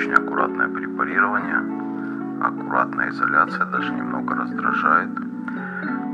очень 0.00 0.14
аккуратное 0.14 0.68
препарирование, 0.68 1.58
аккуратная 2.42 3.10
изоляция 3.10 3.66
даже 3.66 3.92
немного 3.92 4.34
раздражает. 4.34 5.10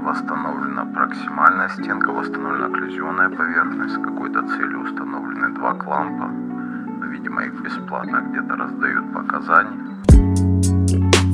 Восстановлена 0.03 0.87
проксимальная 0.87 1.69
стенка, 1.69 2.11
восстановлена 2.11 2.67
окклюзионная 2.67 3.29
поверхность. 3.29 3.95
С 3.95 3.99
какой-то 4.03 4.43
целью 4.49 4.81
установлены 4.81 5.55
два 5.55 5.75
клампа. 5.75 6.31
Видимо, 7.07 7.45
их 7.45 7.61
бесплатно 7.63 8.25
где-то 8.29 8.57
раздают 8.57 9.13
показания. 9.13 9.81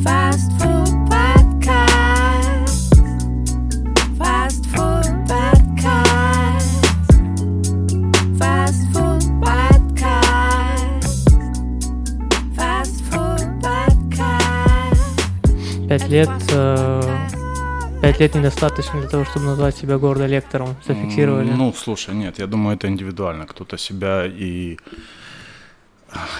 Fast 0.05 0.71
лет 16.12 16.30
э, 16.51 17.02
Пять 18.02 18.20
лет 18.20 18.34
недостаточно 18.34 19.01
для 19.01 19.09
того, 19.09 19.25
чтобы 19.25 19.47
назвать 19.47 19.77
себя 19.77 19.97
гордо 19.97 20.27
лектором. 20.27 20.75
Зафиксировали? 20.84 21.51
Ну, 21.51 21.73
слушай, 21.73 22.12
нет, 22.15 22.39
я 22.41 22.48
думаю, 22.48 22.77
это 22.77 22.89
индивидуально. 22.89 23.47
Кто-то 23.47 23.79
себя 23.79 24.27
и 24.27 24.77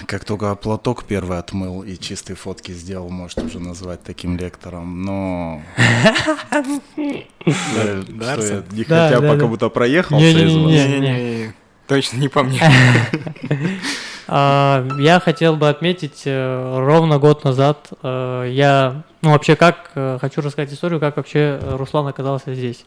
как 0.05 0.25
только 0.25 0.53
платок 0.55 1.05
первый 1.05 1.39
отмыл 1.39 1.81
и 1.81 1.97
чистые 1.97 2.35
фотки 2.35 2.71
сделал, 2.73 3.09
может 3.09 3.39
уже 3.39 3.59
назвать 3.59 4.03
таким 4.03 4.37
лектором, 4.37 5.03
но... 5.03 5.61
Не 6.97 8.83
хотя 8.83 9.21
по 9.21 9.37
кому-то 9.37 9.69
проехался 9.69 10.25
из 10.25 10.53
вас. 10.53 10.65
Не-не-не, 10.65 11.53
точно 11.87 12.17
не 12.17 12.27
по 12.27 12.43
мне. 12.43 12.61
А, 14.27 14.87
я 14.99 15.19
хотел 15.19 15.55
бы 15.55 15.69
отметить, 15.69 16.23
э, 16.25 16.77
ровно 16.79 17.19
год 17.19 17.43
назад 17.43 17.89
э, 18.01 18.47
я, 18.51 19.03
ну 19.21 19.31
вообще 19.31 19.55
как, 19.55 19.91
э, 19.95 20.17
хочу 20.21 20.41
рассказать 20.41 20.71
историю, 20.71 20.99
как 20.99 21.17
вообще 21.17 21.59
Руслан 21.61 22.07
оказался 22.07 22.53
здесь. 22.53 22.85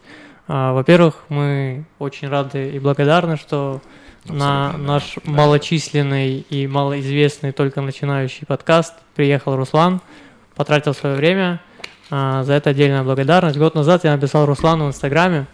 А, 0.49 0.73
во-первых, 0.73 1.25
мы 1.29 1.85
очень 1.99 2.29
рады 2.29 2.71
и 2.71 2.79
благодарны, 2.79 3.37
что 3.37 3.81
на 4.25 4.73
наш 4.79 5.17
да. 5.17 5.31
малочисленный 5.31 6.39
и 6.39 6.67
малоизвестный 6.67 7.53
только 7.53 7.81
начинающий 7.81 8.47
подкаст 8.47 8.95
приехал 9.15 9.57
Руслан, 9.57 10.01
потратил 10.55 10.95
свое 10.95 11.17
время. 11.17 11.61
А, 12.11 12.45
за 12.45 12.55
это 12.55 12.71
отдельная 12.71 13.03
благодарность. 13.03 13.59
Год 13.59 13.75
назад 13.75 14.05
я 14.05 14.15
написал 14.15 14.47
Руслану 14.47 14.87
в 14.87 14.89
Инстаграме, 14.89 15.47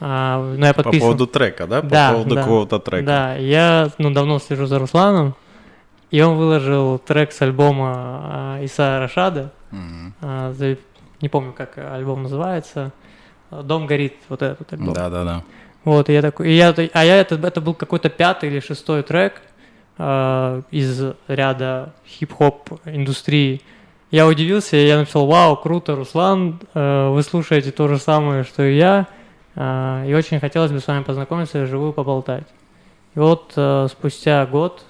а, 0.00 0.54
ну, 0.56 0.64
я 0.64 0.74
подписан... 0.74 1.00
По 1.00 1.06
поводу 1.06 1.26
трека, 1.26 1.66
да? 1.66 1.82
По 1.82 1.88
да, 1.88 2.12
поводу 2.12 2.34
да, 2.34 2.42
какого-то 2.42 2.78
трека. 2.78 3.06
Да, 3.06 3.34
я 3.36 3.90
ну, 3.98 4.10
давно 4.10 4.38
слежу 4.38 4.66
за 4.66 4.78
Русланом, 4.78 5.34
и 6.10 6.20
он 6.20 6.36
выложил 6.36 6.98
трек 6.98 7.32
с 7.32 7.42
альбома 7.42 7.92
а, 7.94 8.62
Иса 8.62 8.98
Рашада. 9.00 9.52
Угу. 9.72 10.12
А, 10.22 10.52
за, 10.52 10.76
не 11.20 11.28
помню, 11.28 11.52
как 11.52 11.78
альбом 11.78 12.24
называется. 12.24 12.92
«Дом 13.50 13.86
горит», 13.86 14.14
вот 14.28 14.42
этот 14.42 14.72
альбом. 14.72 14.92
Да-да-да. 14.92 15.44
Вот, 15.84 16.08
и 16.08 16.12
я 16.12 16.20
такой, 16.20 16.50
и 16.50 16.56
я, 16.56 16.74
а 16.92 17.04
я, 17.04 17.20
это, 17.20 17.36
это 17.36 17.60
был 17.60 17.74
какой-то 17.74 18.10
пятый 18.10 18.48
или 18.48 18.58
шестой 18.58 19.04
трек 19.04 19.40
э, 19.98 20.62
из 20.72 21.14
ряда 21.28 21.94
хип-хоп 22.04 22.80
индустрии. 22.86 23.62
Я 24.10 24.26
удивился, 24.26 24.76
и 24.76 24.86
я 24.86 24.98
написал, 24.98 25.26
вау, 25.26 25.56
круто, 25.56 25.94
Руслан, 25.94 26.60
э, 26.74 27.08
вы 27.10 27.22
слушаете 27.22 27.70
то 27.70 27.86
же 27.86 27.98
самое, 27.98 28.42
что 28.42 28.64
и 28.64 28.76
я. 28.76 29.06
А, 29.56 30.04
и 30.06 30.12
очень 30.12 30.38
хотелось 30.38 30.70
бы 30.70 30.80
с 30.80 30.86
вами 30.86 31.02
познакомиться 31.02 31.58
и 31.58 31.64
вживую 31.64 31.94
поболтать. 31.94 32.46
И 33.14 33.18
вот 33.18 33.54
э, 33.56 33.88
спустя 33.90 34.44
год... 34.44 34.84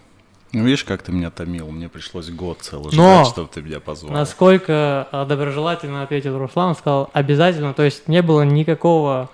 Ну, 0.53 0.65
видишь, 0.65 0.83
как 0.83 1.03
ты 1.03 1.13
меня 1.13 1.31
томил, 1.31 1.71
мне 1.71 1.89
пришлось 1.89 2.29
год 2.31 2.59
целый 2.61 2.97
Но 2.97 3.21
ждать, 3.21 3.27
чтобы 3.29 3.49
ты 3.53 3.63
меня 3.63 3.79
позвал. 3.79 4.13
насколько 4.13 5.07
э, 5.13 5.25
доброжелательно 5.27 6.03
ответил 6.03 6.37
Руслан, 6.37 6.75
сказал, 6.75 7.11
обязательно, 7.13 7.73
то 7.73 7.85
есть 7.85 8.09
не 8.09 8.23
было 8.23 8.43
никакого... 8.43 9.31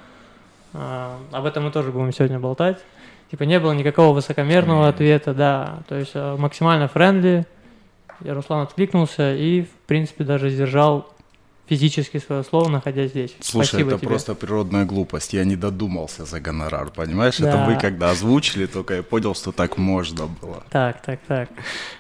Э, 0.75 1.15
об 1.32 1.47
этом 1.47 1.65
мы 1.65 1.71
тоже 1.71 1.91
будем 1.91 2.12
сегодня 2.12 2.38
болтать. 2.38 2.78
Типа 3.31 3.44
не 3.44 3.59
было 3.59 3.72
никакого 3.72 4.15
высокомерного 4.15 4.88
ответа, 4.88 5.32
да, 5.32 5.78
то 5.88 5.94
есть 5.94 6.15
максимально 6.15 6.88
френдли. 6.88 7.47
Руслан 8.21 8.65
откликнулся 8.65 9.34
и, 9.34 9.62
в 9.62 9.71
принципе, 9.87 10.25
даже 10.25 10.50
сдержал 10.50 11.09
физически 11.72 12.19
свое 12.19 12.44
слово, 12.44 12.69
находясь 12.69 13.10
здесь. 13.10 13.34
Слушай, 13.41 13.69
Спасибо 13.69 13.91
это 13.91 14.00
тебе. 14.00 14.09
просто 14.09 14.34
природная 14.34 14.84
глупость. 14.84 15.33
Я 15.33 15.44
не 15.44 15.56
додумался 15.56 16.27
за 16.27 16.38
гонорар, 16.38 16.91
понимаешь? 16.91 17.38
Да. 17.38 17.49
Это 17.49 17.65
вы 17.65 17.81
когда 17.81 18.10
озвучили, 18.10 18.66
только 18.66 18.94
я 18.94 19.03
понял, 19.03 19.34
что 19.34 19.53
так 19.53 19.78
можно 19.78 20.27
было. 20.27 20.62
Так, 20.69 21.00
так, 21.03 21.21
так. 21.27 21.49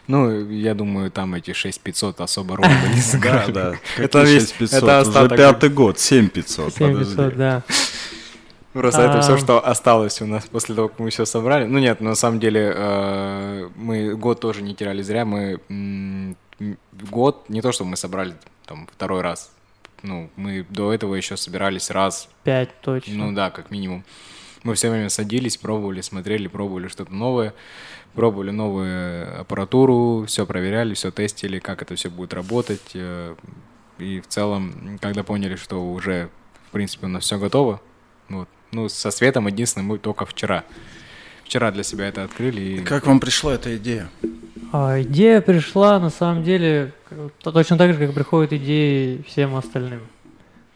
Ну, 0.08 0.50
я 0.50 0.74
думаю, 0.74 1.10
там 1.10 1.34
эти 1.34 1.54
6500 1.54 2.20
особо 2.20 2.56
роли 2.56 2.68
не 2.94 3.00
сыграли. 3.12 3.52
Да, 3.52 3.70
да. 3.70 3.78
Это 3.96 4.26
6500? 4.26 4.82
Это 4.82 5.00
Уже 5.08 5.36
пятый 5.36 5.70
год, 5.70 5.98
7500. 5.98 6.74
7500, 6.74 7.36
да. 7.36 7.62
Просто 8.74 9.02
это 9.02 9.22
все, 9.22 9.38
что 9.38 9.66
осталось 9.66 10.20
у 10.20 10.26
нас 10.26 10.44
после 10.44 10.74
того, 10.74 10.88
как 10.88 10.98
мы 10.98 11.08
все 11.08 11.24
собрали. 11.24 11.64
Ну 11.66 11.78
нет, 11.78 12.00
на 12.00 12.14
самом 12.14 12.40
деле 12.40 12.72
э, 12.76 13.68
мы 13.76 14.16
год 14.16 14.40
тоже 14.40 14.62
не 14.62 14.74
теряли 14.74 15.02
зря. 15.02 15.24
Мы 15.24 15.60
год, 17.10 17.48
не 17.48 17.62
то, 17.62 17.72
что 17.72 17.84
мы 17.84 17.96
собрали 17.96 18.34
там 18.66 18.88
второй 18.90 19.20
раз, 19.20 19.50
ну, 20.02 20.30
мы 20.36 20.66
до 20.68 20.92
этого 20.92 21.14
еще 21.14 21.36
собирались 21.36 21.90
раз. 21.90 22.28
Пять 22.44 22.80
точно. 22.80 23.14
Ну 23.14 23.32
да, 23.32 23.50
как 23.50 23.70
минимум. 23.70 24.04
Мы 24.62 24.74
все 24.74 24.90
время 24.90 25.08
садились, 25.08 25.56
пробовали, 25.56 26.00
смотрели, 26.00 26.46
пробовали 26.46 26.88
что-то 26.88 27.12
новое, 27.12 27.54
пробовали 28.14 28.50
новую 28.50 29.40
аппаратуру, 29.40 30.24
все 30.26 30.46
проверяли, 30.46 30.94
все 30.94 31.10
тестили, 31.10 31.58
как 31.58 31.82
это 31.82 31.96
все 31.96 32.10
будет 32.10 32.32
работать. 32.32 32.92
Э, 32.94 33.34
и 33.98 34.20
в 34.20 34.28
целом, 34.28 34.98
когда 35.00 35.24
поняли, 35.24 35.56
что 35.56 35.84
уже, 35.84 36.30
в 36.68 36.70
принципе, 36.70 37.06
у 37.06 37.08
нас 37.08 37.24
все 37.24 37.38
готово, 37.38 37.80
вот, 38.28 38.48
ну, 38.70 38.88
со 38.88 39.10
светом 39.10 39.48
единственное, 39.48 39.86
мы 39.86 39.98
только 39.98 40.26
вчера. 40.26 40.64
Вчера 41.52 41.70
для 41.70 41.82
себя 41.82 42.08
это 42.08 42.24
открыли. 42.24 42.60
И... 42.62 42.78
Как 42.80 43.06
вам 43.06 43.20
пришла 43.20 43.52
эта 43.52 43.76
идея? 43.76 44.08
А, 44.72 45.02
идея 45.02 45.42
пришла 45.42 45.98
на 45.98 46.08
самом 46.08 46.44
деле 46.44 46.94
точно 47.42 47.76
так 47.76 47.92
же, 47.92 47.98
как 47.98 48.14
приходят 48.14 48.54
идеи 48.54 49.22
всем 49.28 49.54
остальным. 49.54 50.00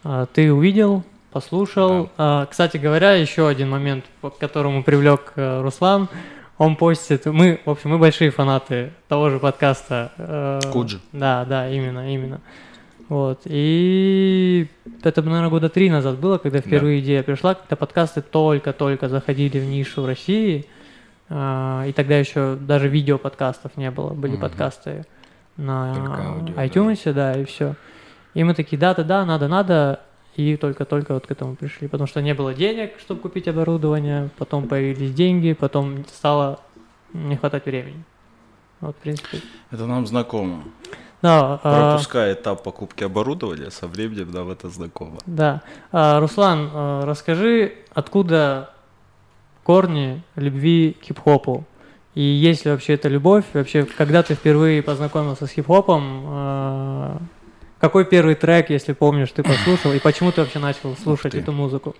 А, 0.05 0.27
ты 0.27 0.53
увидел, 0.53 1.03
послушал. 1.33 2.05
Да. 2.05 2.11
А, 2.19 2.45
кстати 2.45 2.77
говоря, 2.77 3.15
еще 3.15 3.49
один 3.49 3.71
момент, 3.71 4.05
к 4.21 4.33
которому 4.33 4.85
привлек 4.85 5.33
э, 5.37 5.63
Руслан. 5.63 6.11
Он 6.59 6.77
постит. 6.77 7.25
Мы, 7.25 7.59
в 7.65 7.71
общем, 7.71 7.89
мы 7.89 7.99
большие 7.99 8.31
фанаты 8.31 8.93
того 9.09 9.31
же 9.31 9.39
подкаста. 9.39 10.13
Э, 10.19 10.61
Куджи. 10.73 11.01
Да, 11.13 11.47
да, 11.47 11.71
именно, 11.71 12.13
именно. 12.13 12.43
Вот. 13.09 13.43
И 13.45 14.67
это, 15.03 15.23
наверное, 15.23 15.51
года 15.51 15.69
три 15.69 15.91
назад 15.91 16.19
было, 16.19 16.39
когда 16.39 16.61
впервые 16.61 17.01
да. 17.01 17.05
идея 17.05 17.23
пришла, 17.23 17.55
когда 17.55 17.77
подкасты 17.77 18.21
только-только 18.21 19.09
заходили 19.09 19.59
в 19.59 19.65
нишу 19.65 20.03
в 20.03 20.07
России. 20.07 20.67
А, 21.29 21.85
и 21.87 21.93
тогда 21.93 22.19
еще 22.19 22.57
даже 22.57 22.89
видео 22.89 23.19
подкастов 23.19 23.77
не 23.77 23.91
было, 23.91 24.11
были 24.11 24.35
угу. 24.35 24.43
подкасты 24.43 25.05
на 25.57 26.35
аудио, 26.35 26.55
iTunes, 26.55 27.01
да. 27.05 27.13
да, 27.13 27.41
и 27.41 27.45
все. 27.45 27.75
И 28.35 28.45
мы 28.45 28.55
такие, 28.55 28.77
да-да-да, 28.79 29.25
надо-надо, 29.25 30.01
и 30.37 30.57
только-только 30.57 31.15
вот 31.15 31.27
к 31.27 31.31
этому 31.31 31.57
пришли, 31.57 31.89
потому 31.89 32.07
что 32.07 32.21
не 32.21 32.35
было 32.35 32.55
денег, 32.55 32.99
чтобы 33.01 33.23
купить 33.23 33.49
оборудование, 33.49 34.31
потом 34.37 34.69
появились 34.69 35.15
деньги, 35.15 35.55
потом 35.55 36.05
стало 36.07 36.61
не 37.13 37.37
хватать 37.37 37.65
времени. 37.65 38.05
Вот, 38.81 38.95
в 38.95 38.99
принципе. 38.99 39.39
Это 39.71 39.87
нам 39.87 40.07
знакомо. 40.07 40.63
Да, 41.27 41.61
а 41.65 41.91
Пропуская 41.91 42.31
а... 42.31 42.33
этап 42.35 42.63
покупки 42.63 43.03
оборудования, 43.03 43.73
со 43.73 43.89
временем 43.89 44.31
нам 44.31 44.49
это 44.49 44.69
знакомо. 44.69 45.19
Да. 45.27 45.61
А, 45.91 46.21
Руслан, 46.21 46.71
а, 46.73 47.05
расскажи, 47.05 47.75
откуда 47.93 48.71
корни 49.65 50.23
любви 50.37 50.97
к 51.01 51.05
хип-хопу. 51.05 51.65
И 52.15 52.23
есть 52.23 52.65
ли 52.65 52.71
вообще 52.71 52.95
эта 52.95 53.09
любовь? 53.09 53.45
Вообще, 53.55 53.85
когда 53.85 54.23
ты 54.23 54.35
впервые 54.37 54.85
познакомился 54.85 55.49
с 55.49 55.51
хип-хопом, 55.51 56.25
э, 56.29 57.19
какой 57.81 58.05
первый 58.05 58.37
трек, 58.37 58.71
если 58.71 58.93
помнишь, 58.93 59.33
ты 59.33 59.43
послушал, 59.43 59.93
и 59.93 59.99
почему 59.99 60.31
ты 60.31 60.43
вообще 60.43 60.61
начал 60.61 60.97
слушать 60.97 61.35
эту 61.35 61.51
музыку? 61.51 61.97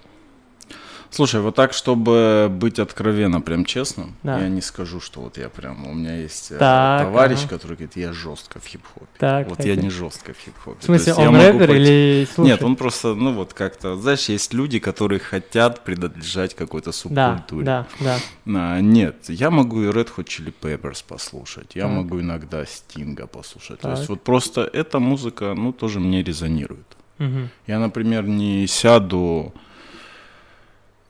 Слушай, 1.11 1.41
вот 1.41 1.55
так, 1.55 1.73
чтобы 1.73 2.49
быть 2.51 2.79
откровенно, 2.79 3.41
прям 3.41 3.65
честным, 3.65 4.15
да. 4.23 4.39
я 4.39 4.49
не 4.49 4.61
скажу, 4.61 5.01
что 5.01 5.21
вот 5.21 5.39
я 5.39 5.49
прям, 5.49 5.87
у 5.87 5.95
меня 5.95 6.17
есть 6.17 6.51
э, 6.51 6.59
так, 6.59 7.03
товарищ, 7.03 7.41
ага. 7.41 7.49
который 7.49 7.77
говорит, 7.77 7.97
я 7.97 8.13
жестко 8.13 8.61
в 8.61 8.67
хип-хопе. 8.67 9.07
Так, 9.19 9.49
вот 9.49 9.59
так, 9.59 9.67
я 9.67 9.75
так. 9.75 9.85
не 9.85 9.91
жестко 9.91 10.33
в 10.33 10.39
хип-хопе. 10.39 10.81
В 10.81 10.85
смысле, 10.85 11.15
он 11.15 11.37
рэпер 11.37 11.69
пойти... 11.69 11.83
или 11.83 12.25
слушает? 12.27 12.61
Нет, 12.61 12.63
он 12.63 12.77
просто, 12.77 13.15
ну 13.15 13.33
вот 13.33 13.55
как-то, 13.55 13.97
знаешь, 13.97 14.29
есть 14.29 14.53
люди, 14.53 14.79
которые 14.79 15.21
хотят 15.21 15.85
принадлежать 15.85 16.55
какой-то 16.55 16.93
субкультуре. 16.93 17.65
Да, 17.65 17.87
да, 18.01 18.19
да. 18.45 18.75
А, 18.75 18.81
нет, 18.81 19.17
я 19.29 19.51
могу 19.51 19.83
и 19.83 19.87
Red 19.87 20.11
Hot 20.17 20.25
Chili 20.25 20.53
Peppers 20.61 21.05
послушать, 21.07 21.75
я 21.75 21.85
так. 21.85 21.93
могу 21.93 22.21
иногда 22.21 22.65
Стинга 22.67 23.27
послушать. 23.27 23.81
Так. 23.81 23.93
То 23.93 23.99
есть 23.99 24.09
вот 24.09 24.23
просто 24.23 24.69
эта 24.73 24.99
музыка, 24.99 25.55
ну, 25.55 25.73
тоже 25.73 26.01
мне 26.01 26.23
резонирует. 26.23 26.87
Угу. 27.19 27.49
Я, 27.67 27.79
например, 27.79 28.27
не 28.27 28.67
сяду 28.67 29.55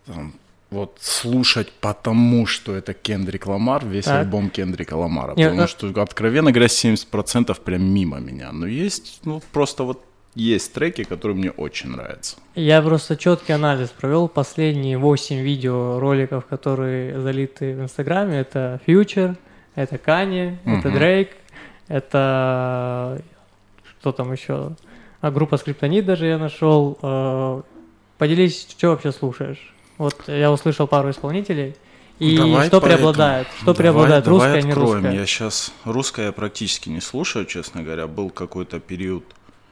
там, 0.06 0.34
вот 0.70 0.98
слушать 1.00 1.72
потому, 1.80 2.46
что 2.46 2.74
это 2.74 2.92
Кендрик 2.92 3.46
Ламар, 3.46 3.84
весь 3.86 4.04
так. 4.04 4.22
альбом 4.22 4.50
Кендрика 4.50 4.94
Ламара. 4.94 5.34
Нет, 5.36 5.50
потому 5.50 5.64
а... 5.64 5.68
что, 5.68 6.02
откровенно 6.02 6.50
говоря, 6.50 6.68
70% 6.68 7.60
прям 7.62 7.82
мимо 7.82 8.18
меня. 8.18 8.52
Но 8.52 8.66
есть, 8.66 9.20
ну, 9.24 9.42
просто 9.52 9.84
вот 9.84 10.02
есть 10.34 10.72
треки, 10.74 11.04
которые 11.04 11.36
мне 11.36 11.50
очень 11.50 11.90
нравятся. 11.90 12.36
Я 12.54 12.82
просто 12.82 13.16
четкий 13.16 13.52
анализ 13.52 13.88
провел. 13.88 14.28
Последние 14.28 14.98
8 14.98 15.36
видеороликов, 15.36 16.44
которые 16.46 17.20
залиты 17.20 17.74
в 17.74 17.82
Инстаграме, 17.82 18.40
это 18.40 18.80
Future, 18.86 19.36
это 19.74 19.96
Kanye, 19.96 20.58
угу. 20.64 20.76
это 20.76 20.90
Дрейк, 20.90 21.30
это 21.88 23.22
что 24.00 24.12
там 24.12 24.32
еще? 24.32 24.72
А 25.20 25.30
группа 25.30 25.56
Скриптонит 25.56 26.04
даже 26.04 26.26
я 26.26 26.38
нашел. 26.38 26.98
Э, 27.02 27.62
поделись, 28.18 28.66
что 28.68 28.88
вообще 28.88 29.12
слушаешь? 29.12 29.74
Вот 29.98 30.28
я 30.28 30.52
услышал 30.52 30.86
пару 30.86 31.10
исполнителей. 31.10 31.74
И 32.18 32.36
давай 32.36 32.68
что 32.68 32.80
преобладает? 32.80 33.46
Что 33.56 33.66
давай, 33.66 33.76
преобладает, 33.76 34.24
давай 34.24 34.38
русское, 34.38 34.70
откроем. 34.70 34.78
не 34.78 34.92
русское? 34.94 35.20
Я 35.20 35.26
сейчас 35.26 35.72
русское 35.84 36.32
практически 36.32 36.88
не 36.88 37.00
слушаю, 37.00 37.44
честно 37.44 37.82
говоря. 37.82 38.06
Был 38.06 38.30
какой-то 38.30 38.80
период. 38.80 39.24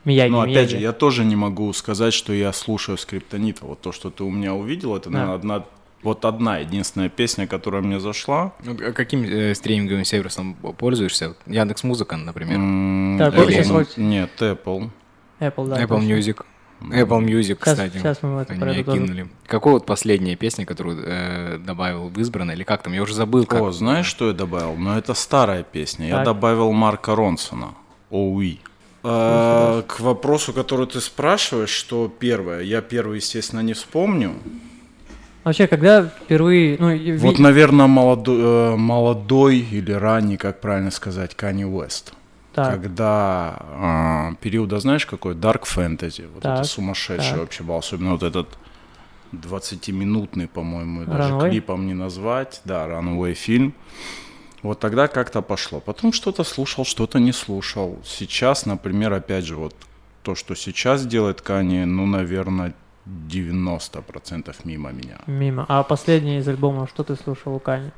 Мияги, 0.05 0.31
Но 0.31 0.43
опять 0.43 0.55
Мияги. 0.55 0.71
же, 0.73 0.77
я 0.79 0.93
тоже 0.93 1.25
не 1.25 1.37
могу 1.37 1.73
сказать, 1.73 2.13
что 2.13 2.35
я 2.35 2.53
слушаю 2.53 2.99
скриптонита. 2.99 3.65
Вот 3.65 3.81
то, 3.81 3.93
что 3.93 4.11
ты 4.11 4.25
у 4.25 4.31
меня 4.31 4.55
увидел, 4.55 4.95
это, 4.95 5.09
да. 5.09 5.19
наверное, 5.19 5.37
одна 5.37 5.65
вот 6.03 6.27
одна 6.27 6.59
единственная 6.59 7.09
песня, 7.09 7.47
которая 7.47 7.81
мне 7.81 7.99
зашла. 7.99 8.53
Ну, 8.63 8.77
а 8.87 8.93
каким 8.93 9.25
э, 9.25 9.55
стриминговым 9.55 10.05
сервисом 10.05 10.55
пользуешься? 10.55 11.35
Яндекс 11.47 11.83
Музыка, 11.83 12.19
например. 12.19 12.59
Mm, 12.59 13.19
так, 13.19 13.35
Apple, 13.35 13.89
Нет, 13.97 14.31
Apple. 14.39 14.91
Apple, 15.41 15.69
да. 15.69 15.83
Apple 15.83 16.01
Music. 16.01 16.45
Apple 16.81 17.25
Music, 17.25 17.57
сейчас, 17.57 17.59
кстати. 17.59 17.99
Сейчас 17.99 18.23
мы 18.23 18.43
это 18.43 18.53
Они 18.53 18.83
кинули. 18.83 19.29
Какой 19.47 19.73
вот 19.73 19.87
последняя 19.87 20.37
песня, 20.37 20.67
которую 20.67 21.03
э, 21.05 21.59
добавил 21.59 22.09
в 22.09 22.19
избранное, 22.21 22.55
или 22.55 22.65
как 22.65 22.83
там? 22.83 22.93
Я 22.93 23.03
уже 23.03 23.15
забыл. 23.15 23.47
Как... 23.47 23.63
О, 23.63 23.73
знаешь, 23.73 24.07
что 24.07 24.29
я 24.29 24.35
добавил? 24.35 24.77
Но 24.77 24.99
это 24.99 25.15
старая 25.15 25.63
песня. 25.63 26.11
Так. 26.11 26.19
Я 26.19 26.25
добавил 26.25 26.73
Марка 26.73 27.15
Ронсона. 27.15 27.75
Оуи. 28.11 28.61
А, 29.03 29.83
к 29.83 30.01
вопросу, 30.01 30.53
который 30.53 30.87
ты 30.87 31.01
спрашиваешь, 31.01 31.71
что 31.71 32.09
первое, 32.09 32.63
я 32.63 32.81
первый, 32.81 33.17
естественно, 33.17 33.61
не 33.61 33.75
вспомню. 33.75 34.33
Вообще, 35.45 35.67
когда 35.67 36.07
впервые... 36.07 36.79
Ну, 36.81 37.19
вот, 37.19 37.39
наверное, 37.39 37.87
молодой, 37.87 38.41
э, 38.41 38.77
молодой 38.77 39.59
или 39.59 39.93
ранний, 39.93 40.39
как 40.39 40.63
правильно 40.63 40.91
сказать, 40.91 41.33
Kanye 41.37 41.71
West. 41.71 42.15
Так. 42.55 42.71
Когда 42.71 44.31
э, 44.33 44.37
периода, 44.41 44.79
знаешь, 44.79 45.07
какой? 45.07 45.35
Dark 45.35 45.65
Fantasy. 45.65 46.31
Вот 46.33 46.43
так, 46.43 46.61
это 46.61 46.69
сумасшедший 46.69 47.31
так. 47.31 47.41
вообще 47.41 47.65
был. 47.65 47.75
Особенно 47.77 48.13
вот 48.13 48.23
этот 48.23 48.49
20-минутный, 49.33 50.47
по-моему, 50.47 51.05
даже 51.05 51.39
клипом 51.41 51.87
не 51.87 51.95
назвать. 51.95 52.61
Да, 52.65 52.87
Runaway 52.87 53.35
фильм. 53.35 53.75
Вот 54.63 54.79
тогда 54.81 55.09
как-то 55.09 55.43
пошло. 55.43 55.81
Потом 55.81 56.13
что-то 56.13 56.45
слушал, 56.45 56.85
что-то 56.85 57.19
не 57.19 57.33
слушал. 57.33 57.99
Сейчас, 58.05 58.67
например, 58.67 59.13
опять 59.13 59.45
же, 59.45 59.57
вот 59.57 59.75
то, 60.23 60.35
что 60.35 60.55
сейчас 60.55 61.05
делает 61.05 61.41
Кани, 61.41 61.85
ну, 61.85 62.07
наверное, 62.07 62.73
90% 63.07 64.55
мимо 64.65 64.93
меня. 64.93 65.19
Мимо. 65.27 65.67
А 65.69 65.83
последний 65.83 66.39
из 66.39 66.49
альбома, 66.49 66.87
что 66.87 67.03
ты 67.03 67.17
слушал 67.17 67.55
у 67.55 67.59
Кани? 67.59 67.91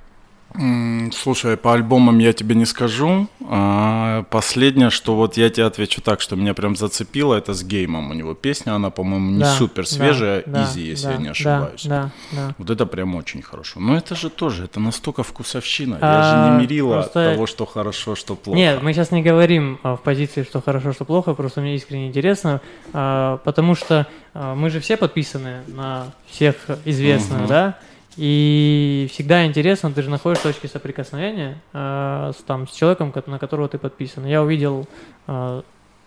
Слушай, 1.13 1.57
по 1.57 1.75
альбомам 1.75 2.19
я 2.19 2.33
тебе 2.33 2.55
не 2.55 2.65
скажу. 2.65 3.29
А 3.49 4.25
последнее, 4.25 4.91
что 4.91 5.15
вот 5.15 5.37
я 5.37 5.51
тебе 5.51 5.67
отвечу 5.67 6.01
так, 6.01 6.21
что 6.21 6.35
меня 6.35 6.55
прям 6.55 6.75
зацепило, 6.75 7.35
это 7.35 7.53
с 7.53 7.63
геймом 7.63 8.11
у 8.11 8.15
него 8.15 8.35
песня, 8.35 8.75
она, 8.75 8.91
по-моему, 8.91 9.33
не 9.33 9.41
да, 9.41 9.55
супер 9.55 9.87
свежая, 9.87 10.43
да, 10.47 10.65
изи, 10.65 10.83
да, 10.83 10.91
если 10.91 11.07
да, 11.07 11.13
я 11.13 11.19
не 11.19 11.29
ошибаюсь. 11.29 11.85
Да, 11.85 12.11
да, 12.33 12.55
Вот 12.59 12.71
это 12.71 12.87
прям 12.87 13.15
очень 13.15 13.43
хорошо. 13.43 13.81
Но 13.81 13.97
это 13.97 14.17
же 14.17 14.31
тоже, 14.31 14.65
это 14.65 14.81
настолько 14.81 15.23
вкусовщина. 15.23 15.99
А, 16.01 16.17
я 16.17 16.23
же 16.31 16.53
не 16.53 16.63
мерила 16.63 17.03
просто... 17.03 17.33
того, 17.33 17.47
что 17.47 17.67
хорошо, 17.67 18.15
что 18.15 18.35
плохо. 18.35 18.57
Нет, 18.57 18.83
мы 18.83 18.93
сейчас 18.93 19.11
не 19.11 19.23
говорим 19.23 19.79
а, 19.83 19.97
в 19.97 20.03
позиции, 20.03 20.43
что 20.43 20.61
хорошо, 20.63 20.93
что 20.93 21.05
плохо, 21.05 21.35
просто 21.35 21.61
мне 21.61 21.77
искренне 21.77 22.09
интересно, 22.09 22.61
а, 22.93 23.39
потому 23.39 23.75
что 23.75 24.07
мы 24.35 24.69
же 24.69 24.81
все 24.81 24.97
подписаны 24.97 25.63
на 25.67 26.13
всех 26.29 26.57
известных, 26.85 27.41
угу. 27.41 27.49
да? 27.49 27.79
И 28.17 29.09
всегда 29.13 29.45
интересно, 29.45 29.93
ты 29.93 30.03
же 30.03 30.09
находишь 30.11 30.41
точки 30.41 30.67
соприкосновения 30.67 31.61
э, 31.75 32.33
с, 32.37 32.43
там, 32.45 32.67
с 32.67 32.73
человеком, 32.73 33.13
на 33.27 33.39
которого 33.39 33.69
ты 33.69 33.77
подписан. 33.79 34.25
Я 34.25 34.43
увидел 34.43 34.87
э, 35.27 35.63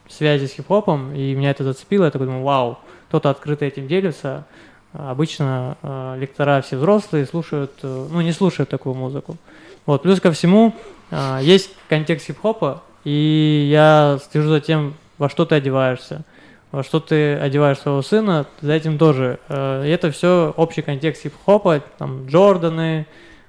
связи 0.09 0.47
с 0.47 0.53
хип-хопом, 0.53 1.13
и 1.13 1.35
меня 1.35 1.51
это 1.51 1.63
зацепило. 1.63 2.05
Я 2.05 2.11
такой 2.11 2.27
думаю, 2.27 2.43
вау, 2.43 2.79
кто-то 3.09 3.29
открыто 3.29 3.65
этим 3.65 3.87
делится. 3.87 4.45
Обычно 4.93 5.77
э, 5.83 6.15
лектора 6.17 6.61
все 6.61 6.77
взрослые, 6.77 7.27
слушают, 7.27 7.73
э, 7.83 8.07
ну 8.09 8.21
не 8.21 8.31
слушают 8.31 8.69
такую 8.69 8.95
музыку. 8.95 9.37
Вот, 9.85 10.01
плюс 10.01 10.19
ко 10.19 10.31
всему, 10.31 10.73
э, 11.11 11.39
есть 11.43 11.69
контекст 11.89 12.25
хип-хопа, 12.25 12.81
и 13.03 13.67
я 13.71 14.19
слежу 14.31 14.49
за 14.49 14.61
тем, 14.61 14.95
во 15.19 15.29
что 15.29 15.45
ты 15.45 15.55
одеваешься 15.55 16.23
во 16.71 16.83
что 16.83 16.99
ты 16.99 17.35
одеваешь 17.35 17.79
своего 17.79 18.01
сына, 18.01 18.45
за 18.61 18.73
этим 18.73 18.97
тоже. 18.97 19.39
Э, 19.49 19.85
и 19.85 19.89
это 19.89 20.11
все 20.11 20.53
общий 20.55 20.81
контекст 20.81 21.23
хип-хопа, 21.23 21.81
там 21.97 22.27
Джорданы, 22.27 23.07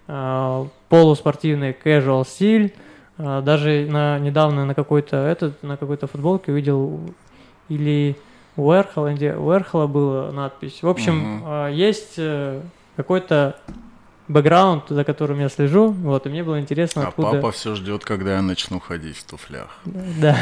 э, 0.08 0.66
полуспортивный 0.88 1.76
casual 1.84 2.26
стиль. 2.26 2.74
Э, 3.18 3.42
даже 3.44 3.86
на, 3.90 4.18
недавно 4.18 4.64
на 4.64 4.74
какой-то 4.74 5.16
этот, 5.16 5.62
на 5.62 5.76
какой-то 5.76 6.06
футболке 6.06 6.52
увидел 6.52 7.00
или 7.68 8.16
у 8.56 8.72
Эрхола, 8.72 9.12
где 9.12 9.34
у 9.34 9.52
Эрхола 9.52 9.86
была 9.86 10.32
надпись. 10.32 10.82
В 10.82 10.88
общем, 10.88 11.42
угу. 11.42 11.66
есть 11.72 12.18
какой-то 12.96 13.56
бэкграунд, 14.30 14.84
за 14.88 15.04
которым 15.04 15.40
я 15.40 15.48
слежу, 15.48 15.90
вот, 15.90 16.26
и 16.26 16.28
мне 16.28 16.44
было 16.44 16.60
интересно, 16.60 17.04
а 17.04 17.08
откуда... 17.08 17.28
А 17.28 17.32
папа 17.32 17.50
все 17.50 17.74
ждет, 17.74 18.04
когда 18.04 18.36
я 18.36 18.42
начну 18.42 18.78
ходить 18.78 19.16
в 19.16 19.24
туфлях. 19.24 19.78
Да. 19.84 20.36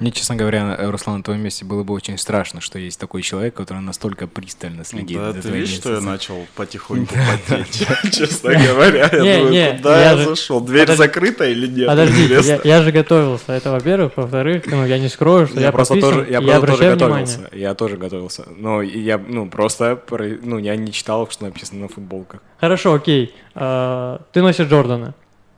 Мне, 0.00 0.10
честно 0.10 0.36
говоря, 0.36 0.76
Руслан, 0.90 1.18
на 1.18 1.22
твоем 1.22 1.42
месте 1.42 1.64
было 1.64 1.84
бы 1.84 1.94
очень 1.94 2.18
страшно, 2.18 2.60
что 2.60 2.78
есть 2.78 2.98
такой 2.98 3.22
человек, 3.22 3.54
который 3.54 3.82
настолько 3.82 4.26
пристально 4.26 4.84
следит 4.84 5.18
да, 5.18 5.32
за 5.32 5.42
ты 5.42 5.48
видишь, 5.48 5.76
что 5.76 5.94
я 5.94 6.00
начал 6.00 6.46
потихоньку 6.56 7.14
потеть, 7.48 7.86
честно 8.12 8.50
говоря. 8.54 9.08
Я 9.12 9.44
думаю, 9.44 9.76
куда 9.76 10.12
я 10.12 10.16
зашел? 10.16 10.60
Дверь 10.60 10.94
закрыта 10.94 11.44
или 11.44 11.66
нет? 11.68 11.86
Подожди, 11.86 12.28
я 12.64 12.82
же 12.82 12.90
готовился, 12.90 13.52
это 13.52 13.70
во-первых. 13.70 14.12
Во-вторых, 14.16 14.64
ну, 14.66 14.84
я 14.84 14.98
не 14.98 15.08
скрою, 15.08 15.46
что 15.46 15.60
я 15.60 15.70
просто 15.70 16.00
тоже 16.00 16.26
Я 16.28 16.60
тоже 16.60 16.90
готовился. 16.90 17.50
Я 17.52 17.74
тоже 17.74 17.96
готовился. 17.96 18.44
Но 18.56 18.82
я, 18.82 19.18
ну, 19.18 19.48
просто, 19.48 20.02
ну, 20.42 20.58
я 20.58 20.76
не 20.76 20.92
читал, 20.92 21.28
что 21.30 21.44
написано 21.44 21.82
на 21.82 21.88
футболках. 21.88 22.40
Хорошо, 22.64 22.98
окей. 23.04 23.34
А, 23.54 24.20
ты 24.32 24.42
носишь 24.42 24.66
Джорданы? 24.66 25.14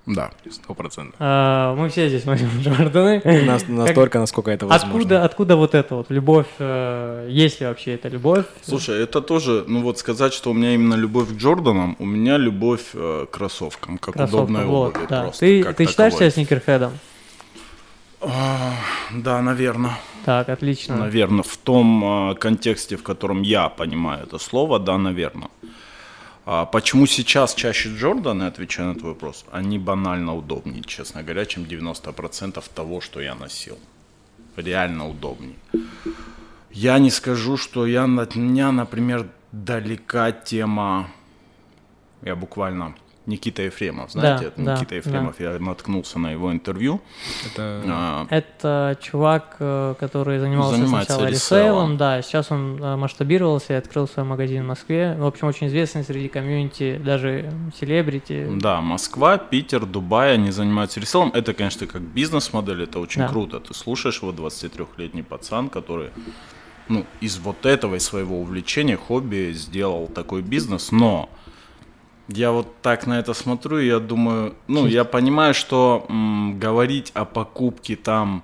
Да, 0.06 0.30
сто 0.50 0.72
процентов. 0.72 1.16
А, 1.18 1.74
мы 1.74 1.88
все 1.88 2.08
здесь 2.08 2.24
носим 2.24 2.48
Джорданы. 2.60 3.20
настолько, 3.68 4.10
как... 4.10 4.20
насколько 4.20 4.50
это 4.52 4.66
возможно. 4.66 4.98
Откуда, 4.98 5.24
откуда 5.24 5.56
вот 5.56 5.74
это 5.74 5.96
вот 5.96 6.10
любовь? 6.10 6.46
Э, 6.60 7.26
есть 7.28 7.60
ли 7.60 7.66
вообще 7.66 7.94
эта 7.94 8.08
любовь? 8.08 8.44
Слушай, 8.62 9.02
это 9.02 9.20
тоже, 9.20 9.64
ну 9.66 9.82
вот 9.82 9.98
сказать, 9.98 10.32
что 10.32 10.50
у 10.50 10.54
меня 10.54 10.74
именно 10.74 10.94
любовь 10.94 11.30
к 11.30 11.32
Джорданам, 11.32 11.96
у 11.98 12.04
меня 12.04 12.36
любовь 12.36 12.84
э, 12.94 13.26
к 13.28 13.34
кроссовкам, 13.34 13.98
как 13.98 14.14
Кроссовка, 14.14 14.36
удобная 14.36 14.64
вот, 14.64 14.96
обувь. 14.96 15.08
Да. 15.08 15.22
Просто, 15.22 15.40
ты 15.40 15.72
ты 15.72 15.86
считаешь 15.86 16.14
себя 16.14 16.30
сникерхедом? 16.30 16.92
А, 18.20 18.74
да, 19.12 19.42
наверное. 19.42 19.98
Так, 20.24 20.48
отлично. 20.48 20.96
Наверное, 20.96 21.42
в 21.42 21.56
том 21.56 22.36
контексте, 22.38 22.96
в 22.96 23.02
котором 23.02 23.42
я 23.42 23.68
понимаю 23.68 24.24
это 24.24 24.38
слово, 24.38 24.78
да, 24.78 24.98
наверное. 24.98 25.48
А 26.48 26.64
почему 26.64 27.06
сейчас 27.06 27.54
чаще 27.54 27.88
Джорданы, 27.88 28.44
отвечая 28.44 28.86
на 28.86 28.94
твой 28.94 29.14
вопрос, 29.14 29.44
они 29.50 29.80
банально 29.80 30.32
удобнее, 30.36 30.84
честно 30.84 31.24
говоря, 31.24 31.44
чем 31.44 31.64
90% 31.64 32.62
того, 32.72 33.00
что 33.00 33.20
я 33.20 33.34
носил. 33.34 33.76
Реально 34.54 35.08
удобнее. 35.08 35.56
Я 36.70 37.00
не 37.00 37.10
скажу, 37.10 37.56
что 37.56 37.84
я, 37.84 38.04
от 38.04 38.36
меня, 38.36 38.70
например, 38.70 39.26
далека 39.50 40.30
тема, 40.30 41.10
я 42.22 42.36
буквально 42.36 42.94
Никита 43.26 43.62
Ефремов, 43.62 44.12
знаете, 44.12 44.44
да, 44.44 44.48
это 44.48 44.62
да, 44.62 44.74
Никита 44.76 44.94
Ефремов, 44.94 45.36
да. 45.38 45.52
я 45.52 45.58
наткнулся 45.58 46.18
на 46.18 46.30
его 46.30 46.52
интервью. 46.52 47.00
Это, 47.44 47.82
а, 47.86 48.26
это 48.30 48.96
чувак, 49.02 49.56
э, 49.58 49.94
который 49.98 50.38
занимался 50.38 50.76
Занимается 50.76 51.12
сначала 51.12 51.28
ресейлом, 51.28 51.96
да, 51.96 52.22
сейчас 52.22 52.52
он 52.52 52.82
э, 52.82 52.96
масштабировался 52.96 53.72
и 53.72 53.76
открыл 53.76 54.06
свой 54.06 54.24
магазин 54.24 54.62
в 54.62 54.66
Москве. 54.66 55.16
В 55.18 55.26
общем, 55.26 55.48
очень 55.48 55.66
известный 55.66 56.04
среди 56.04 56.28
комьюнити, 56.28 57.00
даже 57.04 57.52
селебрити. 57.78 58.48
Да, 58.60 58.80
Москва, 58.80 59.38
Питер, 59.38 59.86
Дубай, 59.86 60.34
они 60.34 60.52
занимаются 60.52 61.00
ресейлом. 61.00 61.32
Это, 61.34 61.52
конечно, 61.52 61.86
как 61.86 62.02
бизнес-модель, 62.02 62.84
это 62.84 63.00
очень 63.00 63.22
да. 63.22 63.28
круто. 63.28 63.58
Ты 63.58 63.74
слушаешь 63.74 64.22
вот 64.22 64.36
23-летний 64.36 65.22
пацан, 65.22 65.68
который 65.68 66.10
ну, 66.88 67.04
из 67.20 67.38
вот 67.38 67.66
этого, 67.66 67.96
из 67.96 68.04
своего 68.04 68.40
увлечения, 68.40 68.96
хобби 68.96 69.52
сделал 69.52 70.06
такой 70.06 70.42
бизнес, 70.42 70.92
но 70.92 71.28
я 72.28 72.50
вот 72.50 72.80
так 72.82 73.06
на 73.06 73.18
это 73.18 73.34
смотрю, 73.34 73.78
и 73.78 73.86
я 73.86 73.98
думаю, 73.98 74.54
ну, 74.68 74.86
я 74.86 75.04
понимаю, 75.04 75.54
что 75.54 76.06
м, 76.08 76.58
говорить 76.58 77.10
о 77.14 77.24
покупке 77.24 77.96
там 77.96 78.42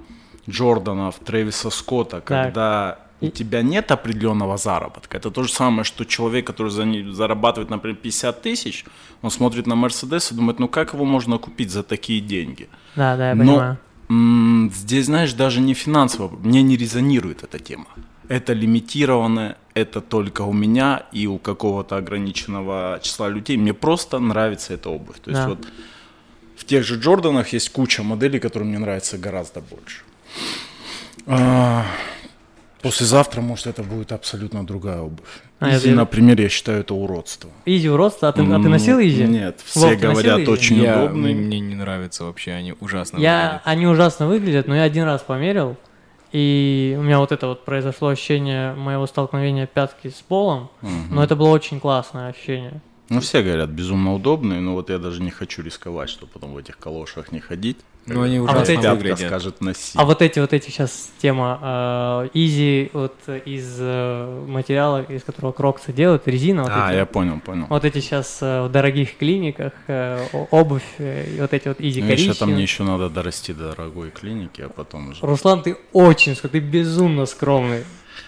Джорданов, 0.49 1.19
Трэвиса 1.19 1.71
Скотта, 1.71 2.21
когда 2.21 2.99
у 3.21 3.29
тебя 3.31 3.63
нет 3.63 3.93
определенного 3.93 4.57
заработка. 4.57 5.17
Это 5.17 5.31
то 5.31 5.45
же 5.45 5.53
самое, 5.53 5.85
что 5.85 6.05
человек, 6.05 6.47
который 6.47 6.71
за, 6.71 6.85
зарабатывает, 7.13 7.71
например, 7.71 7.97
50 7.97 8.43
тысяч, 8.43 8.85
он 9.23 9.31
смотрит 9.31 9.67
на 9.67 9.77
Мерседес 9.77 10.33
и 10.33 10.35
думает, 10.35 10.59
ну 10.59 10.69
как 10.69 10.95
его 10.95 11.05
можно 11.05 11.39
купить 11.39 11.71
за 11.71 11.83
такие 11.83 12.21
деньги? 12.21 12.69
Да, 12.97 13.17
да, 13.17 13.29
я 13.31 13.35
Но, 13.37 13.45
понимаю. 13.45 13.79
М- 14.09 14.71
здесь, 14.75 15.07
знаешь, 15.07 15.33
даже 15.35 15.61
не 15.61 15.75
финансово, 15.75 16.29
мне 16.29 16.63
не 16.63 16.77
резонирует 16.77 17.45
эта 17.45 17.59
тема. 17.61 17.87
Это 18.33 18.55
лимитированное, 18.55 19.57
это 19.75 20.01
только 20.01 20.41
у 20.41 20.55
меня 20.55 21.03
и 21.13 21.27
у 21.27 21.37
какого-то 21.37 21.97
ограниченного 21.99 22.99
числа 23.03 23.29
людей. 23.29 23.59
Мне 23.59 23.75
просто 23.75 24.19
нравится 24.19 24.73
эта 24.73 24.89
обувь. 24.89 25.21
То 25.21 25.31
есть 25.31 25.43
да. 25.43 25.49
вот 25.51 25.59
в 26.57 26.65
тех 26.65 26.83
же 26.83 26.99
Джорданах 26.99 27.53
есть 27.53 27.69
куча 27.69 28.03
моделей, 28.03 28.39
которые 28.39 28.71
мне 28.71 28.79
нравятся 28.79 29.19
гораздо 29.19 29.61
больше. 29.61 30.01
А, 31.27 31.85
послезавтра, 32.81 33.43
может, 33.43 33.67
это 33.67 33.83
будет 33.83 34.13
абсолютно 34.13 34.65
другая 34.65 35.01
обувь. 35.01 35.29
А, 35.61 35.77
Yeezy, 35.77 35.91
я... 35.91 35.95
например, 35.95 36.41
я 36.41 36.49
считаю 36.49 36.81
это 36.81 36.95
уродство. 36.95 37.51
Yeezy 37.67 37.91
уродство? 37.91 38.29
А 38.29 38.33
ты, 38.33 38.41
а 38.41 38.63
ты 38.63 38.69
носил 38.71 38.99
Yeezy? 38.99 39.25
Нет, 39.25 39.61
все 39.63 39.91
Вов, 39.91 40.01
говорят 40.01 40.49
очень 40.49 40.77
я, 40.77 41.05
удобные. 41.05 41.35
Мне 41.35 41.61
не 41.61 41.75
нравится 41.75 42.25
вообще, 42.25 42.53
они 42.53 42.75
ужасно 42.81 43.19
я, 43.19 43.35
выглядят. 43.35 43.63
Они 43.67 43.87
ужасно 43.87 44.27
выглядят, 44.27 44.69
но 44.69 44.75
я 44.75 44.85
один 44.85 45.05
раз 45.05 45.21
померил, 45.21 45.77
и 46.33 46.97
у 46.99 47.03
меня 47.03 47.19
вот 47.19 47.31
это 47.31 47.47
вот 47.49 47.65
произошло 47.65 48.09
ощущение 48.09 48.75
моего 48.75 49.07
столкновения 49.07 49.67
пятки 49.67 50.09
с 50.09 50.23
полом, 50.23 50.71
угу. 50.81 50.91
но 51.11 51.23
это 51.23 51.37
было 51.37 51.49
очень 51.49 51.79
классное 51.79 52.29
ощущение. 52.29 52.81
Ну, 53.09 53.21
все 53.21 53.43
говорят, 53.43 53.69
безумно 53.69 54.15
удобные, 54.15 54.61
но 54.61 54.73
вот 54.73 54.89
я 54.89 54.99
даже 54.99 55.21
не 55.21 55.31
хочу 55.31 55.63
рисковать, 55.63 56.09
чтобы 56.09 56.33
потом 56.33 56.55
в 56.55 56.57
этих 56.57 56.79
калошах 56.79 57.31
не 57.31 57.41
ходить. 57.41 57.77
Ну, 58.07 58.23
они 58.23 58.41
ужасно 58.41 58.61
а 58.61 58.61
вот 58.61 58.69
эти, 58.69 58.87
выглядят. 58.87 59.19
скажет. 59.21 59.57
А 59.95 60.05
вот 60.05 60.23
эти, 60.23 60.41
вот 60.41 60.53
эти 60.53 60.71
сейчас 60.71 61.11
тема 61.19 62.29
э, 62.35 62.89
вот 62.93 63.15
из 63.45 63.77
э, 63.79 64.45
материала, 64.49 65.03
из 65.03 65.23
которого 65.23 65.53
кроксы 65.53 65.93
делают, 65.93 66.27
резина. 66.27 66.65
Вот 66.65 66.73
а, 66.75 66.91
эти, 66.91 66.99
я 66.99 67.07
понял, 67.07 67.39
понял. 67.41 67.67
Вот 67.69 67.85
эти 67.85 68.01
сейчас 68.01 68.39
э, 68.41 68.63
в 68.63 68.71
дорогих 68.71 69.17
клиниках, 69.17 69.73
э, 69.87 70.27
обувь, 70.51 70.83
э, 70.99 71.41
вот 71.41 71.53
эти 71.53 71.69
вот 71.69 71.81
изи 71.81 72.03
ну, 72.03 72.09
еще 72.11 72.35
там 72.35 72.51
мне 72.51 72.63
еще 72.63 72.83
надо 72.83 73.09
дорасти 73.09 73.53
до 73.53 73.71
дорогой 73.71 74.11
клиники, 74.11 74.63
а 74.63 74.69
потом 74.69 75.11
уже... 75.11 75.25
Руслан, 75.25 75.63
ты 75.63 75.77
очень, 75.93 76.35
ты 76.35 76.59
безумно 76.59 77.27
скромный. 77.27 77.85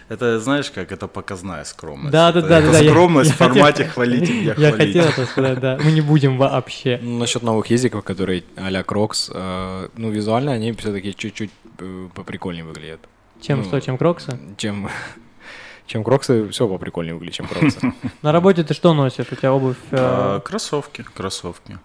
Это, 0.08 0.38
знаешь, 0.38 0.70
как 0.70 0.92
это 0.92 1.08
показная 1.08 1.64
скромность. 1.64 2.12
Да, 2.12 2.30
да, 2.32 2.42
да. 2.42 2.58
Это 2.58 2.72
да, 2.72 2.90
скромность 2.90 3.30
я, 3.30 3.34
в 3.34 3.38
формате 3.38 3.84
хвалить 3.86 4.28
меня 4.28 4.54
Я 4.56 4.72
хотел 4.72 5.04
это 5.04 5.24
сказать, 5.26 5.60
да. 5.60 5.78
Мы 5.82 5.92
не 5.92 6.02
будем 6.02 6.36
вообще. 6.36 6.98
Ну, 7.02 7.18
насчет 7.18 7.42
новых 7.42 7.66
Yeezy 7.68 7.88
ков, 7.88 8.04
которые 8.04 8.44
а-ля 8.56 8.82
Crocs, 8.82 9.30
э, 9.32 9.88
ну, 9.96 10.10
визуально 10.10 10.52
они 10.52 10.72
все-таки 10.72 11.14
чуть-чуть 11.14 11.50
э, 11.78 12.08
поприкольнее 12.14 12.64
выглядят. 12.64 13.00
Чем 13.40 13.58
ну, 13.58 13.64
что, 13.64 13.80
чем 13.80 13.96
Кроксы? 13.96 14.38
Чем 14.58 14.90
чем 15.86 16.04
кроксы, 16.04 16.48
все 16.48 16.68
поприкольнее 16.68 17.14
выглядит, 17.14 17.36
чем 17.36 17.46
кроксы. 17.46 17.80
На 18.22 18.32
работе 18.32 18.62
ты 18.62 18.74
что 18.74 18.92
носишь? 18.94 19.26
У 19.30 19.36
тебя 19.36 19.52
обувь? 19.52 19.76
Э, 19.90 20.40
кроссовки, 20.44 21.04
кроссовки. 21.14 21.78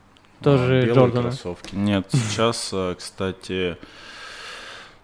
Тоже 0.43 0.89
Джорданы? 0.93 1.29
кроссовки. 1.29 1.75
Нет, 1.75 2.07
сейчас, 2.11 2.73
кстати, 2.97 3.77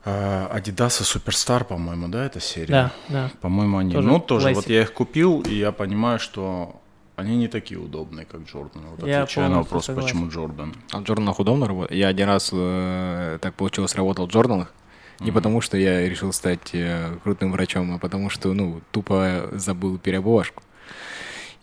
а, 0.06 0.56
Adidas 0.56 1.02
Superstar, 1.02 1.64
по-моему, 1.64 2.08
да, 2.08 2.26
эта 2.26 2.40
серия? 2.40 2.72
Да, 2.72 2.92
да. 3.10 3.32
По-моему, 3.42 3.80
они. 3.80 3.94
Тоже 3.94 4.08
ну, 4.08 4.20
тоже, 4.20 4.46
классик. 4.46 4.58
вот 4.58 4.70
я 4.70 4.82
их 4.84 4.94
купил, 4.94 5.42
и 5.42 5.56
я 5.56 5.72
понимаю, 5.72 6.20
что 6.20 6.80
они 7.16 7.38
не 7.38 7.48
такие 7.48 7.80
удобные, 7.80 8.26
как 8.26 8.42
Джордан. 8.42 8.84
Вот 8.98 9.08
я 9.08 9.24
отвечаю 9.24 9.50
на 9.50 9.58
вопрос, 9.60 9.86
согласен. 9.86 10.08
почему 10.08 10.30
Джордан. 10.30 10.76
А 10.92 11.00
в 11.00 11.04
Джорданах 11.04 11.40
удобно 11.40 11.68
работать? 11.68 11.98
Я 11.98 12.10
один 12.10 12.28
раз, 12.28 12.52
э, 12.54 13.40
так 13.42 13.56
получилось, 13.56 13.96
работал 13.96 14.28
в 14.28 14.32
Джорданах. 14.32 14.74
Не 15.20 15.30
mm-hmm. 15.30 15.34
потому, 15.34 15.62
что 15.62 15.78
я 15.78 16.08
решил 16.08 16.34
стать 16.34 16.72
э, 16.74 17.18
крутым 17.24 17.54
врачом, 17.54 17.96
а 17.96 18.00
потому 18.00 18.30
что, 18.30 18.54
ну, 18.54 18.82
тупо 18.92 19.50
забыл 19.54 19.98
переобувашку. 19.98 20.62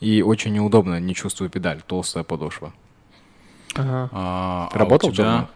И 0.00 0.22
очень 0.22 0.54
неудобно, 0.54 0.99
не 0.99 1.14
чувствую 1.14 1.50
педаль, 1.50 1.80
толстая 1.87 2.25
подошва. 2.25 2.72
Ага. 3.75 4.08
А, 4.11 4.70
Работал 4.72 5.11
а 5.11 5.12
у 5.12 5.14
тебя... 5.14 5.49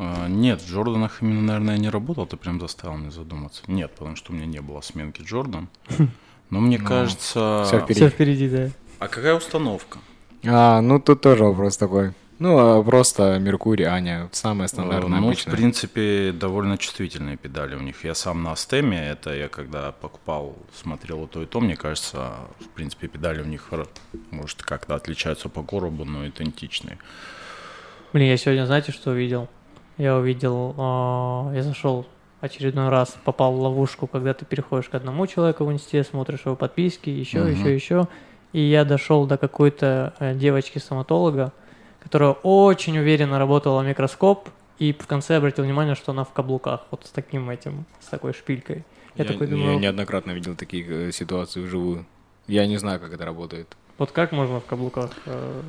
А, 0.00 0.28
нет, 0.28 0.62
в 0.62 0.70
Джорданах 0.70 1.22
именно, 1.22 1.42
наверное, 1.42 1.74
я 1.74 1.80
не 1.80 1.88
работал, 1.90 2.24
ты 2.24 2.36
прям 2.36 2.60
заставил 2.60 2.96
меня 2.96 3.10
задуматься. 3.10 3.62
Нет, 3.66 3.90
потому 3.96 4.14
что 4.14 4.32
у 4.32 4.36
меня 4.36 4.46
не 4.46 4.60
было 4.60 4.80
сменки 4.80 5.22
Джордан. 5.22 5.68
Но 6.50 6.60
мне 6.60 6.78
ну, 6.78 6.86
кажется... 6.86 7.64
Все 7.66 7.80
впереди. 7.80 8.00
Все 8.00 8.08
впереди, 8.08 8.48
да. 8.48 8.70
А 9.00 9.08
какая 9.08 9.34
установка? 9.34 9.98
А, 10.46 10.80
ну 10.80 11.00
тут 11.00 11.20
тоже 11.20 11.42
вопрос 11.42 11.76
такой. 11.76 12.12
Ну, 12.38 12.56
а 12.56 12.84
просто 12.84 13.40
Меркурий, 13.40 13.86
Аня, 13.86 14.28
самая 14.30 14.68
стандартная, 14.68 15.18
Ну, 15.18 15.26
обычная. 15.26 15.52
в 15.52 15.56
принципе, 15.56 16.30
довольно 16.30 16.78
чувствительные 16.78 17.36
педали 17.36 17.74
у 17.74 17.80
них. 17.80 18.04
Я 18.04 18.14
сам 18.14 18.44
на 18.44 18.52
Астеме, 18.52 19.04
это 19.10 19.34
я 19.34 19.48
когда 19.48 19.90
покупал, 19.90 20.56
смотрел 20.80 21.26
то 21.26 21.42
и 21.42 21.46
то, 21.46 21.58
мне 21.60 21.74
кажется, 21.74 22.34
в 22.60 22.68
принципе, 22.68 23.08
педали 23.08 23.42
у 23.42 23.46
них, 23.46 23.68
может, 24.30 24.62
как-то 24.62 24.94
отличаются 24.94 25.48
по 25.48 25.64
коробу, 25.64 26.04
но 26.04 26.28
идентичные. 26.28 26.98
Блин, 28.12 28.28
я 28.28 28.36
сегодня, 28.36 28.64
знаете, 28.64 28.92
что 28.92 29.10
увидел? 29.10 29.48
Я 29.98 30.16
увидел, 30.16 30.74
э, 30.78 31.56
я 31.56 31.62
зашел 31.62 32.06
очередной 32.40 32.88
раз, 32.88 33.16
попал 33.24 33.52
в 33.52 33.60
ловушку, 33.60 34.06
когда 34.06 34.32
ты 34.32 34.44
переходишь 34.44 34.88
к 34.88 34.94
одному 34.94 35.26
человеку 35.26 35.64
в 35.64 35.72
инсте, 35.72 36.04
смотришь 36.04 36.42
его 36.44 36.56
подписки, 36.56 37.10
еще, 37.10 37.38
uh-huh. 37.38 37.52
еще, 37.52 37.74
еще. 37.74 38.08
И 38.52 38.60
я 38.60 38.84
дошел 38.84 39.26
до 39.26 39.36
какой-то 39.36 40.14
э, 40.20 40.34
девочки-стоматолога, 40.34 41.52
которая 42.00 42.30
очень 42.30 42.96
уверенно 42.98 43.38
работала 43.38 43.82
в 43.82 43.86
микроскоп, 43.86 44.48
и 44.78 44.92
в 44.92 45.06
конце 45.06 45.36
обратил 45.36 45.64
внимание, 45.64 45.96
что 45.96 46.12
она 46.12 46.24
в 46.24 46.32
каблуках, 46.32 46.86
вот 46.90 47.04
с 47.04 47.10
таким 47.10 47.50
этим, 47.50 47.84
с 48.00 48.06
такой 48.06 48.32
шпилькой. 48.32 48.84
Я, 49.16 49.24
я 49.24 49.32
такой 49.32 49.48
думаю... 49.48 49.74
Я 49.74 49.78
неоднократно 49.80 50.30
видел 50.30 50.54
такие 50.54 51.08
э, 51.08 51.12
ситуации 51.12 51.60
вживую. 51.60 52.06
Я 52.46 52.66
не 52.66 52.76
знаю, 52.78 53.00
как 53.00 53.12
это 53.12 53.24
работает. 53.24 53.76
Вот 53.98 54.12
как 54.12 54.30
можно 54.30 54.60
в 54.60 54.64
каблуках 54.64 55.10
э, 55.26 55.30
а, 55.32 55.62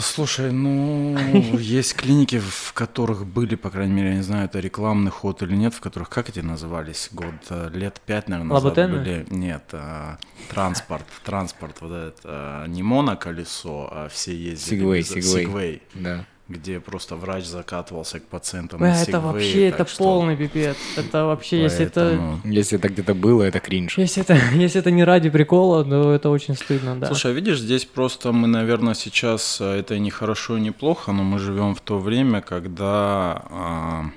слушай, 0.00 0.52
ну, 0.52 1.16
есть 1.58 1.94
клиники, 1.94 2.38
в 2.38 2.72
которых 2.72 3.26
были, 3.26 3.54
по 3.54 3.70
крайней 3.70 3.92
мере, 3.92 4.08
я 4.10 4.16
не 4.16 4.22
знаю, 4.22 4.46
это 4.46 4.60
рекламный 4.60 5.10
ход 5.10 5.42
или 5.42 5.54
нет, 5.54 5.74
в 5.74 5.80
которых, 5.80 6.08
как 6.08 6.28
эти 6.28 6.40
назывались, 6.40 7.08
год, 7.12 7.34
э, 7.50 7.70
лет 7.72 8.00
пять, 8.04 8.28
наверное, 8.28 8.54
назад 8.54 8.76
Лаботены? 8.76 8.98
были. 8.98 9.26
Нет, 9.30 9.64
а, 9.72 10.18
транспорт, 10.48 11.06
транспорт, 11.24 11.76
вот 11.80 11.92
это, 11.92 12.20
а, 12.24 12.66
не 12.66 12.82
моноколесо, 12.82 13.88
а 13.90 14.08
все 14.08 14.34
ездили. 14.34 14.80
Сигвей, 14.80 15.02
сигвей. 15.02 15.22
Сигвей. 15.22 15.82
Да 15.94 16.26
где 16.50 16.80
просто 16.80 17.16
врач 17.16 17.44
закатывался 17.44 18.18
к 18.20 18.24
пациентам. 18.24 18.82
Э, 18.82 18.92
это 18.92 19.20
вообще 19.20 19.68
это 19.68 19.86
что... 19.86 20.04
полный 20.04 20.36
пипец. 20.36 20.76
Это 20.96 21.24
вообще, 21.24 21.68
Поэтому... 21.68 21.70
если 21.70 21.86
это... 21.86 22.40
Если 22.44 22.78
это 22.78 22.88
где-то 22.88 23.14
было, 23.14 23.42
это 23.44 23.60
кринж. 23.60 23.96
Если 23.98 24.22
это, 24.22 24.36
если 24.54 24.80
это 24.80 24.90
не 24.90 25.04
ради 25.04 25.30
прикола, 25.30 25.84
то 25.84 26.12
это 26.12 26.28
очень 26.30 26.56
стыдно, 26.56 26.96
да. 26.96 27.06
Слушай, 27.06 27.30
а 27.30 27.34
видишь, 27.34 27.60
здесь 27.60 27.84
просто 27.84 28.32
мы, 28.32 28.48
наверное, 28.48 28.94
сейчас, 28.94 29.60
э, 29.60 29.78
это 29.78 29.98
не 29.98 30.10
хорошо 30.10 30.56
и 30.56 30.60
не 30.60 30.72
плохо, 30.72 31.12
но 31.12 31.22
мы 31.22 31.38
живем 31.38 31.74
в 31.74 31.80
то 31.80 31.98
время, 31.98 32.40
когда... 32.40 33.44
А 33.50 34.10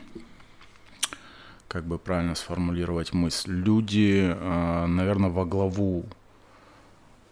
как 1.68 1.86
бы 1.86 1.98
правильно 1.98 2.36
сформулировать 2.36 3.14
мысль, 3.14 3.52
люди, 3.52 4.22
а, 4.22 4.86
наверное, 4.86 5.32
во 5.32 5.44
главу 5.44 6.06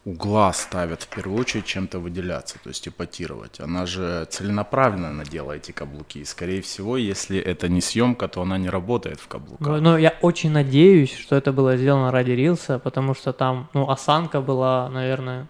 угла 0.03 0.51
ставят 0.53 1.03
в 1.03 1.07
первую 1.07 1.39
очередь 1.39 1.65
чем-то 1.65 1.99
выделяться, 1.99 2.57
то 2.63 2.69
есть 2.69 2.87
эпатировать. 2.87 3.59
Она 3.59 3.85
же 3.85 4.25
целенаправленно 4.29 5.13
надела 5.13 5.53
эти 5.53 5.71
каблуки. 5.71 6.19
И, 6.19 6.25
скорее 6.25 6.61
всего, 6.61 6.97
если 6.97 7.39
это 7.39 7.69
не 7.69 7.81
съемка, 7.81 8.27
то 8.27 8.41
она 8.41 8.57
не 8.57 8.69
работает 8.69 9.19
в 9.19 9.27
каблуках. 9.27 9.67
Но, 9.67 9.77
но 9.79 9.97
я 9.97 10.17
очень 10.21 10.51
надеюсь, 10.51 11.15
что 11.15 11.35
это 11.35 11.53
было 11.53 11.77
сделано 11.77 12.11
ради 12.11 12.31
Рилса, 12.31 12.79
потому 12.79 13.13
что 13.13 13.31
там, 13.31 13.69
ну, 13.73 13.89
осанка 13.89 14.41
была, 14.41 14.89
наверное, 14.89 15.47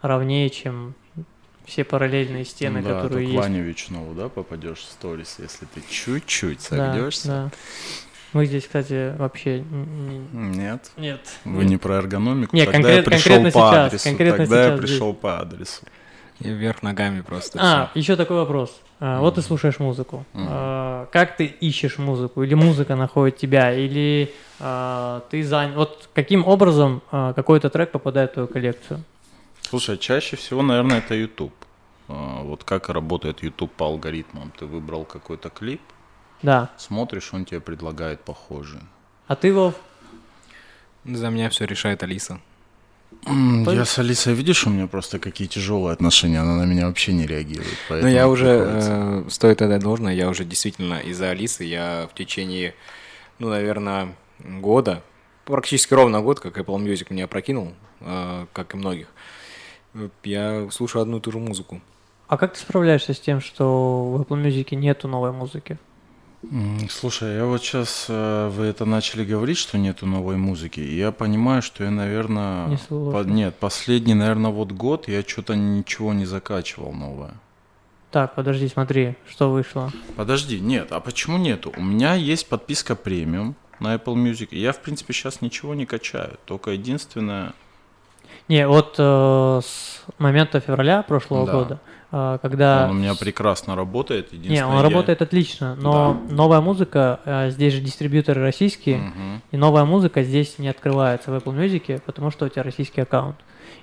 ровнее, 0.00 0.48
чем 0.48 0.94
все 1.66 1.84
параллельные 1.84 2.44
стены, 2.44 2.80
ну, 2.80 2.88
да, 2.88 3.02
которые 3.02 3.30
есть. 3.30 3.40
Да, 3.40 3.48
вечного, 3.48 4.14
да, 4.14 4.28
попадешь 4.28 4.78
в 4.78 4.90
сторис, 4.90 5.36
если 5.38 5.66
ты 5.66 5.82
чуть-чуть 5.88 6.62
согнешься. 6.62 7.28
Да, 7.28 7.44
да. 7.44 7.50
Мы 8.32 8.46
здесь, 8.46 8.64
кстати, 8.64 9.16
вообще... 9.16 9.64
Нет. 10.32 10.90
Нет. 10.96 11.20
Вы 11.44 11.64
не 11.64 11.76
про 11.76 11.96
эргономику? 11.96 12.54
Нет, 12.54 12.66
Тогда 12.66 12.88
конкрет, 12.88 12.96
я 12.96 13.10
пришел 13.10 13.34
конкретно 13.34 13.60
по 13.60 13.68
сейчас. 13.68 13.86
адресу. 13.86 14.04
Конкретно 14.04 14.38
Тогда 14.38 14.56
сейчас 14.56 14.70
я 14.70 14.76
пришел 14.78 15.10
здесь. 15.10 15.20
по 15.20 15.40
адресу. 15.40 15.82
И 16.40 16.48
вверх 16.48 16.82
ногами 16.82 17.20
просто. 17.20 17.58
А, 17.60 17.88
все. 17.90 17.98
еще 17.98 18.16
такой 18.16 18.36
вопрос. 18.36 18.80
А, 18.98 19.18
mm. 19.18 19.20
Вот 19.20 19.34
ты 19.34 19.42
слушаешь 19.42 19.78
музыку. 19.78 20.24
Mm. 20.32 20.46
А, 20.48 21.06
как 21.12 21.36
ты 21.36 21.44
ищешь 21.44 21.98
музыку? 21.98 22.42
Или 22.42 22.54
музыка 22.54 22.96
находит 22.96 23.36
тебя? 23.36 23.74
Или 23.74 24.32
а, 24.58 25.22
ты 25.30 25.42
занят? 25.42 25.76
Вот 25.76 26.08
каким 26.14 26.46
образом 26.46 27.02
а, 27.10 27.34
какой-то 27.34 27.68
трек 27.68 27.90
попадает 27.90 28.30
в 28.30 28.34
твою 28.34 28.48
коллекцию? 28.48 29.02
Слушай, 29.60 29.98
чаще 29.98 30.36
всего, 30.36 30.62
наверное, 30.62 30.98
это 30.98 31.14
YouTube. 31.14 31.52
А, 32.08 32.42
вот 32.42 32.64
как 32.64 32.88
работает 32.88 33.42
YouTube 33.42 33.72
по 33.72 33.86
алгоритмам. 33.86 34.50
Ты 34.58 34.64
выбрал 34.64 35.04
какой-то 35.04 35.50
клип, 35.50 35.82
да. 36.42 36.70
смотришь, 36.76 37.32
он 37.32 37.44
тебе 37.44 37.60
предлагает 37.60 38.20
похожий. 38.20 38.80
А 39.26 39.36
ты, 39.36 39.52
Вов? 39.52 39.74
За 41.04 41.30
меня 41.30 41.48
все 41.50 41.64
решает 41.64 42.02
Алиса. 42.02 42.40
Я 43.26 43.84
с 43.84 43.98
Алисой, 43.98 44.34
видишь, 44.34 44.66
у 44.66 44.70
меня 44.70 44.86
просто 44.86 45.18
какие 45.18 45.46
тяжелые 45.46 45.92
отношения, 45.92 46.40
она 46.40 46.56
на 46.56 46.64
меня 46.64 46.86
вообще 46.86 47.12
не 47.12 47.26
реагирует. 47.26 47.76
Ну, 47.90 48.06
я 48.06 48.28
уже, 48.28 48.46
э, 48.48 49.24
стоит 49.28 49.60
отдать 49.62 49.82
должное, 49.82 50.14
я 50.14 50.28
уже 50.28 50.44
действительно 50.44 50.94
из-за 51.00 51.30
Алисы, 51.30 51.64
я 51.64 52.08
в 52.10 52.14
течение, 52.14 52.74
ну, 53.38 53.48
наверное, 53.48 54.14
года 54.38 55.02
практически 55.44 55.92
ровно 55.94 56.20
год, 56.20 56.40
как 56.40 56.56
Apple 56.56 56.78
Music 56.78 57.06
меня 57.10 57.24
опрокинул, 57.24 57.74
э, 58.00 58.46
как 58.52 58.74
и 58.74 58.76
многих. 58.76 59.08
Я 60.22 60.68
слушаю 60.70 61.02
одну 61.02 61.18
и 61.18 61.20
ту 61.20 61.32
же 61.32 61.38
музыку. 61.38 61.80
А 62.28 62.36
как 62.36 62.54
ты 62.54 62.60
справляешься 62.60 63.12
с 63.12 63.20
тем, 63.20 63.40
что 63.40 64.04
в 64.06 64.20
Apple 64.22 64.42
Music 64.42 64.74
нету 64.74 65.08
новой 65.08 65.32
музыки? 65.32 65.78
Слушай, 66.88 67.36
я 67.36 67.44
вот 67.44 67.62
сейчас 67.62 68.06
э, 68.08 68.48
вы 68.48 68.64
это 68.64 68.86
начали 68.86 69.26
говорить, 69.26 69.58
что 69.58 69.76
нету 69.76 70.06
новой 70.06 70.36
музыки, 70.36 70.80
и 70.80 70.96
я 70.96 71.12
понимаю, 71.12 71.60
что 71.60 71.84
я, 71.84 71.90
наверное, 71.90 72.68
не 72.68 72.78
по, 72.88 73.22
нет, 73.24 73.56
последний, 73.56 74.14
наверное, 74.14 74.50
вот 74.50 74.72
год 74.72 75.06
я 75.06 75.22
что-то 75.22 75.54
ничего 75.54 76.14
не 76.14 76.24
закачивал 76.24 76.92
новое. 76.92 77.34
Так, 78.10 78.34
подожди, 78.34 78.68
смотри, 78.68 79.16
что 79.28 79.50
вышло. 79.50 79.92
Подожди, 80.16 80.58
нет, 80.58 80.92
а 80.92 81.00
почему 81.00 81.36
нету? 81.36 81.74
У 81.76 81.82
меня 81.82 82.14
есть 82.14 82.48
подписка 82.48 82.96
премиум 82.96 83.54
на 83.78 83.94
Apple 83.94 84.14
Music, 84.14 84.48
и 84.50 84.60
я, 84.60 84.72
в 84.72 84.80
принципе, 84.80 85.12
сейчас 85.12 85.42
ничего 85.42 85.74
не 85.74 85.84
качаю, 85.84 86.38
только 86.46 86.70
единственное... 86.70 87.52
Не, 88.48 88.66
вот 88.66 88.94
э, 88.98 89.60
с 89.62 90.02
момента 90.18 90.58
февраля 90.60 91.02
прошлого 91.02 91.46
да. 91.46 91.52
года 91.52 91.80
когда... 92.10 92.86
Он 92.86 92.96
у 92.96 92.98
меня 92.98 93.14
прекрасно 93.14 93.76
работает. 93.76 94.32
Не, 94.32 94.66
он 94.66 94.76
я... 94.76 94.82
работает 94.82 95.22
отлично, 95.22 95.76
но 95.76 96.20
да. 96.28 96.34
новая 96.34 96.60
музыка, 96.60 97.20
а, 97.24 97.50
здесь 97.50 97.74
же 97.74 97.80
дистрибьюторы 97.80 98.42
российские, 98.42 98.98
угу. 98.98 99.42
и 99.52 99.56
новая 99.56 99.84
музыка 99.84 100.22
здесь 100.22 100.58
не 100.58 100.68
открывается 100.68 101.30
в 101.30 101.34
Apple 101.34 101.56
Music, 101.56 102.00
потому 102.04 102.30
что 102.30 102.46
у 102.46 102.48
тебя 102.48 102.64
российский 102.64 103.00
аккаунт. 103.00 103.36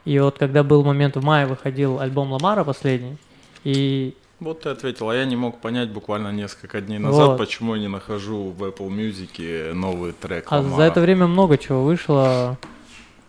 И 0.03 0.19
вот 0.19 0.38
когда 0.38 0.63
был 0.63 0.84
момент 0.84 1.15
в 1.15 1.24
мае, 1.24 1.46
выходил 1.46 2.00
альбом 2.00 2.31
Ламара 2.31 2.63
последний, 2.63 3.17
и 3.63 4.13
вот 4.39 4.62
ты 4.62 4.69
ответил, 4.69 5.10
а 5.10 5.15
я 5.15 5.25
не 5.25 5.36
мог 5.36 5.60
понять 5.62 5.89
буквально 5.89 6.31
несколько 6.31 6.79
дней 6.79 7.00
назад, 7.00 7.29
вот. 7.29 7.38
почему 7.39 7.74
я 7.74 7.81
не 7.81 7.88
нахожу 7.88 8.51
в 8.51 8.63
Apple 8.63 8.89
Music 8.89 9.74
новый 9.74 10.12
трек. 10.12 10.46
А 10.50 10.62
за 10.62 10.84
это 10.84 11.01
время 11.01 11.25
много 11.25 11.57
чего 11.57 11.84
вышло. 11.84 12.57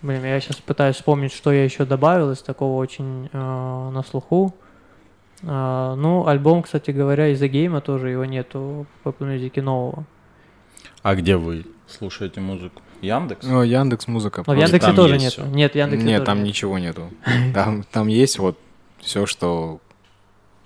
Блин, 0.02 0.25
я 0.25 0.38
сейчас 0.40 0.57
пытаюсь 0.57 0.97
вспомнить, 0.97 1.33
что 1.33 1.50
я 1.50 1.64
еще 1.64 1.85
добавил 1.85 2.31
из 2.31 2.43
такого 2.43 2.81
очень 2.81 3.31
э, 3.33 3.38
на 3.38 4.02
слуху. 4.09 4.55
А, 5.45 5.95
ну, 5.95 6.26
альбом, 6.26 6.62
кстати 6.62 6.90
говоря, 6.90 7.28
из-за 7.28 7.49
гейма 7.49 7.80
тоже 7.80 8.11
его 8.11 8.25
нету 8.25 8.87
в 9.02 9.09
Apple 9.09 9.37
Music 9.37 9.61
нового. 9.62 10.04
А 11.02 11.14
где 11.14 11.37
вы 11.37 11.64
слушаете 11.87 12.40
музыку? 12.40 12.83
Яндекс? 13.00 13.47
Ну, 13.47 13.62
Яндекс 13.62 14.09
музыка. 14.09 14.42
Но 14.47 14.54
в 14.54 14.57
Яндексе 14.57 14.92
тоже 14.92 15.18
нет. 15.18 15.33
Все. 15.33 15.45
Нет, 15.45 15.75
Яндексе 15.76 16.07
Нет, 16.07 16.25
там 16.25 16.38
нет. 16.38 16.49
ничего 16.49 16.78
нету. 16.78 17.11
Там, 17.54 17.85
там 17.85 18.09
есть 18.09 18.38
вот 18.38 18.59
все, 19.00 19.26
что 19.26 19.80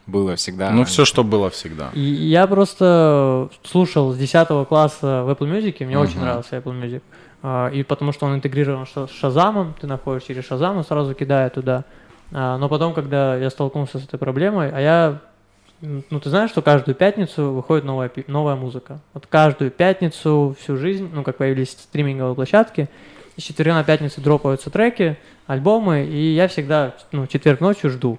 было 0.07 0.37
всегда. 0.37 0.71
Ну, 0.71 0.85
все, 0.85 1.05
что 1.05 1.23
было 1.23 1.51
всегда. 1.51 1.91
И 1.93 2.01
я 2.01 2.47
просто 2.47 3.51
слушал 3.63 4.13
с 4.13 4.17
10 4.17 4.67
класса 4.69 5.23
в 5.25 5.31
Apple 5.31 5.51
Music, 5.51 5.85
мне 5.85 5.95
uh-huh. 5.95 6.01
очень 6.01 6.21
нравился 6.21 6.57
Apple 6.57 6.81
Music. 6.81 7.03
А, 7.43 7.69
и 7.69 7.83
потому 7.83 8.13
что 8.13 8.27
он 8.27 8.35
интегрирован 8.35 8.87
с 8.87 9.09
Шазамом, 9.11 9.75
ты 9.81 9.87
находишь 9.87 10.25
через 10.25 10.45
Шазам, 10.45 10.79
он 10.79 10.85
сразу 10.85 11.15
кидает 11.15 11.55
туда. 11.55 11.85
А, 12.33 12.59
но 12.59 12.69
потом, 12.69 12.95
когда 12.95 13.37
я 13.37 13.51
столкнулся 13.51 13.99
с 13.99 14.05
этой 14.05 14.19
проблемой, 14.19 14.71
а 14.71 14.81
я, 14.81 15.19
ну 15.81 16.21
ты 16.21 16.31
знаешь, 16.31 16.51
что 16.51 16.63
каждую 16.63 16.95
пятницу 16.95 17.53
выходит 17.53 17.85
новая, 17.85 18.11
новая 18.27 18.57
музыка. 18.57 19.01
Вот 19.15 19.27
каждую 19.27 19.71
пятницу 19.71 20.57
всю 20.61 20.77
жизнь, 20.77 21.11
ну 21.13 21.23
как 21.23 21.37
появились 21.37 21.71
стриминговые 21.71 22.35
площадки, 22.35 22.89
с 23.37 23.43
четверга 23.43 23.75
на 23.75 23.85
пятницу 23.85 24.21
дропаются 24.21 24.71
треки, 24.71 25.19
альбомы, 25.47 26.05
и 26.05 26.35
я 26.35 26.49
всегда, 26.49 26.95
ну, 27.13 27.27
четверг 27.27 27.61
ночью 27.61 27.91
жду. 27.91 28.19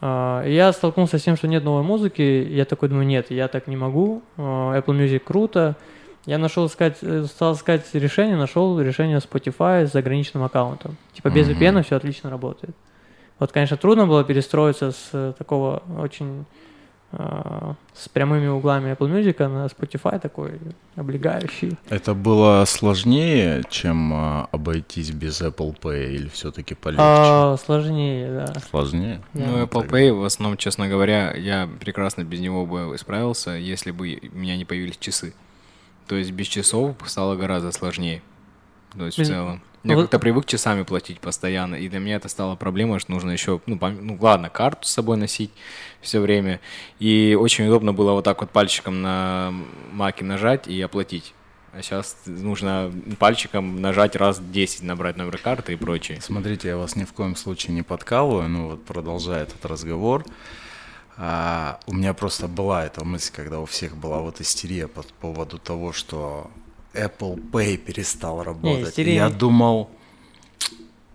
А, 0.00 0.42
и 0.44 0.52
я 0.52 0.72
столкнулся 0.72 1.18
с 1.18 1.22
тем, 1.22 1.36
что 1.36 1.48
нет 1.48 1.64
новой 1.64 1.82
музыки, 1.82 2.22
я 2.22 2.64
такой 2.64 2.88
думаю, 2.88 3.06
нет, 3.06 3.30
я 3.30 3.48
так 3.48 3.66
не 3.68 3.76
могу, 3.76 4.22
а, 4.36 4.78
Apple 4.78 4.98
Music 4.98 5.20
круто, 5.20 5.76
я 6.26 6.38
нашел 6.38 6.66
искать, 6.66 6.98
э, 7.02 7.24
стал 7.24 7.54
искать 7.54 7.84
решение, 7.92 8.36
нашел 8.36 8.80
решение 8.80 9.18
Spotify 9.18 9.86
с 9.86 9.92
заграничным 9.92 10.42
аккаунтом. 10.42 10.96
Типа 11.12 11.28
без 11.28 11.48
VPN 11.48 11.82
все 11.82 11.96
отлично 11.96 12.30
работает. 12.30 12.74
Вот, 13.44 13.52
конечно, 13.52 13.76
трудно 13.76 14.06
было 14.06 14.24
перестроиться 14.24 14.92
с 14.92 15.10
э, 15.12 15.34
такого 15.36 15.82
очень 15.98 16.46
э, 17.12 17.74
с 17.92 18.08
прямыми 18.08 18.46
углами 18.46 18.90
Apple 18.92 19.12
Music 19.12 19.46
на 19.46 19.66
Spotify 19.66 20.18
такой 20.18 20.58
облегающий. 20.96 21.76
Это 21.90 22.14
было 22.14 22.64
сложнее, 22.64 23.62
чем 23.68 24.14
э, 24.14 24.46
обойтись 24.50 25.10
без 25.10 25.42
Apple 25.42 25.78
Pay 25.78 26.14
или 26.14 26.28
все-таки 26.28 26.74
полегче? 26.74 27.02
А, 27.04 27.56
сложнее, 27.62 28.46
да. 28.46 28.60
Сложнее? 28.70 29.20
Да. 29.34 29.44
Ну, 29.46 29.62
Apple 29.62 29.90
Pay, 29.90 30.14
в 30.14 30.24
основном, 30.24 30.56
честно 30.56 30.88
говоря, 30.88 31.34
я 31.34 31.68
прекрасно 31.80 32.24
без 32.24 32.40
него 32.40 32.64
бы 32.64 32.96
справился, 32.96 33.50
если 33.50 33.90
бы 33.90 34.20
у 34.32 34.38
меня 34.38 34.56
не 34.56 34.64
появились 34.64 34.96
часы. 34.96 35.34
То 36.06 36.16
есть 36.16 36.30
без 36.30 36.46
часов 36.46 36.96
стало 37.04 37.36
гораздо 37.36 37.72
сложнее. 37.72 38.22
То 38.96 39.04
есть 39.04 39.18
без... 39.18 39.28
в 39.28 39.30
целом. 39.30 39.60
Я 39.84 39.96
как-то 39.96 40.18
привык 40.18 40.46
часами 40.46 40.82
платить 40.82 41.20
постоянно, 41.20 41.74
и 41.74 41.88
для 41.88 41.98
меня 41.98 42.16
это 42.16 42.28
стало 42.28 42.56
проблемой, 42.56 43.00
что 43.00 43.12
нужно 43.12 43.30
еще, 43.30 43.60
ну, 43.66 43.78
пом... 43.78 43.98
ну 44.00 44.18
ладно, 44.20 44.48
карту 44.48 44.86
с 44.88 44.92
собой 44.92 45.18
носить 45.18 45.50
все 46.00 46.20
время, 46.20 46.60
и 46.98 47.36
очень 47.38 47.66
удобно 47.66 47.92
было 47.92 48.12
вот 48.12 48.24
так 48.24 48.40
вот 48.40 48.50
пальчиком 48.50 49.02
на 49.02 49.52
маке 49.92 50.24
нажать 50.24 50.66
и 50.66 50.80
оплатить. 50.80 51.34
А 51.72 51.82
сейчас 51.82 52.16
нужно 52.24 52.92
пальчиком 53.18 53.82
нажать 53.82 54.16
раз 54.16 54.38
10, 54.40 54.84
набрать 54.84 55.16
номер 55.16 55.38
карты 55.38 55.72
и 55.72 55.76
прочее. 55.76 56.20
Смотрите, 56.20 56.68
я 56.68 56.76
вас 56.76 56.94
ни 56.94 57.04
в 57.04 57.12
коем 57.12 57.34
случае 57.36 57.74
не 57.74 57.82
подкалываю, 57.82 58.48
ну 58.48 58.70
вот 58.70 58.84
продолжая 58.84 59.42
этот 59.42 59.66
разговор. 59.66 60.24
А, 61.16 61.80
у 61.86 61.92
меня 61.92 62.14
просто 62.14 62.48
была 62.48 62.86
эта 62.86 63.04
мысль, 63.04 63.32
когда 63.34 63.60
у 63.60 63.66
всех 63.66 63.96
была 63.96 64.20
вот 64.20 64.40
истерия 64.40 64.88
по 64.88 65.02
поводу 65.20 65.58
того, 65.58 65.92
что 65.92 66.50
Apple 66.94 67.40
Pay 67.50 67.76
перестал 67.76 68.42
работать. 68.42 68.96
Не, 68.96 69.14
я 69.14 69.28
думал, 69.28 69.90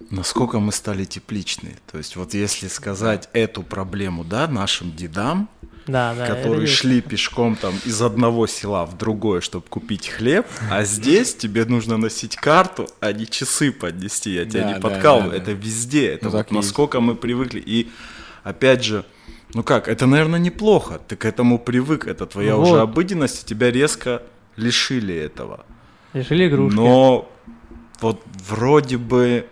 насколько 0.10 0.60
мы 0.60 0.72
стали 0.72 1.06
тепличны. 1.06 1.78
То 1.92 1.98
есть 1.98 2.16
вот 2.16 2.34
если 2.34 2.68
сказать 2.68 3.30
эту 3.34 3.64
проблему, 3.64 4.24
да, 4.24 4.48
нашим 4.48 4.96
дедам, 4.96 5.50
да, 5.88 6.14
да, 6.14 6.28
которые 6.28 6.68
шли 6.68 7.02
пешком 7.02 7.56
там 7.56 7.74
из 7.84 8.02
одного 8.02 8.48
села 8.48 8.86
в 8.86 8.98
другое, 8.98 9.42
чтобы 9.42 9.66
купить 9.68 10.08
хлеб, 10.08 10.46
а 10.70 10.84
здесь 10.86 11.36
тебе 11.36 11.66
нужно 11.66 11.98
носить 11.98 12.36
карту, 12.36 12.88
а 13.00 13.12
не 13.12 13.26
часы 13.26 13.72
поднести. 13.72 14.32
Я 14.32 14.46
тебя 14.46 14.64
да, 14.64 14.74
не 14.74 14.80
подкалываю, 14.80 15.32
да, 15.32 15.38
да, 15.38 15.44
это 15.44 15.52
везде. 15.52 16.08
Это 16.10 16.26
ну, 16.26 16.32
вот 16.32 16.52
насколько 16.52 17.00
мы 17.00 17.16
привыкли. 17.16 17.62
И 17.66 17.90
опять 18.44 18.84
же, 18.84 19.06
ну 19.54 19.64
как, 19.64 19.88
это, 19.88 20.06
наверное, 20.06 20.40
неплохо. 20.40 21.00
Ты 21.08 21.16
к 21.16 21.26
этому 21.26 21.58
привык, 21.58 22.08
это 22.08 22.26
твоя 22.26 22.56
вот. 22.56 22.68
уже 22.68 22.82
обыденность, 22.82 23.44
и 23.44 23.46
тебя 23.46 23.72
резко 23.72 24.22
лишили 24.60 25.16
этого. 25.16 25.66
Лишили 26.14 26.48
игрушки. 26.48 26.76
Но 26.76 27.30
вот 28.02 28.22
вроде 28.48 28.98
бы, 28.98 29.48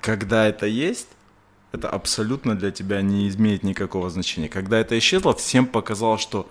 когда 0.00 0.46
это 0.46 0.66
есть, 0.66 1.08
это 1.72 1.88
абсолютно 1.88 2.56
для 2.56 2.70
тебя 2.70 3.00
не 3.02 3.28
имеет 3.30 3.62
никакого 3.62 4.10
значения. 4.10 4.48
Когда 4.48 4.78
это 4.78 4.98
исчезло, 4.98 5.34
всем 5.34 5.66
показалось, 5.66 6.20
что 6.20 6.48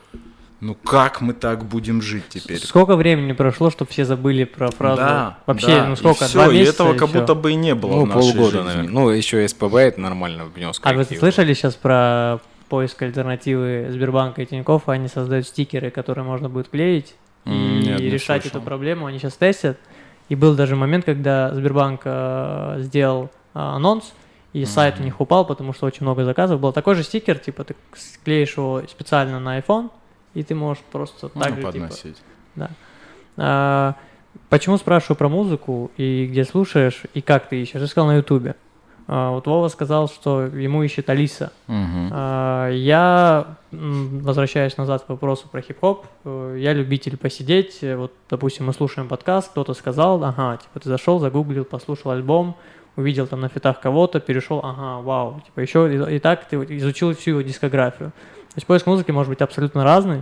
ну 0.61 0.75
как 0.75 1.21
мы 1.21 1.33
так 1.33 1.65
будем 1.65 2.01
жить 2.01 2.25
теперь? 2.29 2.59
Сколько 2.59 2.95
времени 2.95 3.31
прошло, 3.31 3.69
чтобы 3.69 3.91
все 3.91 4.05
забыли 4.05 4.43
про 4.43 4.71
фразу? 4.71 5.01
Да, 5.01 5.37
Вообще, 5.45 5.67
да. 5.67 5.87
ну 5.87 5.95
сколько? 5.95 6.25
И 6.25 6.27
все, 6.27 6.33
Два 6.33 6.47
месяца 6.47 6.83
и 6.83 6.87
этого 6.87 6.97
как 6.97 7.09
будто 7.09 7.35
бы 7.35 7.51
и 7.51 7.55
не 7.55 7.75
было 7.75 7.91
ну, 7.91 8.05
в 8.05 8.07
нашей 8.07 8.33
полгода, 8.33 8.51
жизни. 8.51 8.67
наверное. 8.67 8.91
Ну, 8.91 9.09
еще 9.09 9.47
СПБ 9.47 9.75
это 9.75 10.01
нормально 10.01 10.45
внес 10.45 10.79
А 10.83 10.93
вы 10.93 11.05
слышали 11.05 11.53
сейчас 11.53 11.75
про 11.75 12.39
поиск 12.67 13.01
альтернативы 13.01 13.87
Сбербанка 13.89 14.41
и 14.41 14.45
Тинькофф? 14.45 14.89
Они 14.89 15.07
создают 15.07 15.47
стикеры, 15.47 15.91
которые 15.91 16.25
можно 16.25 16.49
будет 16.49 16.69
клеить 16.69 17.15
и 17.45 17.49
Нет, 17.49 17.99
решать 17.99 18.43
слышал. 18.43 18.59
эту 18.59 18.65
проблему. 18.65 19.05
Они 19.05 19.19
сейчас 19.19 19.35
тестят. 19.35 19.77
И 20.29 20.35
был 20.35 20.55
даже 20.55 20.75
момент, 20.75 21.05
когда 21.05 21.53
Сбербанк 21.53 22.01
э, 22.03 22.77
сделал 22.79 23.25
э, 23.25 23.29
анонс, 23.53 24.13
и 24.53 24.61
mm-hmm. 24.61 24.65
сайт 24.65 24.99
у 24.99 25.03
них 25.03 25.19
упал, 25.21 25.45
потому 25.45 25.73
что 25.73 25.85
очень 25.85 26.03
много 26.03 26.23
заказов. 26.23 26.59
Был 26.59 26.71
такой 26.71 26.95
же 26.95 27.03
стикер, 27.03 27.39
типа 27.39 27.63
ты 27.63 27.75
склеишь 27.95 28.57
его 28.57 28.83
специально 28.87 29.39
на 29.39 29.59
iPhone, 29.59 29.89
и 30.33 30.43
ты 30.43 30.55
можешь 30.55 30.83
просто 30.91 31.29
ну, 31.33 31.41
так 31.41 31.55
же, 31.55 31.71
типа, 31.71 31.89
да. 32.55 32.69
А, 33.37 33.95
почему 34.49 34.77
спрашиваю 34.77 35.17
про 35.17 35.29
музыку 35.29 35.91
и 35.97 36.27
где 36.27 36.43
слушаешь 36.43 37.03
и 37.13 37.21
как 37.21 37.49
ты 37.49 37.61
ищешь? 37.61 37.81
Я 37.81 37.87
сказал 37.87 38.07
на 38.07 38.17
Ютубе. 38.17 38.55
А, 39.11 39.31
вот 39.31 39.47
Вова 39.47 39.69
сказал, 39.69 40.07
что 40.07 40.43
ему 40.43 40.83
ищет 40.83 41.09
Алиса. 41.09 41.51
Угу. 41.67 42.13
Я, 42.13 43.57
возвращаясь 43.71 44.77
назад 44.77 45.03
к 45.03 45.09
вопросу 45.09 45.47
про 45.51 45.61
хип-хоп, 45.61 46.05
э, 46.25 46.57
я 46.59 46.73
любитель 46.73 47.17
посидеть. 47.17 47.79
Вот, 47.81 48.13
допустим, 48.29 48.67
мы 48.67 48.73
слушаем 48.73 49.07
подкаст, 49.07 49.49
кто-то 49.49 49.73
сказал, 49.73 50.23
ага, 50.23 50.57
типа 50.57 50.79
ты 50.79 50.89
зашел, 50.89 51.17
загуглил, 51.17 51.65
послушал 51.65 52.11
альбом, 52.11 52.55
увидел 52.97 53.25
там 53.25 53.41
на 53.41 53.49
фитах 53.49 53.79
кого-то, 53.79 54.19
перешел, 54.19 54.59
ага, 54.63 55.01
вау, 55.01 55.41
типа 55.43 55.59
еще 55.61 55.91
и, 55.91 56.17
и 56.17 56.19
так 56.19 56.45
ты 56.45 56.57
изучил 56.77 57.15
всю 57.15 57.31
его 57.31 57.41
дискографию. 57.41 58.11
То 58.11 58.57
есть 58.57 58.67
поиск 58.67 58.85
музыки 58.85 59.09
может 59.09 59.29
быть 59.31 59.41
абсолютно 59.41 59.83
разный. 59.83 60.21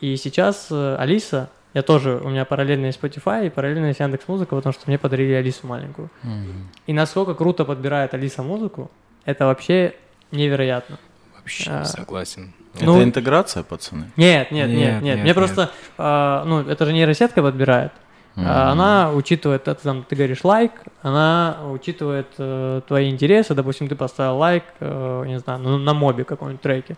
И 0.00 0.16
сейчас 0.16 0.68
э, 0.70 0.96
Алиса 0.98 1.48
я 1.74 1.82
тоже, 1.82 2.16
у 2.16 2.30
меня 2.30 2.44
параллельно 2.44 2.86
есть 2.86 3.00
Spotify 3.00 3.46
и 3.46 3.50
параллельно 3.50 3.86
есть 3.86 4.00
Яндекс 4.00 4.26
Музыка, 4.26 4.56
потому 4.56 4.72
что 4.72 4.84
мне 4.86 4.98
подарили 4.98 5.32
Алису 5.32 5.66
маленькую. 5.66 6.10
Mm-hmm. 6.22 6.62
И 6.86 6.92
насколько 6.92 7.34
круто 7.34 7.64
подбирает 7.64 8.14
Алиса 8.14 8.42
музыку, 8.42 8.90
это 9.24 9.46
вообще 9.46 9.94
невероятно. 10.32 10.98
Вообще 11.36 11.70
а, 11.70 11.84
согласен. 11.84 12.52
Ну, 12.80 12.96
это 12.96 13.04
интеграция, 13.04 13.62
пацаны? 13.62 14.10
Нет, 14.16 14.50
нет, 14.50 14.68
нет, 14.68 14.78
нет. 14.78 15.02
нет 15.02 15.16
мне 15.16 15.24
нет. 15.26 15.34
просто, 15.34 15.70
а, 15.98 16.44
ну, 16.44 16.60
это 16.60 16.86
же 16.86 16.92
нейросетка 16.92 17.42
подбирает. 17.42 17.92
Mm-hmm. 18.36 18.46
Она 18.46 19.12
учитывает, 19.12 19.68
это, 19.68 19.82
там, 19.82 20.04
ты 20.08 20.14
говоришь 20.14 20.44
лайк, 20.44 20.72
она 21.02 21.58
учитывает 21.70 22.28
э, 22.38 22.82
твои 22.86 23.10
интересы, 23.10 23.54
допустим, 23.54 23.88
ты 23.88 23.96
поставил 23.96 24.36
лайк, 24.36 24.62
э, 24.78 25.24
не 25.26 25.40
знаю, 25.40 25.58
на, 25.58 25.76
на 25.76 25.92
мобе 25.92 26.24
каком-нибудь 26.24 26.62
треке, 26.62 26.96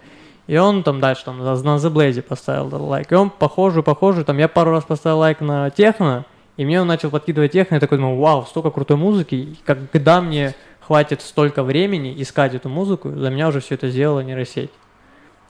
и 0.51 0.57
он 0.57 0.83
там 0.83 0.99
дальше 0.99 1.27
там 1.27 1.39
на 1.39 1.53
The 1.53 1.93
Blaze 1.93 2.23
поставил 2.23 2.85
лайк, 2.85 3.13
и 3.13 3.15
он 3.15 3.31
похожий, 3.31 3.85
похожий, 3.85 4.25
там 4.25 4.37
я 4.39 4.49
пару 4.49 4.73
раз 4.73 4.83
поставил 4.83 5.19
лайк 5.19 5.41
на 5.41 5.71
техно, 5.71 6.25
и 6.57 6.65
мне 6.65 6.81
он 6.81 6.89
начал 6.89 7.09
подкидывать 7.11 7.53
техно, 7.53 7.77
я 7.77 7.81
такой 7.81 7.99
думаю, 7.99 8.19
вау, 8.19 8.45
столько 8.47 8.73
крутой 8.73 8.97
музыки, 8.97 9.57
когда 9.65 10.21
мне 10.21 10.57
хватит 10.81 11.23
столько 11.23 11.63
времени 11.63 12.21
искать 12.21 12.53
эту 12.57 12.69
музыку, 12.69 13.13
за 13.13 13.31
меня 13.31 13.47
уже 13.47 13.61
все 13.61 13.77
это 13.77 13.91
сделала 13.91 14.25
нейросеть. 14.25 14.73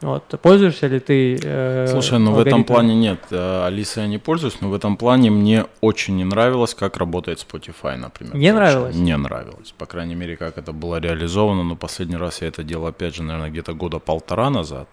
Вот. 0.03 0.41
Пользуешься 0.43 0.87
ли 0.87 0.99
ты? 0.99 1.39
Э, 1.43 1.87
Слушай, 1.89 2.19
ну 2.19 2.33
в 2.33 2.39
этом 2.39 2.65
плане 2.65 2.95
нет. 2.95 3.21
Э, 3.31 3.67
Алиса 3.67 4.01
я 4.01 4.07
не 4.07 4.19
пользуюсь, 4.19 4.61
но 4.61 4.71
в 4.71 4.75
этом 4.75 4.97
плане 4.97 5.31
мне 5.31 5.67
очень 5.81 6.17
не 6.17 6.25
нравилось, 6.25 6.75
как 6.75 6.97
работает 6.97 7.47
Spotify, 7.47 7.97
например. 7.97 8.35
Не 8.35 8.53
нравилось? 8.53 8.97
Не 8.97 9.17
нравилось. 9.17 9.75
По 9.77 9.87
крайней 9.87 10.15
мере, 10.15 10.37
как 10.37 10.57
это 10.57 10.73
было 10.73 11.01
реализовано. 11.01 11.65
Но 11.65 11.77
последний 11.77 12.17
раз 12.17 12.41
я 12.41 12.49
это 12.49 12.63
делал, 12.63 12.87
опять 12.87 13.15
же, 13.15 13.23
наверное, 13.23 13.51
где-то 13.51 13.75
года 13.75 13.99
полтора 13.99 14.49
назад. 14.49 14.89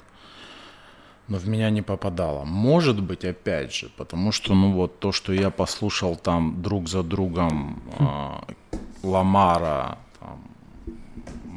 Но 1.29 1.37
в 1.37 1.47
меня 1.47 1.69
не 1.69 1.81
попадало. 1.81 2.45
Может 2.45 3.01
быть, 3.01 3.25
опять 3.25 3.73
же, 3.73 3.89
потому 3.97 4.31
что, 4.31 4.53
ну 4.53 4.71
вот, 4.71 4.99
то, 4.99 5.11
что 5.11 5.33
я 5.33 5.49
послушал 5.49 6.15
там 6.15 6.61
друг 6.61 6.87
за 6.87 7.03
другом 7.03 7.81
э, 7.99 8.53
Ламара, 9.03 9.97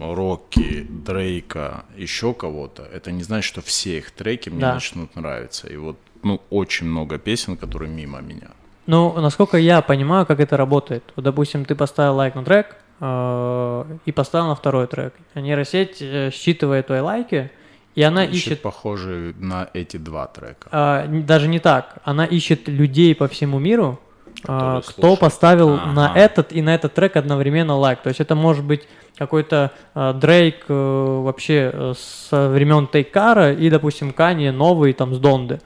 Рокки, 0.02 0.86
Дрейка, 0.88 1.84
еще 1.96 2.32
кого-то, 2.34 2.82
это 2.82 3.12
не 3.12 3.22
значит, 3.22 3.48
что 3.48 3.60
все 3.60 3.98
их 3.98 4.10
треки 4.10 4.50
мне 4.50 4.60
да. 4.60 4.74
начнут 4.74 5.16
нравиться. 5.16 5.68
И 5.68 5.76
вот, 5.76 5.96
ну, 6.22 6.40
очень 6.50 6.86
много 6.86 7.18
песен, 7.18 7.56
которые 7.56 7.90
мимо 7.90 8.20
меня. 8.20 8.50
Ну, 8.86 9.12
насколько 9.20 9.56
я 9.56 9.82
понимаю, 9.82 10.26
как 10.26 10.40
это 10.40 10.56
работает. 10.56 11.04
Вот, 11.16 11.24
допустим, 11.24 11.64
ты 11.64 11.74
поставил 11.74 12.16
лайк 12.16 12.34
на 12.34 12.44
трек 12.44 12.76
э, 13.00 13.84
и 14.04 14.12
поставил 14.12 14.46
на 14.46 14.54
второй 14.54 14.86
трек. 14.86 15.14
А 15.34 15.40
нейросеть 15.40 15.98
э, 16.00 16.30
считывает 16.32 16.86
твои 16.86 17.00
лайки, 17.00 17.50
и 17.94 18.02
она 18.02 18.24
ищет... 18.24 18.46
ищет 18.46 18.62
похожие 18.62 19.34
на 19.38 19.68
эти 19.74 19.96
два 19.96 20.26
трека. 20.26 20.68
Э, 20.72 21.06
даже 21.08 21.48
не 21.48 21.60
так. 21.60 21.98
Она 22.04 22.24
ищет 22.24 22.68
людей 22.68 23.14
по 23.14 23.28
всему 23.28 23.58
миру, 23.58 24.00
э, 24.46 24.80
кто 24.86 25.16
поставил 25.16 25.74
ага. 25.74 25.92
на 25.92 26.12
этот 26.14 26.52
и 26.52 26.62
на 26.62 26.74
этот 26.74 26.94
трек 26.94 27.16
одновременно 27.16 27.76
лайк. 27.76 28.00
То 28.02 28.08
есть 28.08 28.20
это 28.20 28.34
может 28.34 28.64
быть 28.64 28.86
какой-то 29.16 29.72
э, 29.94 30.12
Дрейк 30.14 30.64
э, 30.68 31.20
вообще 31.24 31.70
э, 31.72 31.94
со 31.96 32.48
времен 32.48 32.86
Тейкара 32.86 33.52
и, 33.52 33.68
допустим, 33.68 34.12
Кани 34.12 34.50
новый 34.50 34.92
там 34.94 35.14
с 35.14 35.18
Донды. 35.18 35.60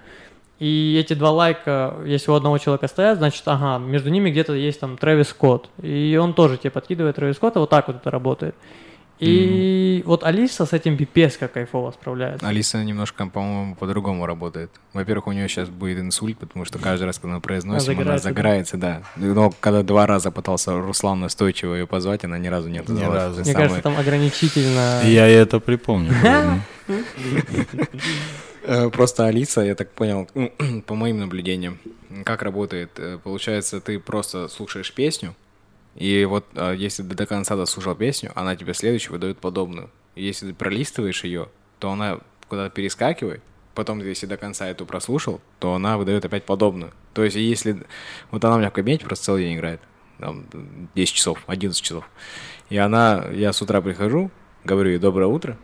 И 0.59 0.99
эти 0.99 1.15
два 1.15 1.31
лайка, 1.31 1.95
если 2.05 2.31
у 2.31 2.35
одного 2.35 2.59
человека 2.59 2.89
стоят, 2.89 3.19
значит, 3.19 3.43
ага, 3.47 3.79
между 3.79 4.11
ними 4.11 4.31
где-то 4.31 4.55
есть 4.55 4.81
там 4.81 4.97
Трэвис 4.97 5.29
Скотт. 5.29 5.69
И 5.83 6.19
он 6.21 6.33
тоже 6.35 6.57
тебе 6.59 6.71
подкидывает 6.71 7.17
Трэвис 7.17 7.37
Скотта, 7.37 7.61
вот 7.61 7.71
так 7.71 7.87
вот 7.87 7.97
это 7.97 8.11
работает. 8.11 8.55
И 9.21 10.01
mm-hmm. 10.01 10.07
вот 10.07 10.25
Алиса 10.25 10.67
с 10.67 10.73
этим 10.73 10.97
пипец 10.97 11.37
как 11.37 11.53
кайфово 11.53 11.93
справляется. 11.93 12.47
Алиса 12.47 12.83
немножко, 12.83 13.27
по-моему, 13.27 13.77
по-другому 13.77 14.27
работает. 14.27 14.71
Во-первых, 14.93 15.29
у 15.29 15.33
нее 15.33 15.49
сейчас 15.49 15.69
будет 15.69 15.99
инсульт, 15.99 16.37
потому 16.39 16.65
что 16.65 16.79
каждый 16.79 17.05
раз, 17.05 17.19
когда 17.19 17.37
мы 17.37 17.41
произносим, 17.41 18.01
она 18.01 18.19
загорается, 18.19 18.77
да. 18.77 19.03
Но 19.17 19.53
когда 19.61 19.83
два 19.83 20.07
раза 20.07 20.31
пытался 20.31 20.77
Руслан 20.81 21.21
настойчиво 21.21 21.75
ее 21.75 21.87
позвать, 21.87 22.25
она 22.25 22.39
ни 22.39 22.49
разу 22.49 22.69
не 22.69 22.79
отозвалась. 22.79 23.13
Ни 23.13 23.15
разу. 23.15 23.41
Мне 23.41 23.53
самое... 23.53 23.69
кажется, 23.69 23.83
там 23.83 23.97
ограничительно... 23.97 25.03
Я 25.05 25.29
это 25.29 25.61
припомню. 25.61 26.13
Э, 28.67 28.89
просто 28.89 29.27
Алиса, 29.27 29.61
я 29.61 29.75
так 29.75 29.91
понял, 29.91 30.27
по 30.87 30.95
моим 30.95 31.19
наблюдениям, 31.19 31.79
как 32.25 32.43
работает. 32.43 32.93
Э, 32.97 33.19
получается, 33.23 33.79
ты 33.81 33.99
просто 33.99 34.49
слушаешь 34.49 34.91
песню, 34.93 35.35
и 35.95 36.25
вот 36.25 36.47
а, 36.55 36.73
если 36.73 37.03
ты 37.03 37.15
до 37.15 37.27
конца 37.27 37.57
дослушал 37.57 37.95
песню, 37.95 38.33
она 38.35 38.57
тебе 38.57 38.75
следующую 38.75 39.13
выдает 39.13 39.39
подобную. 39.39 39.91
И 40.15 40.25
если 40.25 40.49
ты 40.49 40.55
пролистываешь 40.55 41.25
ее, 41.25 41.49
то 41.79 41.91
она 41.91 42.21
куда-то 42.49 42.75
перескакивает. 42.75 43.43
Потом, 43.75 44.01
если 44.01 44.27
до 44.27 44.37
конца 44.37 44.69
эту 44.69 44.87
прослушал, 44.87 45.41
то 45.59 45.75
она 45.75 45.99
выдает 45.99 46.25
опять 46.25 46.45
подобную. 46.45 46.93
То 47.13 47.25
есть, 47.25 47.37
если... 47.37 47.85
Вот 48.31 48.45
она 48.45 48.57
у 48.57 48.59
меня 48.59 48.71
в 48.71 48.73
кабинете 48.73 49.05
просто 49.05 49.27
целый 49.27 49.45
день 49.45 49.57
играет. 49.57 49.81
Там 50.19 50.47
10 50.95 51.13
часов, 51.13 51.43
11 51.47 51.83
часов. 51.83 52.09
И 52.71 52.77
она... 52.77 53.27
Я 53.33 53.53
с 53.53 53.61
утра 53.63 53.81
прихожу, 53.81 54.31
говорю 54.63 54.91
ей 54.91 54.99
«Доброе 54.99 55.27
утро», 55.27 55.59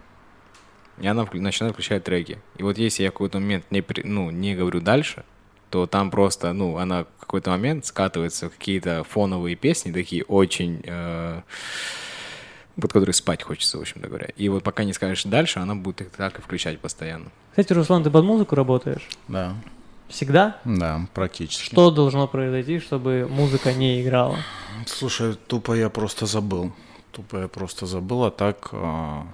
и 0.99 1.07
она 1.07 1.27
начинает 1.33 1.75
включать 1.75 2.05
треки. 2.05 2.43
И 2.57 2.63
вот 2.63 2.79
если 2.79 3.05
я 3.05 3.11
в 3.11 3.13
какой-то 3.13 3.39
момент 3.39 3.65
не, 3.71 3.83
ну, 4.05 4.31
не 4.31 4.55
говорю 4.55 4.81
дальше, 4.81 5.25
то 5.71 5.87
там 5.87 6.11
просто, 6.11 6.53
ну, 6.53 6.77
она 6.79 7.05
в 7.05 7.21
какой-то 7.21 7.51
момент 7.51 7.87
скатывается 7.87 8.49
в 8.49 8.53
какие-то 8.53 9.05
фоновые 9.05 9.57
песни, 9.57 9.93
такие 9.93 10.25
очень... 10.25 10.83
Э, 10.85 11.43
под 12.81 12.93
которые 12.93 13.13
спать 13.13 13.43
хочется, 13.43 13.79
в 13.79 13.83
общем-то 13.83 14.09
говоря. 14.09 14.29
И 14.37 14.49
вот 14.49 14.63
пока 14.63 14.85
не 14.85 14.93
скажешь 14.93 15.25
дальше, 15.25 15.59
она 15.59 15.75
будет 15.75 16.01
их 16.01 16.11
так 16.11 16.39
и 16.39 16.43
включать 16.43 16.79
постоянно. 16.81 17.27
Кстати, 17.51 17.73
Руслан, 17.73 18.03
ты 18.03 18.11
под 18.11 18.25
музыку 18.25 18.55
работаешь? 18.55 19.07
Да. 19.29 19.55
Всегда? 20.09 20.59
Да, 20.65 21.07
практически. 21.15 21.67
Что 21.67 21.91
должно 21.91 22.27
произойти, 22.27 22.81
чтобы 22.81 23.29
музыка 23.31 23.73
не 23.73 24.03
играла? 24.03 24.39
Слушай, 24.87 25.35
тупо 25.35 25.75
я 25.75 25.91
просто 25.91 26.27
забыл. 26.27 26.73
Тупо 27.13 27.37
я 27.37 27.49
просто 27.49 27.87
забыл, 27.87 28.25
а 28.25 28.31
так 28.31 28.71
а, 28.73 29.27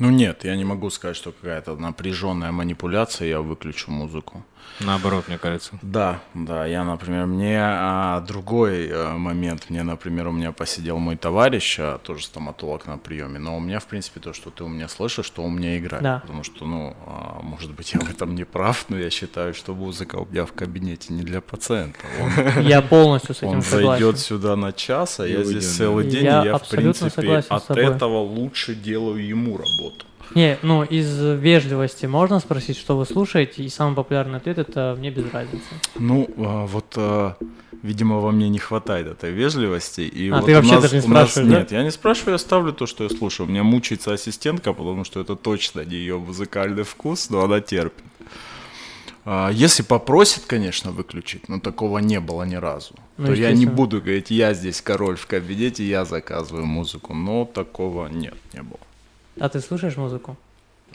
ну 0.00 0.10
нет, 0.10 0.44
я 0.44 0.56
не 0.56 0.64
могу 0.64 0.90
сказать, 0.90 1.16
что 1.16 1.32
какая-то 1.32 1.76
напряженная 1.76 2.52
манипуляция, 2.52 3.28
я 3.28 3.40
выключу 3.40 3.90
музыку. 3.90 4.44
Наоборот, 4.80 5.28
мне 5.28 5.38
кажется. 5.38 5.78
Да, 5.82 6.20
да. 6.34 6.66
Я, 6.66 6.82
например, 6.84 7.26
мне 7.26 7.58
а, 7.60 8.20
другой 8.20 8.90
а, 8.92 9.16
момент. 9.16 9.66
Мне, 9.68 9.82
например, 9.84 10.28
у 10.28 10.32
меня 10.32 10.50
посидел 10.52 10.98
мой 10.98 11.16
товарищ, 11.16 11.76
а, 11.78 11.98
тоже 11.98 12.24
стоматолог 12.24 12.86
на 12.86 12.98
приеме, 12.98 13.38
но 13.38 13.56
у 13.56 13.60
меня, 13.60 13.78
в 13.78 13.86
принципе, 13.86 14.20
то, 14.20 14.32
что 14.32 14.50
ты 14.50 14.64
у 14.64 14.68
меня 14.68 14.88
слышишь, 14.88 15.26
что 15.26 15.44
у 15.44 15.48
меня 15.48 15.78
играет. 15.78 16.02
Да. 16.02 16.18
Потому 16.20 16.42
что, 16.42 16.66
ну, 16.66 16.96
а, 17.06 17.40
может 17.42 17.72
быть, 17.72 17.92
я 17.92 18.00
в 18.00 18.10
этом 18.10 18.34
не 18.34 18.44
прав, 18.44 18.86
но 18.88 18.98
я 18.98 19.10
считаю, 19.10 19.54
что 19.54 19.74
музыка 19.74 20.16
у 20.16 20.26
меня 20.26 20.44
в 20.44 20.52
кабинете 20.52 21.12
не 21.12 21.22
для 21.22 21.40
пациента. 21.40 22.00
Он, 22.20 22.62
я 22.62 22.82
полностью 22.82 23.34
с 23.34 23.38
этим 23.38 23.48
он 23.50 23.62
согласен. 23.62 23.86
Он 23.86 23.98
зайдет 23.98 24.18
сюда 24.18 24.56
на 24.56 24.72
час, 24.72 25.20
а 25.20 25.28
я, 25.28 25.44
здесь 25.44 25.76
целый 25.76 26.08
день, 26.08 26.24
я 26.24 26.42
и 26.42 26.46
я, 26.46 26.58
в 26.58 26.68
принципе, 26.68 27.36
от 27.48 27.70
этого 27.70 28.18
лучше 28.18 28.74
делаю 28.74 29.24
ему 29.24 29.56
работу. 29.56 29.83
Не, 30.34 30.58
ну 30.62 30.82
из 30.82 31.18
вежливости 31.18 32.06
можно 32.06 32.40
спросить, 32.40 32.76
что 32.76 32.96
вы 32.96 33.04
слушаете, 33.06 33.62
и 33.62 33.68
самый 33.68 33.94
популярный 33.94 34.38
ответ 34.38 34.58
это 34.58 34.96
мне 34.98 35.10
без 35.10 35.32
разницы. 35.32 35.64
Ну, 35.96 36.28
а, 36.38 36.66
вот, 36.66 36.94
а, 36.96 37.36
видимо, 37.82 38.18
во 38.18 38.32
мне 38.32 38.48
не 38.48 38.58
хватает 38.58 39.06
этой 39.06 39.30
вежливости. 39.30 40.00
И 40.00 40.30
а 40.30 40.36
вот 40.36 40.46
ты 40.46 40.54
вообще 40.54 40.72
нас, 40.72 40.82
даже 40.82 40.96
не 40.96 41.02
спрашиваешь, 41.02 41.46
нас, 41.46 41.54
да? 41.54 41.58
Нет, 41.60 41.72
я 41.72 41.82
не 41.82 41.90
спрашиваю, 41.90 42.32
я 42.32 42.38
ставлю 42.38 42.72
то, 42.72 42.86
что 42.86 43.04
я 43.04 43.10
слушаю. 43.10 43.46
У 43.46 43.50
меня 43.50 43.62
мучается 43.62 44.12
ассистентка, 44.12 44.72
потому 44.72 45.04
что 45.04 45.20
это 45.20 45.36
точно 45.36 45.84
не 45.84 45.96
ее 45.96 46.18
музыкальный 46.18 46.82
вкус, 46.82 47.30
но 47.30 47.44
она 47.44 47.60
терпит. 47.60 48.04
А, 49.26 49.50
если 49.50 49.82
попросит, 49.82 50.44
конечно, 50.46 50.90
выключить, 50.90 51.48
но 51.48 51.58
такого 51.58 51.98
не 51.98 52.20
было 52.20 52.42
ни 52.42 52.56
разу, 52.56 52.94
ну, 53.16 53.26
то 53.26 53.32
я 53.32 53.52
не 53.52 53.64
буду 53.66 54.00
говорить, 54.00 54.30
я 54.30 54.52
здесь 54.52 54.82
король 54.82 55.16
в 55.16 55.26
кабинете, 55.26 55.84
я 55.84 56.04
заказываю 56.04 56.66
музыку, 56.66 57.14
но 57.14 57.46
такого 57.46 58.08
нет, 58.08 58.34
не 58.52 58.62
было. 58.62 58.80
А 59.38 59.48
ты 59.48 59.60
слушаешь 59.60 59.96
музыку? 59.96 60.36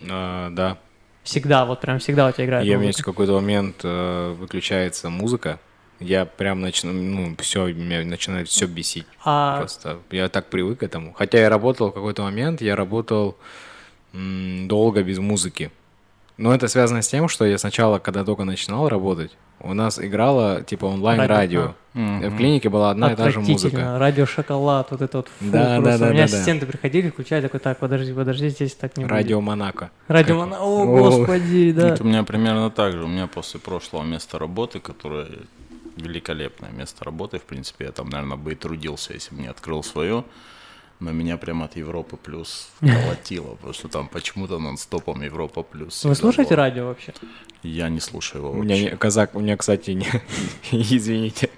А, 0.10 0.50
да. 0.52 0.78
Всегда, 1.24 1.66
вот 1.66 1.82
прям 1.82 2.00
всегда 2.00 2.28
у 2.28 2.32
тебя 2.32 2.46
играет 2.46 2.66
Я, 2.66 2.80
музыка? 2.80 3.02
в 3.02 3.06
какой-то 3.06 3.34
момент 3.34 3.82
э, 3.84 4.36
выключается 4.38 5.10
музыка, 5.10 5.60
я 6.00 6.26
прям 6.26 6.62
начну, 6.62 6.94
ну, 6.94 7.36
все, 7.40 7.68
меня 7.74 8.04
начинает 8.06 8.48
все 8.48 8.66
бесить. 8.66 9.06
А... 9.24 9.60
Просто 9.60 10.00
я 10.12 10.30
так 10.30 10.50
привык 10.50 10.80
к 10.80 10.84
этому. 10.84 11.14
Хотя 11.14 11.40
я 11.40 11.50
работал 11.50 11.90
в 11.90 11.94
какой-то 11.94 12.24
момент, 12.24 12.62
я 12.62 12.76
работал 12.76 13.38
долго 14.14 15.04
без 15.04 15.20
музыки. 15.20 15.72
Но 16.38 16.56
это 16.56 16.68
связано 16.68 17.02
с 17.02 17.08
тем, 17.10 17.28
что 17.28 17.46
я 17.46 17.58
сначала, 17.58 18.00
когда 18.00 18.24
только 18.24 18.46
начинал 18.46 18.88
работать, 18.88 19.32
у 19.62 19.74
нас 19.74 20.00
играла 20.00 20.62
типа 20.64 20.86
онлайн-радио. 20.86 21.76
Mm-hmm. 21.94 22.30
В 22.30 22.38
клинике 22.38 22.70
была 22.70 22.92
одна 22.92 23.12
и 23.12 23.16
та 23.16 23.30
же 23.30 23.40
музыка. 23.40 23.98
Радио 23.98 24.26
Шоколад, 24.26 24.92
вот 24.92 25.02
это 25.02 25.18
вот. 25.18 25.28
Фу, 25.28 25.46
да, 25.52 25.80
да, 25.80 25.98
да. 25.98 26.08
У 26.08 26.10
меня 26.12 26.20
да, 26.20 26.24
ассистенты 26.26 26.66
да. 26.66 26.72
приходили, 26.72 27.10
включали, 27.10 27.42
такой, 27.42 27.60
так, 27.60 27.80
подожди, 27.80 28.14
подожди, 28.14 28.50
здесь 28.50 28.76
так 28.76 28.96
не 28.98 29.06
Радио 29.06 29.38
будет. 29.38 29.48
Монако. 29.48 29.92
Радио 30.08 30.38
Монако, 30.38 30.62
о, 30.62 30.86
господи, 30.86 31.72
да. 31.72 31.90
Это 31.90 32.04
у 32.04 32.06
меня 32.08 32.24
примерно 32.24 32.70
так 32.70 32.94
же. 32.94 33.04
У 33.04 33.08
меня 33.08 33.28
после 33.28 33.60
прошлого 33.60 34.04
места 34.04 34.38
работы, 34.38 34.80
которое 34.80 35.28
великолепное 35.96 36.70
место 36.72 37.04
работы, 37.04 37.40
в 37.40 37.44
принципе, 37.44 37.86
я 37.86 37.92
там, 37.92 38.10
наверное, 38.10 38.38
бы 38.38 38.54
и 38.54 38.56
трудился, 38.56 39.14
если 39.14 39.36
бы 39.36 39.42
не 39.42 39.48
открыл 39.48 39.84
свое 39.84 40.24
но 41.00 41.12
меня 41.12 41.38
прямо 41.38 41.66
от 41.66 41.78
Европы 41.78 42.18
плюс 42.18 42.70
колотило, 42.82 43.56
потому 43.56 43.74
что 43.74 43.88
там 43.88 44.08
почему-то 44.08 44.60
нон-стопом 44.60 45.22
Европа 45.22 45.64
плюс. 45.64 46.04
Вы 46.04 46.16
слушаете 46.16 46.56
было. 46.56 46.64
радио 46.64 46.86
вообще? 46.86 47.14
Я 47.64 47.90
не 47.90 48.00
слушаю 48.00 48.44
его 48.44 48.52
У 48.52 48.64
меня 48.64 48.80
не, 48.80 48.90
казак, 48.96 49.36
у 49.36 49.40
меня, 49.40 49.56
кстати, 49.58 49.92
не, 49.92 50.08
извините, 50.72 51.50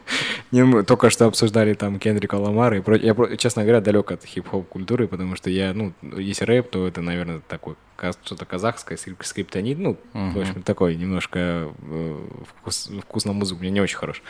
Не, 0.51 0.63
мы 0.65 0.83
только 0.83 1.09
что 1.09 1.25
обсуждали 1.25 1.73
там 1.73 1.97
Кендрика 1.97 2.35
Ламара. 2.35 2.77
И 2.77 2.81
про... 2.81 2.97
Я, 2.97 3.15
честно 3.37 3.63
говоря, 3.63 3.81
далек 3.81 4.11
от 4.11 4.25
хип-хоп 4.25 4.67
культуры, 4.67 5.07
потому 5.07 5.35
что 5.35 5.49
я, 5.49 5.73
ну, 5.73 5.93
если 6.01 6.45
рэп, 6.45 6.69
то 6.69 6.87
это, 6.87 7.01
наверное, 7.01 7.41
такой 7.47 7.75
что-то 8.23 8.45
казахское, 8.45 8.97
скриптонит, 8.97 9.77
ну, 9.77 9.97
uh-huh. 10.13 10.31
в 10.31 10.39
общем, 10.39 10.63
такой 10.63 10.95
немножко 10.95 11.71
э, 11.81 12.27
вкус, 12.47 12.89
вкус 13.03 13.25
на 13.25 13.33
музыку 13.33 13.59
у 13.59 13.63
меня 13.63 13.73
не 13.73 13.81
очень 13.81 13.97
хорош. 13.97 14.21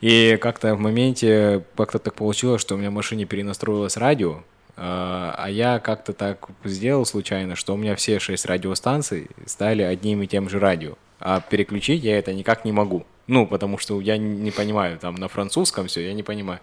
И 0.00 0.38
как-то 0.40 0.74
в 0.74 0.80
моменте 0.80 1.64
как-то 1.76 1.98
так 1.98 2.14
получилось, 2.14 2.60
что 2.60 2.74
у 2.74 2.78
меня 2.78 2.90
в 2.90 2.94
машине 2.94 3.24
перенастроилось 3.24 3.96
радио, 3.96 4.42
а, 4.76 5.34
а 5.38 5.48
я 5.48 5.78
как-то 5.78 6.12
так 6.12 6.48
сделал 6.64 7.06
случайно, 7.06 7.54
что 7.56 7.74
у 7.74 7.76
меня 7.76 7.94
все 7.94 8.18
шесть 8.18 8.46
радиостанций 8.46 9.28
стали 9.46 9.82
одним 9.82 10.22
и 10.22 10.26
тем 10.26 10.48
же 10.48 10.58
радио. 10.58 10.94
А 11.20 11.40
переключить 11.40 12.02
я 12.02 12.18
это 12.18 12.32
никак 12.34 12.64
не 12.64 12.72
могу. 12.72 13.06
Ну, 13.26 13.46
потому 13.46 13.78
что 13.78 14.00
я 14.00 14.18
не 14.18 14.50
понимаю, 14.50 14.98
там 14.98 15.14
на 15.14 15.28
французском 15.28 15.86
все, 15.86 16.02
я 16.02 16.12
не 16.12 16.22
понимаю. 16.22 16.60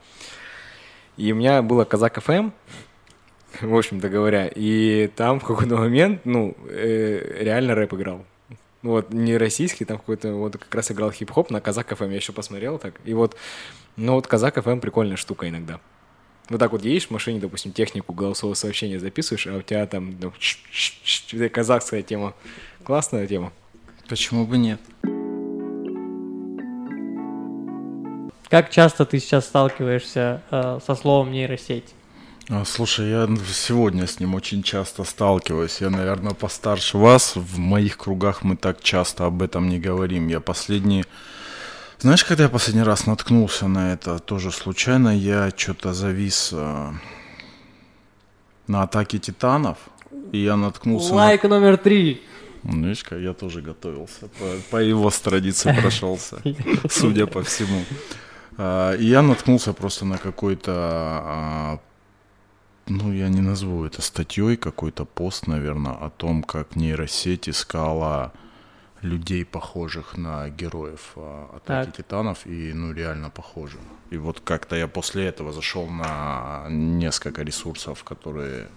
И 1.17 1.31
у 1.31 1.35
меня 1.35 1.61
было 1.61 1.85
Казак 1.85 2.21
FM, 2.21 2.51
в 3.61 3.75
общем-то 3.75 4.09
говоря, 4.09 4.47
и 4.47 5.07
там 5.15 5.39
в 5.39 5.45
какой-то 5.45 5.77
момент, 5.77 6.21
ну, 6.25 6.55
э, 6.69 7.43
реально 7.43 7.75
рэп 7.75 7.93
играл. 7.93 8.25
Вот, 8.81 9.13
не 9.13 9.37
российский, 9.37 9.85
там 9.85 9.97
какой-то, 9.97 10.33
вот 10.33 10.53
как 10.53 10.73
раз 10.73 10.91
играл 10.91 11.11
хип-хоп 11.11 11.51
на 11.51 11.61
Казак 11.61 11.95
FM, 11.95 12.09
я 12.09 12.15
еще 12.15 12.33
посмотрел 12.33 12.79
так. 12.79 12.99
И 13.05 13.13
вот, 13.13 13.35
ну 13.95 14.13
вот 14.13 14.27
Казак 14.27 14.61
FM 14.63 14.79
прикольная 14.79 15.17
штука 15.17 15.47
иногда. 15.47 15.79
Вот 16.49 16.59
так 16.59 16.71
вот 16.71 16.83
едешь 16.83 17.07
в 17.07 17.11
машине, 17.11 17.39
допустим, 17.39 17.71
технику 17.71 18.13
голосового 18.13 18.55
сообщения 18.55 18.99
записываешь, 18.99 19.47
а 19.47 19.57
у 19.57 19.61
тебя 19.61 19.85
там 19.85 20.15
ну, 20.19 20.33
казахская 21.49 22.01
тема. 22.01 22.33
Классная 22.83 23.27
тема. 23.27 23.53
Почему 24.09 24.45
бы 24.45 24.57
нет? 24.57 24.81
Как 28.49 28.69
часто 28.69 29.05
ты 29.05 29.19
сейчас 29.19 29.45
сталкиваешься 29.45 30.41
э, 30.51 30.79
со 30.85 30.95
словом 30.95 31.31
нейросеть? 31.31 31.93
А, 32.53 32.65
слушай, 32.65 33.09
я 33.09 33.29
сегодня 33.53 34.05
с 34.05 34.19
ним 34.19 34.35
очень 34.35 34.61
часто 34.61 35.05
сталкиваюсь. 35.05 35.79
Я, 35.79 35.89
наверное, 35.89 36.33
постарше 36.33 36.97
вас. 36.97 37.37
В 37.37 37.57
моих 37.59 37.97
кругах 37.97 38.43
мы 38.43 38.57
так 38.57 38.81
часто 38.81 39.25
об 39.25 39.41
этом 39.41 39.69
не 39.69 39.79
говорим. 39.79 40.27
Я 40.27 40.41
последний... 40.41 41.05
Знаешь, 41.99 42.25
когда 42.25 42.43
я 42.43 42.49
последний 42.49 42.83
раз 42.83 43.05
наткнулся 43.05 43.69
на 43.69 43.93
это, 43.93 44.19
тоже 44.19 44.51
случайно, 44.51 45.17
я 45.17 45.49
что-то 45.55 45.93
завис 45.93 46.49
э, 46.51 46.91
на 48.67 48.83
атаке 48.83 49.17
титанов, 49.17 49.77
и 50.33 50.39
я 50.39 50.57
наткнулся 50.57 51.13
Лайк 51.13 51.43
на... 51.43 51.49
номер 51.49 51.77
три. 51.77 52.21
Ну, 52.63 52.87
видишь, 52.87 53.05
я 53.11 53.33
тоже 53.33 53.61
готовился, 53.61 54.27
по, 54.39 54.45
по 54.71 54.77
его 54.77 55.09
странице 55.09 55.73
прошелся, 55.79 56.41
судя 56.89 57.27
по 57.27 57.43
всему. 57.43 57.85
А, 58.57 58.93
и 58.95 59.05
я 59.05 59.21
наткнулся 59.21 59.71
просто 59.71 60.05
на 60.05 60.17
какой-то, 60.17 60.73
а, 60.75 61.79
ну, 62.87 63.13
я 63.13 63.29
не 63.29 63.41
назову 63.41 63.85
это 63.85 64.01
статьей, 64.01 64.57
какой-то 64.57 65.05
пост, 65.05 65.47
наверное, 65.47 65.93
о 65.93 66.09
том, 66.09 66.43
как 66.43 66.75
нейросеть 66.75 67.49
искала 67.49 68.33
людей, 69.01 69.45
похожих 69.45 70.17
на 70.17 70.49
героев 70.49 71.13
а, 71.15 71.55
Атаки 71.55 71.87
так. 71.87 71.95
Титанов, 71.97 72.45
и, 72.45 72.73
ну, 72.73 72.93
реально 72.93 73.29
похожи. 73.29 73.77
И 74.09 74.17
вот 74.17 74.41
как-то 74.41 74.75
я 74.75 74.87
после 74.87 75.25
этого 75.25 75.51
зашел 75.51 75.87
на 75.87 76.67
несколько 76.69 77.43
ресурсов, 77.43 78.03
которые 78.03 78.67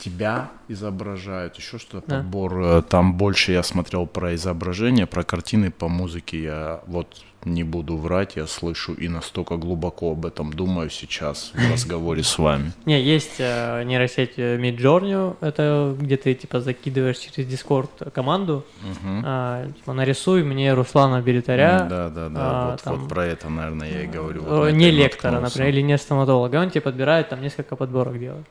тебя 0.00 0.50
изображают, 0.68 1.56
еще 1.56 1.78
что-то, 1.78 2.08
да. 2.08 2.16
подбор. 2.18 2.60
Э, 2.60 2.82
там 2.82 3.14
больше 3.14 3.52
я 3.52 3.62
смотрел 3.62 4.06
про 4.06 4.34
изображение, 4.34 5.06
про 5.06 5.22
картины, 5.22 5.70
по 5.70 5.88
музыке 5.88 6.42
я 6.42 6.80
вот 6.86 7.22
не 7.44 7.64
буду 7.64 7.96
врать, 7.96 8.36
я 8.36 8.46
слышу 8.46 8.92
и 8.92 9.08
настолько 9.08 9.56
глубоко 9.56 10.12
об 10.12 10.26
этом 10.26 10.52
думаю 10.52 10.90
сейчас 10.90 11.52
в 11.54 11.72
разговоре 11.72 12.22
с 12.22 12.38
вами. 12.38 12.72
Не, 12.84 13.00
есть 13.00 13.36
э, 13.38 13.82
нейросеть 13.84 14.34
э, 14.36 14.58
Midjourney, 14.58 15.36
это 15.40 15.96
где 15.98 16.16
ты 16.16 16.34
типа 16.34 16.60
закидываешь 16.60 17.18
через 17.18 17.48
Discord 17.48 18.10
команду, 18.10 18.64
угу. 18.82 19.22
э, 19.24 19.72
типа 19.76 19.92
нарисуй 19.92 20.44
мне 20.44 20.74
Руслана 20.74 21.22
Беретаря. 21.22 21.86
Да, 21.88 22.08
да, 22.10 22.28
да, 22.28 22.40
а, 22.40 22.70
вот, 22.72 22.82
там, 22.82 22.96
вот 22.96 23.08
про 23.08 23.26
это, 23.26 23.48
наверное, 23.48 23.90
я 23.90 24.02
и 24.02 24.06
говорю. 24.06 24.42
Вот 24.42 24.68
э, 24.68 24.72
не 24.72 24.90
лектора, 24.90 25.40
например, 25.40 25.68
или 25.70 25.80
не 25.80 25.98
стоматолога, 25.98 26.56
он 26.56 26.70
тебе 26.70 26.82
подбирает 26.82 27.30
там 27.30 27.40
несколько 27.40 27.76
подборок 27.76 28.18
делает. 28.18 28.46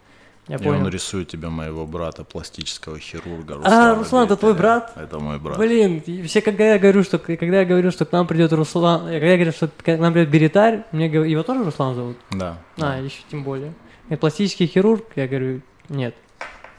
Я 0.49 0.55
и 0.55 0.57
понял. 0.57 0.81
он 0.81 0.89
рисует 0.89 1.27
тебя 1.27 1.51
моего 1.51 1.85
брата, 1.85 2.23
пластического 2.23 2.97
хирурга. 2.97 3.57
Руслана 3.57 3.91
а, 3.91 3.95
Руслан, 3.95 4.25
это 4.25 4.35
твой 4.35 4.55
брат? 4.55 4.91
Это 4.95 5.19
мой 5.19 5.37
брат. 5.37 5.59
Блин, 5.59 6.01
все, 6.25 6.41
когда 6.41 6.73
я 6.73 6.79
говорю, 6.79 7.03
что 7.03 7.19
когда 7.19 7.59
я 7.59 7.65
говорю, 7.65 7.91
что 7.91 8.05
к 8.05 8.11
нам 8.11 8.25
придет 8.25 8.51
Руслан, 8.51 9.01
когда 9.01 9.27
я 9.27 9.35
говорю, 9.35 9.51
что 9.51 9.67
к 9.67 9.97
нам 9.97 10.11
придет 10.11 10.31
Беретарь, 10.31 10.85
мне 10.91 11.07
говорят, 11.07 11.29
его 11.29 11.43
тоже 11.43 11.63
Руслан 11.63 11.93
зовут? 11.93 12.17
Да. 12.31 12.57
А, 12.77 12.81
да. 12.81 12.95
еще 12.97 13.19
тем 13.29 13.43
более. 13.43 13.75
И 14.09 14.15
пластический 14.15 14.65
хирург, 14.65 15.05
я 15.15 15.27
говорю, 15.27 15.61
нет. 15.87 16.15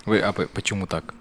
Вы, 0.04 0.18
а 0.18 0.32
почему 0.32 0.88
так? 0.88 1.14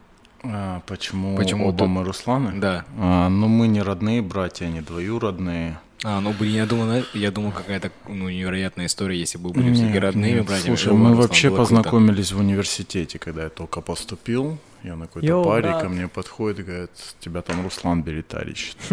А, 0.44 0.82
почему, 0.88 1.38
почему 1.38 1.68
оба 1.70 1.86
мы 1.86 2.04
Русланы? 2.04 2.60
Да. 2.60 2.84
А, 2.98 3.30
ну, 3.30 3.48
мы 3.48 3.68
не 3.68 3.84
родные 3.84 4.24
братья, 4.24 4.66
не 4.66 4.82
двоюродные. 4.82 5.80
А, 6.04 6.22
ну 6.22 6.34
блин, 6.34 6.54
я 6.54 6.66
думал, 6.66 7.04
я 7.14 7.30
думал, 7.30 7.52
какая-то 7.52 7.92
ну, 8.08 8.30
невероятная 8.30 8.86
история, 8.86 9.20
если 9.20 9.38
бы 9.38 9.50
были 9.50 9.74
все 9.74 10.00
родными 10.00 10.40
братьями. 10.42 10.76
Слушай, 10.76 10.94
мы 10.94 11.14
вообще 11.14 11.52
познакомились 11.52 12.30
круто. 12.30 12.44
в 12.44 12.46
университете, 12.46 13.20
когда 13.20 13.44
я 13.44 13.50
только 13.50 13.82
поступил. 13.82 14.58
Я 14.84 14.96
на 14.96 15.08
какой-то 15.08 15.44
паре 15.44 15.76
ко 15.82 15.90
мне 15.90 16.08
подходит 16.08 16.60
и 16.60 16.64
говорит, 16.64 16.92
тебя 17.20 17.42
там 17.42 17.62
Руслан 17.64 18.02
Беретарич. 18.02 18.76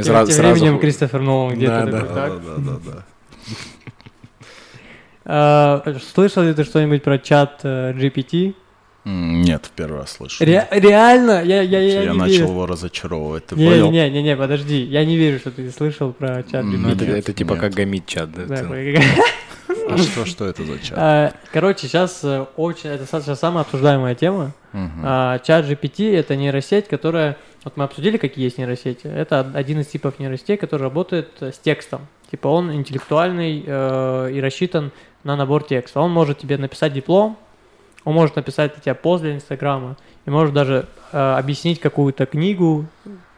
Сразу, 0.00 0.32
Тем 0.32 0.52
временем 0.52 0.78
Кристофер 0.78 1.22
Нолан 1.22 1.54
где-то 1.54 1.86
да, 1.86 2.00
да, 2.00 2.28
да, 2.28 2.56
да, 2.58 2.78
да. 2.84 3.06
А, 5.32 5.96
слышал 6.12 6.42
ли 6.42 6.54
ты 6.54 6.64
что-нибудь 6.64 7.02
про 7.02 7.18
чат 7.18 7.60
э, 7.62 7.92
GPT? 7.92 8.54
Нет, 9.04 9.66
в 9.66 9.70
первый 9.70 10.00
раз 10.00 10.12
слышу. 10.12 10.44
Ре- 10.44 10.68
реально? 10.70 11.42
Я, 11.42 11.62
я, 11.62 11.80
я, 11.80 12.02
я 12.02 12.12
не 12.12 12.18
начал 12.18 12.32
верю. 12.32 12.48
его 12.48 12.66
разочаровывать. 12.66 13.46
Ты 13.46 13.56
не, 13.56 13.66
понял? 13.66 13.90
Не, 13.90 14.10
не, 14.10 14.22
не, 14.22 14.36
подожди. 14.36 14.82
Я 14.82 15.04
не 15.06 15.16
верю, 15.16 15.38
что 15.38 15.50
ты 15.50 15.70
слышал 15.70 16.12
про 16.12 16.42
чат 16.42 16.66
GPT. 16.66 16.76
Ну, 16.76 16.88
это, 16.90 17.04
это 17.06 17.32
типа 17.32 17.52
Нет. 17.52 17.60
как 17.60 17.72
гамит 17.72 18.06
чат, 18.06 18.30
да? 18.32 18.44
да 18.44 18.56
а 19.88 19.96
что, 19.96 20.26
что 20.26 20.44
это 20.46 20.64
за 20.64 20.78
чат? 20.78 20.98
А, 20.98 21.32
короче, 21.50 21.88
сейчас 21.88 22.20
э, 22.24 22.44
очень, 22.56 22.90
это 22.90 23.06
сейчас 23.06 23.38
самая 23.38 23.62
обсуждаемая 23.62 24.14
тема. 24.14 24.52
А, 24.72 25.38
чат 25.38 25.64
GPT 25.64 26.14
это 26.14 26.36
нейросеть, 26.36 26.86
которая, 26.86 27.38
вот 27.64 27.78
мы 27.78 27.84
обсудили, 27.84 28.18
какие 28.18 28.44
есть 28.44 28.58
нейросети. 28.58 29.06
Это 29.06 29.50
один 29.54 29.80
из 29.80 29.86
типов 29.86 30.18
нейросетей, 30.18 30.58
который 30.58 30.82
работает 30.82 31.30
с 31.40 31.58
текстом. 31.58 32.06
Типа 32.30 32.48
он 32.48 32.72
интеллектуальный 32.72 33.64
э, 33.66 34.30
и 34.32 34.40
рассчитан 34.40 34.92
на 35.24 35.36
набор 35.36 35.64
текста. 35.64 36.00
Он 36.00 36.10
может 36.10 36.38
тебе 36.38 36.58
написать 36.58 36.92
диплом, 36.92 37.38
он 38.04 38.14
может 38.14 38.36
написать 38.36 38.74
для 38.74 38.82
тебя 38.82 38.94
пост 38.94 39.22
для 39.22 39.34
Инстаграма 39.34 39.96
и 40.26 40.30
может 40.30 40.54
даже 40.54 40.86
э, 41.12 41.18
объяснить 41.18 41.80
какую-то 41.80 42.26
книгу, 42.26 42.86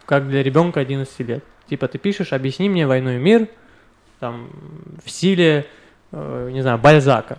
как 0.06 0.28
для 0.28 0.42
ребенка 0.42 0.80
11 0.80 1.18
лет. 1.20 1.44
Типа 1.68 1.88
ты 1.88 1.98
пишешь, 1.98 2.32
объясни 2.32 2.68
мне 2.68 2.86
войну 2.86 3.10
и 3.10 3.18
мир, 3.18 3.48
там, 4.20 4.50
в 5.04 5.10
стиле, 5.10 5.66
э, 6.12 6.50
не 6.52 6.62
знаю, 6.62 6.78
Бальзака. 6.78 7.38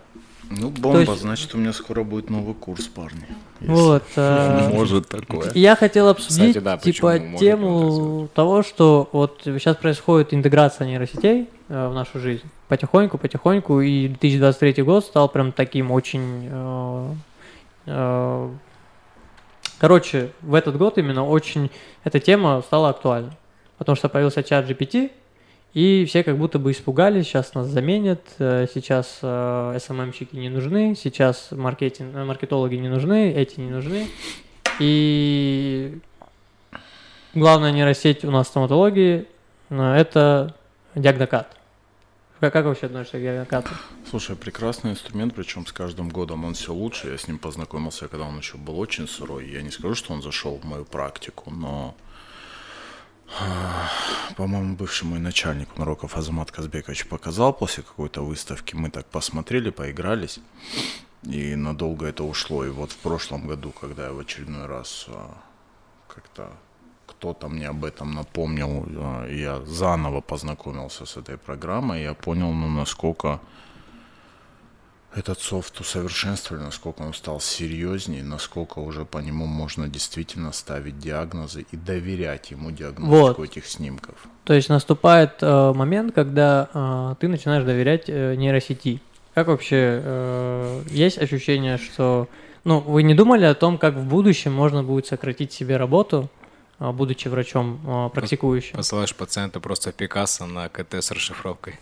Ну, 0.49 0.69
бомба, 0.69 0.99
есть... 0.99 1.21
значит, 1.21 1.55
у 1.55 1.57
меня 1.57 1.73
скоро 1.73 2.03
будет 2.03 2.29
новый 2.29 2.53
курс, 2.53 2.87
парни. 2.87 3.25
Вот. 3.61 4.03
Э, 4.15 4.69
может 4.73 5.07
такое. 5.07 5.51
Я 5.53 5.75
хотел 5.75 6.09
обсудить, 6.09 6.57
Кстати, 6.57 6.63
да, 6.63 6.77
типа, 6.77 7.19
тему 7.39 8.29
того, 8.33 8.63
что 8.63 9.09
вот 9.11 9.41
сейчас 9.45 9.77
происходит 9.77 10.33
интеграция 10.33 10.85
нейросетей 10.85 11.47
в 11.73 11.93
нашу 11.93 12.19
жизнь. 12.19 12.43
Потихоньку, 12.67 13.17
потихоньку, 13.17 13.81
и 13.81 14.07
2023 14.07 14.83
год 14.83 15.05
стал 15.05 15.29
прям 15.29 15.51
таким 15.51 15.91
очень... 15.91 16.47
Э, 16.51 17.13
э, 17.87 18.49
короче, 19.79 20.29
в 20.41 20.53
этот 20.53 20.77
год 20.77 20.97
именно 20.97 21.25
очень 21.25 21.71
эта 22.03 22.19
тема 22.19 22.61
стала 22.65 22.89
актуальна. 22.89 23.31
Потому 23.77 23.95
что 23.95 24.09
появился 24.09 24.43
чат 24.43 24.69
GPT, 24.69 25.11
и 25.73 26.05
все 26.07 26.23
как 26.23 26.37
будто 26.37 26.59
бы 26.59 26.71
испугались, 26.71 27.25
сейчас 27.25 27.55
нас 27.55 27.65
заменят, 27.65 28.21
э, 28.37 28.67
сейчас 28.71 29.19
э, 29.23 29.77
СММщики 29.83 30.35
не 30.35 30.49
нужны, 30.49 30.95
сейчас 30.95 31.47
маркетинг, 31.49 32.15
э, 32.15 32.23
маркетологи 32.23 32.75
не 32.75 32.89
нужны, 32.89 33.31
эти 33.33 33.59
не 33.59 33.71
нужны. 33.71 34.07
И 34.79 35.97
главная 37.33 37.71
нейросеть 37.71 38.23
у 38.23 38.29
нас 38.29 38.47
в 38.47 38.49
стоматологии– 38.51 39.25
это 39.71 40.53
диагнокат. 40.93 41.62
Как, 42.43 42.51
как 42.51 42.65
вообще 42.65 42.87
относишься 42.87 43.19
к 43.19 43.21
диагнокату? 43.21 43.69
Слушай, 44.09 44.35
прекрасный 44.35 44.91
инструмент, 44.91 45.33
причем 45.33 45.65
с 45.65 45.71
каждым 45.71 46.09
годом 46.09 46.43
он 46.43 46.55
все 46.55 46.73
лучше. 46.73 47.07
Я 47.07 47.17
с 47.17 47.25
ним 47.29 47.39
познакомился, 47.39 48.09
когда 48.09 48.25
он 48.25 48.37
еще 48.37 48.57
был 48.57 48.77
очень 48.79 49.07
сырой. 49.07 49.47
Я 49.47 49.61
не 49.61 49.71
скажу, 49.71 49.95
что 49.95 50.11
он 50.11 50.21
зашел 50.21 50.57
в 50.57 50.65
мою 50.65 50.83
практику, 50.83 51.51
но 51.51 51.95
по-моему, 54.35 54.75
бывший 54.75 55.05
мой 55.05 55.19
начальник 55.19 55.77
Мароков 55.77 56.17
Азамат 56.17 56.51
Казбекович 56.51 57.07
показал 57.07 57.53
после 57.53 57.81
какой-то 57.81 58.25
выставки. 58.25 58.75
Мы 58.75 58.89
так 58.89 59.05
посмотрели, 59.05 59.69
поигрались. 59.69 60.41
И 61.23 61.55
надолго 61.55 62.07
это 62.07 62.25
ушло. 62.25 62.65
И 62.65 62.69
вот 62.69 62.91
в 62.91 62.97
прошлом 62.97 63.47
году, 63.47 63.71
когда 63.71 64.07
я 64.07 64.11
в 64.11 64.19
очередной 64.19 64.65
раз 64.65 65.05
а, 65.07 65.37
как-то 66.09 66.51
кто-то 67.23 67.47
мне 67.47 67.69
об 67.69 67.85
этом 67.85 68.11
напомнил, 68.11 68.85
э, 68.85 69.35
я 69.35 69.61
заново 69.65 70.19
познакомился 70.19 71.05
с 71.05 71.15
этой 71.15 71.37
программой, 71.37 72.03
я 72.03 72.13
понял, 72.13 72.51
ну, 72.51 72.67
насколько 72.67 73.39
этот 75.15 75.39
софт 75.39 75.79
усовершенствовали, 75.79 76.63
насколько 76.63 77.01
он 77.01 77.13
стал 77.13 77.39
серьезнее, 77.39 78.23
насколько 78.23 78.79
уже 78.79 79.05
по 79.05 79.19
нему 79.19 79.45
можно 79.45 79.87
действительно 79.87 80.51
ставить 80.51 80.99
диагнозы 80.99 81.65
и 81.71 81.77
доверять 81.77 82.51
ему 82.51 82.71
диагностику 82.71 83.41
вот. 83.41 83.49
этих 83.49 83.67
снимков. 83.67 84.15
То 84.43 84.53
есть 84.53 84.67
наступает 84.67 85.41
э, 85.41 85.73
момент, 85.73 86.13
когда 86.13 86.67
э, 86.73 87.15
ты 87.21 87.29
начинаешь 87.29 87.63
доверять 87.63 88.03
э, 88.07 88.35
нейросети. 88.35 88.99
Как 89.33 89.47
вообще 89.47 90.01
э, 90.03 90.83
есть 90.89 91.17
ощущение, 91.17 91.77
что 91.77 92.27
ну 92.65 92.79
вы 92.79 93.03
не 93.03 93.15
думали 93.15 93.45
о 93.45 93.53
том, 93.53 93.77
как 93.77 93.93
в 93.93 94.03
будущем 94.09 94.51
можно 94.51 94.83
будет 94.83 95.07
сократить 95.07 95.53
себе 95.53 95.77
работу, 95.77 96.29
будучи 96.79 97.27
врачом 97.27 97.79
э, 97.85 98.09
практикующим? 98.13 98.77
Посылаешь 98.77 99.15
пациента 99.15 99.59
просто 99.59 99.91
Пикассо 99.91 100.45
на 100.45 100.69
КТ 100.69 100.95
с 100.95 101.11
расшифровкой. 101.11 101.79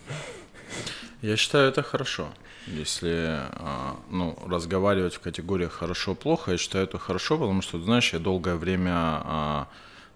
Я 1.21 1.38
считаю 1.38 1.69
это 1.69 1.84
хорошо. 1.84 2.30
Если 2.67 3.39
а, 3.54 3.95
ну, 4.10 4.38
разговаривать 4.47 5.15
в 5.15 5.19
категориях 5.19 5.73
хорошо-плохо, 5.73 6.51
я 6.51 6.58
считаю 6.58 6.86
это 6.86 6.99
хорошо, 6.99 7.38
потому 7.38 7.62
что, 7.62 7.80
знаешь, 7.80 8.13
я 8.13 8.19
долгое 8.19 8.56
время 8.56 8.93
а, 8.93 9.67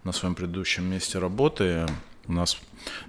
на 0.03 0.11
своем 0.11 0.35
предыдущем 0.35 0.85
месте 0.85 1.17
работы 1.17 1.87
у 2.27 2.33
нас, 2.33 2.57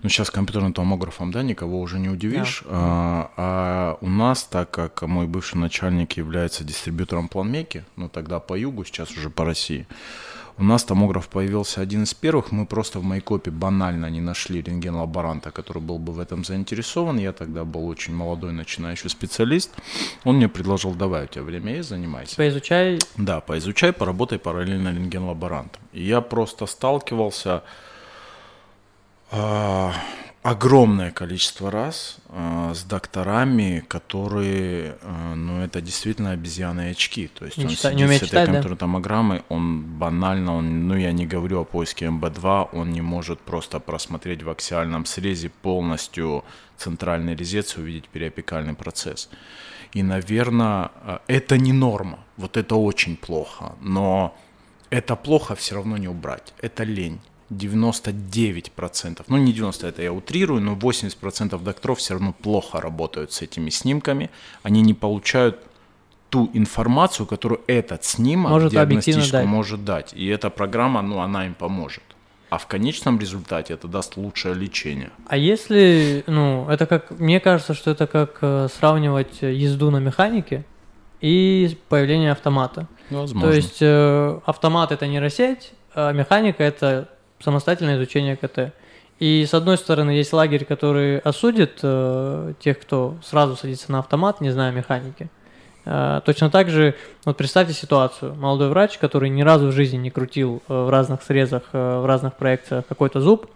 ну 0.03 0.09
сейчас 0.09 0.31
компьютерным 0.31 0.73
томографом, 0.73 1.31
да, 1.31 1.43
никого 1.43 1.81
уже 1.81 1.99
не 1.99 2.09
удивишь, 2.09 2.63
да. 2.65 2.71
а, 2.71 3.33
а 3.37 3.99
у 4.01 4.09
нас, 4.09 4.45
так 4.45 4.71
как 4.71 5.03
мой 5.03 5.27
бывший 5.27 5.57
начальник 5.57 6.15
является 6.15 6.65
дистрибьютором 6.65 7.29
планмеки, 7.29 7.85
ну 7.97 8.09
тогда 8.09 8.41
по 8.41 8.55
югу, 8.59 8.85
сейчас 8.85 9.11
уже 9.13 9.31
по 9.31 9.45
России, 9.45 9.87
у 10.59 10.65
нас 10.65 10.85
томограф 10.85 11.29
появился 11.29 11.83
один 11.83 12.05
из 12.05 12.15
первых. 12.15 12.51
Мы 12.51 12.65
просто 12.65 12.99
в 12.99 13.05
Майкопе 13.05 13.51
банально 13.51 14.09
не 14.09 14.23
нашли 14.23 14.63
рентген-лаборанта, 14.63 15.51
который 15.51 15.83
был 15.83 15.99
бы 15.99 16.13
в 16.13 16.19
этом 16.19 16.45
заинтересован. 16.45 17.19
Я 17.19 17.33
тогда 17.33 17.65
был 17.65 17.87
очень 17.87 18.15
молодой 18.15 18.53
начинающий 18.53 19.11
специалист. 19.11 19.71
Он 20.25 20.37
мне 20.37 20.49
предложил, 20.49 20.95
давай, 20.95 21.25
у 21.25 21.27
тебя 21.27 21.43
время 21.43 21.77
есть, 21.77 21.91
занимайся. 21.91 22.37
Поизучай. 22.37 22.99
Да, 23.19 23.41
поизучай, 23.41 23.93
поработай 23.93 24.39
параллельно 24.39 24.89
рентген-лаборантом. 24.89 25.83
И 25.93 26.03
я 26.03 26.23
просто 26.23 26.65
сталкивался 26.65 27.63
а, 29.31 29.93
огромное 30.47 31.11
количество 31.11 31.73
раз 31.73 32.19
э, 32.29 32.73
с 32.73 32.85
докторами, 32.85 33.85
которые, 33.89 34.97
э, 35.03 35.35
ну, 35.35 35.61
это 35.61 35.81
действительно 35.81 36.31
обезьяны 36.31 36.91
очки. 36.91 37.27
То 37.27 37.47
есть 37.47 37.57
не 37.57 37.65
он 37.65 37.71
читать, 37.71 37.95
сидит 37.95 38.09
не 38.09 38.13
с 38.13 38.17
этой 38.19 38.27
читать, 38.29 38.45
компьютерной 38.45 38.77
да? 38.77 38.81
томограммой, 38.81 39.43
он 39.49 39.83
банально, 39.83 40.55
он, 40.55 40.87
ну, 40.87 40.95
я 40.95 41.11
не 41.11 41.27
говорю 41.27 41.63
о 41.63 41.65
поиске 41.65 42.07
МБ2, 42.07 42.69
он 42.73 42.91
не 42.91 43.01
может 43.01 43.41
просто 43.41 43.81
просмотреть 43.81 44.45
в 44.45 44.51
аксиальном 44.51 45.05
срезе 45.05 45.49
полностью 45.49 46.45
центральный 46.77 47.35
резец 47.35 47.77
и 47.77 47.81
увидеть 47.81 48.09
периопикальный 48.09 48.75
процесс. 48.75 49.29
И, 49.95 50.05
наверное, 50.05 50.93
э, 51.03 51.19
это 51.27 51.59
не 51.59 51.73
норма, 51.73 52.21
вот 52.37 52.57
это 52.57 52.77
очень 52.77 53.17
плохо, 53.17 53.75
но 53.81 54.33
это 54.91 55.17
плохо 55.17 55.57
все 55.57 55.75
равно 55.75 55.97
не 55.97 56.07
убрать, 56.07 56.55
это 56.61 56.85
лень. 56.85 57.21
99%, 57.51 59.25
ну 59.29 59.37
не 59.37 59.53
90, 59.53 59.87
это 59.87 60.03
я 60.03 60.13
утрирую, 60.13 60.61
но 60.61 60.75
80% 60.75 61.63
докторов 61.63 61.99
все 61.99 62.15
равно 62.15 62.33
плохо 62.33 62.81
работают 62.81 63.33
с 63.33 63.43
этими 63.43 63.71
снимками, 63.71 64.31
они 64.63 64.83
не 64.83 64.95
получают 64.95 65.61
ту 66.31 66.51
информацию, 66.55 67.27
которую 67.27 67.61
этот 67.67 68.05
снимок 68.05 68.51
может 68.51 68.73
диагностическую 68.73 69.43
дать. 69.43 69.47
может 69.47 69.85
дать. 69.85 70.13
И 70.13 70.27
эта 70.27 70.51
программа, 70.51 71.03
ну, 71.03 71.21
она 71.21 71.47
им 71.47 71.55
поможет. 71.55 72.03
А 72.49 72.59
в 72.59 72.67
конечном 72.67 73.19
результате 73.19 73.75
это 73.75 73.89
даст 73.89 74.17
лучшее 74.17 74.55
лечение. 74.55 75.11
А 75.27 75.37
если, 75.37 76.25
ну, 76.27 76.69
это 76.69 76.87
как, 76.87 77.11
мне 77.11 77.41
кажется, 77.41 77.75
что 77.75 77.91
это 77.91 78.07
как 78.07 78.39
э, 78.41 78.69
сравнивать 78.77 79.43
езду 79.43 79.91
на 79.91 79.99
механике 79.99 80.65
и 81.21 81.77
появление 81.89 82.33
автомата. 82.33 82.87
Возможно. 83.11 83.51
То 83.51 83.57
есть 83.57 83.79
э, 83.81 84.41
автомат 84.47 84.93
это 84.93 85.07
нейросеть, 85.07 85.73
а 85.95 86.13
механика 86.13 86.63
это 86.63 87.09
самостоятельное 87.41 87.97
изучение 87.97 88.37
КТ. 88.37 88.73
И 89.19 89.47
с 89.49 89.55
одной 89.55 89.79
стороны 89.79 90.11
есть 90.11 90.33
лагерь, 90.33 90.65
который 90.65 91.19
осудит 91.21 91.79
э, 91.83 92.53
тех, 92.61 92.79
кто 92.79 93.17
сразу 93.23 93.57
садится 93.57 93.91
на 93.91 94.01
автомат, 94.01 94.41
не 94.41 94.51
зная 94.51 94.73
механики. 94.73 95.31
Э, 95.87 96.21
точно 96.25 96.51
так 96.51 96.69
же, 96.69 96.95
вот 97.25 97.37
представьте 97.37 97.73
ситуацию. 97.73 98.35
Молодой 98.35 98.69
врач, 98.69 98.99
который 98.99 99.31
ни 99.31 99.43
разу 99.43 99.69
в 99.69 99.73
жизни 99.73 99.97
не 99.97 100.11
крутил 100.11 100.63
э, 100.69 100.85
в 100.85 100.91
разных 100.91 101.23
срезах, 101.23 101.63
э, 101.73 102.01
в 102.01 102.05
разных 102.05 102.35
проекциях 102.35 102.87
какой-то 102.87 103.23
зуб, 103.23 103.47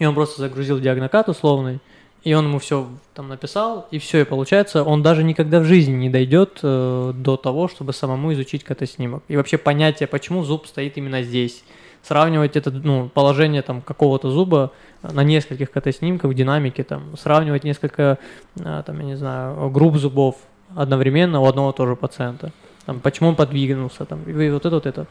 и 0.00 0.04
он 0.04 0.14
просто 0.14 0.40
загрузил 0.40 0.80
диагнокат 0.80 1.28
условный, 1.28 1.78
и 2.24 2.34
он 2.34 2.46
ему 2.46 2.58
все 2.58 2.88
там 3.14 3.28
написал, 3.28 3.86
и 3.90 3.98
все, 3.98 4.22
и 4.22 4.24
получается, 4.24 4.82
он 4.82 5.02
даже 5.02 5.22
никогда 5.22 5.60
в 5.60 5.64
жизни 5.64 5.92
не 5.92 6.10
дойдет 6.10 6.58
э, 6.62 7.12
до 7.14 7.36
того, 7.36 7.68
чтобы 7.68 7.92
самому 7.92 8.32
изучить 8.32 8.64
КТ-снимок. 8.64 9.22
И 9.28 9.36
вообще 9.36 9.58
понятие, 9.58 10.08
почему 10.08 10.42
зуб 10.42 10.66
стоит 10.66 10.96
именно 10.96 11.22
здесь 11.22 11.62
сравнивать 12.02 12.56
это, 12.56 12.70
ну, 12.70 13.08
положение 13.08 13.62
там 13.62 13.80
какого-то 13.80 14.30
зуба 14.30 14.72
на 15.02 15.22
нескольких 15.22 15.70
КТ-снимках, 15.70 16.34
динамики, 16.34 16.82
там, 16.82 17.16
сравнивать 17.16 17.64
несколько, 17.64 18.18
а, 18.60 18.82
там, 18.82 18.98
я 19.00 19.04
не 19.04 19.16
знаю, 19.16 19.70
групп 19.70 19.96
зубов 19.96 20.36
одновременно 20.74 21.40
у 21.40 21.46
одного 21.46 21.72
тоже 21.72 21.96
пациента. 21.96 22.52
Там, 22.86 23.00
почему 23.00 23.28
он 23.30 23.36
подвигнулся, 23.36 24.04
там, 24.04 24.22
и 24.24 24.50
вот 24.50 24.66
это, 24.66 24.74
вот 24.74 24.86
это. 24.86 25.06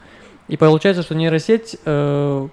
И 0.48 0.56
получается, 0.56 1.02
что 1.02 1.14
нейросеть 1.14 1.76
э, 1.84 2.48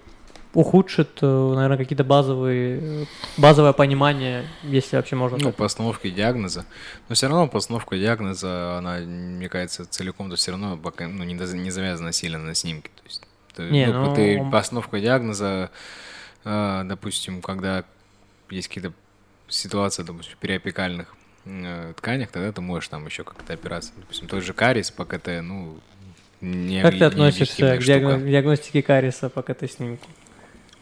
ухудшит, 0.53 1.17
э, 1.21 1.53
наверное, 1.55 1.77
какие-то 1.77 2.03
базовые, 2.03 3.07
базовое 3.37 3.73
понимание, 3.73 4.45
если 4.63 4.95
вообще 4.95 5.15
можно 5.15 5.37
Ну, 5.37 5.45
так. 5.45 5.55
постановка 5.55 6.09
диагноза. 6.09 6.65
Но 7.09 7.15
все 7.15 7.27
равно 7.27 7.47
постановка 7.47 7.97
диагноза, 7.97 8.77
она, 8.77 8.97
мне 8.99 9.49
кажется, 9.49 9.85
целиком-то 9.85 10.35
все 10.37 10.51
равно 10.51 10.77
пока 10.77 11.07
ну, 11.07 11.23
не, 11.23 11.33
не 11.33 11.71
завязана 11.71 12.11
сильно 12.11 12.39
на 12.39 12.55
снимке. 12.55 12.89
То 12.95 13.03
есть 13.05 13.23
не, 13.61 13.87
ну, 13.87 14.05
ну, 14.07 14.15
ты 14.15 14.43
постановка 14.51 14.99
диагноза, 14.99 15.71
э, 16.45 16.81
допустим, 16.85 17.41
когда 17.41 17.83
есть 18.49 18.67
какие-то 18.67 18.93
ситуации, 19.47 20.03
допустим, 20.03 20.33
в 20.35 20.37
периопикальных 20.37 21.15
э, 21.45 21.93
тканях, 21.97 22.29
тогда 22.31 22.51
ты 22.51 22.61
можешь 22.61 22.89
там 22.89 23.05
еще 23.05 23.23
как-то 23.23 23.53
опираться. 23.53 23.91
Допустим, 23.97 24.27
тот 24.27 24.43
же 24.43 24.53
карис 24.53 24.91
по 24.91 25.05
КТ, 25.05 25.27
ну, 25.41 25.79
не 26.41 26.81
Как 26.81 26.97
ты 26.97 27.03
относишься 27.03 27.77
к 27.77 27.81
штука. 27.81 28.17
диагностике 28.17 28.81
кариеса 28.81 29.29
по 29.29 29.41
КТ-снимку? 29.41 30.07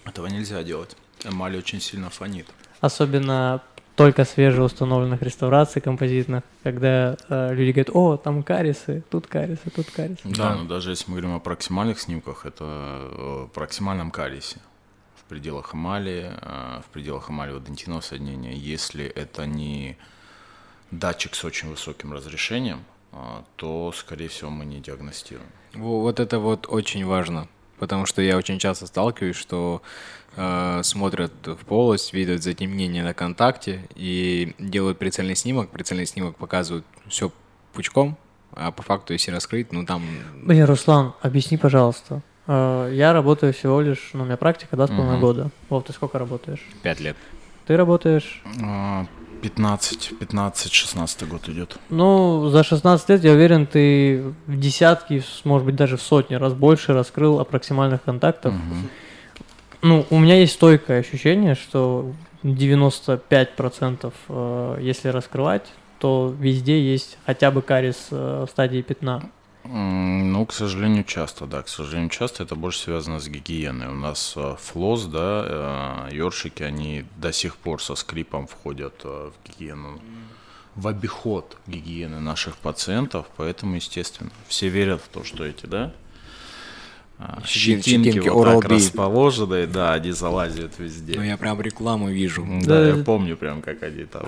Этого 0.06 0.28
нельзя 0.28 0.62
делать. 0.63 0.96
Эмаль 1.24 1.58
очень 1.58 1.82
сильно 1.82 2.10
фонит. 2.10 2.48
Особенно 2.80 3.63
только 3.98 4.26
свежеустановленных 4.26 5.24
реставраций 5.24 5.82
композитных, 5.82 6.44
когда 6.62 7.18
э, 7.30 7.54
люди 7.56 7.72
говорят, 7.72 7.90
о, 7.96 8.18
там 8.18 8.44
карисы, 8.44 9.04
тут 9.10 9.26
карисы, 9.26 9.72
тут 9.76 9.90
карисы. 9.90 10.22
Да, 10.24 10.50
да, 10.50 10.56
но 10.56 10.66
даже 10.66 10.92
если 10.92 11.10
мы 11.10 11.18
говорим 11.18 11.36
о 11.36 11.40
проксимальных 11.40 12.00
снимках, 12.00 12.46
это 12.46 12.64
э, 12.64 13.48
проксимальном 13.56 14.12
карисе 14.12 14.60
в 15.16 15.24
пределах 15.24 15.74
эмали, 15.74 16.32
э, 16.40 16.82
в 16.88 16.94
пределах 16.94 17.32
эмалево-дентинового 17.32 18.02
соединения, 18.02 18.54
если 18.54 19.04
это 19.04 19.48
не 19.48 19.98
датчик 20.92 21.34
с 21.34 21.44
очень 21.44 21.70
высоким 21.70 22.14
разрешением, 22.14 22.84
э, 23.14 23.18
то, 23.56 23.92
скорее 23.96 24.28
всего, 24.28 24.52
мы 24.52 24.66
не 24.66 24.80
диагностируем. 24.80 25.50
Вот 25.74 26.20
это 26.20 26.38
вот 26.38 26.68
очень 26.70 27.04
важно, 27.04 27.48
потому 27.80 28.06
что 28.06 28.22
я 28.22 28.38
очень 28.38 28.60
часто 28.60 28.86
сталкиваюсь, 28.86 29.36
что 29.36 29.82
смотрят 30.84 31.32
в 31.45 31.65
полость, 31.65 32.13
видят 32.13 32.43
затемнение 32.43 33.04
на 33.04 33.13
контакте 33.13 33.82
и 33.95 34.54
делают 34.60 35.00
прицельный 35.00 35.36
снимок. 35.36 35.69
Прицельный 35.69 36.06
снимок 36.06 36.36
показывают 36.36 36.86
все 37.08 37.32
пучком, 37.73 38.17
а 38.54 38.71
по 38.71 38.82
факту, 38.82 39.13
если 39.13 39.32
раскрыть, 39.32 39.71
ну 39.71 39.86
там... 39.86 40.04
Блин, 40.43 40.65
Руслан, 40.65 41.13
объясни, 41.21 41.58
пожалуйста. 41.58 42.21
Э, 42.47 42.89
я 42.93 43.13
работаю 43.13 43.54
всего 43.54 43.82
лишь, 43.82 44.12
ну, 44.13 44.23
у 44.23 44.26
меня 44.26 44.38
практика, 44.38 44.76
да, 44.76 44.88
с 44.88 44.89
половиной 44.89 45.15
угу. 45.17 45.21
года. 45.21 45.50
Вов, 45.69 45.84
ты 45.84 45.93
сколько 45.93 46.17
работаешь? 46.17 46.65
Пять 46.82 47.00
лет. 47.00 47.17
Ты 47.67 47.78
работаешь? 47.78 48.41
15, 49.41 50.13
15-16 50.19 51.28
год 51.28 51.50
идет. 51.50 51.78
Ну, 51.89 52.50
за 52.50 52.63
16 52.63 53.10
лет, 53.10 53.23
я 53.23 53.34
уверен, 53.34 53.67
ты 53.67 54.34
в 54.47 54.60
десятки, 54.60 55.23
может 55.43 55.65
быть, 55.65 55.76
даже 55.76 55.97
в 55.97 56.02
сотни 56.02 56.36
раз 56.36 56.54
больше 56.54 56.93
раскрыл 56.93 57.39
аппроксимальных 57.39 58.04
контактов. 58.04 58.54
Угу 58.54 58.89
ну, 59.82 60.06
у 60.10 60.20
меня 60.20 60.40
есть 60.40 60.54
стойкое 60.54 61.00
ощущение, 61.02 61.56
что 61.56 62.12
95% 62.44 64.13
э, 64.30 64.80
если 64.82 65.10
раскрывать, 65.10 65.66
то 66.00 66.34
везде 66.40 66.82
есть 66.82 67.18
хотя 67.26 67.51
бы 67.51 67.62
карис 67.62 68.08
э, 68.12 68.45
в 68.47 68.49
стадии 68.49 68.82
пятна. 68.82 69.30
Ну, 69.64 70.45
к 70.45 70.54
сожалению, 70.54 71.04
часто, 71.04 71.45
да. 71.45 71.62
К 71.62 71.68
сожалению, 71.68 72.10
часто 72.10 72.43
это 72.43 72.56
больше 72.56 72.80
связано 72.80 73.20
с 73.20 73.28
гигиеной. 73.28 73.88
У 73.89 73.95
нас 73.95 74.34
э, 74.38 74.56
флос, 74.60 75.06
да, 75.06 76.08
ёршики, 76.12 76.64
они 76.64 77.06
до 77.18 77.34
сих 77.34 77.58
пор 77.58 77.82
со 77.82 77.95
скрипом 77.95 78.47
входят 78.47 79.04
в 79.04 79.34
гигиену, 79.45 79.99
в 80.76 80.88
обиход 80.88 81.58
гигиены 81.68 82.20
наших 82.20 82.56
пациентов, 82.58 83.26
поэтому, 83.36 83.76
естественно, 83.76 84.30
все 84.47 84.70
верят 84.70 85.01
в 85.01 85.08
то, 85.10 85.24
что 85.24 85.43
эти, 85.43 85.66
да, 85.66 85.91
щетинки, 87.45 87.89
щетинки 87.89 88.30
вот 88.30 88.61
так 88.61 88.72
расположенные, 88.72 89.68
да, 89.68 89.93
они 89.93 90.11
залазят 90.11 90.78
везде. 90.80 91.13
Ну, 91.15 91.24
я 91.24 91.38
прям 91.38 91.59
рекламу 91.61 92.09
вижу. 92.09 92.45
Да, 92.61 92.68
да, 92.68 92.88
я 92.88 93.03
помню 93.03 93.38
прям, 93.38 93.61
как 93.61 93.84
они 93.84 94.05
там... 94.05 94.28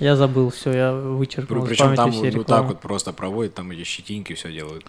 Я 0.00 0.16
забыл 0.16 0.50
все, 0.50 0.72
я 0.72 0.92
вычеркнул 0.92 1.64
Причем 1.64 1.94
там 1.94 2.10
вот, 2.10 2.34
вот 2.34 2.46
так 2.46 2.64
вот 2.66 2.80
просто 2.80 3.12
проводят, 3.12 3.54
там 3.54 3.70
эти 3.70 3.84
щетинки 3.84 4.34
все 4.34 4.52
делают. 4.52 4.84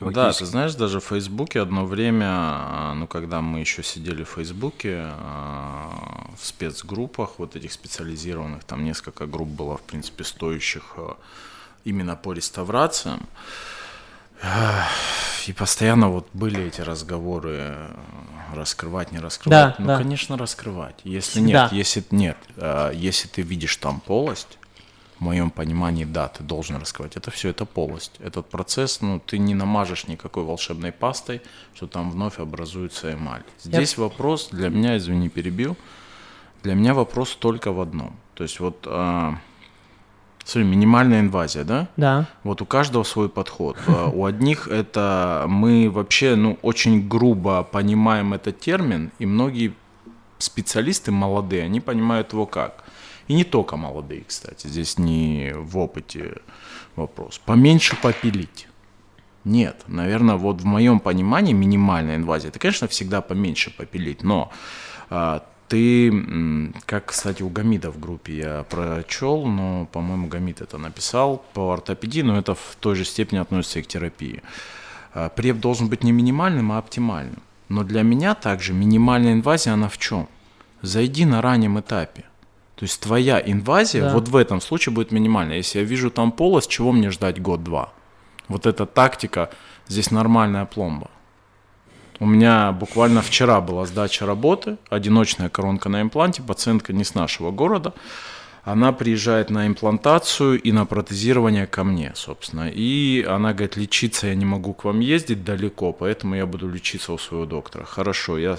Да, 0.00 0.32
ты 0.32 0.46
знаешь, 0.46 0.74
даже 0.74 1.00
в 1.00 1.04
Фейсбуке 1.04 1.60
одно 1.60 1.84
время, 1.84 2.26
а, 2.28 2.94
ну, 2.94 3.08
когда 3.08 3.40
мы 3.40 3.58
еще 3.60 3.82
сидели 3.82 4.22
в 4.22 4.28
Фейсбуке, 4.28 5.02
а, 5.02 6.30
в 6.40 6.46
спецгруппах, 6.46 7.38
вот 7.38 7.56
этих 7.56 7.72
специализированных, 7.72 8.62
там 8.62 8.84
несколько 8.84 9.26
групп 9.26 9.48
было, 9.48 9.76
в 9.76 9.82
принципе, 9.82 10.22
стоящих 10.22 10.96
именно 11.84 12.14
по 12.14 12.32
реставрациям, 12.32 13.26
и 15.46 15.52
постоянно 15.52 16.08
вот 16.10 16.28
были 16.32 16.64
эти 16.64 16.80
разговоры, 16.80 17.56
э, 17.58 17.96
раскрывать, 18.54 19.12
не 19.12 19.18
раскрывать. 19.18 19.76
Да, 19.76 19.76
ну, 19.78 19.86
да. 19.86 19.98
конечно, 19.98 20.36
раскрывать. 20.36 20.96
Если 21.04 21.40
нет, 21.40 21.72
если 21.72 22.04
нет, 22.10 22.36
э, 22.56 22.92
если 22.94 23.28
ты 23.28 23.42
видишь 23.42 23.76
там 23.76 24.00
полость, 24.00 24.58
в 25.18 25.20
моем 25.20 25.50
понимании, 25.50 26.04
да, 26.04 26.28
ты 26.28 26.44
должен 26.44 26.76
раскрывать. 26.76 27.16
Это 27.16 27.30
все, 27.30 27.48
это 27.48 27.64
полость. 27.64 28.12
Этот 28.20 28.48
процесс, 28.48 29.00
ну, 29.00 29.18
ты 29.18 29.38
не 29.38 29.54
намажешь 29.54 30.06
никакой 30.06 30.44
волшебной 30.44 30.92
пастой, 30.92 31.42
что 31.74 31.86
там 31.86 32.10
вновь 32.10 32.38
образуется 32.38 33.12
эмаль. 33.12 33.42
Здесь 33.62 33.94
Я... 33.96 34.04
вопрос 34.04 34.48
для 34.52 34.68
меня, 34.68 34.96
извини, 34.96 35.28
перебил, 35.28 35.76
для 36.62 36.74
меня 36.74 36.94
вопрос 36.94 37.34
только 37.34 37.72
в 37.72 37.80
одном. 37.80 38.16
То 38.34 38.44
есть 38.44 38.60
вот 38.60 38.86
э, 38.86 39.32
Смотри, 40.48 40.70
минимальная 40.70 41.20
инвазия, 41.20 41.62
да? 41.62 41.88
Да. 41.98 42.26
Вот 42.42 42.62
у 42.62 42.64
каждого 42.64 43.02
свой 43.02 43.28
подход. 43.28 43.76
Э, 43.86 44.08
у 44.10 44.24
одних 44.24 44.66
это 44.66 45.44
мы 45.46 45.90
вообще, 45.90 46.36
ну, 46.36 46.58
очень 46.62 47.06
грубо 47.06 47.62
понимаем 47.64 48.32
этот 48.32 48.58
термин, 48.58 49.12
и 49.18 49.26
многие 49.26 49.74
специалисты 50.38 51.12
молодые, 51.12 51.64
они 51.64 51.82
понимают 51.82 52.32
его 52.32 52.46
как. 52.46 52.84
И 53.26 53.34
не 53.34 53.44
только 53.44 53.76
молодые, 53.76 54.24
кстати, 54.26 54.68
здесь 54.68 54.96
не 54.96 55.52
в 55.54 55.76
опыте 55.76 56.36
вопрос. 56.96 57.38
Поменьше 57.44 57.94
попилить. 58.00 58.68
Нет, 59.44 59.82
наверное, 59.86 60.36
вот 60.36 60.62
в 60.62 60.64
моем 60.64 60.98
понимании 60.98 61.52
минимальная 61.52 62.16
инвазия, 62.16 62.48
это, 62.48 62.58
конечно, 62.58 62.88
всегда 62.88 63.20
поменьше 63.20 63.70
попилить, 63.70 64.22
но 64.22 64.50
а, 65.10 65.44
ты, 65.68 66.72
как, 66.86 67.06
кстати, 67.06 67.42
у 67.42 67.48
Гамида 67.48 67.90
в 67.90 68.00
группе 68.00 68.36
я 68.36 68.64
прочел, 68.68 69.46
но, 69.46 69.86
по-моему, 69.92 70.26
Гамид 70.28 70.60
это 70.60 70.78
написал 70.78 71.44
по 71.52 71.72
ортопедии, 71.72 72.22
но 72.22 72.38
это 72.38 72.54
в 72.54 72.76
той 72.80 72.96
же 72.96 73.04
степени 73.04 73.38
относится 73.38 73.78
и 73.78 73.82
к 73.82 73.86
терапии. 73.86 74.42
А, 75.14 75.28
преп 75.28 75.58
должен 75.58 75.88
быть 75.88 76.02
не 76.04 76.12
минимальным, 76.12 76.72
а 76.72 76.78
оптимальным. 76.78 77.42
Но 77.68 77.84
для 77.84 78.02
меня 78.02 78.34
также 78.34 78.72
минимальная 78.72 79.34
инвазия, 79.34 79.74
она 79.74 79.88
в 79.88 79.98
чем? 79.98 80.28
Зайди 80.80 81.24
на 81.24 81.42
раннем 81.42 81.78
этапе. 81.78 82.24
То 82.76 82.84
есть 82.84 83.00
твоя 83.00 83.40
инвазия 83.44 84.02
да. 84.02 84.14
вот 84.14 84.28
в 84.28 84.36
этом 84.36 84.60
случае 84.60 84.94
будет 84.94 85.12
минимальная. 85.12 85.56
Если 85.56 85.80
я 85.80 85.84
вижу 85.84 86.10
там 86.10 86.32
полость, 86.32 86.70
чего 86.70 86.92
мне 86.92 87.10
ждать 87.10 87.42
год-два? 87.42 87.92
Вот 88.46 88.66
эта 88.66 88.86
тактика, 88.86 89.50
здесь 89.88 90.10
нормальная 90.10 90.64
пломба. 90.64 91.10
У 92.20 92.26
меня 92.26 92.72
буквально 92.72 93.22
вчера 93.22 93.60
была 93.60 93.86
сдача 93.86 94.26
работы, 94.26 94.76
одиночная 94.90 95.48
коронка 95.48 95.88
на 95.88 96.02
импланте, 96.02 96.42
пациентка 96.42 96.92
не 96.92 97.04
с 97.04 97.14
нашего 97.14 97.50
города. 97.50 97.94
Она 98.64 98.92
приезжает 98.92 99.50
на 99.50 99.66
имплантацию 99.66 100.60
и 100.60 100.72
на 100.72 100.84
протезирование 100.84 101.66
ко 101.66 101.84
мне, 101.84 102.12
собственно. 102.14 102.68
И 102.68 103.22
она 103.22 103.54
говорит, 103.54 103.76
лечиться 103.76 104.26
я 104.26 104.34
не 104.34 104.44
могу 104.44 104.74
к 104.74 104.84
вам 104.84 105.00
ездить 105.00 105.44
далеко, 105.44 105.92
поэтому 105.92 106.34
я 106.34 106.44
буду 106.44 106.68
лечиться 106.68 107.12
у 107.12 107.18
своего 107.18 107.46
доктора. 107.46 107.84
Хорошо, 107.84 108.36
я 108.36 108.58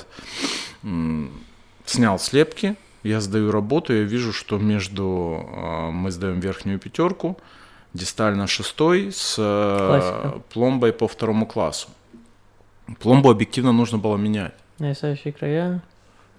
снял 1.86 2.18
слепки, 2.18 2.76
я 3.04 3.22
сдаю 3.22 3.52
работу, 3.52 3.94
я 3.94 4.04
вижу, 4.04 4.34
что 4.34 4.58
между... 4.58 5.46
А, 5.54 5.92
мы 5.92 6.12
сдаем 6.12 6.40
верхнюю 6.40 6.80
пятерку, 6.80 7.38
дистально 7.94 8.48
шестой 8.48 9.12
с 9.12 9.36
э, 9.38 9.88
Классика. 9.88 10.42
пломбой 10.54 10.92
по 10.92 11.08
второму 11.08 11.46
классу. 11.46 11.90
Пломбу 13.00 13.30
объективно 13.30 13.72
нужно 13.72 13.98
было 13.98 14.18
менять. 14.18 14.54
Нависающие 14.80 15.34
края? 15.34 15.82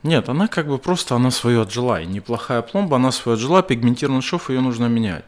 Нет, 0.03 0.29
она 0.29 0.49
как 0.49 0.67
бы 0.67 0.79
просто, 0.79 1.15
она 1.15 1.31
свою 1.31 1.63
отжила. 1.63 2.01
И 2.01 2.07
неплохая 2.07 2.63
пломба, 2.63 2.97
она 2.97 3.13
свою 3.13 3.37
отжила, 3.37 3.63
пигментированный 3.63 4.23
шов, 4.23 4.51
ее 4.51 4.61
нужно 4.61 4.87
менять. 4.87 5.25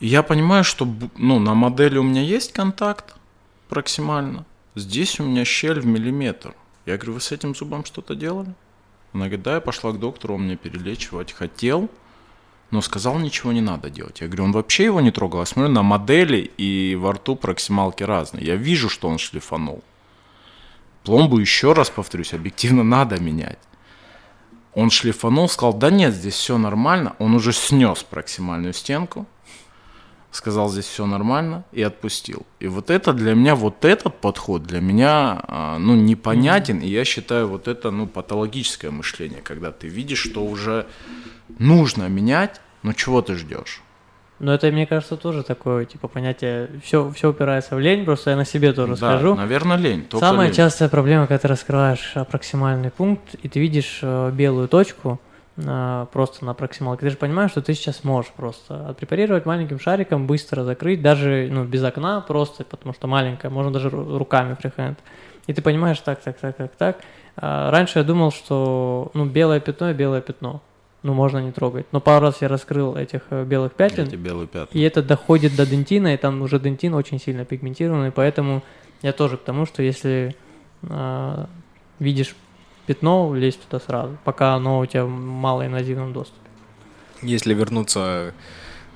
И 0.00 0.06
я 0.06 0.22
понимаю, 0.22 0.64
что 0.64 0.86
ну, 1.16 1.38
на 1.38 1.54
модели 1.54 1.96
у 1.96 2.02
меня 2.02 2.22
есть 2.22 2.52
контакт 2.52 3.14
проксимально. 3.68 4.44
Здесь 4.74 5.20
у 5.20 5.24
меня 5.24 5.44
щель 5.44 5.80
в 5.80 5.86
миллиметр. 5.86 6.54
Я 6.86 6.96
говорю, 6.96 7.14
вы 7.14 7.20
с 7.20 7.32
этим 7.32 7.54
зубом 7.54 7.84
что-то 7.84 8.14
делали? 8.14 8.52
Она 9.12 9.26
говорит, 9.26 9.42
да, 9.42 9.54
я 9.54 9.60
пошла 9.60 9.92
к 9.92 9.98
доктору, 9.98 10.34
он 10.34 10.42
мне 10.42 10.56
перелечивать 10.56 11.32
хотел, 11.32 11.88
но 12.70 12.80
сказал, 12.80 13.18
ничего 13.18 13.52
не 13.52 13.60
надо 13.60 13.90
делать. 13.90 14.20
Я 14.20 14.26
говорю, 14.26 14.44
он 14.44 14.52
вообще 14.52 14.84
его 14.84 15.00
не 15.00 15.10
трогал. 15.10 15.40
Я 15.40 15.46
смотрю 15.46 15.72
на 15.72 15.82
модели, 15.82 16.50
и 16.56 16.96
во 16.98 17.12
рту 17.12 17.36
проксималки 17.36 18.02
разные. 18.02 18.44
Я 18.44 18.56
вижу, 18.56 18.88
что 18.88 19.08
он 19.08 19.18
шлифанул. 19.18 19.82
Пломбу, 21.04 21.38
еще 21.38 21.72
раз 21.72 21.90
повторюсь, 21.90 22.32
объективно 22.32 22.84
надо 22.84 23.20
менять. 23.20 23.58
Он 24.74 24.90
шлифанул, 24.90 25.48
сказал, 25.48 25.74
да 25.74 25.90
нет, 25.90 26.14
здесь 26.14 26.34
все 26.34 26.56
нормально. 26.56 27.14
Он 27.18 27.34
уже 27.34 27.52
снес 27.52 28.02
проксимальную 28.02 28.72
стенку, 28.72 29.26
сказал, 30.30 30.70
здесь 30.70 30.86
все 30.86 31.04
нормально, 31.04 31.64
и 31.72 31.82
отпустил. 31.82 32.46
И 32.58 32.68
вот 32.68 32.88
это 32.88 33.12
для 33.12 33.34
меня, 33.34 33.54
вот 33.54 33.84
этот 33.84 34.18
подход 34.20 34.62
для 34.62 34.80
меня, 34.80 35.42
а, 35.46 35.78
ну, 35.78 35.94
непонятен, 35.94 36.78
и 36.78 36.88
я 36.88 37.04
считаю, 37.04 37.48
вот 37.48 37.68
это, 37.68 37.90
ну, 37.90 38.06
патологическое 38.06 38.90
мышление, 38.90 39.42
когда 39.42 39.72
ты 39.72 39.88
видишь, 39.88 40.20
что 40.20 40.44
уже 40.44 40.86
нужно 41.58 42.08
менять, 42.08 42.60
но 42.82 42.94
чего 42.94 43.20
ты 43.20 43.34
ждешь? 43.36 43.82
Но 44.38 44.52
это, 44.52 44.70
мне 44.72 44.86
кажется, 44.86 45.16
тоже 45.16 45.44
такое, 45.44 45.84
типа, 45.84 46.08
понятие, 46.08 46.68
все, 46.82 47.10
все 47.12 47.30
упирается 47.30 47.76
в 47.76 47.80
лень, 47.80 48.04
просто 48.04 48.30
я 48.30 48.36
на 48.36 48.44
себе 48.44 48.72
тоже 48.72 48.92
да, 48.92 48.96
скажу. 48.96 49.34
наверное, 49.36 49.76
лень. 49.76 50.06
Самая 50.18 50.48
лень. 50.48 50.56
частая 50.56 50.88
проблема, 50.88 51.26
когда 51.26 51.38
ты 51.38 51.48
раскрываешь 51.48 52.14
проксимальный 52.28 52.90
пункт, 52.90 53.34
и 53.40 53.48
ты 53.48 53.60
видишь 53.60 54.00
э, 54.02 54.32
белую 54.32 54.66
точку, 54.66 55.20
э, 55.56 56.06
просто 56.12 56.44
на 56.44 56.54
проксималке, 56.54 57.06
ты 57.06 57.10
же 57.10 57.16
понимаешь, 57.16 57.52
что 57.52 57.62
ты 57.62 57.72
сейчас 57.74 58.02
можешь 58.02 58.32
просто 58.32 58.88
отпрепарировать 58.88 59.46
маленьким 59.46 59.78
шариком, 59.78 60.26
быстро 60.26 60.64
закрыть, 60.64 61.02
даже 61.02 61.48
ну, 61.48 61.64
без 61.64 61.84
окна 61.84 62.20
просто, 62.20 62.64
потому 62.64 62.94
что 62.94 63.06
маленькая, 63.06 63.48
можно 63.48 63.72
даже 63.72 63.90
руками 63.90 64.56
фрихенд. 64.60 64.98
И 65.46 65.54
ты 65.54 65.62
понимаешь, 65.62 66.00
так, 66.00 66.20
так, 66.20 66.36
так, 66.38 66.56
так, 66.56 66.72
так. 66.76 66.96
А 67.36 67.70
раньше 67.70 68.00
я 68.00 68.04
думал, 68.04 68.32
что 68.32 69.10
ну, 69.14 69.24
белое 69.24 69.60
пятно 69.60 69.90
и 69.90 69.94
белое 69.94 70.20
пятно 70.20 70.62
ну, 71.02 71.14
можно 71.14 71.38
не 71.38 71.52
трогать. 71.52 71.86
Но 71.92 72.00
пару 72.00 72.26
раз 72.26 72.42
я 72.42 72.48
раскрыл 72.48 72.96
этих 72.96 73.22
э, 73.30 73.44
белых 73.44 73.72
пятен. 73.72 74.04
Эти 74.04 74.16
белые 74.16 74.46
пятна. 74.46 74.78
И 74.78 74.82
это 74.82 75.02
доходит 75.02 75.56
до 75.56 75.66
дентина, 75.66 76.14
и 76.14 76.16
там 76.16 76.42
уже 76.42 76.60
дентин 76.60 76.94
очень 76.94 77.18
сильно 77.18 77.44
пигментированный, 77.44 78.12
поэтому 78.12 78.62
я 79.02 79.12
тоже 79.12 79.36
к 79.36 79.42
тому, 79.42 79.66
что 79.66 79.82
если 79.82 80.36
э, 80.82 81.46
видишь 81.98 82.36
пятно, 82.86 83.34
лезь 83.34 83.56
туда 83.56 83.80
сразу, 83.84 84.16
пока 84.24 84.54
оно 84.54 84.78
у 84.78 84.86
тебя 84.86 85.04
в 85.04 85.08
малоинвазивном 85.08 86.12
доступе. 86.12 86.38
Если 87.22 87.54
вернуться 87.54 88.32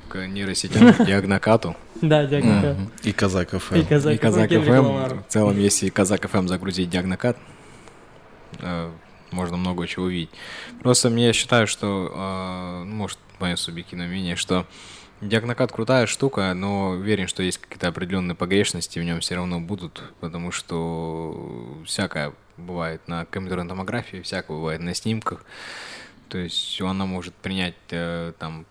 к 0.09 0.27
нейросетям, 0.27 0.93
Diagnocat 1.07 1.64
у. 1.64 1.77
Да, 2.01 2.25
Diagnocat. 2.25 2.77
И 3.03 3.13
Казак 3.12 3.51
FM. 3.51 3.75
И 3.77 4.17
Казак 4.17 4.51
FM. 4.51 5.21
В 5.21 5.25
целом, 5.29 5.59
если 5.59 5.89
Казак 5.89 6.29
FM 6.29 6.47
загрузить 6.47 6.89
Diagnocat, 6.89 7.37
э, 8.61 8.91
можно 9.31 9.57
много 9.57 9.87
чего 9.87 10.07
увидеть. 10.07 10.31
Просто 10.81 11.09
я 11.09 11.33
считаю, 11.33 11.66
что, 11.66 12.12
э, 12.14 12.85
может, 12.85 13.18
мое 13.39 13.57
субъективное 13.57 14.09
мнение, 14.09 14.37
что 14.37 14.66
Diagnocat 15.21 15.73
крутая 15.72 16.07
штука, 16.07 16.53
но 16.55 16.91
уверен, 16.91 17.27
что 17.27 17.43
есть 17.43 17.59
какие-то 17.59 17.89
определенные 17.89 18.35
погрешности 18.35 18.99
в 18.99 19.05
нем 19.05 19.20
все 19.20 19.37
равно 19.37 19.61
будут, 19.61 20.03
потому 20.20 20.53
что 20.53 21.79
всякое 21.85 22.33
бывает 22.57 23.07
на 23.09 23.24
компьютерной 23.24 23.68
томографии, 23.68 24.22
всякое 24.22 24.57
бывает 24.57 24.81
на 24.81 24.95
снимках. 24.95 25.45
То 26.29 26.39
есть 26.39 26.81
она 26.81 27.07
может 27.07 27.35
принять 27.35 27.74
э, 27.91 28.33
там 28.39 28.66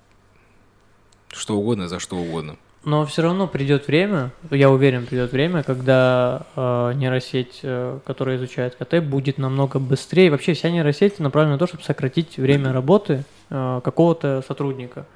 что 1.31 1.57
угодно 1.57 1.87
за 1.87 1.99
что 1.99 2.17
угодно. 2.17 2.57
Но 2.85 3.03
все 3.07 3.23
равно 3.23 3.47
придет 3.47 3.87
время, 3.87 4.29
я 4.51 4.69
уверен, 4.69 5.07
придет 5.07 5.31
время, 5.31 5.63
когда 5.63 6.43
э, 6.55 6.93
нейросеть, 6.95 7.61
э, 7.63 7.97
которая 8.05 8.37
изучает 8.37 8.75
КТ, 8.75 9.03
будет 9.03 9.39
намного 9.39 9.79
быстрее. 9.79 10.29
Вообще 10.29 10.53
вся 10.53 10.69
нейросеть 10.69 11.17
направлена 11.17 11.53
на 11.53 11.59
то, 11.59 11.65
чтобы 11.65 11.83
сократить 11.83 12.37
время 12.37 12.71
работы 12.71 13.23
э, 13.49 13.81
какого-то 13.83 14.43
сотрудника. 14.47 15.07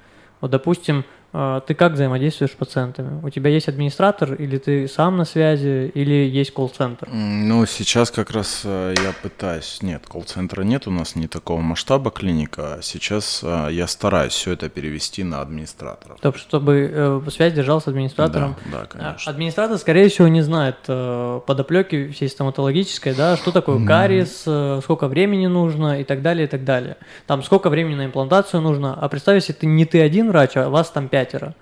Вот, 0.41 0.49
допустим, 0.49 1.05
ты 1.31 1.75
как 1.75 1.93
взаимодействуешь 1.93 2.51
с 2.51 2.55
пациентами? 2.55 3.19
У 3.23 3.29
тебя 3.29 3.51
есть 3.51 3.67
администратор, 3.67 4.33
или 4.33 4.57
ты 4.57 4.87
сам 4.87 5.17
на 5.17 5.25
связи, 5.25 5.91
или 5.93 6.27
есть 6.27 6.51
колл-центр? 6.51 7.07
Ну, 7.11 7.65
сейчас 7.67 8.09
как 8.09 8.31
раз 8.31 8.61
э, 8.63 8.95
я 8.97 9.13
пытаюсь... 9.21 9.79
Нет, 9.83 10.07
колл-центра 10.07 10.63
нет, 10.63 10.87
у 10.87 10.91
нас 10.91 11.15
не 11.15 11.27
такого 11.27 11.61
масштаба 11.61 12.09
клиника. 12.09 12.79
Сейчас 12.81 13.41
э, 13.43 13.67
я 13.71 13.85
стараюсь 13.85 14.33
все 14.33 14.53
это 14.53 14.69
перевести 14.69 15.23
на 15.23 15.41
администратора. 15.41 16.17
То, 16.19 16.33
чтобы 16.33 16.89
э, 16.91 17.21
связь 17.29 17.53
держалась 17.53 17.83
с 17.83 17.87
администратором? 17.87 18.55
Да, 18.71 18.79
да, 18.79 18.85
конечно. 18.85 19.31
Администратор, 19.31 19.77
скорее 19.77 20.09
всего, 20.09 20.27
не 20.27 20.41
знает 20.41 20.77
подоплеки 20.85 22.09
всей 22.09 22.29
стоматологической, 22.29 23.13
да, 23.13 23.37
что 23.37 23.51
такое 23.51 23.85
кариес, 23.85 24.47
сколько 24.83 25.07
времени 25.07 25.45
нужно 25.45 26.01
и 26.01 26.03
так 26.03 26.23
далее, 26.23 26.45
и 26.45 26.49
так 26.49 26.63
далее. 26.63 26.97
Там 27.27 27.43
сколько 27.43 27.69
времени 27.69 27.95
на 27.95 28.05
имплантацию 28.05 28.61
нужно. 28.61 28.95
А 28.99 29.07
представь, 29.09 29.35
если 29.35 29.53
ты 29.53 29.67
не 29.67 29.85
ты 29.85 30.01
один 30.01 30.29
врач, 30.29 30.55
а 30.55 30.69
вас 30.69 30.89
там 30.89 31.07
пять 31.07 31.18
пятеро. 31.19 31.53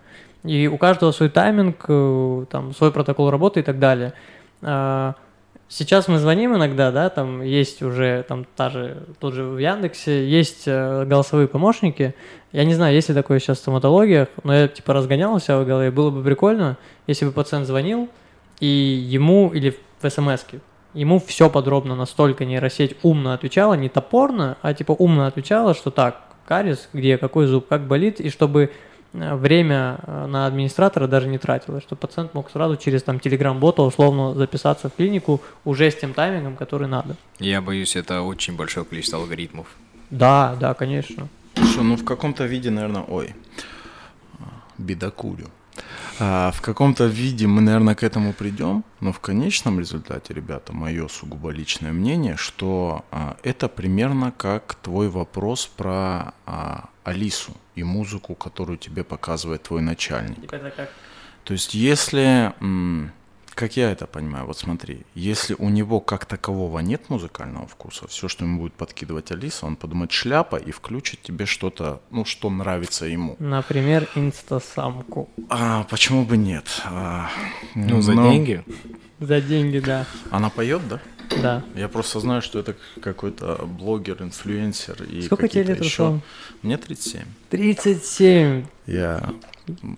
И 0.43 0.67
у 0.67 0.77
каждого 0.77 1.11
свой 1.11 1.29
тайминг, 1.29 1.85
э, 1.87 2.45
там, 2.49 2.73
свой 2.73 2.91
протокол 2.91 3.29
работы 3.31 3.59
и 3.59 3.63
так 3.63 3.79
далее. 3.79 4.13
А, 4.61 5.15
сейчас 5.67 6.07
мы 6.07 6.19
звоним 6.19 6.55
иногда, 6.55 6.91
да, 6.91 7.09
там 7.09 7.41
есть 7.41 7.81
уже, 7.81 8.23
там, 8.27 8.45
та 8.55 8.69
же, 8.69 9.03
тут 9.19 9.33
же 9.33 9.43
в 9.43 9.57
Яндексе 9.57 10.27
есть 10.27 10.63
э, 10.67 11.05
голосовые 11.05 11.47
помощники. 11.47 12.13
Я 12.51 12.65
не 12.65 12.75
знаю, 12.75 12.93
есть 12.93 13.09
ли 13.09 13.15
такое 13.15 13.39
сейчас 13.39 13.57
в 13.57 13.61
стоматологиях, 13.61 14.29
но 14.43 14.53
я, 14.53 14.67
типа, 14.67 14.93
разгонял 14.93 15.33
у 15.33 15.39
в 15.39 15.65
голове. 15.65 15.91
Было 15.91 16.11
бы 16.11 16.23
прикольно, 16.23 16.77
если 17.07 17.25
бы 17.25 17.31
пациент 17.31 17.65
звонил, 17.65 18.09
и 18.59 18.67
ему, 18.67 19.51
или 19.53 19.75
в 20.01 20.09
смс 20.09 20.45
ему 20.93 21.19
все 21.19 21.49
подробно 21.49 21.95
настолько 21.95 22.45
нейросеть 22.45 22.95
умно 23.03 23.33
отвечала, 23.33 23.73
не 23.73 23.89
топорно, 23.89 24.57
а, 24.61 24.73
типа, 24.73 24.93
умно 24.93 25.25
отвечала, 25.25 25.73
что 25.73 25.91
так, 25.91 26.21
карис, 26.47 26.89
где, 26.93 27.17
какой 27.17 27.45
зуб, 27.45 27.67
как 27.67 27.87
болит, 27.87 28.19
и 28.19 28.29
чтобы 28.29 28.71
время 29.35 29.99
э, 30.03 30.25
на 30.27 30.45
администратора 30.45 31.07
даже 31.07 31.27
не 31.27 31.37
тратилось, 31.37 31.83
что 31.83 31.95
пациент 31.95 32.33
мог 32.33 32.49
сразу 32.51 32.77
через 32.77 33.03
там 33.03 33.19
телеграм-бота 33.19 33.81
условно 33.81 34.33
записаться 34.33 34.89
в 34.89 34.95
клинику 34.95 35.41
уже 35.65 35.89
с 35.89 35.95
тем 35.95 36.13
таймингом, 36.13 36.55
который 36.55 36.87
надо. 36.87 37.15
Я 37.39 37.61
боюсь, 37.61 37.95
это 37.95 38.21
очень 38.21 38.55
большое 38.55 38.85
количество 38.85 39.19
алгоритмов. 39.19 39.67
Да, 40.09 40.55
да, 40.59 40.73
конечно. 40.73 41.27
Что, 41.55 41.83
ну 41.83 41.95
в 41.95 42.05
каком-то 42.05 42.45
виде, 42.45 42.69
наверное, 42.69 43.03
ой, 43.07 43.35
бедокурю. 44.77 45.47
А, 46.19 46.51
в 46.51 46.61
каком-то 46.61 47.05
виде 47.05 47.47
мы, 47.47 47.61
наверное, 47.61 47.95
к 47.95 48.03
этому 48.03 48.33
придем, 48.33 48.83
но 48.99 49.11
в 49.11 49.19
конечном 49.19 49.79
результате, 49.79 50.33
ребята, 50.33 50.73
мое 50.73 51.07
сугубо 51.07 51.51
личное 51.51 51.91
мнение, 51.91 52.37
что 52.37 53.05
а, 53.11 53.37
это 53.43 53.67
примерно 53.67 54.31
как 54.31 54.75
твой 54.75 55.09
вопрос 55.09 55.67
про 55.67 56.33
а, 56.45 56.89
Алису 57.03 57.53
и 57.75 57.83
музыку, 57.83 58.35
которую 58.35 58.77
тебе 58.77 59.03
показывает 59.03 59.63
твой 59.63 59.81
начальник. 59.81 60.51
Это 60.51 60.71
как? 60.71 60.89
То 61.43 61.53
есть, 61.53 61.73
если, 61.73 62.51
как 63.57 63.75
я 63.75 63.91
это 63.91 64.05
понимаю, 64.05 64.45
вот 64.45 64.57
смотри, 64.59 65.01
если 65.15 65.55
у 65.57 65.69
него 65.69 65.99
как 65.99 66.25
такового 66.25 66.77
нет 66.77 67.09
музыкального 67.09 67.65
вкуса, 67.65 68.07
все, 68.07 68.27
что 68.27 68.45
ему 68.45 68.59
будет 68.59 68.73
подкидывать 68.73 69.31
Алиса, 69.31 69.65
он 69.65 69.75
подумает 69.75 70.11
шляпа 70.11 70.57
и 70.57 70.69
включит 70.69 71.23
тебе 71.23 71.47
что-то, 71.47 71.99
ну, 72.11 72.23
что 72.23 72.51
нравится 72.51 73.07
ему. 73.07 73.35
Например, 73.39 74.07
инстасамку. 74.13 75.27
А 75.49 75.85
почему 75.89 76.23
бы 76.23 76.37
нет? 76.37 76.65
А, 76.85 77.31
ну, 77.73 77.99
за 78.01 78.13
но... 78.13 78.31
деньги. 78.31 78.63
За 79.19 79.41
деньги, 79.41 79.79
да. 79.79 80.05
Она 80.29 80.49
поет, 80.49 80.81
да? 80.87 80.99
Да. 81.41 81.63
Я 81.75 81.87
просто 81.87 82.19
знаю, 82.19 82.41
что 82.41 82.59
это 82.59 82.75
какой-то 83.01 83.65
блогер, 83.65 84.21
инфлюенсер. 84.21 85.03
И 85.03 85.21
Сколько 85.23 85.47
тебе 85.47 85.63
лет, 85.63 85.79
Руслан? 85.81 86.21
Мне 86.61 86.77
37. 86.77 87.23
37. 87.49 88.65
Я 88.85 89.29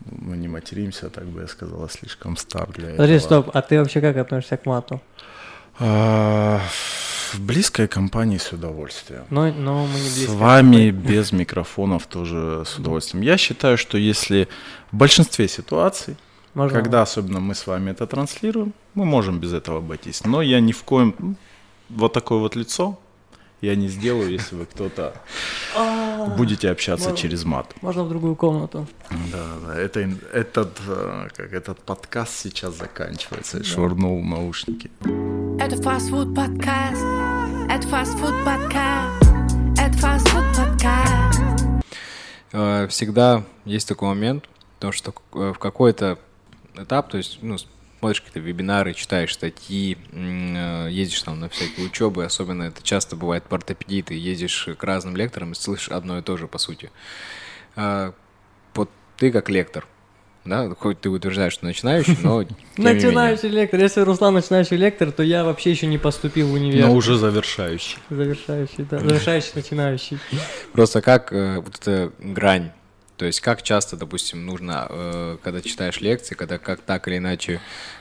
мы 0.06 0.38
не 0.38 0.48
материмся, 0.48 1.10
так 1.10 1.26
бы 1.26 1.42
я 1.42 1.48
сказала, 1.48 1.90
слишком 1.90 2.38
стар 2.38 2.70
для 2.72 2.90
Подожди, 2.92 3.14
этого. 3.16 3.42
стоп, 3.42 3.52
а 3.54 3.62
ты 3.62 3.78
вообще 3.80 4.02
как 4.02 4.18
относишься 4.18 4.58
к 4.58 4.66
мату? 4.66 5.02
А, 5.80 6.60
в 7.34 7.40
близкой 7.40 7.88
компании 7.88 8.38
с 8.38 8.52
удовольствием. 8.52 9.24
Но, 9.30 9.52
но 9.52 9.86
мы 9.86 10.00
не 10.00 10.26
С 10.26 10.28
вами 10.30 10.90
без 10.90 11.32
микрофонов 11.32 12.08
тоже 12.08 12.64
с 12.66 12.78
удовольствием. 12.78 13.24
Я 13.24 13.38
считаю, 13.38 13.78
что 13.78 13.98
если 13.98 14.48
в 14.92 14.98
большинстве 14.98 15.48
ситуаций 15.48 16.18
можно. 16.54 16.82
Когда 16.82 17.02
особенно 17.02 17.40
мы 17.40 17.56
с 17.56 17.68
вами 17.68 17.92
это 17.92 18.08
транслируем, 18.08 18.74
мы 18.94 19.06
можем 19.06 19.40
без 19.40 19.54
этого 19.54 19.80
обойтись. 19.80 20.26
Но 20.26 20.42
я 20.42 20.60
ни 20.60 20.72
в 20.72 20.84
коем... 20.84 21.38
Вот 21.90 22.14
такое 22.14 22.38
вот 22.38 22.56
лицо 22.56 23.00
я 23.62 23.76
не 23.76 23.90
сделаю, 23.90 24.32
если 24.32 24.56
вы 24.56 24.66
кто-то 24.66 25.14
а, 25.76 26.28
будете 26.38 26.70
общаться 26.70 27.16
через 27.16 27.44
мат. 27.44 27.74
Можно 27.82 28.04
в 28.04 28.10
другую 28.10 28.36
комнату. 28.36 28.88
Да, 29.32 29.46
да. 29.66 29.76
Это, 29.78 30.10
этот, 30.32 30.80
э, 30.88 31.28
как 31.36 31.52
этот 31.52 31.80
подкаст 31.80 32.40
сейчас 32.40 32.78
заканчивается. 32.78 33.62
Швырнул 33.64 34.24
наушники. 34.24 34.90
Это 35.60 35.76
фастфуд 35.82 36.34
подкаст. 36.34 37.04
Это 37.70 37.88
фастфуд 37.88 38.34
подкаст. 38.46 39.24
Это 39.78 39.98
фастфуд 39.98 40.44
подкаст. 40.56 41.42
Э, 42.54 42.88
всегда 42.88 43.44
есть 43.66 43.90
такой 43.90 44.08
момент, 44.08 44.46
то, 44.80 44.94
что 44.94 45.14
э, 45.34 45.52
в 45.54 45.60
какой-то 45.60 46.18
этап, 46.84 47.10
то 47.10 47.18
есть, 47.18 47.40
ну, 47.42 47.58
смотришь 48.00 48.22
какие-то 48.22 48.40
вебинары, 48.40 48.94
читаешь 48.94 49.34
статьи, 49.34 49.98
э, 50.12 50.88
ездишь 50.90 51.22
там 51.22 51.40
на 51.40 51.50
всякие 51.50 51.86
учебы, 51.86 52.26
особенно 52.26 52.64
это 52.64 52.82
часто 52.82 53.16
бывает 53.16 53.44
по 53.44 53.58
ортопедии, 53.58 54.02
ты 54.02 54.14
ездишь 54.16 54.70
к 54.78 54.84
разным 54.84 55.16
лекторам 55.16 55.52
и 55.52 55.56
слышишь 55.56 55.90
одно 55.90 56.18
и 56.20 56.22
то 56.22 56.38
же, 56.38 56.48
по 56.48 56.58
сути. 56.58 56.92
А, 57.76 58.14
вот 58.74 58.90
ты 59.18 59.32
как 59.32 59.50
лектор, 59.50 59.86
да, 60.46 60.74
хоть 60.80 61.02
ты 61.02 61.10
утверждаешь, 61.10 61.54
что 61.54 61.66
начинающий, 61.66 62.18
но 62.24 62.44
Начинающий 62.78 63.50
лектор. 63.50 63.80
Если 63.80 64.02
Руслан 64.02 64.34
начинающий 64.34 64.78
лектор, 64.78 65.12
то 65.12 65.22
я 65.22 65.44
вообще 65.44 65.72
еще 65.72 65.86
не 65.86 65.98
поступил 65.98 66.48
в 66.48 66.54
универ. 66.54 66.88
Но 66.88 66.94
уже 66.94 67.18
завершающий. 67.18 67.98
Завершающий, 68.10 68.86
да. 68.90 69.00
Завершающий, 69.00 69.52
начинающий. 69.56 70.18
Просто 70.72 71.02
как 71.02 71.34
э, 71.34 71.60
вот 71.60 71.76
эта 71.80 72.12
грань 72.20 72.72
то 73.20 73.26
есть 73.26 73.42
как 73.42 73.64
часто, 73.64 73.98
допустим, 73.98 74.46
нужно, 74.46 74.88
э, 74.90 75.38
когда 75.44 75.62
читаешь 75.62 76.00
лекции, 76.00 76.36
когда 76.36 76.58
как 76.58 76.80
так 76.80 77.06
или 77.10 77.18
иначе 77.18 77.60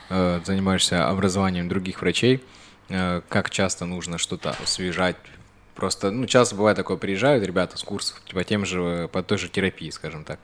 э, 0.09 0.39
занимаешься 0.45 1.09
образованием 1.09 1.67
других 1.67 2.01
врачей, 2.01 2.41
э, 2.87 3.19
как 3.27 3.49
часто 3.49 3.85
нужно 3.85 4.17
что-то 4.17 4.55
освежать. 4.63 5.17
Просто, 5.75 6.11
ну, 6.11 6.25
часто 6.25 6.55
бывает 6.55 6.77
такое, 6.77 6.95
приезжают 6.95 7.43
ребята 7.43 7.77
с 7.77 7.83
курсов, 7.83 8.21
по 8.33 8.45
тем 8.45 8.65
же, 8.65 9.09
по 9.11 9.21
той 9.21 9.37
же 9.37 9.49
терапии, 9.49 9.89
скажем 9.89 10.23
так. 10.23 10.39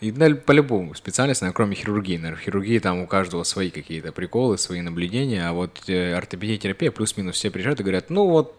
И 0.00 0.10
да, 0.10 0.34
по-любому 0.34 0.94
специальность, 0.94 1.42
наверное, 1.42 1.56
кроме 1.56 1.76
хирургии. 1.76 2.16
Наверное, 2.16 2.40
в 2.40 2.42
хирургии 2.42 2.78
там 2.78 3.00
у 3.00 3.06
каждого 3.06 3.42
свои 3.42 3.68
какие-то 3.68 4.12
приколы, 4.12 4.56
свои 4.56 4.80
наблюдения, 4.80 5.46
а 5.46 5.52
вот 5.52 5.90
ортопедия, 5.90 6.56
терапия 6.56 6.90
плюс-минус 6.90 7.34
все 7.34 7.50
приезжают 7.50 7.80
и 7.80 7.82
говорят, 7.82 8.08
ну 8.08 8.26
вот, 8.28 8.58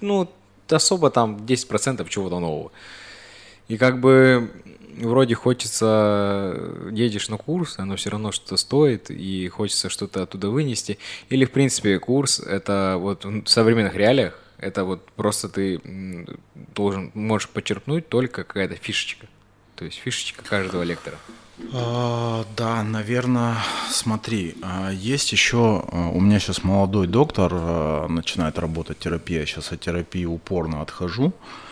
ну, 0.00 0.32
особо 0.70 1.10
там 1.10 1.36
10% 1.36 2.08
чего-то 2.08 2.38
нового. 2.38 2.72
И 3.68 3.76
как 3.76 4.00
бы 4.00 4.50
вроде 5.00 5.34
хочется, 5.34 6.58
едешь 6.90 7.28
на 7.28 7.36
курс, 7.36 7.78
оно 7.78 7.96
все 7.96 8.10
равно 8.10 8.32
что-то 8.32 8.56
стоит, 8.56 9.10
и 9.10 9.48
хочется 9.48 9.88
что-то 9.88 10.22
оттуда 10.22 10.50
вынести. 10.50 10.98
Или, 11.28 11.44
в 11.44 11.50
принципе, 11.50 11.98
курс— 11.98 12.40
это 12.46 12.96
вот 12.98 13.24
в 13.24 13.46
современных 13.46 13.94
реалиях, 13.94 14.38
это 14.58 14.84
вот 14.84 15.06
просто 15.12 15.48
ты 15.48 15.80
должен, 16.74 17.10
можешь 17.14 17.48
почерпнуть 17.48 18.08
только 18.08 18.44
какая-то 18.44 18.74
фишечка. 18.76 19.26
То 19.76 19.84
есть 19.84 19.98
фишечка 19.98 20.42
каждого 20.44 20.82
лектора. 20.82 21.16
А, 21.72 22.44
да, 22.56 22.82
наверное, 22.82 23.56
смотри, 23.90 24.56
а, 24.62 24.90
есть 24.90 25.32
еще, 25.32 25.84
а, 25.90 26.08
у 26.08 26.20
меня 26.20 26.38
сейчас 26.38 26.64
молодой 26.64 27.06
доктор 27.06 28.08
начинает 28.08 28.58
работать 28.58 28.98
терапия, 28.98 29.44
сейчас 29.46 29.72
от 29.72 29.80
терапии 29.80 30.24
упорно 30.24 30.82
отхожу. 30.82 31.32
А, 31.32 31.67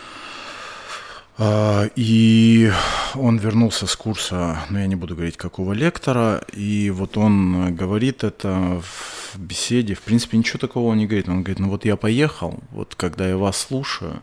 и 1.39 2.71
он 3.13 3.37
вернулся 3.37 3.85
с 3.85 3.95
курса, 3.95 4.65
ну 4.69 4.79
я 4.79 4.87
не 4.87 4.95
буду 4.95 5.15
говорить 5.15 5.37
какого 5.37 5.73
лектора, 5.73 6.43
и 6.51 6.89
вот 6.89 7.15
он 7.15 7.75
говорит 7.75 8.23
это 8.23 8.81
в 8.81 9.37
беседе, 9.37 9.93
в 9.93 10.01
принципе 10.01 10.37
ничего 10.37 10.57
такого 10.57 10.89
он 10.89 10.97
не 10.97 11.05
говорит, 11.05 11.29
он 11.29 11.43
говорит, 11.43 11.59
ну 11.59 11.69
вот 11.69 11.85
я 11.85 11.95
поехал, 11.95 12.59
вот 12.71 12.95
когда 12.95 13.27
я 13.27 13.37
вас 13.37 13.57
слушаю, 13.57 14.21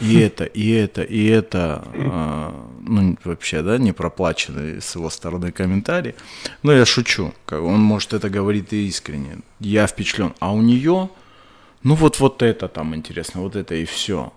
и 0.00 0.18
это, 0.18 0.44
и 0.44 0.70
это, 0.70 1.02
и 1.02 1.24
это, 1.26 1.84
а, 1.94 2.68
ну 2.80 3.16
вообще, 3.22 3.62
да, 3.62 3.78
не 3.78 3.92
проплаченный 3.92 4.82
с 4.82 4.96
его 4.96 5.08
стороны 5.08 5.52
комментарий, 5.52 6.16
но 6.64 6.72
я 6.72 6.84
шучу, 6.84 7.32
он 7.48 7.80
может 7.80 8.12
это 8.12 8.28
говорит 8.28 8.72
и 8.72 8.88
искренне, 8.88 9.38
я 9.60 9.86
впечатлен, 9.86 10.34
а 10.40 10.52
у 10.52 10.62
нее, 10.62 11.10
ну 11.84 11.94
вот 11.94 12.18
вот 12.18 12.42
это 12.42 12.66
там 12.66 12.96
интересно, 12.96 13.40
вот 13.40 13.54
это 13.54 13.76
и 13.76 13.84
все 13.84 14.32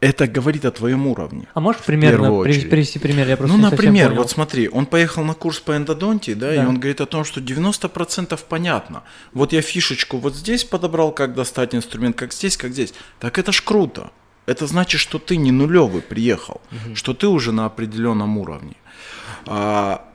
это 0.00 0.26
говорит 0.26 0.64
о 0.64 0.70
твоем 0.70 1.06
уровне. 1.06 1.46
А 1.52 1.60
можешь 1.60 1.82
примерно 1.82 2.42
привести 2.42 2.98
пример? 2.98 3.28
Я 3.28 3.36
просто 3.36 3.56
ну, 3.56 3.62
например, 3.62 4.14
вот 4.14 4.30
смотри, 4.30 4.68
он 4.68 4.86
поехал 4.86 5.24
на 5.24 5.34
курс 5.34 5.60
по 5.60 5.76
эндодонтии, 5.76 6.32
да, 6.32 6.48
да, 6.48 6.54
и 6.62 6.66
он 6.66 6.80
говорит 6.80 7.00
о 7.00 7.06
том, 7.06 7.24
что 7.24 7.40
90% 7.40 8.38
понятно. 8.48 9.02
Вот 9.32 9.52
я 9.52 9.60
фишечку 9.60 10.16
вот 10.16 10.34
здесь 10.34 10.64
подобрал, 10.64 11.12
как 11.12 11.34
достать 11.34 11.74
инструмент, 11.74 12.16
как 12.16 12.32
здесь, 12.32 12.56
как 12.56 12.72
здесь. 12.72 12.94
Так 13.18 13.38
это 13.38 13.52
ж 13.52 13.62
круто. 13.62 14.10
это 14.46 14.66
значит, 14.66 15.00
что 15.00 15.18
ты 15.18 15.36
не 15.36 15.52
нулевый 15.52 16.02
приехал, 16.02 16.62
угу. 16.70 16.96
что 16.96 17.12
ты 17.12 17.28
уже 17.28 17.52
на 17.52 17.66
определенном 17.66 18.38
уровне. 18.38 18.76
А, 19.46 20.06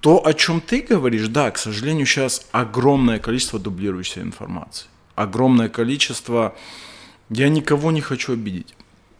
то, 0.00 0.26
о 0.26 0.32
чем 0.32 0.62
ты 0.62 0.80
говоришь, 0.80 1.28
да, 1.28 1.50
к 1.50 1.58
сожалению, 1.58 2.06
сейчас 2.06 2.46
огромное 2.52 3.18
количество 3.18 3.58
дублирующей 3.58 4.22
информации. 4.22 4.86
Огромное 5.14 5.68
количество... 5.68 6.56
Я 7.28 7.48
никого 7.48 7.92
не 7.92 8.00
хочу 8.00 8.32
обидеть. 8.32 8.74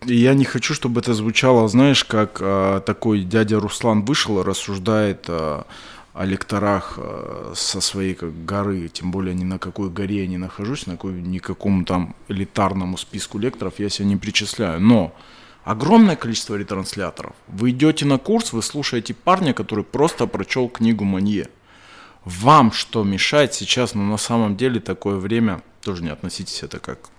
Я 0.07 0.32
не 0.34 0.44
хочу, 0.44 0.72
чтобы 0.72 1.01
это 1.01 1.12
звучало, 1.12 1.68
знаешь, 1.68 2.05
как 2.05 2.38
э, 2.40 2.80
такой 2.86 3.20
дядя 3.20 3.61
Руслан 3.61 4.03
вышел 4.03 4.40
и 4.40 4.44
рассуждает 4.44 5.26
э, 5.28 5.62
о 6.14 6.24
лекторах 6.24 6.94
э, 6.96 7.53
со 7.55 7.82
своей 7.82 8.14
как, 8.14 8.46
горы, 8.46 8.88
тем 8.88 9.11
более 9.11 9.34
ни 9.34 9.44
на 9.44 9.59
какой 9.59 9.90
горе 9.90 10.22
я 10.22 10.26
не 10.26 10.38
нахожусь, 10.38 10.86
на 10.86 10.92
какой, 10.94 11.12
никакому 11.12 11.84
там 11.84 12.14
элитарному 12.28 12.96
списку 12.96 13.38
лекторов 13.38 13.74
я 13.78 13.90
себя 13.90 14.07
не 14.07 14.16
причисляю. 14.16 14.80
Но 14.80 15.14
огромное 15.64 16.16
количество 16.16 16.55
ретрансляторов. 16.55 17.34
Вы 17.48 17.70
идете 17.70 18.07
на 18.07 18.16
курс, 18.16 18.55
вы 18.55 18.62
слушаете 18.62 19.12
парня, 19.12 19.53
который 19.53 19.84
просто 19.84 20.26
прочел 20.26 20.70
книгу 20.70 21.05
Манье. 21.05 21.48
Вам 22.24 22.72
что 22.72 23.05
мешает 23.05 23.53
сейчас, 23.53 23.94
но 23.94 24.03
ну, 24.03 24.12
на 24.12 24.18
самом 24.18 24.57
деле 24.57 24.80
такое 24.80 25.16
время, 25.16 25.62
тоже 25.82 26.03
не 26.03 26.11
относитесь 26.11 26.62
это 26.62 26.78
как 26.78 27.11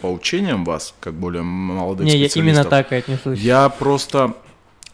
поучением 0.00 0.64
вас, 0.64 0.94
как 1.00 1.14
более 1.14 1.42
молодых 1.42 2.06
не, 2.06 2.12
специалистов. 2.12 2.42
Не, 2.42 2.48
я 2.48 2.52
именно 2.52 2.64
так 2.64 2.92
и 2.92 2.96
отнесусь. 2.96 3.38
Я 3.38 3.68
просто 3.68 4.34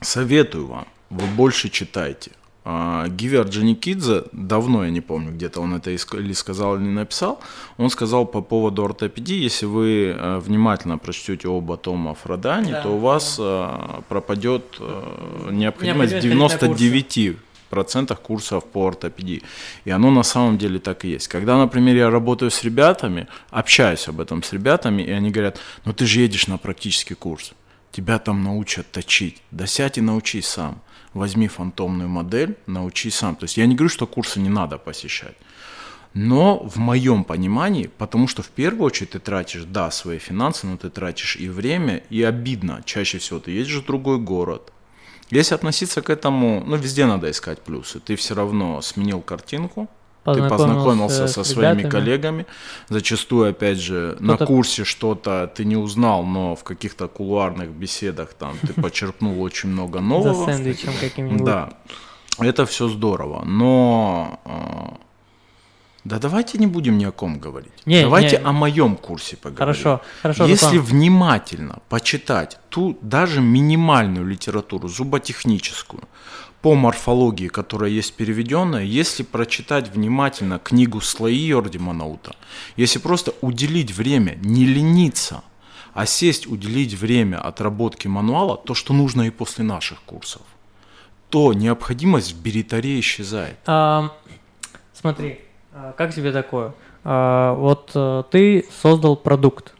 советую 0.00 0.66
вам, 0.66 0.86
вы 1.10 1.26
больше 1.36 1.68
читайте. 1.68 2.32
А, 2.68 3.06
Гивер 3.06 3.46
Джаникидзе, 3.46 4.24
давно 4.32 4.84
я 4.84 4.90
не 4.90 5.00
помню, 5.00 5.30
где-то 5.30 5.60
он 5.60 5.76
это 5.76 5.92
или 5.92 6.32
сказал, 6.32 6.74
или 6.74 6.82
написал, 6.82 7.40
он 7.76 7.90
сказал 7.90 8.26
по 8.26 8.40
поводу 8.40 8.84
ортопедии, 8.84 9.36
если 9.36 9.66
вы 9.66 10.16
э, 10.18 10.38
внимательно 10.38 10.98
прочтете 10.98 11.46
оба 11.46 11.76
тома 11.76 12.14
Фродани, 12.14 12.72
да, 12.72 12.82
то 12.82 12.88
у 12.88 12.98
вас 12.98 13.36
да. 13.38 13.98
Э, 13.98 14.02
пропадет 14.08 14.78
э, 14.80 15.50
необходимость 15.52 16.18
99 16.18 17.36
процентах 17.66 18.20
курсов 18.20 18.64
по 18.64 18.86
ортопедии. 18.86 19.42
И 19.84 19.90
оно 19.90 20.10
на 20.10 20.22
самом 20.22 20.58
деле 20.58 20.78
так 20.78 21.04
и 21.04 21.08
есть. 21.08 21.28
Когда, 21.28 21.56
например, 21.58 21.96
я 21.96 22.10
работаю 22.10 22.50
с 22.50 22.62
ребятами, 22.64 23.28
общаюсь 23.50 24.08
об 24.08 24.20
этом 24.20 24.42
с 24.42 24.52
ребятами, 24.52 25.02
и 25.02 25.10
они 25.10 25.30
говорят, 25.30 25.58
ну 25.84 25.92
ты 25.92 26.06
же 26.06 26.20
едешь 26.20 26.46
на 26.46 26.58
практический 26.58 27.14
курс, 27.14 27.52
тебя 27.92 28.18
там 28.18 28.42
научат 28.42 28.90
точить, 28.90 29.42
да 29.50 29.66
сядь 29.66 29.98
и 29.98 30.00
научись 30.00 30.46
сам 30.46 30.80
возьми 31.16 31.48
фантомную 31.48 32.08
модель, 32.08 32.56
научись 32.66 33.14
сам. 33.14 33.36
То 33.36 33.44
есть 33.44 33.56
я 33.56 33.66
не 33.66 33.74
говорю, 33.74 33.88
что 33.88 34.06
курсы 34.06 34.40
не 34.40 34.48
надо 34.48 34.78
посещать. 34.78 35.36
Но 36.14 36.58
в 36.58 36.76
моем 36.76 37.24
понимании, 37.24 37.90
потому 37.98 38.28
что 38.28 38.42
в 38.42 38.48
первую 38.48 38.84
очередь 38.84 39.10
ты 39.10 39.18
тратишь, 39.18 39.64
да, 39.64 39.90
свои 39.90 40.18
финансы, 40.18 40.66
но 40.66 40.76
ты 40.76 40.88
тратишь 40.88 41.36
и 41.36 41.48
время, 41.48 42.02
и 42.08 42.22
обидно. 42.22 42.82
Чаще 42.86 43.18
всего 43.18 43.38
ты 43.38 43.50
едешь 43.50 43.82
в 43.82 43.86
другой 43.86 44.18
город. 44.18 44.72
Если 45.30 45.54
относиться 45.54 46.02
к 46.02 46.10
этому, 46.10 46.62
ну, 46.66 46.76
везде 46.76 47.06
надо 47.06 47.30
искать 47.30 47.60
плюсы. 47.60 48.00
Ты 48.00 48.16
все 48.16 48.34
равно 48.34 48.80
сменил 48.80 49.20
картинку, 49.20 49.88
ты 50.34 50.48
познакомился 50.48 51.28
со 51.28 51.44
своими 51.44 51.80
ребятами. 51.80 51.90
коллегами. 51.90 52.46
Зачастую, 52.88 53.50
опять 53.50 53.78
же, 53.78 54.16
на 54.20 54.36
курсе 54.36 54.84
что-то 54.84 55.50
ты 55.54 55.64
не 55.64 55.76
узнал, 55.76 56.24
но 56.24 56.56
в 56.56 56.64
каких-то 56.64 57.08
кулуарных 57.08 57.70
беседах 57.70 58.34
там 58.34 58.56
ты 58.58 58.72
почерпнул 58.80 59.40
очень 59.40 59.68
много 59.70 60.00
нового. 60.00 60.46
За 60.46 60.52
сэндвичем 60.52 60.92
каким-нибудь. 61.00 61.44
Да. 61.44 61.70
Это 62.38 62.66
все 62.66 62.88
здорово. 62.88 63.44
Но 63.44 64.40
а, 64.44 64.98
да 66.06 66.18
давайте 66.20 66.58
не 66.58 66.66
будем 66.66 66.98
ни 66.98 67.04
о 67.04 67.10
ком 67.10 67.38
говорить. 67.40 67.72
Не, 67.84 68.02
давайте 68.02 68.38
не. 68.38 68.44
о 68.44 68.52
моем 68.52 68.96
курсе 68.96 69.36
поговорим. 69.36 69.58
Хорошо, 69.58 70.02
хорошо. 70.22 70.46
Если 70.46 70.76
Руслан. 70.76 70.84
внимательно 70.84 71.78
почитать 71.88 72.58
ту 72.68 72.96
даже 73.02 73.40
минимальную 73.40 74.24
литературу 74.24 74.88
зуботехническую, 74.88 76.04
по 76.62 76.74
морфологии, 76.74 77.48
которая 77.48 77.90
есть 77.90 78.14
переведенная, 78.14 78.84
если 78.84 79.24
прочитать 79.24 79.88
внимательно 79.92 80.58
книгу 80.58 81.00
«Слои» 81.00 81.36
Йорди 81.36 81.78
Манаута, 81.78 82.36
если 82.76 82.98
просто 82.98 83.34
уделить 83.40 83.92
время, 83.92 84.36
не 84.42 84.64
лениться, 84.64 85.42
а 85.92 86.06
сесть, 86.06 86.46
уделить 86.46 86.94
время 86.94 87.40
отработки 87.40 88.06
мануала, 88.06 88.56
то, 88.56 88.74
что 88.74 88.92
нужно 88.92 89.22
и 89.22 89.30
после 89.30 89.64
наших 89.64 90.02
курсов, 90.02 90.42
то 91.30 91.52
необходимость 91.52 92.32
в 92.32 92.42
беритаре 92.42 93.00
исчезает. 93.00 93.58
А, 93.66 94.12
смотри, 94.92 95.40
как 95.96 96.14
тебе 96.14 96.32
такое? 96.32 96.72
А, 97.04 97.54
вот 97.54 97.92
э, 97.94 98.22
ты 98.30 98.66
создал 98.82 99.16
продукт, 99.16 99.74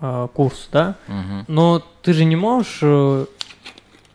а, 0.00 0.28
курс, 0.28 0.68
да? 0.72 0.96
Угу. 1.08 1.44
Но 1.48 1.82
ты 2.02 2.12
же 2.14 2.24
не 2.24 2.36
можешь 2.36 2.78
э, 2.80 3.26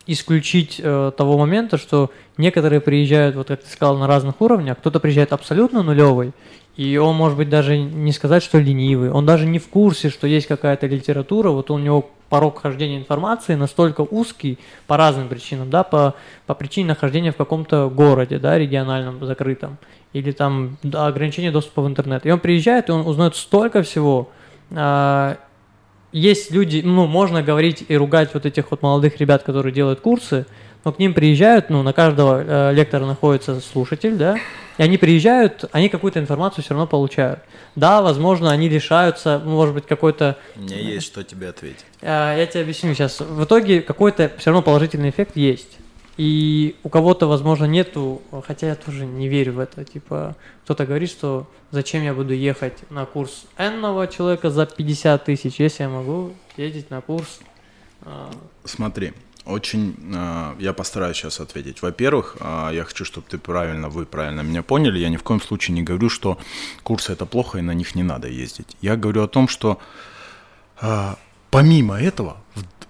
исключить 0.06 0.80
э, 0.82 1.12
того 1.16 1.38
момента, 1.38 1.78
что 1.78 2.10
некоторые 2.36 2.80
приезжают, 2.80 3.36
вот 3.36 3.48
как 3.48 3.62
ты 3.62 3.70
сказал, 3.70 3.98
на 3.98 4.06
разных 4.06 4.40
уровнях, 4.40 4.78
кто-то 4.78 4.98
приезжает 4.98 5.32
абсолютно 5.32 5.82
нулевый, 5.82 6.32
и 6.76 6.96
он 6.96 7.14
может 7.16 7.38
быть 7.38 7.48
даже 7.48 7.78
не 7.78 8.12
сказать, 8.12 8.42
что 8.42 8.58
ленивый, 8.58 9.10
он 9.10 9.26
даже 9.26 9.46
не 9.46 9.58
в 9.58 9.68
курсе, 9.68 10.10
что 10.10 10.26
есть 10.26 10.46
какая-то 10.46 10.86
литература, 10.86 11.50
вот 11.50 11.70
у 11.70 11.78
него 11.78 12.10
порог 12.28 12.60
хождения 12.60 12.98
информации 12.98 13.54
настолько 13.54 14.00
узкий 14.02 14.58
по 14.86 14.96
разным 14.96 15.28
причинам, 15.28 15.70
да, 15.70 15.84
по, 15.84 16.14
по 16.46 16.54
причине 16.54 16.88
нахождения 16.88 17.32
в 17.32 17.36
каком-то 17.36 17.88
городе, 17.88 18.38
да, 18.38 18.58
региональном, 18.58 19.24
закрытом, 19.24 19.78
или 20.12 20.32
там 20.32 20.78
да, 20.82 21.06
ограничение 21.06 21.50
доступа 21.50 21.82
в 21.82 21.86
интернет. 21.86 22.26
И 22.26 22.30
он 22.30 22.40
приезжает, 22.40 22.88
и 22.88 22.92
он 22.92 23.06
узнает 23.06 23.36
столько 23.36 23.82
всего, 23.82 24.30
э, 24.70 25.36
есть 26.12 26.50
люди, 26.50 26.82
ну, 26.84 27.06
можно 27.06 27.42
говорить 27.42 27.84
и 27.86 27.96
ругать 27.96 28.32
вот 28.34 28.46
этих 28.46 28.70
вот 28.70 28.82
молодых 28.82 29.18
ребят, 29.18 29.42
которые 29.42 29.72
делают 29.72 30.00
курсы, 30.00 30.46
но 30.86 30.92
к 30.92 31.00
ним 31.00 31.14
приезжают, 31.14 31.68
ну, 31.68 31.82
на 31.82 31.92
каждого 31.92 32.44
э, 32.46 32.72
лектора 32.72 33.06
находится 33.06 33.60
слушатель, 33.60 34.14
да, 34.14 34.36
и 34.78 34.82
они 34.84 34.98
приезжают, 34.98 35.64
они 35.72 35.88
какую-то 35.88 36.20
информацию 36.20 36.62
все 36.62 36.74
равно 36.74 36.86
получают. 36.86 37.40
Да, 37.74 38.02
возможно, 38.02 38.52
они 38.52 38.68
лишаются, 38.68 39.42
может 39.44 39.74
быть, 39.74 39.84
какой-то... 39.84 40.36
У 40.54 40.60
меня 40.60 40.78
есть 40.78 41.04
что 41.04 41.24
тебе 41.24 41.48
ответить. 41.48 41.84
Э, 42.02 42.36
я 42.38 42.46
тебе 42.46 42.60
объясню 42.60 42.94
сейчас. 42.94 43.18
В 43.18 43.42
итоге 43.42 43.82
какой-то 43.82 44.30
все 44.38 44.50
равно 44.50 44.62
положительный 44.62 45.10
эффект 45.10 45.36
есть. 45.36 45.76
И 46.18 46.76
у 46.84 46.88
кого-то, 46.88 47.26
возможно, 47.26 47.64
нету, 47.64 48.22
хотя 48.46 48.68
я 48.68 48.74
тоже 48.76 49.06
не 49.06 49.26
верю 49.26 49.54
в 49.54 49.58
это. 49.58 49.84
Типа, 49.84 50.36
кто-то 50.62 50.86
говорит, 50.86 51.10
что 51.10 51.48
зачем 51.72 52.04
я 52.04 52.14
буду 52.14 52.32
ехать 52.32 52.88
на 52.90 53.06
курс 53.06 53.46
энного 53.58 54.06
человека 54.06 54.50
за 54.50 54.66
50 54.66 55.24
тысяч, 55.24 55.58
если 55.58 55.82
я 55.82 55.88
могу 55.88 56.32
ездить 56.56 56.90
на 56.90 57.00
курс. 57.00 57.40
Э... 58.02 58.30
Смотри, 58.64 59.14
очень, 59.46 59.94
э, 60.14 60.54
я 60.58 60.72
постараюсь 60.72 61.16
сейчас 61.16 61.40
ответить. 61.40 61.82
Во-первых, 61.82 62.36
э, 62.40 62.70
я 62.72 62.84
хочу, 62.84 63.04
чтобы 63.04 63.26
ты 63.28 63.38
правильно, 63.38 63.88
вы 63.88 64.04
правильно 64.04 64.42
меня 64.42 64.62
поняли. 64.62 64.98
Я 64.98 65.08
ни 65.08 65.16
в 65.16 65.22
коем 65.22 65.40
случае 65.40 65.74
не 65.74 65.82
говорю, 65.82 66.08
что 66.08 66.38
курсы 66.82 67.12
это 67.12 67.26
плохо 67.26 67.58
и 67.58 67.62
на 67.62 67.74
них 67.74 67.94
не 67.94 68.02
надо 68.02 68.28
ездить. 68.28 68.76
Я 68.82 68.96
говорю 68.96 69.22
о 69.22 69.28
том, 69.28 69.48
что 69.48 69.78
э, 70.82 71.14
помимо 71.50 72.00
этого 72.00 72.36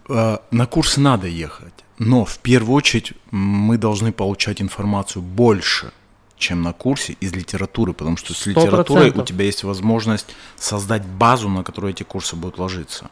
на 0.08 0.66
курсы 0.66 1.00
надо 1.00 1.26
ехать. 1.26 1.74
Но 1.98 2.24
в 2.24 2.38
первую 2.38 2.76
очередь 2.76 3.12
мы 3.32 3.76
должны 3.76 4.12
получать 4.12 4.62
информацию 4.62 5.20
больше, 5.20 5.92
чем 6.36 6.62
на 6.62 6.72
курсе 6.72 7.14
из 7.20 7.32
литературы, 7.32 7.92
потому 7.92 8.16
что 8.16 8.34
с 8.34 8.46
100%. 8.46 8.50
литературой 8.50 9.10
у 9.10 9.22
тебя 9.22 9.44
есть 9.44 9.64
возможность 9.64 10.26
создать 10.56 11.04
базу, 11.04 11.48
на 11.48 11.62
которую 11.62 11.92
эти 11.92 12.02
курсы 12.02 12.36
будут 12.36 12.58
ложиться. 12.58 13.10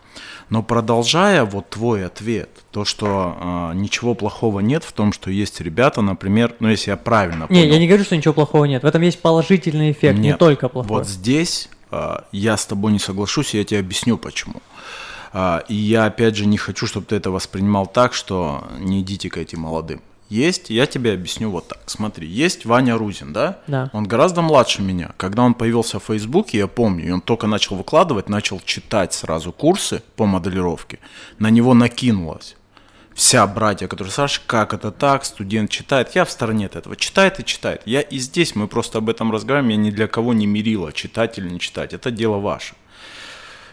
Но 0.51 0.63
продолжая 0.63 1.45
вот 1.45 1.71
твой 1.71 2.05
ответ, 2.05 2.51
то, 2.71 2.85
что 2.85 3.71
э, 3.73 3.77
ничего 3.77 4.15
плохого 4.15 4.61
нет 4.61 4.85
в 4.85 4.93
том, 4.93 5.13
что 5.13 5.31
есть 5.31 5.61
ребята, 5.61 6.03
например, 6.03 6.55
ну 6.61 6.69
если 6.69 6.91
я 6.91 6.97
правильно 6.97 7.47
понял. 7.47 7.63
Не, 7.63 7.69
я 7.69 7.79
не 7.79 7.87
говорю, 7.87 8.05
что 8.05 8.17
ничего 8.17 8.35
плохого 8.35 8.67
нет. 8.67 8.83
В 8.83 8.87
этом 8.87 9.03
есть 9.03 9.21
положительный 9.21 9.93
эффект, 9.93 10.19
нет, 10.19 10.25
не 10.25 10.37
только 10.37 10.69
плохой. 10.69 10.89
Вот 10.89 11.09
здесь 11.09 11.69
э, 11.91 12.19
я 12.33 12.57
с 12.57 12.67
тобой 12.67 12.93
не 12.93 12.99
соглашусь, 12.99 13.55
и 13.55 13.59
я 13.59 13.65
тебе 13.65 13.81
объясню 13.81 14.19
почему. 14.19 14.61
А, 15.37 15.65
и 15.69 15.75
я, 15.75 16.05
опять 16.05 16.37
же, 16.37 16.47
не 16.47 16.57
хочу, 16.57 16.87
чтобы 16.87 17.07
ты 17.07 17.17
это 17.17 17.33
воспринимал 17.33 17.87
так, 17.87 18.15
что 18.15 18.69
не 18.79 19.01
идите 19.01 19.29
к 19.31 19.37
этим 19.37 19.61
молодым. 19.61 20.01
Есть, 20.29 20.71
я 20.71 20.87
тебе 20.87 21.13
объясню 21.13 21.51
вот 21.51 21.69
так. 21.69 21.83
Смотри, 21.87 22.27
есть 22.27 22.65
Ваня 22.65 22.97
Рузин, 22.97 23.33
да? 23.33 23.61
Да. 23.67 23.91
Он 23.93 24.05
гораздо 24.05 24.43
младше 24.43 24.83
меня. 24.83 25.13
Когда 25.17 25.43
он 25.43 25.55
появился 25.55 25.99
в 25.99 26.05
Фейсбуке, 26.05 26.59
я 26.59 26.67
помню, 26.67 27.07
и 27.07 27.11
он 27.11 27.21
только 27.21 27.47
начал 27.47 27.77
выкладывать, 27.77 28.29
начал 28.29 28.61
читать 28.61 29.13
сразу 29.13 29.53
курсы 29.53 30.03
по 30.17 30.27
моделировке, 30.27 30.99
на 31.39 31.51
него 31.51 31.75
накинулось 31.75 32.57
вся 33.15 33.47
братья, 33.47 33.87
которые 33.87 34.13
Саша, 34.13 34.41
как 34.47 34.75
это 34.75 34.91
так, 34.91 35.25
студент 35.25 35.71
читает, 35.71 36.15
я 36.15 36.25
в 36.25 36.31
стороне 36.31 36.67
от 36.67 36.77
этого, 36.77 36.97
читает 36.97 37.41
и 37.41 37.45
читает. 37.45 37.83
Я 37.87 38.01
и 38.01 38.19
здесь, 38.19 38.55
мы 38.55 38.69
просто 38.69 38.99
об 38.99 39.09
этом 39.09 39.33
разговариваем, 39.33 39.71
я 39.71 39.77
ни 39.77 39.91
для 39.91 40.09
кого 40.09 40.35
не 40.35 40.47
мерила, 40.47 40.93
читать 40.93 41.39
или 41.39 41.49
не 41.49 41.61
читать, 41.61 41.95
это 41.95 42.11
дело 42.11 42.39
ваше. 42.39 42.75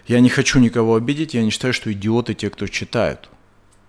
Я 0.07 0.19
не 0.19 0.29
хочу 0.29 0.59
никого 0.59 0.95
обидеть, 0.95 1.33
я 1.33 1.43
не 1.43 1.51
считаю, 1.51 1.73
что 1.73 1.91
идиоты 1.91 2.33
те, 2.33 2.49
кто 2.49 2.67
читают, 2.67 3.29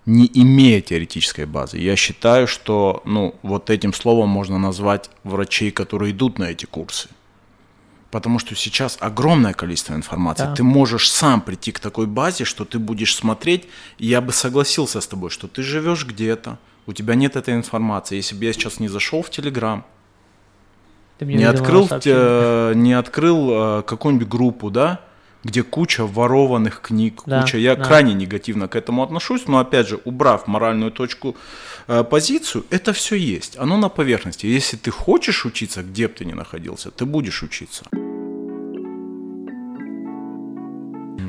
не 0.06 0.30
имея 0.34 0.80
теоретической 0.80 1.46
базы. 1.46 1.78
Я 1.78 1.96
считаю, 1.96 2.46
что 2.46 3.02
ну, 3.04 3.34
вот 3.42 3.70
этим 3.70 3.92
словом 3.92 4.28
можно 4.28 4.58
назвать 4.58 5.10
врачей, 5.22 5.70
которые 5.70 6.12
идут 6.12 6.38
на 6.38 6.44
эти 6.44 6.66
курсы. 6.66 7.08
Потому 8.10 8.38
что 8.38 8.54
сейчас 8.54 8.98
огромное 9.00 9.54
количество 9.54 9.94
информации. 9.94 10.44
Да. 10.44 10.54
Ты 10.54 10.64
можешь 10.64 11.10
сам 11.10 11.40
прийти 11.40 11.72
к 11.72 11.80
такой 11.80 12.06
базе, 12.06 12.44
что 12.44 12.64
ты 12.64 12.78
будешь 12.78 13.14
смотреть, 13.14 13.68
я 13.98 14.20
бы 14.20 14.32
согласился 14.32 15.00
с 15.00 15.06
тобой, 15.06 15.30
что 15.30 15.48
ты 15.48 15.62
живешь 15.62 16.04
где-то, 16.04 16.58
у 16.86 16.92
тебя 16.92 17.14
нет 17.14 17.36
этой 17.36 17.54
информации. 17.54 18.16
Если 18.16 18.34
бы 18.34 18.44
я 18.44 18.52
сейчас 18.52 18.80
не 18.80 18.88
зашел 18.88 19.22
в 19.22 19.30
Телеграм, 19.30 19.86
не 21.20 21.44
открыл, 21.44 21.88
э, 21.90 22.72
не 22.74 22.92
открыл 22.92 23.50
э, 23.50 23.82
какую-нибудь 23.82 24.28
группу, 24.28 24.70
да, 24.70 25.00
где 25.44 25.62
куча 25.62 26.06
ворованных 26.06 26.80
книг, 26.80 27.22
да, 27.26 27.40
куча. 27.40 27.58
Я 27.58 27.76
да. 27.76 27.84
крайне 27.84 28.14
негативно 28.14 28.68
к 28.68 28.76
этому 28.76 29.02
отношусь, 29.02 29.48
но 29.48 29.58
опять 29.58 29.88
же, 29.88 30.00
убрав 30.04 30.46
моральную 30.46 30.92
точку 30.92 31.36
э, 31.88 32.04
позицию, 32.04 32.64
это 32.70 32.92
все 32.92 33.16
есть. 33.16 33.58
Оно 33.58 33.76
на 33.76 33.88
поверхности. 33.88 34.46
Если 34.46 34.76
ты 34.76 34.90
хочешь 34.90 35.44
учиться, 35.44 35.82
где 35.82 36.08
бы 36.08 36.14
ты 36.14 36.24
ни 36.24 36.32
находился, 36.32 36.90
ты 36.90 37.04
будешь 37.04 37.42
учиться. 37.42 37.84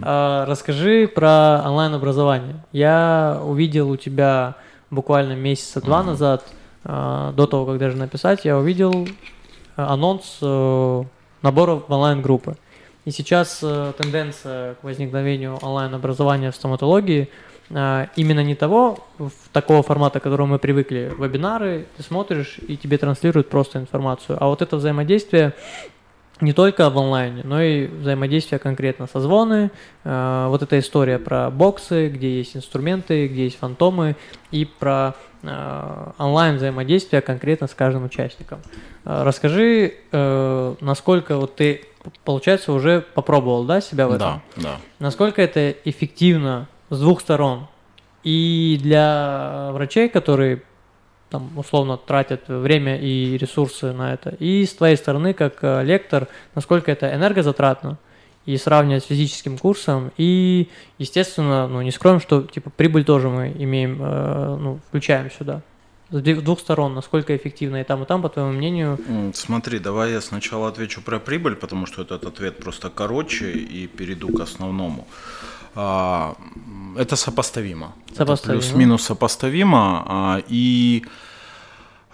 А, 0.06 0.46
расскажи 0.46 1.08
про 1.08 1.62
онлайн-образование. 1.66 2.64
Я 2.72 3.42
увидел 3.44 3.90
у 3.90 3.98
тебя 3.98 4.56
буквально 4.92 5.34
месяца 5.34 5.82
два 5.82 6.02
mm-hmm. 6.02 6.06
назад, 6.06 6.44
а, 6.84 7.32
до 7.32 7.48
того, 7.48 7.66
как 7.66 7.80
даже 7.80 7.98
написать, 7.98 8.46
я 8.46 8.58
увидел 8.58 9.08
анонс 9.76 10.38
э, 10.42 11.04
набора 11.42 11.76
в 11.76 11.92
онлайн-группы. 11.92 12.58
И 13.06 13.12
сейчас 13.12 13.60
э, 13.62 13.94
тенденция 13.98 14.76
к 14.76 14.84
возникновению 14.84 15.58
онлайн-образования 15.62 16.52
в 16.52 16.56
стоматологии 16.56 17.30
э, 17.70 18.08
именно 18.16 18.44
не 18.44 18.56
того, 18.56 19.00
такого 19.52 19.84
формата, 19.84 20.20
к 20.20 20.24
которому 20.24 20.54
мы 20.54 20.60
привыкли, 20.60 21.12
вебинары, 21.18 21.86
ты 21.98 22.04
смотришь 22.04 22.60
и 22.66 22.78
тебе 22.78 22.98
транслируют 22.98 23.50
просто 23.50 23.80
информацию, 23.80 24.38
а 24.40 24.48
вот 24.48 24.62
это 24.62 24.78
взаимодействие 24.78 25.54
не 26.42 26.54
только 26.54 26.90
в 26.90 26.98
онлайне, 26.98 27.42
но 27.44 27.62
и 27.62 27.88
взаимодействие 27.88 28.60
конкретно 28.60 29.08
созвоны, 29.08 29.72
э, 30.04 30.46
вот 30.50 30.62
эта 30.64 30.80
история 30.80 31.20
про 31.20 31.50
боксы, 31.50 32.10
где 32.10 32.38
есть 32.38 32.56
инструменты, 32.56 33.28
где 33.28 33.46
есть 33.46 33.58
фантомы, 33.58 34.16
и 34.52 34.66
про 34.66 35.16
э, 35.42 36.12
онлайн 36.18 36.56
взаимодействие 36.56 37.22
конкретно 37.22 37.68
с 37.68 37.74
каждым 37.74 38.06
участником. 38.06 38.60
Э, 39.06 39.24
расскажи, 39.24 39.94
э, 40.12 40.76
насколько 40.82 41.38
вот 41.38 41.56
ты, 41.56 41.82
получается, 42.24 42.74
уже 42.74 43.02
попробовал, 43.02 43.64
да, 43.66 43.82
себя 43.82 44.08
в 44.08 44.14
этом? 44.14 44.42
Да, 44.56 44.62
да. 44.64 44.78
Насколько 45.00 45.42
это 45.42 45.72
эффективно 45.86 46.68
с 46.90 47.00
двух 47.00 47.22
сторон? 47.22 47.68
И 48.24 48.80
для 48.82 49.70
врачей, 49.74 50.08
которые 50.08 50.64
там, 51.30 51.50
условно 51.58 51.98
тратят 51.98 52.48
время 52.48 52.98
и 52.98 53.38
ресурсы 53.38 53.92
на 53.92 54.14
это. 54.14 54.30
И 54.40 54.66
с 54.66 54.74
твоей 54.74 54.96
стороны, 54.96 55.34
как 55.34 55.58
э, 55.62 55.84
лектор, 55.84 56.28
насколько 56.56 56.92
это 56.92 57.14
энергозатратно, 57.14 57.98
и 58.46 58.58
сравнивать 58.58 59.04
с 59.04 59.08
физическим 59.08 59.58
курсом. 59.58 60.12
И, 60.18 60.70
естественно, 60.98 61.68
ну, 61.68 61.82
не 61.82 61.92
скроем, 61.92 62.20
что 62.20 62.44
типа 62.44 62.70
прибыль 62.70 63.04
тоже 63.04 63.30
мы 63.30 63.54
имеем, 63.58 63.98
э, 64.02 64.58
ну, 64.60 64.80
включаем 64.88 65.32
сюда. 65.32 65.62
С 66.14 66.22
двух 66.22 66.60
сторон, 66.60 66.94
насколько 66.94 67.36
эффективно 67.36 67.82
и 67.82 67.84
там, 67.84 68.04
и 68.04 68.06
там, 68.06 68.22
по 68.22 68.30
твоему 68.30 68.52
мнению? 68.52 69.00
Смотри, 69.34 69.80
давай 69.80 70.12
я 70.12 70.22
сначала 70.22 70.68
отвечу 70.68 71.02
про 71.02 71.20
прибыль, 71.20 71.56
потому 71.56 71.88
что 71.88 72.04
этот 72.04 72.26
ответ 72.26 72.60
просто 72.60 72.92
короче, 72.92 73.52
и 73.52 73.88
перейду 73.88 74.32
к 74.32 74.40
основному. 74.40 75.08
А, 75.74 76.36
это 76.96 77.16
сопоставимо. 77.16 77.96
Сопоставимо. 78.16 78.62
Плюс-минус 78.62 79.02
сопоставимо. 79.02 80.04
А, 80.08 80.42
и 80.48 81.04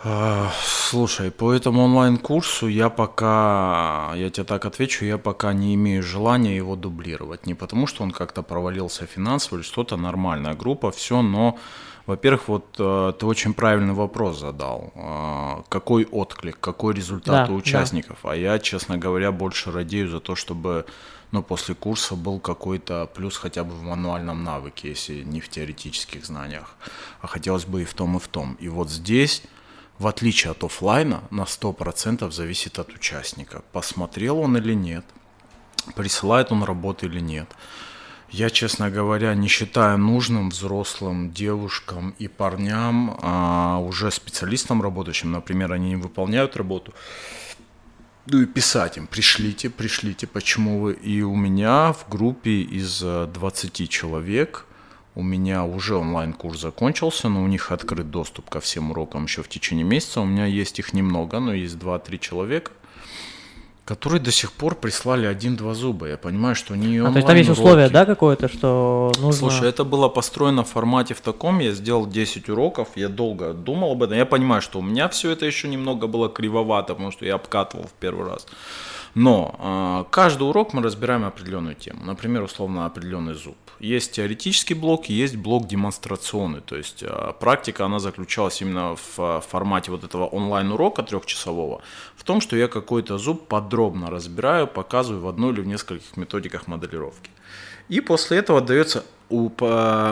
а, 0.02 0.50
Слушай, 0.90 1.30
по 1.30 1.52
этому 1.52 1.84
онлайн-курсу 1.84 2.68
я 2.68 2.90
пока, 2.90 4.14
я 4.16 4.30
тебе 4.30 4.46
так 4.46 4.66
отвечу, 4.66 5.06
я 5.06 5.18
пока 5.18 5.54
не 5.54 5.76
имею 5.76 6.04
желания 6.04 6.56
его 6.56 6.76
дублировать. 6.76 7.46
Не 7.46 7.54
потому, 7.54 7.86
что 7.86 8.04
он 8.04 8.12
как-то 8.12 8.42
провалился 8.44 9.06
финансово 9.06 9.58
или 9.58 9.64
что-то, 9.64 9.98
нормальная 9.98 10.54
группа, 10.54 10.90
все, 10.90 11.22
но, 11.22 11.58
во-первых, 12.10 12.48
вот 12.48 12.76
э, 12.80 13.14
ты 13.20 13.26
очень 13.26 13.54
правильный 13.54 13.94
вопрос 13.94 14.40
задал. 14.40 14.92
Какой 15.70 16.06
отклик, 16.06 16.60
какой 16.60 16.96
результат 16.96 17.48
да, 17.48 17.54
у 17.54 17.58
участников? 17.58 18.18
Да. 18.24 18.32
А 18.32 18.36
я, 18.36 18.60
честно 18.60 18.98
говоря, 18.98 19.32
больше 19.32 19.72
радею 19.72 20.10
за 20.10 20.20
то, 20.20 20.36
чтобы 20.36 20.86
но 21.32 21.44
после 21.44 21.76
курса 21.76 22.16
был 22.16 22.40
какой-то 22.40 23.08
плюс 23.14 23.38
хотя 23.38 23.64
бы 23.64 23.76
в 23.76 23.84
мануальном 23.84 24.44
навыке, 24.44 24.90
если 24.90 25.22
не 25.24 25.42
в 25.42 25.50
теоретических 25.50 26.26
знаниях. 26.26 26.76
А 27.22 27.28
хотелось 27.28 27.66
бы 27.66 27.84
и 27.84 27.86
в 27.86 27.94
том, 27.94 28.18
и 28.18 28.20
в 28.20 28.28
том. 28.28 28.58
И 28.60 28.68
вот 28.68 28.90
здесь, 28.90 29.44
в 30.00 30.08
отличие 30.08 30.52
от 30.52 30.64
офлайна, 30.64 31.22
на 31.30 31.44
100% 31.44 32.32
зависит 32.32 32.80
от 32.80 32.90
участника. 32.94 33.62
Посмотрел 33.72 34.40
он 34.40 34.58
или 34.58 34.74
нет, 34.74 35.06
присылает 35.96 36.52
он 36.52 36.64
работу 36.64 37.06
или 37.06 37.20
нет. 37.20 37.48
Я, 38.32 38.52
честно 38.52 38.92
говоря, 38.92 39.34
не 39.34 39.48
считаю 39.48 39.98
нужным 39.98 40.50
взрослым 40.50 41.32
девушкам 41.32 42.14
и 42.20 42.28
парням, 42.28 43.18
а 43.24 43.80
уже 43.80 44.12
специалистам 44.12 44.84
работающим, 44.84 45.32
например, 45.32 45.74
они 45.74 45.90
не 45.90 45.96
выполняют 45.96 46.56
работу, 46.56 46.94
ну 48.28 48.42
и 48.42 48.46
писать 48.46 48.98
им, 48.98 49.08
пришлите, 49.08 49.72
пришлите, 49.72 50.28
почему 50.28 50.80
вы. 50.80 50.94
И 50.94 51.24
у 51.24 51.36
меня 51.36 51.94
в 51.94 52.08
группе 52.08 52.62
из 52.62 53.02
20 53.02 53.82
э, 53.82 53.88
человек, 53.88 54.68
у 55.16 55.24
меня 55.24 55.64
уже 55.64 55.96
онлайн-курс 55.96 56.62
закончился, 56.62 57.30
но 57.30 57.44
у 57.44 57.48
них 57.48 57.72
открыт 57.72 58.12
доступ 58.12 58.48
ко 58.52 58.60
всем 58.60 58.92
урокам 58.92 59.24
еще 59.24 59.42
в 59.42 59.50
течение 59.50 59.84
месяца. 59.84 60.22
У 60.22 60.26
меня 60.26 60.46
есть 60.46 60.78
их 60.78 60.94
немного, 60.94 61.40
но 61.40 61.54
есть 61.54 61.76
2-3 61.78 62.20
человека 62.20 62.72
которые 63.90 64.20
до 64.22 64.32
сих 64.32 64.52
пор 64.52 64.76
прислали 64.76 65.26
один-два 65.26 65.74
зуба. 65.74 66.08
Я 66.10 66.18
понимаю, 66.18 66.56
что 66.56 66.76
не 66.76 67.00
а, 67.00 67.10
то 67.10 67.16
есть 67.16 67.28
там 67.28 67.36
есть 67.36 67.50
условие, 67.50 67.90
да, 67.90 68.06
какое-то, 68.06 68.48
что 68.48 69.12
нужно... 69.18 69.34
Слушай, 69.34 69.70
это 69.70 69.84
было 69.84 70.10
построено 70.10 70.64
в 70.64 70.68
формате 70.68 71.16
в 71.16 71.22
таком, 71.22 71.58
я 71.60 71.72
сделал 71.72 72.06
10 72.06 72.50
уроков, 72.50 72.90
я 72.96 73.10
долго 73.10 73.54
думал 73.54 73.94
об 73.94 74.04
этом. 74.04 74.16
Я 74.16 74.28
понимаю, 74.28 74.62
что 74.62 74.78
у 74.78 74.84
меня 74.84 75.08
все 75.08 75.32
это 75.32 75.48
еще 75.48 75.68
немного 75.68 76.06
было 76.06 76.30
кривовато, 76.30 76.94
потому 76.94 77.12
что 77.12 77.26
я 77.26 77.34
обкатывал 77.34 77.88
в 77.88 77.94
первый 78.00 78.30
раз. 78.30 78.46
Но 79.16 79.56
э, 79.58 80.12
каждый 80.12 80.44
урок 80.44 80.74
мы 80.74 80.84
разбираем 80.84 81.26
определенную 81.26 81.74
тему. 81.74 82.06
Например, 82.06 82.44
условно 82.44 82.86
определенный 82.86 83.34
зуб. 83.34 83.58
Есть 83.80 84.12
теоретический 84.12 84.76
блок, 84.76 85.10
есть 85.10 85.38
блок 85.38 85.68
демонстрационный. 85.68 86.62
То 86.62 86.76
есть 86.76 87.02
э, 87.02 87.34
практика, 87.40 87.86
она 87.86 88.00
заключалась 88.00 88.62
именно 88.62 88.96
в 88.96 89.20
э, 89.20 89.42
формате 89.48 89.92
вот 89.92 90.04
этого 90.04 90.26
онлайн-урока 90.26 91.04
трехчасового, 91.04 91.82
в 92.16 92.24
том, 92.24 92.42
что 92.42 92.58
я 92.58 92.68
какой-то 92.68 93.18
зуб 93.18 93.48
подробно 93.48 94.10
разбираю, 94.10 94.68
показываю 94.68 95.22
в 95.22 95.28
одной 95.28 95.54
или 95.54 95.62
в 95.62 95.68
нескольких 95.68 96.18
методиках 96.18 96.68
моделировки. 96.68 97.30
И 97.88 98.02
после 98.02 98.38
этого 98.38 98.62
дается 98.62 99.04
у, 99.30 99.50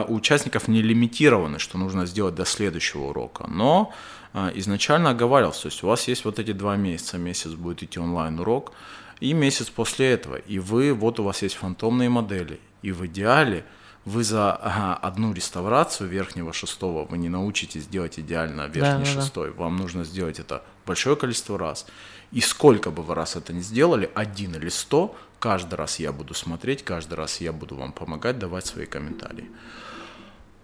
участников 0.07 0.68
не 0.68 0.82
лимитированы, 0.82 1.59
что 1.59 1.78
нужно 1.78 2.05
сделать 2.05 2.36
до 2.36 2.45
следующего 2.45 3.09
урока. 3.09 3.47
Но 3.47 3.93
а, 4.34 4.51
изначально 4.55 5.11
оговаривался, 5.11 5.63
то 5.63 5.68
есть 5.68 5.84
у 5.84 5.88
вас 5.88 6.07
есть 6.07 6.26
вот 6.26 6.39
эти 6.39 6.53
два 6.53 6.76
месяца, 6.76 7.18
месяц 7.18 7.51
будет 7.51 7.84
идти 7.84 7.99
онлайн-урок, 7.99 8.72
и 9.20 9.34
месяц 9.34 9.70
после 9.70 10.11
этого, 10.11 10.36
и 10.36 10.59
вы, 10.59 10.93
вот 10.93 11.20
у 11.20 11.24
вас 11.24 11.41
есть 11.41 11.55
фантомные 11.55 12.09
модели, 12.09 12.59
и 12.82 12.91
в 12.91 13.05
идеале 13.05 13.65
вы 14.05 14.23
за 14.23 14.53
ага, 14.53 14.95
одну 14.95 15.34
реставрацию 15.34 16.09
верхнего 16.09 16.53
шестого 16.53 17.05
вы 17.05 17.17
не 17.17 17.28
научитесь 17.28 17.88
делать 17.88 18.17
идеально 18.19 18.67
верхний 18.67 19.03
да, 19.03 19.21
шестой, 19.21 19.49
да. 19.49 19.63
вам 19.63 19.75
нужно 19.75 20.05
сделать 20.05 20.39
это 20.39 20.63
большое 20.86 21.17
количество 21.17 21.57
раз. 21.57 21.86
И 22.32 22.39
сколько 22.39 22.89
бы 22.89 23.03
вы 23.03 23.15
раз 23.15 23.36
это 23.36 23.51
не 23.51 23.61
сделали, 23.61 24.09
один 24.15 24.55
или 24.55 24.69
сто, 24.69 25.15
каждый 25.39 25.75
раз 25.75 25.99
я 25.99 26.11
буду 26.11 26.34
смотреть, 26.34 26.84
каждый 26.84 27.15
раз 27.15 27.41
я 27.41 27.51
буду 27.51 27.75
вам 27.75 27.91
помогать, 27.91 28.39
давать 28.39 28.65
свои 28.65 28.86
комментарии. 28.86 29.49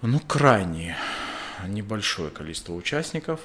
Ну, 0.02 0.20
крайне 0.20 0.98
небольшое 1.68 2.30
количество 2.30 2.74
участников, 2.74 3.40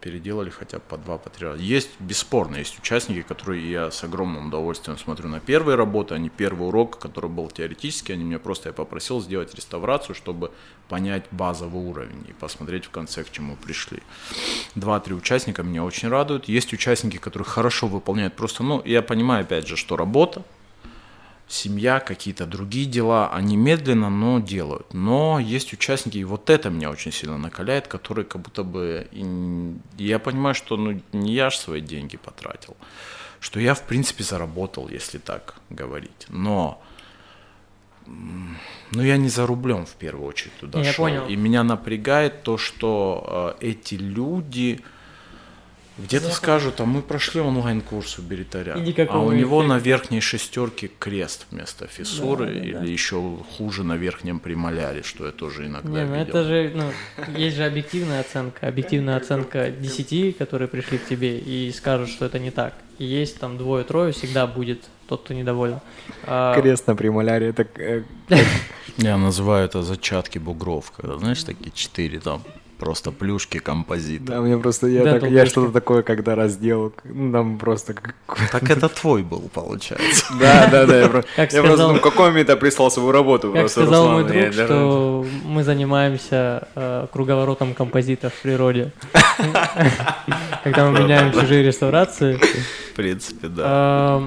переделали 0.00 0.50
хотя 0.50 0.78
бы 0.78 0.84
по 0.88 0.96
два, 0.98 1.18
по 1.18 1.30
три 1.30 1.46
раза. 1.46 1.62
Есть, 1.62 1.90
бесспорно, 1.98 2.56
есть 2.56 2.78
участники, 2.78 3.22
которые 3.22 3.70
я 3.70 3.90
с 3.90 4.04
огромным 4.04 4.48
удовольствием 4.48 4.98
смотрю 4.98 5.28
на 5.28 5.40
первые 5.40 5.76
работы, 5.76 6.14
а 6.14 6.18
не 6.18 6.28
первый 6.28 6.68
урок, 6.68 6.98
который 6.98 7.30
был 7.30 7.48
теоретический, 7.48 8.14
они 8.14 8.24
мне 8.24 8.38
просто, 8.38 8.68
я 8.68 8.72
попросил 8.72 9.20
сделать 9.20 9.54
реставрацию, 9.54 10.14
чтобы 10.14 10.52
понять 10.88 11.24
базовый 11.30 11.82
уровень 11.82 12.24
и 12.28 12.32
посмотреть 12.32 12.84
в 12.84 12.90
конце, 12.90 13.24
к 13.24 13.30
чему 13.30 13.56
пришли. 13.56 14.00
Два-три 14.74 15.14
участника 15.14 15.62
меня 15.62 15.84
очень 15.84 16.08
радуют. 16.08 16.48
Есть 16.48 16.72
участники, 16.72 17.16
которые 17.16 17.46
хорошо 17.46 17.86
выполняют 17.86 18.34
просто, 18.34 18.62
ну, 18.62 18.82
я 18.84 19.02
понимаю, 19.02 19.42
опять 19.42 19.66
же, 19.66 19.76
что 19.76 19.96
работа, 19.96 20.42
семья, 21.52 22.00
какие-то 22.00 22.46
другие 22.46 22.86
дела, 22.86 23.30
они 23.32 23.56
медленно, 23.56 24.10
но 24.10 24.40
делают. 24.40 24.94
Но 24.94 25.38
есть 25.38 25.72
участники, 25.72 26.18
и 26.18 26.24
вот 26.24 26.50
это 26.50 26.70
меня 26.70 26.90
очень 26.90 27.12
сильно 27.12 27.38
накаляет, 27.38 27.86
которые 27.86 28.24
как 28.24 28.42
будто 28.42 28.64
бы... 28.64 29.06
Я 29.98 30.18
понимаю, 30.18 30.54
что 30.54 30.76
ну, 30.76 31.00
не 31.12 31.34
я 31.34 31.50
же 31.50 31.58
свои 31.58 31.80
деньги 31.80 32.16
потратил, 32.16 32.76
что 33.40 33.60
я, 33.60 33.74
в 33.74 33.82
принципе, 33.82 34.24
заработал, 34.24 34.88
если 34.88 35.18
так 35.18 35.56
говорить. 35.70 36.26
Но 36.28 36.82
ну, 38.06 39.02
я 39.02 39.16
не 39.16 39.28
за 39.28 39.46
рублем 39.46 39.86
в 39.86 39.94
первую 39.94 40.26
очередь 40.26 40.56
туда 40.58 40.80
я 40.80 40.92
шел. 40.92 41.04
Понял. 41.04 41.26
И 41.26 41.36
меня 41.36 41.62
напрягает 41.62 42.42
то, 42.42 42.58
что 42.58 43.56
э, 43.60 43.66
эти 43.68 43.94
люди 43.94 44.80
Где-то 45.98 46.30
скажут, 46.30 46.80
а 46.80 46.86
мы 46.86 47.02
прошли 47.02 47.40
онлайн-курс 47.40 48.18
у 48.18 48.22
Беритаря, 48.22 48.74
а 48.74 49.18
у 49.18 49.32
него 49.32 49.60
эффекта. 49.60 49.74
на 49.74 49.78
верхней 49.78 50.20
шестерке 50.20 50.90
крест 50.98 51.46
вместо 51.50 51.86
фиссуры, 51.86 52.46
да, 52.46 52.52
или 52.52 52.72
да. 52.72 52.84
еще 52.84 53.38
хуже 53.56 53.84
на 53.84 53.96
верхнем 53.96 54.40
премоляре, 54.40 55.02
что 55.02 55.26
я 55.26 55.32
тоже 55.32 55.66
иногда 55.66 55.90
Не, 55.90 56.06
ну 56.06 56.14
это 56.14 56.44
же, 56.44 56.72
ну, 56.74 56.92
есть 57.36 57.56
же 57.56 57.64
объективная 57.64 58.20
оценка, 58.20 58.68
объективная 58.68 59.16
оценка 59.16 59.70
10, 59.70 60.38
которые 60.38 60.68
пришли 60.68 60.96
к 60.96 61.06
тебе 61.06 61.38
и 61.38 61.70
скажут, 61.72 62.08
что 62.08 62.24
это 62.24 62.38
не 62.38 62.50
так. 62.50 62.74
И 62.98 63.04
есть 63.04 63.38
там 63.38 63.58
двое-трое, 63.58 64.12
всегда 64.12 64.46
будет 64.46 64.80
тот, 65.08 65.24
кто 65.24 65.34
недоволен. 65.34 65.80
А... 66.24 66.58
Крест 66.58 66.86
на 66.86 66.96
премоляре, 66.96 67.48
это... 67.48 67.66
Э, 67.76 68.02
я 68.96 69.18
называю 69.18 69.66
это 69.66 69.82
зачатки 69.82 70.38
бугров, 70.38 70.90
когда, 70.90 71.18
знаешь, 71.18 71.42
такие 71.44 71.70
четыре 71.70 72.18
там 72.18 72.42
Просто 72.82 73.12
плюшки 73.12 73.60
композита. 73.60 74.24
Да, 74.24 74.40
мне 74.40 74.58
просто 74.58 74.88
я, 74.88 75.04
да, 75.04 75.20
так, 75.20 75.30
я 75.30 75.46
что-то 75.46 75.70
такое, 75.70 76.02
когда 76.02 76.34
раздел, 76.34 76.92
ну, 77.04 77.28
нам 77.28 77.58
просто... 77.58 77.94
Так 78.50 78.68
это 78.68 78.88
твой 78.88 79.22
был, 79.22 79.48
получается. 79.54 80.24
Да, 80.40 80.66
да, 80.66 80.86
да. 80.86 80.98
Я 80.98 81.08
просто, 81.08 81.92
ну, 81.92 82.00
какой 82.00 82.32
мне 82.32 82.40
это 82.40 82.56
прислал 82.56 82.90
свою 82.90 83.12
работу. 83.12 83.52
Как 83.52 83.68
сказал 83.68 84.08
мой 84.08 84.24
друг, 84.24 84.52
что 84.52 85.24
мы 85.44 85.62
занимаемся 85.62 86.66
э, 86.74 87.06
круговоротом 87.12 87.72
композита 87.74 88.30
в 88.30 88.42
природе. 88.42 88.90
Когда 90.64 90.90
мы 90.90 91.02
меняем 91.02 91.32
чужие 91.32 91.62
реставрации. 91.62 92.36
В 92.90 92.96
принципе, 92.96 93.46
да. 93.46 94.22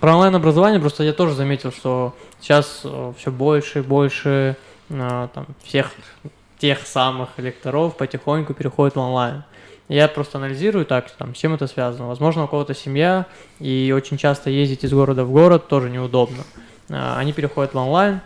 Про 0.00 0.12
онлайн-образование 0.16 0.80
просто 0.80 1.02
я 1.02 1.14
тоже 1.14 1.34
заметил, 1.34 1.72
что 1.72 2.14
сейчас 2.42 2.82
э, 2.84 3.12
все 3.16 3.30
больше 3.32 3.78
и 3.78 3.82
больше 3.82 4.54
э, 4.90 5.28
там, 5.32 5.46
всех 5.64 5.92
тех 6.58 6.86
самых 6.86 7.30
лекторов 7.38 7.96
потихоньку 7.96 8.54
переходят 8.54 8.96
в 8.96 9.00
онлайн. 9.00 9.44
Я 9.88 10.08
просто 10.08 10.38
анализирую 10.38 10.84
так, 10.84 11.10
там, 11.12 11.34
с 11.34 11.38
чем 11.38 11.54
это 11.54 11.66
связано. 11.68 12.08
Возможно, 12.08 12.44
у 12.44 12.48
кого-то 12.48 12.74
семья, 12.74 13.26
и 13.60 13.92
очень 13.94 14.16
часто 14.16 14.50
ездить 14.50 14.84
из 14.84 14.92
города 14.92 15.24
в 15.24 15.30
город 15.30 15.68
тоже 15.68 15.90
неудобно. 15.90 16.42
А, 16.90 17.18
они 17.18 17.32
переходят 17.32 17.74
в 17.74 17.76
онлайн. 17.76 18.20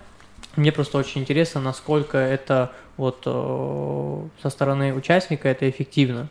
Мне 0.57 0.73
просто 0.73 0.99
очень 0.99 1.21
интересно, 1.21 1.61
насколько 1.61 2.19
это 2.19 2.73
вот 2.97 3.23
э, 3.25 4.23
со 4.43 4.51
стороны 4.51 4.93
участника 4.95 5.49
это 5.49 5.69
эффективно. 5.71 6.29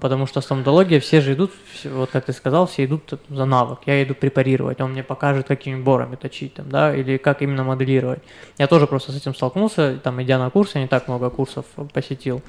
Потому 0.00 0.26
что 0.26 0.40
стоматология, 0.40 1.00
все 1.00 1.20
же 1.20 1.34
идут, 1.34 1.52
вот 1.84 2.10
как 2.10 2.24
ты 2.24 2.32
сказал, 2.32 2.66
все 2.66 2.86
идут 2.86 3.20
за 3.28 3.44
навык. 3.44 3.80
Я 3.86 4.02
иду 4.02 4.14
препарировать, 4.14 4.80
он 4.80 4.92
мне 4.92 5.02
покажет, 5.02 5.46
какими 5.46 5.80
борами 5.80 6.16
точить, 6.16 6.54
там, 6.54 6.70
да, 6.70 6.94
или 6.94 7.18
как 7.18 7.42
именно 7.42 7.62
моделировать. 7.62 8.22
Я 8.58 8.68
тоже 8.68 8.86
просто 8.86 9.12
с 9.12 9.16
этим 9.16 9.34
столкнулся, 9.34 10.00
там, 10.02 10.22
идя 10.22 10.38
на 10.38 10.48
курсы, 10.48 10.78
я 10.78 10.82
не 10.82 10.88
так 10.88 11.08
много 11.08 11.28
курсов 11.28 11.66
посетил. 11.92 12.42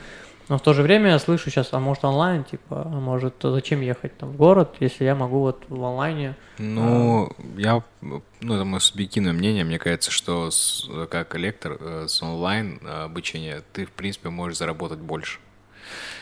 Но 0.49 0.57
в 0.57 0.61
то 0.61 0.73
же 0.73 0.83
время 0.83 1.11
я 1.11 1.19
слышу 1.19 1.49
сейчас, 1.49 1.69
а 1.71 1.79
может 1.79 2.03
онлайн, 2.03 2.43
типа, 2.43 2.83
а 2.85 2.99
может 2.99 3.35
зачем 3.41 3.81
ехать 3.81 4.17
там 4.17 4.29
в 4.29 4.35
город, 4.35 4.75
если 4.79 5.05
я 5.05 5.15
могу 5.15 5.39
вот 5.39 5.63
в 5.69 5.83
онлайне. 5.83 6.35
Ну, 6.57 7.27
а... 7.27 7.59
я, 7.59 7.83
ну 8.01 8.21
это 8.55 8.65
мое 8.65 8.79
субъективное 8.79 9.33
мнение, 9.33 9.63
мне 9.63 9.79
кажется, 9.79 10.11
что 10.11 10.51
с, 10.51 10.89
как 11.09 11.35
лектор 11.35 11.77
э, 11.79 12.05
с 12.07 12.21
онлайн 12.21 12.79
э, 12.83 13.03
обучения 13.03 13.63
ты 13.71 13.85
в 13.85 13.91
принципе 13.91 14.29
можешь 14.29 14.57
заработать 14.57 14.99
больше. 14.99 15.39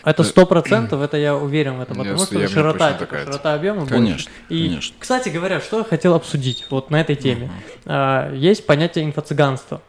Это 0.03 0.24
сто 0.24 0.45
процентов, 0.45 1.01
это 1.01 1.18
я 1.18 1.36
уверен 1.36 1.78
в 1.78 1.82
этом, 1.82 1.97
потому 1.97 2.18
что 2.18 2.47
широта, 2.47 2.93
типа, 2.93 3.18
широта 3.18 3.53
объема 3.53 3.86
Конечно, 3.86 4.32
И, 4.49 4.68
конечно. 4.68 4.95
кстати 4.97 5.30
говоря, 5.30 5.59
что 5.59 5.80
я 5.80 5.84
хотел 5.84 6.16
обсудить 6.16 6.66
вот 6.70 6.89
на 6.89 7.01
этой 7.01 7.16
теме. 7.16 7.51
Uh-huh. 7.86 8.36
Есть 8.36 8.66
понятие 8.66 9.05
инфо-цыганства. 9.05 9.82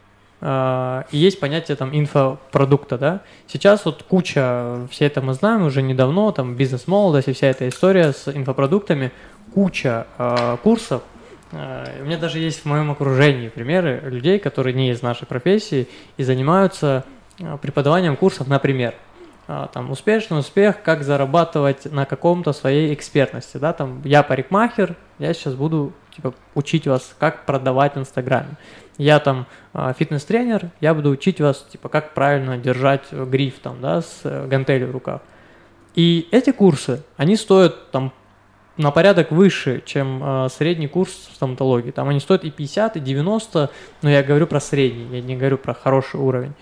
И 0.44 1.16
есть 1.16 1.38
понятие 1.38 1.76
там 1.76 1.96
инфопродукта, 1.96 2.98
да. 2.98 3.20
Сейчас 3.46 3.84
вот 3.84 4.02
куча, 4.02 4.88
все 4.90 5.06
это 5.06 5.22
мы 5.22 5.34
знаем 5.34 5.64
уже 5.64 5.82
недавно, 5.82 6.32
там 6.32 6.56
бизнес-молодость 6.56 7.28
и 7.28 7.32
вся 7.32 7.46
эта 7.46 7.68
история 7.68 8.12
с 8.12 8.26
инфопродуктами, 8.26 9.12
куча 9.54 10.06
uh, 10.18 10.56
курсов. 10.58 11.02
Uh, 11.52 12.02
у 12.02 12.06
меня 12.06 12.18
даже 12.18 12.40
есть 12.40 12.62
в 12.62 12.64
моем 12.64 12.90
окружении 12.90 13.50
примеры 13.50 14.00
людей, 14.04 14.40
которые 14.40 14.74
не 14.74 14.90
из 14.90 15.00
нашей 15.00 15.26
профессии 15.26 15.86
и 16.16 16.24
занимаются 16.24 17.04
преподаванием 17.60 18.16
курсов, 18.16 18.48
например, 18.48 18.94
там 19.46 19.90
успешный 19.90 20.38
успех, 20.38 20.82
как 20.82 21.02
зарабатывать 21.02 21.90
на 21.90 22.06
каком-то 22.06 22.52
своей 22.52 22.94
экспертности, 22.94 23.56
да, 23.56 23.72
там 23.72 24.00
я 24.04 24.22
парикмахер, 24.22 24.96
я 25.18 25.34
сейчас 25.34 25.54
буду 25.54 25.92
типа 26.14 26.34
учить 26.54 26.86
вас, 26.86 27.14
как 27.18 27.44
продавать 27.44 27.94
в 27.94 27.98
Инстаграме. 27.98 28.56
Я 28.98 29.18
там 29.18 29.46
а, 29.72 29.92
фитнес-тренер, 29.94 30.70
я 30.80 30.94
буду 30.94 31.10
учить 31.10 31.40
вас, 31.40 31.66
типа, 31.70 31.88
как 31.88 32.12
правильно 32.14 32.58
держать 32.58 33.10
гриф 33.10 33.58
там, 33.60 33.80
да, 33.80 34.02
с 34.02 34.20
э, 34.24 34.46
гантелью 34.46 34.88
в 34.88 34.90
руках. 34.90 35.22
И 35.94 36.28
эти 36.30 36.52
курсы, 36.52 37.02
они 37.16 37.36
стоят 37.36 37.90
там 37.90 38.12
на 38.76 38.90
порядок 38.90 39.30
выше, 39.30 39.82
чем 39.84 40.22
э, 40.22 40.48
средний 40.50 40.88
курс 40.88 41.10
в 41.10 41.34
стоматологии. 41.34 41.90
Там 41.90 42.08
они 42.08 42.20
стоят 42.20 42.44
и 42.44 42.50
50, 42.50 42.96
и 42.96 43.00
90, 43.00 43.70
но 44.02 44.10
я 44.10 44.22
говорю 44.22 44.46
про 44.46 44.60
средний, 44.60 45.16
я 45.16 45.22
не 45.22 45.36
говорю 45.36 45.58
про 45.58 45.74
хороший 45.74 46.20
уровень. 46.20 46.52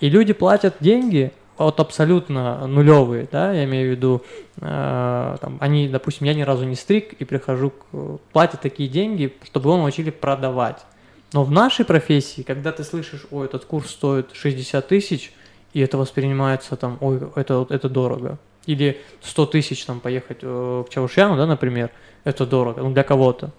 И 0.00 0.08
люди 0.08 0.32
платят 0.32 0.76
деньги, 0.80 1.32
вот 1.62 1.80
абсолютно 1.80 2.66
нулевые, 2.66 3.28
да, 3.30 3.52
я 3.52 3.64
имею 3.64 3.88
в 3.88 3.90
виду, 3.96 4.22
э, 4.60 5.36
там, 5.40 5.58
они, 5.60 5.88
допустим, 5.88 6.26
я 6.26 6.34
ни 6.34 6.42
разу 6.42 6.64
не 6.64 6.74
стриг 6.74 7.12
и 7.14 7.24
прихожу, 7.24 7.70
к, 7.70 8.18
платят 8.32 8.60
такие 8.60 8.88
деньги, 8.88 9.32
чтобы 9.44 9.70
его 9.70 9.78
научили 9.78 10.10
продавать. 10.10 10.84
Но 11.32 11.44
в 11.44 11.50
нашей 11.50 11.84
профессии, 11.84 12.42
когда 12.42 12.72
ты 12.72 12.84
слышишь, 12.84 13.26
ой, 13.30 13.46
этот 13.46 13.64
курс 13.64 13.90
стоит 13.90 14.30
60 14.32 14.86
тысяч, 14.86 15.32
и 15.72 15.80
это 15.80 15.96
воспринимается 15.96 16.76
там, 16.76 16.98
ой, 17.00 17.20
это, 17.34 17.66
это 17.70 17.88
дорого. 17.88 18.38
Или 18.66 19.00
100 19.22 19.46
тысяч 19.46 19.84
там 19.84 20.00
поехать 20.00 20.38
э, 20.42 20.84
к 20.86 20.90
Чаушьяну, 20.90 21.36
да, 21.36 21.46
например, 21.46 21.90
это 22.24 22.46
дорого, 22.46 22.82
ну, 22.82 22.92
для 22.92 23.02
кого-то. 23.02 23.50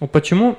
Ну, 0.00 0.08
почему 0.08 0.58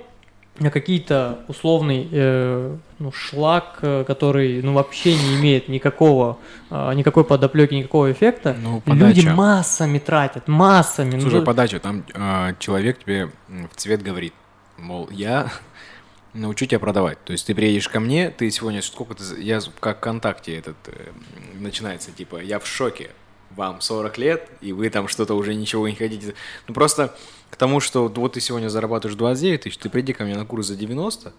какие-то 0.60 1.40
условный 1.48 2.08
э, 2.12 2.78
ну, 3.00 3.12
шлак, 3.12 3.80
э, 3.82 4.04
который 4.06 4.62
ну, 4.62 4.74
вообще 4.74 5.16
не 5.16 5.36
имеет 5.36 5.68
никакого, 5.68 6.38
э, 6.70 6.94
никакой 6.94 7.24
подоплеки, 7.24 7.74
никакого 7.74 8.12
эффекта, 8.12 8.56
ну, 8.60 8.82
люди 8.86 9.28
массами 9.28 10.00
тратят, 10.00 10.48
массами. 10.48 11.20
Слушай, 11.20 11.40
ну, 11.40 11.46
подача, 11.46 11.80
там 11.80 12.06
э, 12.14 12.54
человек 12.60 13.00
тебе 13.00 13.32
в 13.48 13.76
цвет 13.76 14.04
говорит, 14.04 14.34
мол, 14.78 15.10
я 15.12 15.52
научу 16.34 16.66
тебя 16.66 16.80
продавать. 16.80 17.24
То 17.24 17.32
есть 17.34 17.48
ты 17.48 17.56
приедешь 17.56 17.90
ко 17.90 18.00
мне, 18.00 18.30
ты 18.30 18.50
сегодня 18.52 18.82
сколько 18.82 19.16
ты, 19.16 19.42
я 19.42 19.60
как 19.80 19.98
ВКонтакте 19.98 20.56
этот 20.58 20.78
э, 20.88 21.12
начинается, 21.56 22.12
типа, 22.12 22.42
я 22.42 22.60
в 22.60 22.68
шоке, 22.68 23.10
вам 23.56 23.82
40 23.82 24.18
лет, 24.18 24.50
и 24.62 24.74
вы 24.74 24.90
там 24.90 25.08
что-то 25.08 25.34
уже 25.36 25.54
ничего 25.54 25.88
не 25.88 25.96
хотите. 25.96 26.34
Ну 26.68 26.74
просто 26.74 27.16
к 27.54 27.56
тому, 27.56 27.80
что 27.80 28.08
вот 28.08 28.34
ты 28.34 28.42
сегодня 28.42 28.68
зарабатываешь 28.68 29.16
29 29.16 29.62
тысяч, 29.62 29.78
ты 29.78 29.88
приди 29.88 30.12
ко 30.12 30.24
мне 30.24 30.36
на 30.36 30.44
курс 30.44 30.68
за 30.68 30.76
90, 30.76 31.32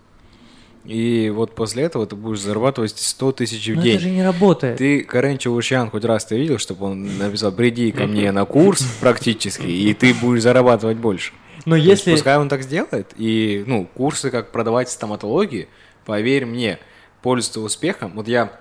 и 0.85 1.33
вот 1.35 1.57
после 1.57 1.83
этого 1.83 2.07
ты 2.07 2.15
будешь 2.15 2.41
зарабатывать 2.41 2.97
100 2.97 3.33
тысяч 3.33 3.67
в 3.67 3.75
Но 3.75 3.83
день. 3.83 3.95
это 3.95 4.03
же 4.05 4.11
не 4.11 4.23
работает. 4.23 4.79
Ты 4.79 5.03
Карен 5.03 5.39
Чаушьян 5.39 5.91
хоть 5.91 6.05
раз 6.05 6.25
ты 6.25 6.39
видел, 6.39 6.59
чтобы 6.59 6.87
он 6.87 7.19
написал, 7.19 7.51
приди 7.51 7.91
ко 7.91 8.07
мне 8.07 8.31
на 8.31 8.45
курс 8.45 8.87
практически, 9.01 9.67
и 9.67 9.93
ты 9.93 10.15
будешь 10.15 10.43
зарабатывать 10.43 10.99
больше. 10.99 11.33
Но 11.65 11.75
если... 11.75 11.91
Есть, 11.91 12.05
пускай 12.21 12.39
он 12.39 12.49
так 12.49 12.63
сделает, 12.63 13.13
и, 13.17 13.65
ну, 13.67 13.89
курсы, 13.93 14.31
как 14.31 14.53
продавать 14.53 14.91
стоматологии, 14.91 15.67
поверь 16.05 16.47
мне, 16.47 16.79
пользуются 17.23 17.61
успехом. 17.61 18.13
Вот 18.15 18.29
я 18.29 18.53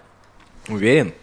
уверен, 0.70 1.14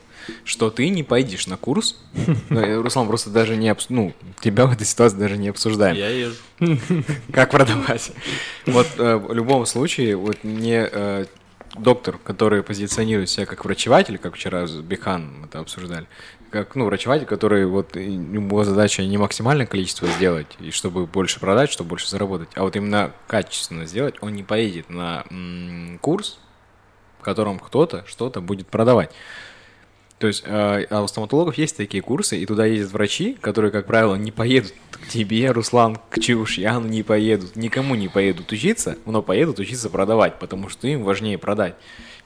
что 0.45 0.71
ты 0.71 0.89
не 0.89 1.03
пойдешь 1.03 1.47
на 1.47 1.57
курс. 1.57 1.97
Ну, 2.51 2.83
Руслан 2.83 3.07
просто 3.07 3.31
даже 3.31 3.57
не... 3.57 3.69
Обс... 3.69 3.87
Ну, 3.91 4.13
тебя 4.41 4.67
в 4.67 4.73
этой 4.73 4.87
ситуации 4.87 5.17
даже 5.19 5.37
не 5.37 5.49
обсуждаем. 5.49 5.97
Я 5.97 6.09
езжу. 6.09 6.37
Как 7.33 7.51
продавать. 7.51 8.13
Вот 8.67 8.87
э, 8.99 9.17
в 9.17 9.33
любом 9.33 9.67
случае, 9.67 10.17
вот 10.17 10.43
не 10.43 10.89
э, 10.91 11.27
доктор, 11.75 12.19
который 12.19 12.63
позиционирует 12.63 13.31
себя 13.31 13.47
как 13.47 13.65
врачеватель, 13.65 14.19
как 14.19 14.35
вчера 14.35 14.67
с 14.67 14.75
Бихан 14.77 15.41
мы 15.41 15.47
это 15.47 15.61
обсуждали, 15.61 16.07
как, 16.51 16.75
ну, 16.75 16.87
врачеватель, 16.87 17.27
который 17.27 17.67
вот 17.67 17.97
его 17.97 18.65
задача 18.65 19.05
не 19.05 19.19
максимальное 19.19 19.67
количество 19.67 20.09
сделать, 20.09 20.49
и 20.59 20.71
чтобы 20.71 21.07
больше 21.07 21.39
продать, 21.39 21.71
чтобы 21.71 21.91
больше 21.91 22.09
заработать, 22.09 22.49
а 22.55 22.63
вот 22.63 22.77
именно 22.77 23.13
качественно 23.27 23.87
сделать, 23.87 24.17
он 24.21 24.35
не 24.35 24.43
поедет 24.43 24.91
на 24.91 25.25
м- 25.31 25.99
курс, 26.01 26.39
в 27.21 27.23
котором 27.23 27.59
кто-то 27.59 28.05
что-то 28.07 28.41
будет 28.41 28.67
продавать. 28.67 29.13
То 30.21 30.27
есть 30.27 30.43
э, 30.45 30.85
у 30.91 31.09
стоматологов 31.09 31.57
есть 31.57 31.79
такие 31.79 32.03
курсы, 32.03 32.37
и 32.37 32.45
туда 32.45 32.67
ездят 32.67 32.93
врачи, 32.93 33.39
которые, 33.41 33.71
как 33.73 33.87
правило, 33.87 34.17
не 34.17 34.31
поедут 34.31 34.75
к 34.91 35.09
тебе, 35.09 35.51
Руслан, 35.51 35.97
к 36.11 36.21
Чаушьяну 36.21 36.87
не 36.87 37.03
поедут, 37.03 37.57
никому 37.57 37.95
не 37.95 38.09
поедут 38.09 38.53
учиться, 38.53 38.99
но 39.07 39.23
поедут 39.23 39.59
учиться 39.61 39.89
продавать, 39.89 40.39
потому 40.39 40.69
что 40.69 40.87
им 40.89 41.05
важнее 41.05 41.39
продать. 41.39 41.75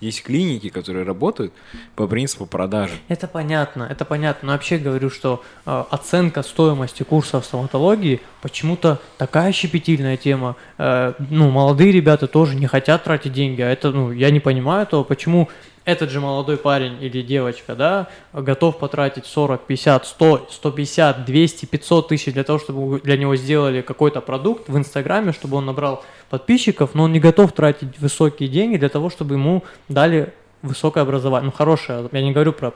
Есть 0.01 0.25
клиники, 0.25 0.71
которые 0.71 1.05
работают 1.05 1.53
по 1.95 2.09
принципу 2.09 2.47
продажи. 2.47 2.95
Это 3.07 3.29
понятно, 3.29 3.85
это 3.89 4.05
понятно. 4.05 4.49
Но 4.49 4.53
вообще 4.55 4.79
говорю, 4.79 5.09
что 5.09 5.45
э, 5.65 5.85
оценка 5.89 6.43
стоимости 6.43 7.05
курсов 7.05 7.45
стоматологии 7.45 8.21
почему-то 8.43 9.01
такая 9.19 9.53
щепетильная 9.53 10.17
тема. 10.17 10.57
Э, 10.79 11.15
ну, 11.31 11.49
молодые 11.49 11.93
ребята 11.93 12.27
тоже 12.27 12.57
не 12.57 12.67
хотят 12.67 13.05
тратить 13.05 13.33
деньги, 13.33 13.63
а 13.63 13.71
это, 13.71 13.93
ну, 13.93 14.11
я 14.11 14.31
не 14.31 14.41
понимаю 14.41 14.85
того, 14.85 15.05
почему 15.05 15.49
этот 15.85 16.11
же 16.11 16.21
молодой 16.21 16.57
парень 16.57 17.03
или 17.03 17.23
девочка, 17.23 17.75
да, 17.75 18.09
готов 18.33 18.79
потратить 18.79 19.27
40, 19.27 19.67
50, 19.67 20.07
100, 20.07 20.49
150, 20.51 21.25
200, 21.25 21.67
500 21.67 22.09
тысяч 22.09 22.33
для 22.33 22.45
того, 22.45 22.59
чтобы 22.59 23.01
для 23.01 23.17
него 23.17 23.37
сделали 23.37 23.83
какой-то 23.83 24.21
продукт 24.21 24.69
в 24.69 24.77
Инстаграме, 24.77 25.33
чтобы 25.33 25.59
он 25.59 25.67
набрал 25.67 26.03
подписчиков, 26.31 26.95
но 26.95 27.05
он 27.05 27.13
не 27.13 27.21
готов 27.21 27.53
тратить 27.53 27.99
высокие 27.99 28.49
деньги 28.49 28.77
для 28.77 28.89
того, 28.89 29.11
чтобы 29.11 29.35
ему 29.35 29.65
дали 29.89 30.33
высокое 30.63 31.03
образование, 31.03 31.47
ну 31.47 31.53
хорошее, 31.53 32.09
я 32.11 32.23
не 32.23 32.33
говорю 32.33 32.53
про 32.53 32.73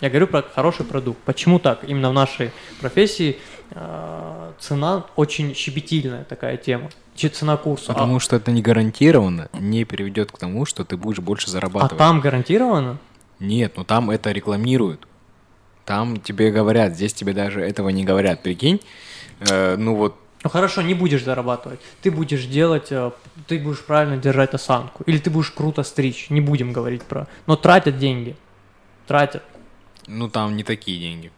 я 0.00 0.10
говорю 0.10 0.28
про 0.28 0.42
хороший 0.42 0.86
продукт. 0.86 1.18
Почему 1.24 1.58
так? 1.58 1.80
Именно 1.82 2.10
в 2.10 2.12
нашей 2.12 2.52
профессии 2.80 3.38
э, 3.72 4.52
цена 4.60 5.06
очень 5.16 5.56
щепетильная 5.56 6.22
такая 6.22 6.56
тема. 6.56 6.90
Цена 7.26 7.56
курса. 7.56 7.88
Потому 7.88 8.16
а... 8.16 8.20
что 8.20 8.36
это 8.36 8.52
не 8.52 8.62
гарантированно 8.62 9.48
не 9.52 9.84
приведет 9.84 10.30
к 10.30 10.38
тому, 10.38 10.64
что 10.64 10.84
ты 10.84 10.96
будешь 10.96 11.18
больше 11.18 11.50
зарабатывать. 11.50 11.92
А 11.92 11.96
там 11.96 12.20
гарантированно? 12.20 12.98
Нет, 13.40 13.74
ну 13.76 13.84
там 13.84 14.10
это 14.10 14.30
рекламируют. 14.30 15.06
Там 15.84 16.18
тебе 16.18 16.50
говорят, 16.50 16.94
здесь 16.94 17.14
тебе 17.14 17.32
даже 17.32 17.60
этого 17.60 17.88
не 17.88 18.04
говорят. 18.04 18.42
Прикинь, 18.42 18.80
э, 19.40 19.76
ну 19.76 19.96
вот 19.96 20.16
ну 20.44 20.50
хорошо, 20.50 20.82
не 20.82 20.94
будешь 20.94 21.24
зарабатывать. 21.24 21.80
Ты 22.00 22.10
будешь 22.10 22.44
делать, 22.44 22.92
э, 22.92 23.10
ты 23.48 23.58
будешь 23.58 23.84
правильно 23.84 24.16
держать 24.16 24.54
осанку. 24.54 25.02
Или 25.04 25.18
ты 25.18 25.30
будешь 25.30 25.50
круто 25.50 25.82
стричь. 25.82 26.30
Не 26.30 26.40
будем 26.40 26.72
говорить 26.72 27.02
про... 27.02 27.26
Но 27.46 27.56
тратят 27.56 27.98
деньги. 27.98 28.36
Тратят. 29.06 29.42
Ну, 30.06 30.28
там 30.28 30.56
не 30.56 30.62
такие 30.62 30.98
деньги. 31.00 31.32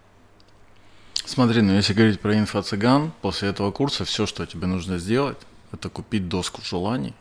Смотри, 1.24 1.62
ну 1.62 1.72
если 1.74 1.95
говорить 1.95 2.20
про 2.20 2.35
инфо-цыган, 2.35 3.12
после 3.22 3.49
этого 3.49 3.70
курса 3.70 4.05
все, 4.05 4.26
что 4.26 4.47
тебе 4.47 4.66
нужно 4.66 4.99
сделать, 4.99 5.39
это 5.72 5.88
купить 5.88 6.28
доску 6.28 6.62
желаний 6.62 7.14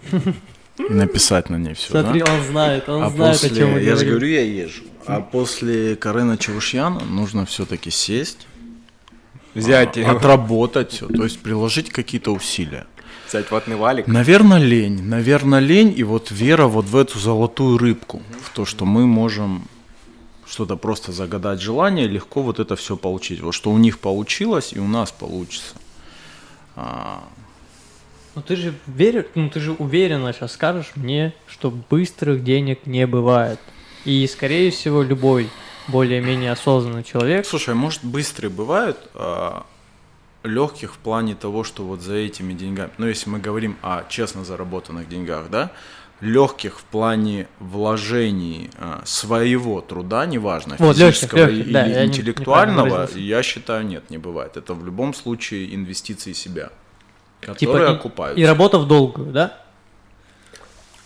и 0.77 0.93
написать 0.93 1.49
на 1.49 1.57
ней 1.57 1.73
все. 1.73 1.89
Смотри, 1.89 2.21
да? 2.21 2.33
он 2.33 2.43
знает, 2.43 2.89
он 2.89 3.03
а 3.03 3.09
знает, 3.09 3.39
после, 3.41 3.51
о 3.51 3.55
чем 3.55 3.71
мы 3.73 3.79
Я 3.81 3.95
же 3.95 4.05
говорю, 4.05 4.27
я 4.27 4.41
езжу. 4.41 4.83
А 5.05 5.21
после 5.21 5.95
Карена 5.95 6.37
Чавушьяна 6.37 7.01
нужно 7.01 7.45
все-таки 7.45 7.89
сесть, 7.89 8.47
взять, 9.55 9.97
а, 9.97 10.11
отработать 10.11 10.91
все, 10.91 11.07
то 11.07 11.23
есть 11.23 11.39
приложить 11.39 11.89
какие-то 11.89 12.31
усилия. 12.31 12.85
Взять 13.27 13.51
ватный 13.51 13.75
валик. 13.75 14.07
Наверное, 14.07 14.57
лень. 14.59 15.03
Наверное, 15.03 15.59
лень 15.59 15.93
и 15.95 16.03
вот 16.03 16.31
вера 16.31 16.65
вот 16.65 16.85
в 16.85 16.95
эту 16.95 17.19
золотую 17.19 17.77
рыбку, 17.77 18.21
в 18.43 18.49
то, 18.55 18.65
что 18.65 18.85
мы 18.85 19.05
можем 19.05 19.67
что-то 20.47 20.77
просто 20.77 21.11
загадать 21.11 21.61
желание, 21.61 22.07
легко 22.07 22.41
вот 22.41 22.59
это 22.59 22.75
все 22.75 22.97
получить. 22.97 23.41
Вот 23.41 23.53
что 23.53 23.69
у 23.69 23.77
них 23.77 23.99
получилось 23.99 24.73
и 24.73 24.79
у 24.79 24.87
нас 24.87 25.11
получится. 25.11 25.75
А... 28.35 28.39
Ну 28.39 28.41
ты 28.41 28.55
же 28.55 28.73
веришь, 28.87 29.25
ну 29.35 29.49
ты 29.49 29.59
же 29.59 29.71
уверенно 29.73 30.33
сейчас 30.33 30.53
скажешь 30.53 30.91
мне, 30.95 31.33
что 31.47 31.71
быстрых 31.71 32.43
денег 32.43 32.85
не 32.85 33.05
бывает. 33.07 33.59
И 34.05 34.25
скорее 34.27 34.71
всего 34.71 35.03
любой 35.03 35.49
более-менее 35.87 36.51
осознанный 36.51 37.03
человек. 37.03 37.45
Слушай, 37.45 37.75
может 37.75 38.03
быстрые 38.03 38.49
бывают, 38.49 38.97
а 39.13 39.65
легких 40.43 40.93
в 40.93 40.97
плане 40.97 41.35
того, 41.35 41.63
что 41.63 41.83
вот 41.83 42.01
за 42.01 42.15
этими 42.15 42.53
деньгами, 42.53 42.91
ну 42.97 43.07
если 43.07 43.29
мы 43.29 43.39
говорим 43.39 43.77
о 43.81 44.03
честно 44.07 44.45
заработанных 44.45 45.09
деньгах, 45.09 45.49
да, 45.49 45.71
легких 46.21 46.79
в 46.79 46.83
плане 46.83 47.47
вложений 47.59 48.69
э, 48.77 49.01
своего 49.05 49.81
труда, 49.81 50.25
неважно, 50.25 50.75
вот, 50.79 50.97
физического 50.97 51.45
легких, 51.45 51.57
легких, 51.57 51.65
или 51.65 51.73
да, 51.73 52.05
интеллектуального, 52.05 53.09
я, 53.09 53.15
не, 53.15 53.21
я 53.21 53.43
считаю, 53.43 53.85
нет, 53.85 54.09
не 54.09 54.17
бывает. 54.17 54.57
Это 54.57 54.73
в 54.73 54.85
любом 54.85 55.13
случае 55.13 55.73
инвестиции 55.73 56.33
себя, 56.33 56.71
которые 57.41 57.87
типа, 57.87 57.99
окупаются. 57.99 58.39
И, 58.39 58.43
и 58.43 58.45
работа 58.45 58.79
в 58.79 58.87
долгую, 58.87 59.31
да? 59.31 59.57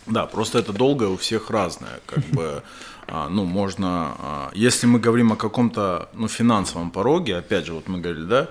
Да, 0.06 0.26
просто 0.26 0.60
это 0.60 0.74
долгое 0.74 1.10
у 1.10 1.18
всех 1.18 1.50
разное, 1.50 2.02
как 2.06 2.24
бы, 2.26 2.64
а, 3.08 3.30
ну, 3.30 3.46
можно, 3.46 4.16
а, 4.20 4.52
если 4.54 4.86
мы 4.86 5.00
говорим 5.00 5.32
о 5.32 5.36
каком-то, 5.36 6.10
ну, 6.14 6.28
финансовом 6.28 6.92
пороге, 6.92 7.38
опять 7.38 7.66
же, 7.66 7.74
вот 7.74 7.88
мы 7.88 8.00
говорили, 8.00 8.26
да, 8.26 8.50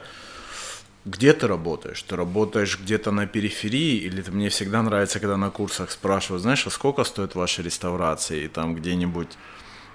где 1.04 1.32
ты 1.32 1.48
работаешь? 1.48 2.00
Ты 2.02 2.14
работаешь 2.14 2.78
где-то 2.78 3.10
на 3.10 3.26
периферии, 3.26 3.98
или 3.98 4.22
ты, 4.22 4.30
мне 4.30 4.48
всегда 4.48 4.82
нравится, 4.82 5.18
когда 5.18 5.36
на 5.36 5.50
курсах 5.50 5.90
спрашивают, 5.90 6.42
знаешь, 6.42 6.66
а 6.66 6.70
сколько 6.70 7.02
стоит 7.04 7.34
ваша 7.34 7.62
реставрация? 7.62 8.38
И 8.38 8.48
там 8.48 8.76
где-нибудь, 8.76 9.28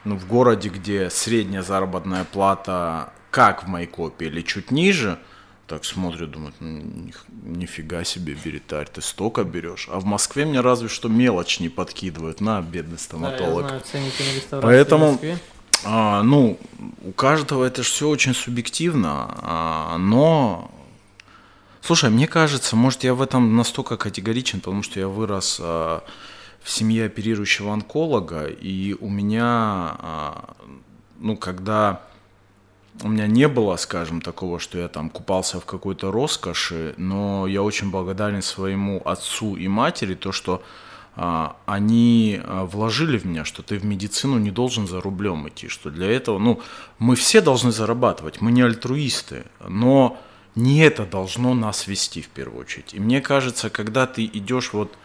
ну, 0.03 0.17
в 0.17 0.27
городе, 0.27 0.69
где 0.69 1.09
средняя 1.09 1.63
заработная 1.63 2.25
плата, 2.25 3.13
как 3.31 3.63
в 3.63 3.67
Майкопе, 3.67 4.25
или 4.25 4.41
чуть 4.41 4.69
ниже, 4.69 5.17
так 5.67 5.83
смотрят, 5.83 6.31
думают, 6.31 6.55
ну, 6.59 7.11
нифига 7.43 8.03
себе, 8.03 8.37
Беритарь, 8.41 8.87
ты 8.87 9.01
столько 9.01 9.43
берешь. 9.43 9.89
А 9.91 9.99
в 9.99 10.05
Москве 10.05 10.45
мне 10.45 10.61
разве 10.61 10.87
что 10.87 11.09
мелочь 11.09 11.59
не 11.59 11.69
подкидывают 11.69 12.39
на 12.41 12.61
бедный 12.61 12.97
стоматолог. 12.97 13.67
Да, 13.67 13.75
я 13.75 13.81
знаю, 14.49 14.63
Поэтому. 14.63 15.19
А, 15.83 16.23
ну, 16.23 16.57
у 17.03 17.11
каждого 17.11 17.65
это 17.65 17.83
же 17.83 17.89
все 17.89 18.09
очень 18.09 18.33
субъективно, 18.33 19.35
а, 19.41 19.97
но 19.97 20.71
Слушай, 21.87 22.09
мне 22.09 22.27
кажется, 22.27 22.75
может, 22.75 23.05
я 23.05 23.13
в 23.13 23.21
этом 23.21 23.55
настолько 23.55 23.95
категоричен, 23.95 24.59
потому 24.59 24.83
что 24.83 24.99
я 24.99 25.07
вырос 25.07 25.57
а, 25.61 26.03
в 26.61 26.69
семье 26.69 27.05
оперирующего 27.05 27.71
онколога, 27.71 28.47
и 28.47 28.93
у 28.99 29.07
меня, 29.07 29.45
а, 29.45 30.55
ну, 31.17 31.37
когда 31.37 32.01
у 33.03 33.09
меня 33.09 33.27
не 33.27 33.47
было, 33.47 33.75
скажем, 33.77 34.21
такого, 34.21 34.59
что 34.59 34.77
я 34.77 34.87
там 34.87 35.09
купался 35.09 35.59
в 35.59 35.65
какой-то 35.65 36.11
роскоши, 36.11 36.93
но 36.97 37.47
я 37.47 37.61
очень 37.61 37.91
благодарен 37.91 38.41
своему 38.41 39.01
отцу 39.05 39.55
и 39.55 39.67
матери, 39.67 40.15
то, 40.15 40.31
что 40.31 40.63
а, 41.15 41.55
они 41.65 42.39
а, 42.43 42.65
вложили 42.65 43.17
в 43.17 43.25
меня, 43.25 43.45
что 43.45 43.63
ты 43.63 43.77
в 43.77 43.85
медицину 43.85 44.37
не 44.37 44.51
должен 44.51 44.87
за 44.87 45.01
рублем 45.01 45.47
идти, 45.47 45.67
что 45.67 45.89
для 45.89 46.11
этого, 46.11 46.39
ну, 46.39 46.61
мы 46.99 47.15
все 47.15 47.41
должны 47.41 47.71
зарабатывать, 47.71 48.41
мы 48.41 48.51
не 48.51 48.61
альтруисты, 48.61 49.45
но 49.67 50.19
не 50.55 50.79
это 50.79 51.05
должно 51.05 51.53
нас 51.53 51.87
вести 51.87 52.21
в 52.21 52.29
первую 52.29 52.61
очередь. 52.61 52.93
И 52.93 52.99
мне 52.99 53.21
кажется, 53.21 53.69
когда 53.69 54.07
ты 54.07 54.25
идешь 54.25 54.73
вот 54.73 54.97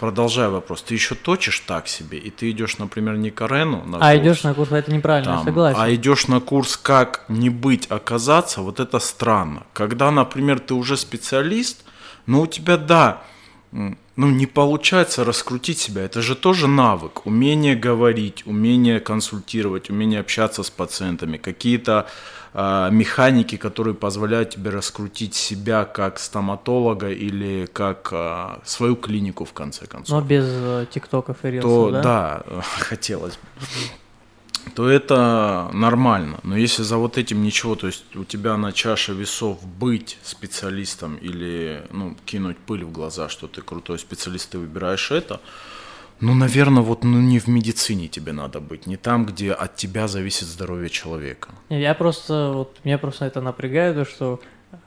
продолжая 0.00 0.48
вопрос, 0.48 0.80
ты 0.80 0.94
еще 0.94 1.14
точишь 1.14 1.60
так 1.60 1.86
себе, 1.86 2.16
и 2.16 2.30
ты 2.30 2.50
идешь, 2.50 2.78
например, 2.78 3.18
не 3.18 3.30
к 3.30 3.42
Арену 3.42 3.84
на 3.84 3.98
А 3.98 4.12
курс, 4.12 4.22
идешь 4.22 4.42
на 4.44 4.54
курс, 4.54 4.72
это 4.72 4.90
неправильно, 4.90 5.34
там, 5.34 5.44
согласен. 5.44 5.78
А 5.78 5.94
идешь 5.94 6.26
на 6.26 6.40
курс, 6.40 6.78
как 6.78 7.26
не 7.28 7.50
быть, 7.50 7.86
оказаться, 7.90 8.62
вот 8.62 8.80
это 8.80 8.98
странно. 8.98 9.64
Когда, 9.74 10.10
например, 10.10 10.58
ты 10.58 10.72
уже 10.72 10.96
специалист, 10.96 11.84
но 12.24 12.40
у 12.40 12.46
тебя, 12.46 12.78
да, 12.78 13.22
ну, 13.72 14.30
не 14.30 14.46
получается 14.46 15.24
раскрутить 15.24 15.78
себя. 15.78 16.02
Это 16.02 16.22
же 16.22 16.34
тоже 16.34 16.66
навык. 16.66 17.26
Умение 17.26 17.76
говорить, 17.76 18.46
умение 18.46 19.00
консультировать, 19.00 19.90
умение 19.90 20.20
общаться 20.20 20.62
с 20.62 20.70
пациентами, 20.70 21.36
какие-то 21.36 22.06
э, 22.52 22.88
механики, 22.90 23.56
которые 23.56 23.94
позволяют 23.94 24.50
тебе 24.50 24.70
раскрутить 24.70 25.34
себя 25.34 25.84
как 25.84 26.18
стоматолога 26.18 27.10
или 27.10 27.66
как 27.72 28.08
э, 28.12 28.58
свою 28.64 28.96
клинику 28.96 29.44
в 29.44 29.52
конце 29.52 29.86
концов. 29.86 30.20
Но 30.20 30.26
без 30.26 30.44
э, 30.46 30.86
тиктоков 30.90 31.44
и 31.44 31.50
рилсов, 31.50 31.70
то, 31.70 31.90
да? 31.90 32.02
Да, 32.02 32.42
хотелось 32.62 33.34
бы 33.34 33.62
то 34.74 34.88
это 34.88 35.70
нормально. 35.72 36.40
Но 36.42 36.56
если 36.56 36.82
за 36.82 36.96
вот 36.96 37.18
этим 37.18 37.42
ничего, 37.42 37.74
то 37.74 37.86
есть 37.86 38.04
у 38.14 38.24
тебя 38.24 38.56
на 38.56 38.72
чаше 38.72 39.12
весов 39.12 39.64
быть 39.66 40.18
специалистом 40.22 41.16
или 41.16 41.82
ну, 41.90 42.16
кинуть 42.24 42.58
пыль 42.58 42.84
в 42.84 42.92
глаза, 42.92 43.28
что 43.28 43.46
ты 43.46 43.62
крутой 43.62 43.98
специалист, 43.98 44.50
ты 44.50 44.58
выбираешь 44.58 45.10
это, 45.10 45.40
ну, 46.20 46.34
наверное, 46.34 46.82
вот 46.82 47.02
ну, 47.02 47.18
не 47.18 47.38
в 47.38 47.48
медицине 47.48 48.06
тебе 48.08 48.32
надо 48.32 48.60
быть, 48.60 48.86
не 48.86 48.96
там, 48.96 49.24
где 49.24 49.52
от 49.52 49.76
тебя 49.76 50.06
зависит 50.06 50.48
здоровье 50.48 50.90
человека. 50.90 51.48
Я 51.70 51.94
просто, 51.94 52.52
вот, 52.54 52.76
меня 52.84 52.98
просто 52.98 53.24
это 53.24 53.40
напрягает, 53.40 53.96
то, 53.96 54.04
что 54.04 54.40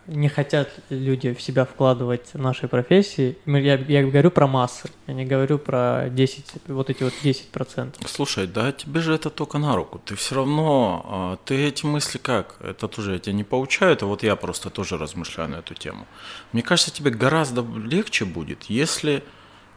не 0.08 0.30
хотят 0.30 0.70
люди 0.90 1.34
в 1.34 1.42
себя 1.42 1.66
вкладывать 1.66 2.34
нашей 2.34 2.68
профессии. 2.68 3.38
Я, 3.46 3.76
я 3.76 4.04
говорю 4.04 4.32
про 4.32 4.48
массы, 4.48 4.90
я 5.08 5.14
не 5.14 5.26
говорю 5.26 5.60
про 5.60 6.10
10, 6.10 6.46
вот 6.68 6.90
эти 6.90 7.04
вот 7.04 7.14
10%. 7.24 8.06
Слушай, 8.08 8.48
да 8.48 8.72
тебе 8.72 9.02
же 9.02 9.14
это 9.14 9.30
только 9.30 9.58
на 9.58 9.76
руку. 9.76 10.02
Ты 10.04 10.16
все 10.16 10.36
равно, 10.36 11.06
а, 11.06 11.38
ты 11.46 11.68
эти 11.68 11.86
мысли 11.86 12.18
как? 12.18 12.58
Это 12.60 12.88
тоже 12.88 13.14
я 13.14 13.20
тебя 13.20 13.34
не 13.34 13.44
поучаю, 13.44 13.94
это 13.94 14.06
вот 14.06 14.24
я 14.24 14.36
просто 14.36 14.70
тоже 14.70 14.98
размышляю 14.98 15.50
на 15.50 15.56
эту 15.58 15.74
тему. 15.74 16.06
Мне 16.52 16.62
кажется, 16.62 16.92
тебе 16.92 17.12
гораздо 17.12 17.66
легче 17.78 18.26
будет, 18.26 18.64
если 18.66 19.24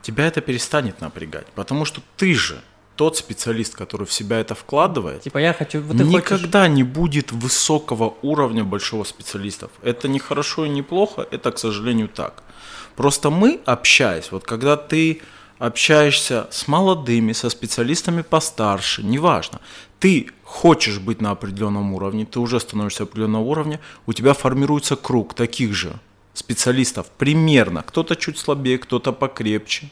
тебя 0.03 0.27
это 0.27 0.41
перестанет 0.41 1.01
напрягать, 1.01 1.47
потому 1.55 1.85
что 1.85 2.01
ты 2.17 2.35
же 2.35 2.61
тот 2.97 3.17
специалист, 3.17 3.75
который 3.75 4.07
в 4.07 4.13
себя 4.13 4.41
это 4.41 4.55
вкладывает, 4.55 5.23
типа 5.23 5.39
я 5.39 5.53
хочу, 5.53 5.81
вот 5.83 5.97
никогда 5.97 6.63
хочешь... 6.63 6.77
не 6.77 6.83
будет 6.83 7.33
высокого 7.33 8.15
уровня 8.23 8.65
большого 8.65 9.05
специалистов. 9.05 9.71
Это 9.83 10.09
не 10.09 10.19
хорошо 10.19 10.65
и 10.65 10.69
не 10.69 10.83
плохо, 10.83 11.27
это, 11.31 11.53
к 11.53 11.59
сожалению, 11.59 12.09
так. 12.09 12.43
Просто 12.97 13.31
мы, 13.31 13.61
общаясь, 13.67 14.33
вот 14.33 14.45
когда 14.45 14.77
ты 14.77 15.21
общаешься 15.59 16.49
с 16.51 16.69
молодыми, 16.69 17.33
со 17.33 17.51
специалистами 17.51 18.23
постарше, 18.23 19.03
неважно, 19.03 19.61
ты 19.99 20.31
хочешь 20.43 20.99
быть 20.99 21.21
на 21.21 21.31
определенном 21.31 21.95
уровне, 21.95 22.25
ты 22.25 22.41
уже 22.41 22.61
становишься 22.61 23.05
определенного 23.05 23.43
уровня, 23.43 23.81
у 24.07 24.13
тебя 24.13 24.33
формируется 24.33 24.97
круг 24.97 25.35
таких 25.35 25.75
же 25.75 25.99
специалистов 26.35 27.07
примерно, 27.19 27.83
кто-то 27.83 28.17
чуть 28.17 28.39
слабее, 28.39 28.79
кто-то 28.79 29.13
покрепче. 29.13 29.89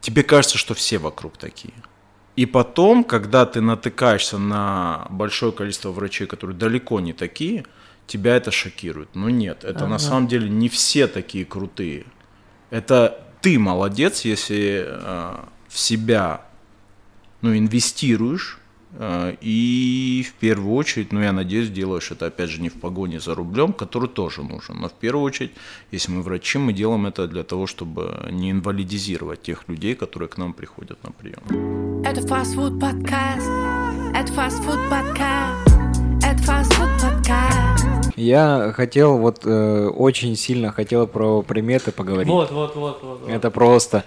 Тебе 0.00 0.22
кажется, 0.22 0.58
что 0.58 0.74
все 0.74 0.98
вокруг 0.98 1.36
такие. 1.36 1.74
И 2.36 2.44
потом, 2.44 3.02
когда 3.02 3.46
ты 3.46 3.62
натыкаешься 3.62 4.38
на 4.38 5.06
большое 5.10 5.52
количество 5.52 5.90
врачей, 5.90 6.26
которые 6.26 6.56
далеко 6.56 7.00
не 7.00 7.14
такие, 7.14 7.64
тебя 8.06 8.36
это 8.36 8.50
шокирует. 8.50 9.14
Но 9.14 9.30
нет, 9.30 9.64
это 9.64 9.80
ага. 9.80 9.88
на 9.88 9.98
самом 9.98 10.28
деле 10.28 10.48
не 10.48 10.68
все 10.68 11.06
такие 11.06 11.44
крутые. 11.46 12.04
Это 12.70 13.26
ты 13.40 13.58
молодец, 13.58 14.24
если 14.24 14.84
э, 14.86 15.36
в 15.68 15.78
себя 15.78 16.42
ну, 17.40 17.56
инвестируешь, 17.56 18.58
и 19.40 20.26
в 20.28 20.32
первую 20.34 20.74
очередь, 20.74 21.12
ну 21.12 21.20
я 21.20 21.32
надеюсь, 21.32 21.68
делаешь 21.68 22.10
это 22.10 22.26
опять 22.26 22.50
же 22.50 22.60
не 22.60 22.68
в 22.68 22.74
погоне 22.74 23.20
за 23.20 23.34
рублем, 23.34 23.72
который 23.72 24.08
тоже 24.08 24.42
нужен. 24.42 24.80
Но 24.80 24.88
в 24.88 24.92
первую 24.92 25.24
очередь, 25.24 25.52
если 25.92 26.12
мы 26.12 26.22
врачи, 26.22 26.58
мы 26.58 26.72
делаем 26.72 27.06
это 27.06 27.26
для 27.26 27.42
того, 27.42 27.66
чтобы 27.66 28.28
не 28.30 28.50
инвалидизировать 28.50 29.42
тех 29.42 29.68
людей, 29.68 29.94
которые 29.94 30.28
к 30.28 30.38
нам 30.38 30.52
приходят 30.52 31.02
на 31.04 31.12
прием. 31.12 32.02
Это 32.04 32.26
фастфуд 32.26 32.80
подкаст. 32.80 33.50
Это 34.14 34.32
фастфуд 34.32 34.78
подкаст. 34.90 35.68
Это 36.22 36.42
фастфуд 36.42 36.88
подкаст. 37.02 37.86
Я 38.16 38.72
хотел 38.74 39.18
вот 39.18 39.42
э, 39.44 39.88
очень 39.88 40.36
сильно 40.36 40.72
хотел 40.72 41.06
про 41.06 41.42
приметы 41.42 41.92
поговорить. 41.92 42.28
Вот, 42.28 42.50
вот, 42.50 42.74
вот, 42.74 43.02
вот. 43.02 43.20
вот. 43.20 43.30
Это 43.30 43.50
просто 43.50 44.04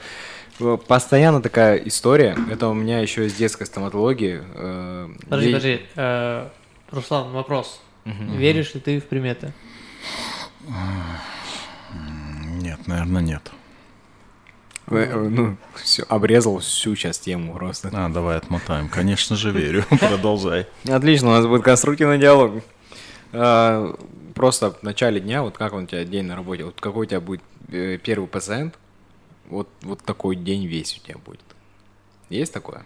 постоянно 0.88 1.41
такая 1.41 1.78
история. 1.78 2.38
Это 2.49 2.68
у 2.68 2.74
меня 2.74 2.99
еще 2.99 3.26
из 3.26 3.34
детской 3.34 3.66
стоматологии. 3.66 4.41
Э, 4.55 5.10
подожди, 5.24 5.47
подожди. 5.47 5.82
Э, 5.95 6.49
Руслан, 6.91 7.32
вопрос. 7.32 7.82
Угу. 8.05 8.38
Веришь 8.38 8.74
ли 8.74 8.80
ты 8.80 8.99
в 8.99 9.05
приметы? 9.05 9.53
Нет, 12.62 12.80
наверное, 12.88 13.22
нет. 13.22 13.51
Э, 14.88 15.30
ну, 15.30 15.57
все, 15.76 16.03
обрезал 16.03 16.60
всю 16.60 16.95
часть 16.95 17.26
тему 17.26 17.53
просто. 17.53 17.89
А, 17.93 18.10
давай 18.10 18.38
отмотаем. 18.38 18.89
Конечно 18.89 19.36
же, 19.36 19.51
верю. 19.51 19.84
Продолжай. 19.99 20.68
Отлично, 20.88 21.30
у 21.30 21.32
нас 21.32 21.45
будет 21.45 21.64
конструктивный 21.64 22.18
диалог. 22.18 22.64
Просто 24.39 24.72
в 24.72 24.84
начале 24.84 25.20
дня, 25.20 25.43
вот 25.43 25.57
как 25.57 25.74
он 25.74 25.84
у 25.84 25.86
тебя 25.86 26.05
день 26.05 26.24
на 26.24 26.34
работе, 26.38 26.64
вот 26.64 26.80
какой 26.80 27.05
у 27.05 27.10
тебя 27.10 27.20
будет 27.20 27.41
э, 27.74 27.97
первый 28.01 28.26
пациент, 28.26 28.76
вот, 29.49 29.67
вот 29.81 30.03
такой 30.03 30.35
день 30.35 30.65
весь 30.65 30.97
у 30.97 31.05
тебя 31.05 31.17
будет. 31.25 31.41
Есть 32.29 32.53
такое? 32.53 32.83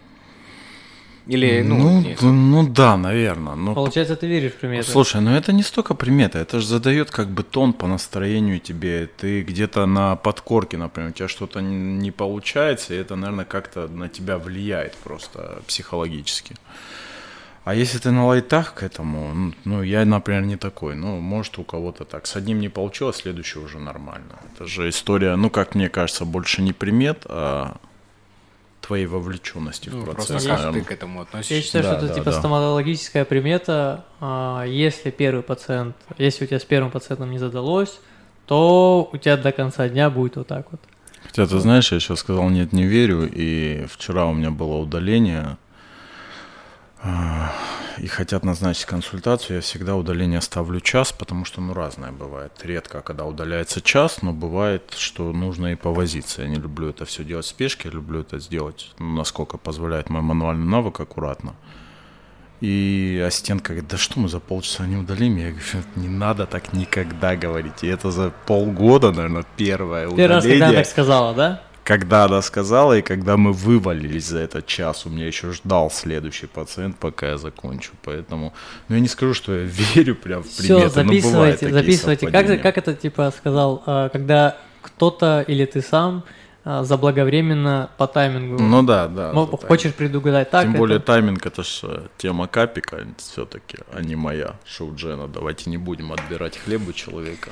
Или, 1.26 1.62
ну, 1.62 1.78
ну, 1.78 2.02
нет? 2.02 2.22
ну 2.22 2.68
да, 2.68 2.98
наверное. 2.98 3.56
Но... 3.56 3.74
Получается, 3.74 4.18
ты 4.18 4.28
веришь 4.28 4.52
в 4.52 4.58
приметы. 4.58 4.90
Слушай, 4.90 5.22
ну 5.22 5.32
это 5.32 5.54
не 5.54 5.64
столько 5.64 5.94
примета, 5.96 6.40
это 6.40 6.60
же 6.60 6.68
задает 6.68 7.12
как 7.12 7.30
бы 7.30 7.44
тон 7.44 7.72
по 7.72 7.88
настроению 7.88 8.60
тебе. 8.60 9.08
Ты 9.08 9.42
где-то 9.42 9.86
на 9.86 10.18
подкорке, 10.18 10.78
например, 10.78 11.12
у 11.12 11.14
тебя 11.14 11.30
что-то 11.30 11.62
не 11.62 12.12
получается, 12.12 12.94
и 12.94 12.98
это, 12.98 13.16
наверное, 13.16 13.46
как-то 13.46 13.88
на 13.88 14.10
тебя 14.10 14.38
влияет 14.38 14.96
просто 14.96 15.62
психологически. 15.66 16.56
А 17.64 17.74
если 17.74 17.98
ты 17.98 18.12
на 18.12 18.26
лайтах 18.28 18.74
к 18.74 18.84
этому, 18.84 19.54
ну, 19.64 19.84
я, 19.84 20.04
например, 20.04 20.42
не 20.44 20.58
такой. 20.58 20.96
Ну, 20.96 21.20
может, 21.22 21.58
у 21.60 21.64
кого-то 21.64 22.04
так. 22.04 22.28
С 22.28 22.36
одним 22.36 22.60
не 22.60 22.68
получилось, 22.68 23.18
следующий 23.18 23.60
уже 23.60 23.80
нормально. 23.80 24.36
Это 24.54 24.66
же 24.66 24.90
история, 24.90 25.36
ну, 25.38 25.50
как 25.50 25.74
мне 25.74 25.88
кажется, 25.88 26.26
больше 26.26 26.62
не 26.62 26.74
примет, 26.74 27.26
а 27.26 27.78
твоей 28.82 29.06
вовлеченности 29.06 29.90
ну, 29.90 30.02
в 30.02 30.06
процесс. 30.06 30.44
Просто 30.44 30.50
как 30.50 30.74
ты 30.74 30.82
к 30.82 30.92
этому 30.92 31.22
относишься. 31.22 31.56
Я 31.56 31.62
считаю, 31.62 31.84
да, 31.84 31.90
что 31.90 31.98
это 32.00 32.08
да, 32.08 32.14
типа 32.14 32.32
да. 32.32 32.40
стоматологическая 32.40 33.26
примета. 33.26 34.06
А, 34.20 34.66
если 34.66 35.10
первый 35.10 35.42
пациент, 35.42 35.96
если 36.18 36.44
у 36.44 36.48
тебя 36.48 36.60
с 36.60 36.66
первым 36.66 36.92
пациентом 36.92 37.32
не 37.32 37.40
задалось, 37.40 38.00
то 38.46 39.10
у 39.12 39.18
тебя 39.18 39.38
до 39.38 39.54
конца 39.54 39.88
дня 39.88 40.10
будет 40.10 40.36
вот 40.36 40.48
так 40.48 40.68
вот. 40.70 40.82
Хотя 41.24 41.48
ты 41.48 41.60
знаешь, 41.60 41.92
я 41.94 42.00
сейчас 42.02 42.20
сказал 42.20 42.50
нет, 42.50 42.74
не 42.74 42.84
верю, 42.84 43.30
и 43.32 43.86
вчера 43.90 44.26
у 44.26 44.34
меня 44.34 44.52
было 44.52 44.76
удаление 44.76 45.58
и 47.98 48.08
хотят 48.08 48.44
назначить 48.44 48.86
консультацию, 48.86 49.58
я 49.58 49.62
всегда 49.62 49.96
удаление 49.96 50.42
ставлю 50.42 50.80
час, 50.80 51.12
потому 51.12 51.46
что, 51.46 51.62
ну, 51.62 51.74
разное 51.74 52.12
бывает. 52.12 52.54
Редко, 52.64 53.02
когда 53.02 53.26
удаляется 53.26 53.82
час, 53.82 54.22
но 54.22 54.32
бывает, 54.32 54.94
что 54.98 55.32
нужно 55.32 55.74
и 55.74 55.76
повозиться. 55.76 56.44
Я 56.44 56.48
не 56.48 56.56
люблю 56.56 56.90
это 56.90 57.06
все 57.06 57.24
делать 57.24 57.46
в 57.46 57.50
спешке, 57.50 57.90
я 57.90 57.94
люблю 57.94 58.22
это 58.22 58.40
сделать, 58.40 58.92
ну, 59.00 59.16
насколько 59.16 59.58
позволяет 59.58 60.10
мой 60.10 60.22
мануальный 60.22 60.66
навык, 60.66 61.00
аккуратно. 61.00 61.54
И 62.62 63.22
ассистент 63.28 63.62
говорит, 63.62 63.88
да 63.90 63.98
что 63.98 64.22
мы 64.22 64.30
за 64.30 64.40
полчаса 64.40 64.88
не 64.88 64.96
удалим? 64.96 65.36
Я 65.36 65.50
говорю, 65.50 65.86
не 65.98 66.08
надо 66.08 66.46
так 66.46 66.72
никогда 66.72 67.36
говорить. 67.36 67.84
И 67.84 67.88
это 67.88 68.10
за 68.10 68.32
полгода, 68.46 69.12
наверное, 69.12 69.44
первое 69.58 70.08
удаление. 70.08 70.28
Первый 70.28 70.36
раз, 70.36 70.46
когда 70.46 70.66
она 70.68 70.76
так 70.76 70.88
сказала, 70.88 71.34
да? 71.34 71.62
Когда 71.84 72.26
она 72.26 72.42
сказала, 72.42 72.98
и 72.98 73.02
когда 73.02 73.38
мы 73.38 73.52
вывалились 73.52 74.28
за 74.28 74.40
этот 74.40 74.66
час, 74.66 75.06
у 75.06 75.10
меня 75.10 75.28
еще 75.28 75.52
ждал 75.52 75.92
следующий 75.92 76.48
пациент, 76.48 76.98
пока 76.98 77.30
я 77.30 77.38
закончу. 77.38 77.92
Поэтому, 78.04 78.54
ну 78.88 78.96
я 78.96 79.02
не 79.02 79.08
скажу, 79.08 79.34
что 79.34 79.54
я 79.54 79.64
верю 79.96 80.16
прям 80.16 80.44
в 80.44 80.58
приметы, 80.58 80.90
Все, 80.90 80.90
записывайте, 80.90 81.70
записывайте. 81.70 82.32
Как, 82.32 82.62
как 82.62 82.78
это 82.78 82.94
типа 82.94 83.34
сказал, 83.38 83.84
а, 83.86 84.10
когда 84.10 84.58
кто-то 84.82 85.44
или 85.48 85.66
ты 85.66 85.82
сам 85.82 86.24
а, 86.66 86.84
заблаговременно 86.84 87.90
по 87.98 88.08
таймингу. 88.08 88.64
Ну 88.64 88.84
да, 88.84 89.10
да. 89.10 89.34
Мол, 89.34 89.48
хочешь 89.48 89.92
тайминг. 89.92 89.96
предугадать 89.98 90.50
так. 90.50 90.64
Тем 90.64 90.72
это... 90.72 90.80
более 90.80 91.00
тайминг 91.00 91.46
это 91.46 91.64
же 91.64 91.80
э, 91.84 92.02
тема 92.18 92.48
капика 92.48 93.06
все-таки, 93.18 93.80
а 93.92 94.02
не 94.02 94.16
моя 94.16 94.56
шоу 94.66 94.96
Джена. 94.96 95.28
Давайте 95.28 95.70
не 95.70 95.78
будем 95.78 96.14
отбирать 96.14 96.58
хлеб 96.58 96.88
у 96.88 96.94
человека. 96.94 97.50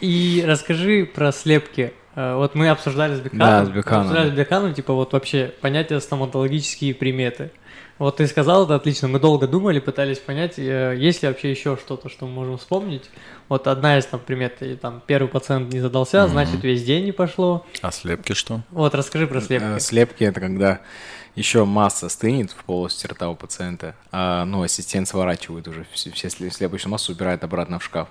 И 0.00 0.42
расскажи 0.44 1.06
про 1.06 1.30
слепки. 1.30 1.92
Э, 2.20 2.34
вот 2.36 2.54
мы 2.54 2.68
обсуждали 2.68 3.14
с 3.14 3.20
Беканом. 3.20 3.46
Да, 3.46 3.64
с 3.64 3.68
Беканом. 3.68 4.02
Обсуждали 4.02 4.30
с 4.30 4.32
Беканом, 4.34 4.74
типа, 4.74 4.92
вот 4.92 5.12
вообще 5.12 5.52
понятие 5.60 6.00
стоматологические 6.00 6.94
приметы. 6.94 7.50
Вот 7.98 8.16
ты 8.16 8.26
сказал 8.26 8.64
это 8.64 8.74
отлично. 8.74 9.08
Мы 9.08 9.20
долго 9.20 9.46
думали, 9.46 9.78
пытались 9.78 10.18
понять, 10.18 10.58
э, 10.58 10.94
есть 10.96 11.22
ли 11.22 11.28
вообще 11.28 11.50
еще 11.50 11.76
что-то, 11.76 12.08
что 12.08 12.26
мы 12.26 12.32
можем 12.32 12.58
вспомнить. 12.58 13.10
Вот 13.48 13.66
одна 13.66 13.98
из 13.98 14.06
там 14.06 14.20
примет, 14.20 14.62
там 14.80 15.02
первый 15.06 15.28
пациент 15.28 15.72
не 15.72 15.80
задался, 15.80 16.18
mm-hmm. 16.18 16.28
значит 16.28 16.62
весь 16.62 16.84
день 16.84 17.04
не 17.04 17.12
пошло. 17.12 17.66
А 17.82 17.90
слепки 17.90 18.32
что? 18.32 18.60
Вот 18.70 18.94
расскажи 18.94 19.26
про 19.26 19.40
слепки. 19.40 19.76
Э, 19.76 19.80
слепки 19.80 20.24
это 20.24 20.40
когда 20.40 20.80
еще 21.36 21.64
масса 21.64 22.08
стынет 22.08 22.50
в 22.50 22.64
полости 22.64 23.06
рта 23.06 23.28
у 23.30 23.34
пациента, 23.34 23.94
а 24.12 24.44
ну 24.44 24.62
ассистент 24.62 25.08
сворачивает 25.08 25.68
уже 25.68 25.86
все, 25.92 26.10
все 26.10 26.28
слепочную 26.28 26.92
массу, 26.92 27.12
убирает 27.12 27.44
обратно 27.44 27.78
в 27.78 27.84
шкаф. 27.84 28.08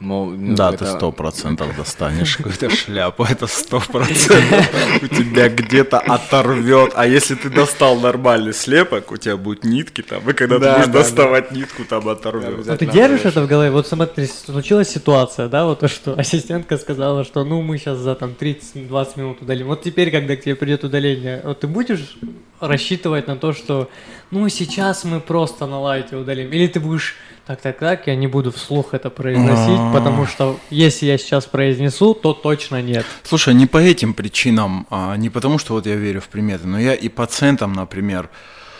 Ну, 0.00 0.30
ну, 0.30 0.56
да, 0.56 0.70
это... 0.70 0.84
ты 0.84 0.86
сто 0.86 1.12
процентов 1.12 1.76
достанешь 1.76 2.36
какую-то 2.36 2.68
шляпу, 2.68 3.24
это 3.24 3.46
сто 3.46 3.80
процентов 3.80 5.02
у 5.02 5.06
тебя 5.06 5.48
где-то 5.48 5.98
оторвет. 5.98 6.92
А 6.96 7.06
если 7.06 7.36
ты 7.36 7.48
достал 7.48 8.00
нормальный 8.00 8.52
слепок, 8.52 9.12
у 9.12 9.16
тебя 9.16 9.36
будут 9.36 9.64
нитки 9.64 10.02
там, 10.02 10.28
и 10.28 10.32
когда 10.32 10.58
да, 10.58 10.74
ты 10.74 10.80
будешь 10.80 10.92
да, 10.92 10.98
доставать 11.00 11.50
да. 11.50 11.56
нитку, 11.56 11.84
там 11.84 12.08
оторвет. 12.08 12.68
А 12.68 12.76
ты 12.76 12.86
держишь 12.86 13.24
это 13.24 13.42
в 13.42 13.46
голове? 13.46 13.70
Вот 13.70 13.86
смотри, 13.86 14.26
случилась 14.26 14.88
ситуация, 14.88 15.48
да, 15.48 15.64
вот 15.64 15.80
то, 15.80 15.88
что 15.88 16.14
ассистентка 16.18 16.76
сказала, 16.76 17.24
что 17.24 17.44
ну 17.44 17.62
мы 17.62 17.78
сейчас 17.78 17.98
за 17.98 18.16
там 18.16 18.34
30-20 18.38 19.08
минут 19.16 19.42
удалим. 19.42 19.68
Вот 19.68 19.82
теперь, 19.82 20.10
когда 20.10 20.34
к 20.36 20.42
тебе 20.42 20.56
придет 20.56 20.82
удаление, 20.82 21.40
вот 21.44 21.60
ты 21.60 21.68
будешь 21.68 22.16
рассчитывать 22.58 23.28
на 23.28 23.36
то, 23.36 23.52
что 23.52 23.88
ну 24.30 24.48
сейчас 24.48 25.04
мы 25.04 25.20
просто 25.20 25.66
на 25.66 25.80
лайте 25.80 26.16
удалим, 26.16 26.50
или 26.50 26.66
ты 26.66 26.80
будешь 26.80 27.14
так, 27.46 27.60
так, 27.60 27.78
так, 27.78 28.06
я 28.06 28.16
не 28.16 28.26
буду 28.26 28.50
вслух 28.50 28.94
это 28.94 29.10
произносить, 29.10 29.78
А-а-а. 29.78 29.92
потому 29.92 30.26
что 30.26 30.58
если 30.70 31.04
я 31.04 31.18
сейчас 31.18 31.44
произнесу, 31.44 32.14
то 32.14 32.32
точно 32.32 32.80
нет. 32.80 33.04
Слушай, 33.22 33.52
не 33.52 33.66
по 33.66 33.76
этим 33.76 34.14
причинам, 34.14 34.86
а 34.88 35.14
не 35.16 35.28
потому 35.28 35.58
что 35.58 35.74
вот 35.74 35.86
я 35.86 35.94
верю 35.96 36.22
в 36.22 36.28
приметы, 36.28 36.66
но 36.66 36.80
я 36.80 36.94
и 36.94 37.08
пациентам, 37.10 37.74
например, 37.74 38.30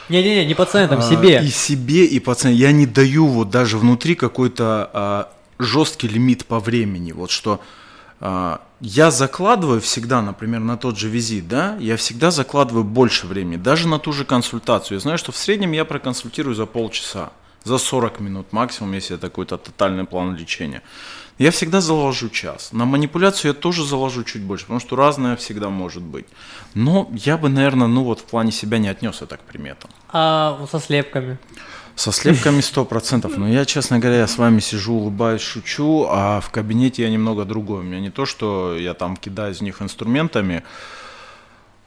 не-не-не, 0.08 0.46
не 0.46 0.54
пациентам, 0.54 1.00
а, 1.00 1.02
себе. 1.02 1.42
И 1.42 1.48
себе, 1.48 2.04
и 2.04 2.20
пациентам. 2.20 2.60
Я 2.60 2.72
не 2.72 2.86
даю 2.86 3.26
вот 3.26 3.50
даже 3.50 3.78
внутри 3.78 4.14
какой-то 4.14 4.90
а, 4.92 5.32
жесткий 5.58 6.08
лимит 6.08 6.46
по 6.46 6.58
времени. 6.58 7.12
Вот 7.12 7.30
что 7.30 7.60
а, 8.20 8.60
я 8.80 9.10
закладываю 9.10 9.80
всегда, 9.80 10.22
например, 10.22 10.60
на 10.60 10.76
тот 10.76 10.98
же 10.98 11.08
визит, 11.08 11.48
да, 11.48 11.76
я 11.80 11.96
всегда 11.96 12.30
закладываю 12.30 12.84
больше 12.84 13.26
времени, 13.26 13.56
даже 13.56 13.88
на 13.88 13.98
ту 13.98 14.12
же 14.12 14.24
консультацию. 14.24 14.96
Я 14.96 15.00
знаю, 15.00 15.18
что 15.18 15.32
в 15.32 15.36
среднем 15.36 15.72
я 15.72 15.84
проконсультирую 15.84 16.54
за 16.54 16.66
полчаса 16.66 17.30
за 17.64 17.78
40 17.78 18.20
минут 18.20 18.52
максимум, 18.52 18.92
если 18.92 19.16
это 19.16 19.28
какой-то 19.28 19.56
тотальный 19.56 20.04
план 20.04 20.36
лечения. 20.36 20.82
Я 21.38 21.50
всегда 21.50 21.80
заложу 21.80 22.28
час. 22.28 22.72
На 22.72 22.84
манипуляцию 22.84 23.54
я 23.54 23.54
тоже 23.54 23.84
заложу 23.84 24.22
чуть 24.22 24.42
больше, 24.42 24.64
потому 24.66 24.80
что 24.80 24.94
разное 24.94 25.34
всегда 25.34 25.68
может 25.68 26.02
быть. 26.02 26.26
Но 26.74 27.10
я 27.12 27.36
бы, 27.36 27.48
наверное, 27.48 27.88
ну 27.88 28.04
вот 28.04 28.20
в 28.20 28.24
плане 28.24 28.52
себя 28.52 28.78
не 28.78 28.88
отнес 28.88 29.20
это 29.22 29.36
к 29.36 29.40
приметам. 29.40 29.90
А 30.12 30.64
со 30.70 30.78
слепками? 30.78 31.38
Со 31.96 32.12
слепками 32.12 32.60
сто 32.60 32.84
процентов. 32.84 33.36
Но 33.36 33.48
я, 33.48 33.64
честно 33.64 33.98
говоря, 33.98 34.18
я 34.18 34.26
с 34.26 34.38
вами 34.38 34.60
сижу, 34.60 34.94
улыбаюсь, 34.94 35.40
шучу, 35.40 36.06
а 36.08 36.40
в 36.40 36.50
кабинете 36.50 37.02
я 37.02 37.10
немного 37.10 37.44
другой. 37.44 37.80
У 37.80 37.82
меня 37.82 38.00
не 38.00 38.10
то, 38.10 38.26
что 38.26 38.76
я 38.76 38.94
там 38.94 39.16
кидаю 39.16 39.52
из 39.52 39.60
них 39.60 39.82
инструментами, 39.82 40.62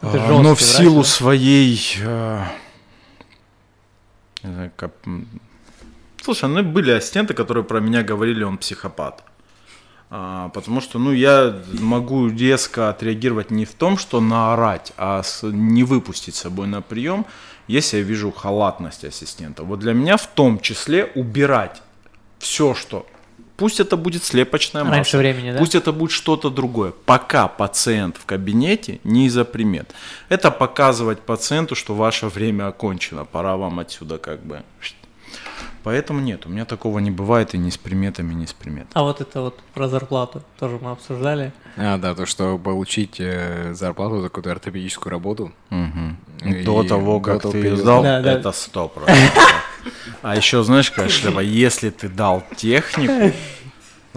а, 0.02 0.42
но 0.42 0.56
в 0.56 0.62
силу 0.62 1.02
врач, 1.02 1.06
да? 1.06 1.12
своей... 1.12 1.98
Э, 4.44 4.70
Слушай, 6.28 6.50
ну 6.50 6.62
были 6.62 6.92
ассистенты, 6.92 7.34
которые 7.34 7.64
про 7.64 7.80
меня 7.80 8.04
говорили, 8.04 8.44
он 8.44 8.58
психопат. 8.58 9.24
А, 10.10 10.50
потому 10.50 10.82
что, 10.82 11.00
ну, 11.00 11.14
я 11.14 11.56
могу 11.80 12.28
резко 12.28 12.90
отреагировать 12.90 13.50
не 13.50 13.64
в 13.64 13.74
том, 13.74 13.98
что 13.98 14.20
наорать, 14.20 14.92
а 14.98 15.24
с, 15.24 15.44
не 15.44 15.86
выпустить 15.86 16.36
с 16.36 16.40
собой 16.40 16.68
на 16.68 16.82
прием, 16.82 17.26
если 17.68 18.00
я 18.00 18.04
вижу 18.04 18.34
халатность 18.34 19.06
ассистента. 19.06 19.64
Вот 19.64 19.80
для 19.80 19.94
меня 19.94 20.18
в 20.18 20.28
том 20.28 20.60
числе 20.60 21.06
убирать 21.16 21.82
все, 22.40 22.74
что 22.74 23.06
Пусть 23.56 23.80
это 23.80 23.96
будет 23.96 24.24
слепочная 24.24 24.84
масса. 24.84 24.96
Раньше 24.96 25.18
времени, 25.18 25.52
да? 25.52 25.58
Пусть 25.58 25.76
это 25.76 25.92
будет 25.94 26.12
что-то 26.12 26.50
другое. 26.50 26.92
Пока 27.06 27.48
пациент 27.48 28.18
в 28.18 28.26
кабинете, 28.26 29.00
не 29.04 29.26
из-за 29.28 29.46
примет. 29.46 29.96
Это 30.30 30.52
показывать 30.52 31.22
пациенту, 31.22 31.74
что 31.74 31.96
ваше 31.96 32.28
время 32.28 32.68
окончено, 32.68 33.26
пора 33.26 33.56
вам 33.56 33.80
отсюда 33.80 34.20
как 34.20 34.44
бы 34.44 34.62
Поэтому 35.88 36.20
нет, 36.20 36.46
у 36.46 36.50
меня 36.50 36.66
такого 36.66 37.00
не 37.00 37.12
бывает 37.12 37.54
и 37.54 37.58
ни 37.58 37.70
с 37.70 37.78
приметами, 37.78 38.34
ни 38.34 38.46
с 38.46 38.52
приметами. 38.52 38.92
А 38.94 39.04
вот 39.04 39.22
это 39.22 39.40
вот 39.40 39.58
про 39.74 39.88
зарплату 39.88 40.44
тоже 40.60 40.80
мы 40.82 40.92
обсуждали. 40.92 41.54
А, 41.78 41.98
да, 41.98 42.14
то, 42.14 42.26
что 42.26 42.58
получить 42.58 43.22
э, 43.22 43.74
зарплату 43.74 44.20
за 44.20 44.28
какую-то 44.28 44.52
ортопедическую 44.52 45.12
работу. 45.12 45.54
Угу. 45.72 46.64
До 46.66 46.84
того, 46.84 47.22
как 47.22 47.44
до 47.44 47.52
ты 47.52 47.74
сдал, 47.78 48.04
да, 48.04 48.20
да. 48.20 48.34
это 48.34 48.52
сто 48.52 48.90
процентов. 48.90 49.64
А 50.22 50.36
еще 50.36 50.62
знаешь, 50.62 50.92
какая 50.92 51.08
шляпа? 51.08 51.40
Если 51.40 51.90
ты 51.90 52.10
дал 52.10 52.44
технику, 52.58 53.34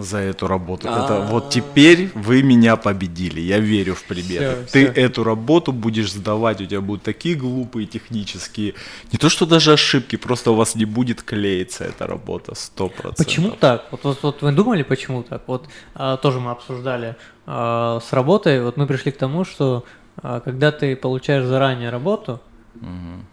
за 0.01 0.17
эту 0.17 0.47
работу. 0.47 0.87
Это 0.87 1.27
вот 1.29 1.49
теперь 1.49 2.11
вы 2.13 2.43
меня 2.43 2.75
победили. 2.75 3.41
Я 3.41 3.59
верю 3.59 3.95
в 3.95 4.03
приметы. 4.03 4.67
Ты 4.71 4.85
эту 4.85 5.23
работу 5.23 5.71
будешь 5.71 6.11
сдавать, 6.11 6.61
у 6.61 6.65
тебя 6.65 6.81
будут 6.81 7.03
такие 7.03 7.35
глупые 7.35 7.87
технические. 7.87 8.73
Не 9.11 9.17
то, 9.17 9.29
что 9.29 9.45
даже 9.45 9.73
ошибки, 9.73 10.15
просто 10.15 10.51
у 10.51 10.55
вас 10.55 10.75
не 10.75 10.85
будет 10.85 11.21
клеиться 11.21 11.85
эта 11.85 12.07
работа, 12.07 12.55
сто 12.55 12.87
процентов. 12.87 13.25
Почему 13.25 13.51
так? 13.51 13.87
Вот, 13.91 14.03
вот, 14.03 14.23
вот 14.23 14.41
вы 14.41 14.51
думали, 14.51 14.83
почему 14.83 15.23
так? 15.23 15.43
Вот 15.47 15.67
а, 15.95 16.17
тоже 16.17 16.39
мы 16.39 16.51
обсуждали 16.51 17.15
а, 17.45 17.99
с 17.99 18.13
работой. 18.13 18.63
Вот 18.63 18.77
мы 18.77 18.87
пришли 18.87 19.11
к 19.11 19.17
тому, 19.17 19.45
что 19.45 19.83
а, 20.17 20.39
когда 20.39 20.71
ты 20.71 20.95
получаешь 20.95 21.45
заранее 21.45 21.89
работу, 21.89 22.39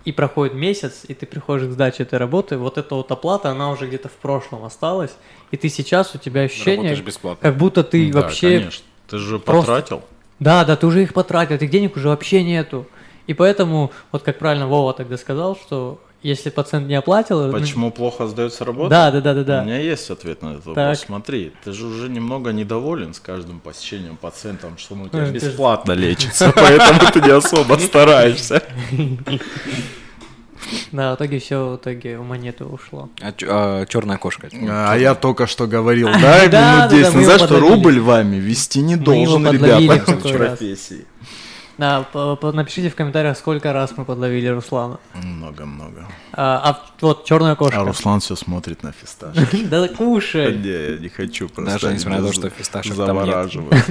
и 0.04 0.12
проходит 0.12 0.54
месяц, 0.54 1.04
и 1.06 1.14
ты 1.14 1.26
приходишь 1.26 1.68
к 1.68 1.72
сдаче 1.72 2.02
этой 2.02 2.18
работы, 2.18 2.56
вот 2.56 2.76
эта 2.76 2.94
вот 2.94 3.10
оплата, 3.10 3.50
она 3.50 3.70
уже 3.70 3.86
где-то 3.86 4.08
в 4.08 4.12
прошлом 4.12 4.64
осталась, 4.64 5.14
и 5.50 5.56
ты 5.56 5.68
сейчас, 5.68 6.14
у 6.14 6.18
тебя 6.18 6.42
ощущение, 6.42 6.96
как 7.40 7.56
будто 7.56 7.84
ты 7.84 8.10
да, 8.12 8.22
вообще... 8.22 8.58
конечно. 8.58 8.84
Ты 9.08 9.18
же 9.18 9.38
просто... 9.38 9.72
потратил. 9.72 10.02
Да, 10.38 10.64
да, 10.64 10.76
ты 10.76 10.86
уже 10.86 11.02
их 11.02 11.14
потратил, 11.14 11.54
этих 11.54 11.70
денег 11.70 11.96
уже 11.96 12.08
вообще 12.08 12.42
нету. 12.42 12.86
И 13.26 13.34
поэтому, 13.34 13.90
вот 14.12 14.22
как 14.22 14.38
правильно 14.38 14.66
Вова 14.66 14.92
тогда 14.92 15.16
сказал, 15.16 15.56
что 15.56 16.00
если 16.22 16.50
пациент 16.50 16.88
не 16.88 16.94
оплатил... 16.94 17.46
Ну, 17.46 17.52
Почему 17.52 17.86
ну... 17.86 17.92
плохо 17.92 18.26
сдается 18.26 18.64
работа? 18.64 18.90
Да, 18.90 19.10
да, 19.10 19.20
да, 19.20 19.34
да, 19.34 19.44
да. 19.44 19.62
У 19.62 19.64
меня 19.66 19.78
есть 19.78 20.10
ответ 20.10 20.42
на 20.42 20.54
этот 20.54 20.66
вопрос. 20.66 21.00
Смотри, 21.00 21.52
ты 21.64 21.72
же 21.72 21.86
уже 21.86 22.08
немного 22.08 22.52
недоволен 22.52 23.14
с 23.14 23.20
каждым 23.20 23.60
посещением 23.60 24.16
пациентом, 24.16 24.78
что 24.78 24.94
он 24.94 25.02
у 25.02 25.08
тебя 25.08 25.26
ну, 25.26 25.32
бесплатно 25.32 25.94
ты... 25.94 26.00
лечится, 26.08 26.52
поэтому 26.54 27.10
ты 27.12 27.20
не 27.20 27.30
особо 27.30 27.74
стараешься. 27.74 28.62
Да, 30.92 31.12
в 31.12 31.16
итоге 31.16 31.38
все 31.38 31.70
в 31.70 31.76
итоге 31.76 32.18
в 32.18 32.24
монету 32.24 32.66
ушло. 32.66 33.08
А, 33.22 33.32
а 33.42 33.86
черная 33.86 34.18
кошка? 34.18 34.50
А, 34.52 34.96
я 34.96 35.14
только 35.14 35.46
что 35.46 35.66
говорил, 35.66 36.08
да, 36.12 36.86
минут 36.86 36.90
10 36.90 37.14
назад, 37.14 37.42
что 37.42 37.60
рубль 37.60 38.00
вами 38.00 38.36
вести 38.36 38.80
не 38.80 38.96
должен, 38.96 39.50
ребята, 39.50 40.12
в 40.12 40.32
профессии. 40.32 41.06
Да, 41.78 42.04
напишите 42.42 42.90
в 42.90 42.96
комментариях, 42.96 43.38
сколько 43.38 43.72
раз 43.72 43.92
мы 43.96 44.04
подловили 44.04 44.48
Руслана. 44.48 44.98
Много-много. 45.14 46.06
А, 46.32 46.60
а 46.64 46.86
вот 47.00 47.24
черная 47.24 47.54
кошка. 47.54 47.80
А 47.80 47.84
Руслан 47.84 48.18
все 48.18 48.34
смотрит 48.34 48.82
на 48.82 48.92
фисташки. 48.92 49.64
Да 49.68 49.86
кушай. 49.86 50.56
Не, 50.56 50.92
я 50.94 50.98
не 50.98 51.08
хочу 51.08 51.48
просто. 51.48 51.72
Даже 51.72 51.94
несмотря 51.94 52.20
на 52.20 52.26
то, 52.26 52.32
что 52.32 52.50
фисташек 52.50 52.94
завораживает. 52.94 53.84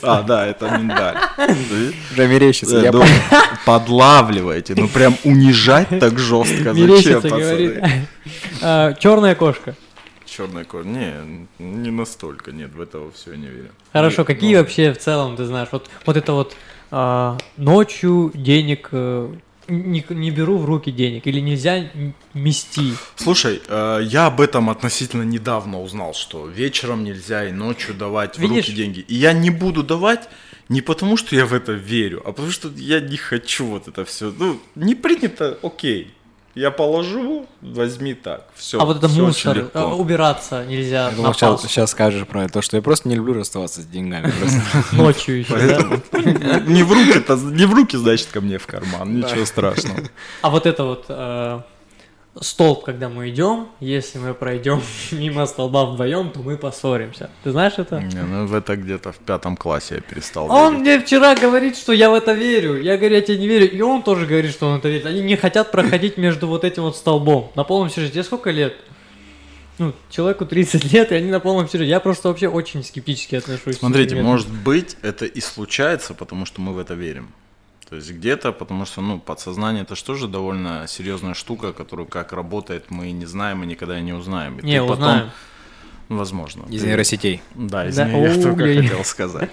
А, 0.04 0.22
да, 0.22 0.46
это 0.46 0.78
миндаль. 0.78 1.16
Уже 2.12 2.28
мерещится. 2.28 2.78
Я 2.78 2.92
Подлавливаете, 3.66 4.74
ну 4.76 4.88
прям 4.88 5.16
унижать 5.24 5.88
так 5.88 6.18
жестко. 6.18 6.72
Зачем, 6.72 7.20
пацаны? 7.22 8.06
А, 8.62 8.92
черная 8.94 9.34
кошка. 9.34 9.74
Черная 10.24 10.64
кожа. 10.64 10.88
Не, 10.88 11.14
не 11.58 11.90
настолько, 11.90 12.52
нет, 12.52 12.72
в 12.74 12.80
этого 12.80 13.10
все 13.12 13.34
не 13.34 13.46
верю. 13.46 13.70
Хорошо, 13.92 14.24
какие 14.24 14.54
вообще 14.56 14.92
в 14.92 14.98
целом, 14.98 15.36
ты 15.36 15.44
знаешь, 15.44 15.68
вот, 15.72 15.88
вот 16.06 16.16
это 16.16 16.32
вот 16.32 16.56
а, 16.96 17.38
ночью 17.56 18.30
денег 18.34 18.90
э, 18.92 19.34
не, 19.66 20.06
не 20.10 20.30
беру 20.30 20.58
в 20.58 20.64
руки 20.64 20.92
денег 20.92 21.26
или 21.26 21.40
нельзя 21.40 21.90
мести. 22.34 22.92
Слушай, 23.16 23.60
э, 23.66 24.02
я 24.04 24.26
об 24.26 24.40
этом 24.40 24.70
относительно 24.70 25.24
недавно 25.24 25.82
узнал, 25.82 26.14
что 26.14 26.46
вечером 26.46 27.02
нельзя 27.02 27.48
и 27.48 27.50
ночью 27.50 27.94
давать 27.94 28.38
Видишь? 28.38 28.66
в 28.66 28.68
руки 28.68 28.76
деньги. 28.76 29.00
И 29.08 29.16
я 29.16 29.32
не 29.32 29.50
буду 29.50 29.82
давать 29.82 30.28
не 30.68 30.82
потому, 30.82 31.16
что 31.16 31.34
я 31.34 31.46
в 31.46 31.52
это 31.52 31.72
верю, 31.72 32.22
а 32.24 32.30
потому 32.30 32.52
что 32.52 32.70
я 32.76 33.00
не 33.00 33.16
хочу 33.16 33.66
вот 33.66 33.88
это 33.88 34.04
все. 34.04 34.32
Ну, 34.38 34.60
не 34.76 34.94
принято, 34.94 35.58
окей. 35.64 36.12
Я 36.54 36.70
положу, 36.70 37.46
возьми 37.60 38.14
так. 38.14 38.46
Все. 38.54 38.80
А 38.80 38.84
вот 38.84 38.98
это 38.98 39.08
мусор, 39.08 39.70
э, 39.74 39.82
убираться 39.82 40.64
нельзя. 40.64 41.08
Я 41.08 41.16
думал, 41.16 41.34
сейчас, 41.34 41.62
сейчас 41.62 41.90
скажешь 41.90 42.26
про 42.26 42.48
то, 42.48 42.62
что 42.62 42.76
я 42.76 42.82
просто 42.82 43.08
не 43.08 43.16
люблю 43.16 43.34
расставаться 43.34 43.82
с 43.82 43.86
деньгами. 43.86 44.32
Ночью 44.92 45.40
еще. 45.40 45.54
Не 46.66 46.84
в 46.84 46.92
руки, 46.92 47.54
не 47.54 47.66
в 47.66 47.74
руки, 47.74 47.96
значит, 47.96 48.28
ко 48.28 48.40
мне 48.40 48.58
в 48.58 48.66
карман. 48.66 49.16
Ничего 49.16 49.44
страшного. 49.44 49.98
А 50.42 50.50
вот 50.50 50.66
это 50.66 50.84
вот 50.84 51.06
э, 51.08 51.60
столб, 52.40 52.84
когда 52.84 53.08
мы 53.08 53.30
идем, 53.30 53.68
если 53.80 54.18
мы 54.18 54.34
пройдем 54.34 54.82
мимо 55.12 55.46
столба 55.46 55.86
вдвоем, 55.86 56.30
то 56.30 56.40
мы 56.40 56.56
поссоримся. 56.56 57.30
Ты 57.42 57.52
знаешь 57.52 57.74
это? 57.76 58.00
Не, 58.00 58.22
ну 58.22 58.46
в 58.46 58.54
это 58.54 58.76
где-то 58.76 59.12
в 59.12 59.18
пятом 59.18 59.56
классе 59.56 59.96
я 59.96 60.00
перестал 60.00 60.50
Он 60.50 60.74
верить. 60.74 60.80
мне 60.80 61.00
вчера 61.00 61.34
говорит, 61.34 61.76
что 61.76 61.92
я 61.92 62.10
в 62.10 62.14
это 62.14 62.32
верю. 62.32 62.80
Я 62.80 62.96
говорю, 62.96 63.16
я 63.16 63.20
тебе 63.22 63.38
не 63.38 63.48
верю. 63.48 63.70
И 63.70 63.80
он 63.80 64.02
тоже 64.02 64.26
говорит, 64.26 64.50
что 64.50 64.68
он 64.68 64.78
это 64.78 64.88
верит. 64.88 65.06
Они 65.06 65.20
не 65.22 65.36
хотят 65.36 65.70
проходить 65.70 66.16
между 66.16 66.48
вот 66.48 66.64
этим 66.64 66.82
вот 66.82 66.96
столбом. 66.96 67.52
На 67.54 67.64
полном 67.64 67.90
серьезе. 67.90 68.12
Тебе 68.12 68.24
сколько 68.24 68.50
лет? 68.50 68.74
Ну, 69.78 69.92
человеку 70.08 70.46
30 70.46 70.92
лет, 70.92 71.10
и 71.10 71.16
они 71.16 71.30
на 71.30 71.40
полном 71.40 71.68
серьезе. 71.68 71.90
Я 71.90 72.00
просто 72.00 72.28
вообще 72.28 72.48
очень 72.48 72.84
скептически 72.84 73.34
отношусь. 73.36 73.78
Смотрите, 73.78 74.16
может 74.22 74.48
быть, 74.48 74.96
это 75.02 75.24
и 75.24 75.40
случается, 75.40 76.14
потому 76.14 76.46
что 76.46 76.60
мы 76.60 76.72
в 76.72 76.78
это 76.78 76.94
верим. 76.94 77.30
То 77.88 77.96
есть 77.96 78.10
где-то, 78.10 78.52
потому 78.52 78.86
что, 78.86 79.00
ну, 79.00 79.18
подсознание 79.18 79.82
это 79.82 79.94
что 79.94 80.14
же 80.14 80.26
довольно 80.26 80.86
серьезная 80.88 81.34
штука, 81.34 81.72
которую 81.72 82.06
как 82.06 82.32
работает, 82.32 82.90
мы 82.90 83.10
не 83.12 83.26
знаем 83.26 83.62
и 83.62 83.66
никогда 83.66 84.00
не 84.00 84.12
узнаем. 84.12 84.58
И 84.58 84.64
не, 84.64 84.76
ты 84.76 84.82
узнаем. 84.82 85.18
Потом, 85.18 85.30
ну, 86.08 86.16
возможно. 86.16 86.64
Из 86.70 86.80
ты... 86.80 86.86
нейросетей. 86.86 87.42
Да, 87.54 87.86
из 87.86 87.96
да. 87.96 88.08
нее 88.08 88.34
я 88.34 88.42
только 88.42 88.64
хотел 88.64 89.04
сказать. 89.04 89.50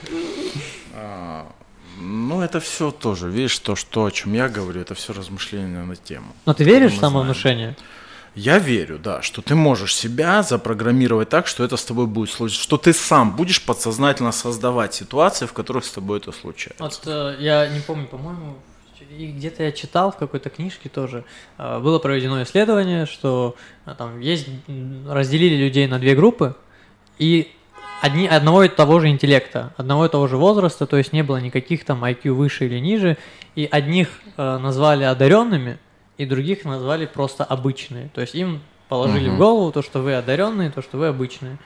А, 0.94 1.52
ну, 2.00 2.42
это 2.42 2.60
все 2.60 2.92
тоже, 2.92 3.30
видишь, 3.30 3.58
то, 3.60 3.76
что, 3.76 4.06
о 4.06 4.12
чем 4.12 4.34
я 4.34 4.50
говорю, 4.50 4.82
это 4.82 4.96
все 4.96 5.14
размышления 5.14 5.84
на 5.84 5.96
тему. 5.96 6.34
Но 6.46 6.54
ты 6.54 6.64
веришь 6.64 6.94
в 6.94 7.00
самовнушение? 7.00 7.76
Знаем. 7.78 8.01
Я 8.36 8.60
верю, 8.60 8.98
да, 8.98 9.22
что 9.22 9.42
ты 9.42 9.56
можешь 9.56 9.94
себя 9.94 10.42
запрограммировать 10.42 11.30
так, 11.30 11.48
что 11.48 11.66
это 11.66 11.76
с 11.76 11.84
тобой 11.84 12.08
будет 12.08 12.30
случиться, 12.30 12.64
что 12.64 12.78
ты 12.78 12.94
сам 12.94 13.36
будешь 13.36 13.62
подсознательно 13.66 14.32
создавать 14.32 14.94
ситуации, 14.94 15.46
в 15.46 15.54
которых 15.54 15.84
с 15.84 15.92
тобой 15.92 16.20
это 16.20 16.32
случается. 16.32 16.82
Вот 16.82 17.02
э, 17.06 17.36
я 17.40 17.68
не 17.68 17.82
помню, 17.82 18.08
по-моему, 18.08 18.56
где-то 19.10 19.64
я 19.64 19.72
читал 19.72 20.12
в 20.12 20.18
какой-то 20.18 20.50
книжке 20.50 20.88
тоже, 20.88 21.26
э, 21.58 21.80
было 21.80 22.00
проведено 22.00 22.42
исследование, 22.44 23.06
что 23.06 23.56
э, 23.86 23.94
там 23.98 24.20
есть, 24.22 24.48
разделили 25.08 25.56
людей 25.56 25.88
на 25.88 26.00
две 26.00 26.16
группы, 26.16 26.56
и 27.18 27.52
одни, 28.02 28.28
одного 28.28 28.64
и 28.64 28.70
того 28.70 29.00
же 29.00 29.10
интеллекта, 29.10 29.74
одного 29.78 30.06
и 30.06 30.10
того 30.10 30.28
же 30.28 30.38
возраста, 30.38 30.86
то 30.86 30.98
есть 30.98 31.12
не 31.12 31.24
было 31.24 31.38
никаких 31.38 31.84
там 31.84 32.04
IQ 32.04 32.32
выше 32.32 32.66
или 32.66 32.80
ниже, 32.80 33.18
и 33.56 33.68
одних 33.70 34.08
э, 34.38 34.58
назвали 34.58 35.04
одаренными, 35.04 35.80
и 36.22 36.26
других 36.26 36.66
назвали 36.66 37.08
просто 37.08 37.44
обычные. 37.44 38.10
То 38.10 38.22
есть 38.22 38.36
им 38.36 38.62
положили 38.90 39.28
угу. 39.28 39.36
в 39.36 39.40
голову 39.40 39.72
то, 39.72 39.82
что 39.82 40.02
вы 40.02 40.14
одаренные, 40.14 40.70
то, 40.70 40.84
что 40.84 41.00
вы 41.00 41.08
обычные. 41.08 41.58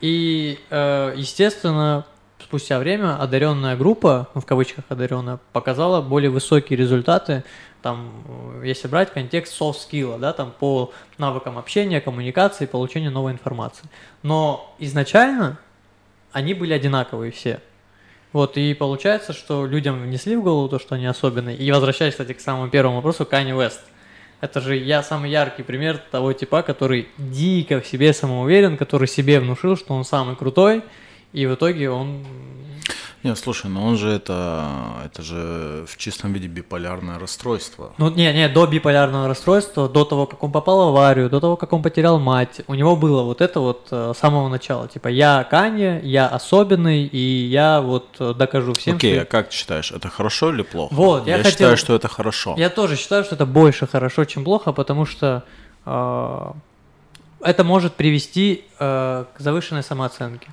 И, 0.00 0.60
э, 0.70 1.14
естественно, 1.16 2.06
спустя 2.38 2.78
время 2.78 3.20
одаренная 3.20 3.76
группа, 3.76 4.28
ну, 4.34 4.40
в 4.40 4.46
кавычках 4.46 4.84
одаренная, 4.90 5.40
показала 5.52 6.02
более 6.02 6.30
высокие 6.30 6.76
результаты. 6.76 7.42
Там, 7.82 8.22
э, 8.60 8.66
если 8.66 8.86
брать 8.86 9.12
контекст 9.12 9.60
soft 9.60 9.78
skill, 9.90 10.20
да, 10.20 10.32
там 10.32 10.52
по 10.56 10.92
навыкам 11.18 11.58
общения, 11.58 12.00
коммуникации, 12.00 12.66
получения 12.66 13.10
новой 13.10 13.32
информации. 13.32 13.88
Но 14.22 14.72
изначально 14.78 15.58
они 16.30 16.54
были 16.54 16.72
одинаковые 16.72 17.32
все. 17.32 17.60
Вот, 18.32 18.56
и 18.56 18.72
получается, 18.72 19.32
что 19.32 19.66
людям 19.66 20.00
внесли 20.00 20.36
в 20.36 20.44
голову 20.44 20.68
то, 20.68 20.78
что 20.78 20.94
они 20.94 21.06
особенные. 21.06 21.56
И 21.56 21.72
возвращаясь, 21.72 22.12
кстати, 22.12 22.34
к 22.34 22.40
самому 22.40 22.70
первому 22.70 22.96
вопросу, 22.96 23.24
Kanye 23.24 23.50
West– 23.50 23.80
это 24.40 24.60
же 24.60 24.76
я 24.76 25.02
самый 25.02 25.30
яркий 25.30 25.62
пример 25.62 25.98
того 26.10 26.32
типа, 26.32 26.62
который 26.62 27.08
дико 27.18 27.80
в 27.80 27.86
себе 27.86 28.12
самоуверен, 28.12 28.76
который 28.76 29.08
себе 29.08 29.40
внушил, 29.40 29.76
что 29.76 29.94
он 29.94 30.04
самый 30.04 30.36
крутой, 30.36 30.82
и 31.32 31.46
в 31.46 31.54
итоге 31.54 31.90
он... 31.90 32.24
Не, 33.26 33.34
слушай, 33.34 33.68
но 33.68 33.84
он 33.84 33.96
же 33.96 34.08
это, 34.08 35.02
это 35.04 35.20
же 35.20 35.84
в 35.88 35.96
чистом 35.96 36.32
виде 36.32 36.46
биполярное 36.46 37.18
расстройство. 37.18 37.92
Ну, 37.98 38.08
не, 38.08 38.32
не, 38.32 38.48
до 38.48 38.68
биполярного 38.68 39.26
расстройства, 39.26 39.88
до 39.88 40.04
того, 40.04 40.26
как 40.26 40.44
он 40.44 40.52
попал 40.52 40.84
в 40.84 40.88
аварию, 40.90 41.28
до 41.28 41.40
того, 41.40 41.56
как 41.56 41.72
он 41.72 41.82
потерял 41.82 42.20
мать, 42.20 42.60
у 42.68 42.74
него 42.74 42.94
было 42.94 43.24
вот 43.24 43.40
это 43.40 43.58
вот 43.58 43.88
э, 43.90 44.12
с 44.14 44.18
самого 44.20 44.48
начала. 44.48 44.86
Типа, 44.86 45.08
я 45.08 45.42
Канье, 45.42 46.00
я 46.04 46.28
особенный, 46.28 47.04
и 47.04 47.18
я 47.18 47.80
вот 47.80 48.14
э, 48.20 48.32
докажу 48.32 48.74
всем, 48.74 48.94
Окей, 48.94 49.14
что... 49.14 49.22
а 49.22 49.24
как 49.24 49.48
ты 49.48 49.56
считаешь, 49.56 49.90
это 49.90 50.08
хорошо 50.08 50.52
или 50.52 50.62
плохо? 50.62 50.94
Вот, 50.94 51.26
я, 51.26 51.32
я 51.32 51.42
хотел... 51.42 51.50
считаю, 51.50 51.76
что 51.76 51.96
это 51.96 52.06
хорошо. 52.06 52.54
Я 52.56 52.70
тоже 52.70 52.94
считаю, 52.94 53.24
что 53.24 53.34
это 53.34 53.44
больше 53.44 53.88
хорошо, 53.88 54.24
чем 54.24 54.44
плохо, 54.44 54.70
потому 54.70 55.04
что 55.04 55.42
э, 55.84 56.52
это 57.40 57.64
может 57.64 57.94
привести 57.94 58.64
э, 58.78 59.24
к 59.36 59.40
завышенной 59.40 59.82
самооценке. 59.82 60.46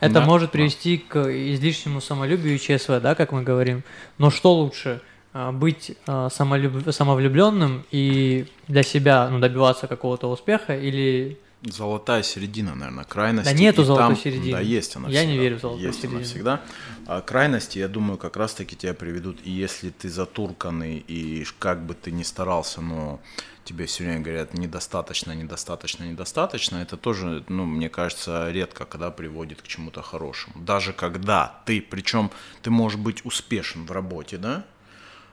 Это 0.00 0.14
да, 0.14 0.24
может 0.24 0.50
привести 0.50 0.96
да. 0.96 1.24
к 1.24 1.30
излишнему 1.30 2.00
самолюбию 2.00 2.54
и 2.54 2.58
ЧСВ, 2.58 3.00
да, 3.00 3.14
как 3.14 3.32
мы 3.32 3.42
говорим. 3.42 3.82
Но 4.18 4.30
что 4.30 4.54
лучше? 4.54 5.00
А, 5.32 5.52
быть 5.52 5.96
а, 6.06 6.28
самолюб... 6.30 6.92
самовлюбленным 6.92 7.84
и 7.90 8.46
для 8.66 8.82
себя 8.82 9.28
ну, 9.30 9.38
добиваться 9.38 9.86
какого-то 9.86 10.30
успеха 10.30 10.76
или 10.76 11.38
Золотая 11.62 12.22
середина, 12.22 12.74
наверное, 12.74 13.04
крайности. 13.04 13.52
Да 13.52 13.58
нету 13.58 13.84
золотой 13.84 14.14
там, 14.14 14.16
середины. 14.16 14.52
Да, 14.52 14.60
есть 14.60 14.96
она 14.96 15.08
Я 15.08 15.20
всегда. 15.20 15.32
не 15.32 15.38
верю 15.38 15.58
в 15.58 15.60
золотую 15.60 15.86
есть 15.86 15.98
середину. 16.00 16.18
Она 16.18 16.26
всегда. 16.26 16.60
А 17.06 17.20
крайности, 17.20 17.78
я 17.78 17.88
думаю, 17.88 18.16
как 18.16 18.36
раз-таки 18.36 18.76
тебя 18.76 18.94
приведут, 18.94 19.38
и 19.44 19.50
если 19.50 19.90
ты 19.90 20.08
затурканный, 20.08 21.04
и 21.06 21.44
как 21.58 21.84
бы 21.84 21.94
ты 21.94 22.12
ни 22.12 22.22
старался, 22.22 22.80
но 22.80 23.20
тебе 23.64 23.84
все 23.84 24.04
время 24.04 24.20
говорят 24.20 24.54
недостаточно, 24.54 25.32
недостаточно, 25.32 26.04
недостаточно, 26.04 26.78
это 26.78 26.96
тоже, 26.96 27.44
ну, 27.48 27.66
мне 27.66 27.90
кажется, 27.90 28.50
редко, 28.50 28.86
когда 28.86 29.10
приводит 29.10 29.60
к 29.60 29.68
чему-то 29.68 30.02
хорошему. 30.02 30.54
Даже 30.64 30.92
когда 30.92 31.60
ты, 31.66 31.82
причем 31.82 32.30
ты 32.62 32.70
можешь 32.70 32.98
быть 32.98 33.24
успешен 33.26 33.84
в 33.84 33.92
работе, 33.92 34.38
да, 34.38 34.64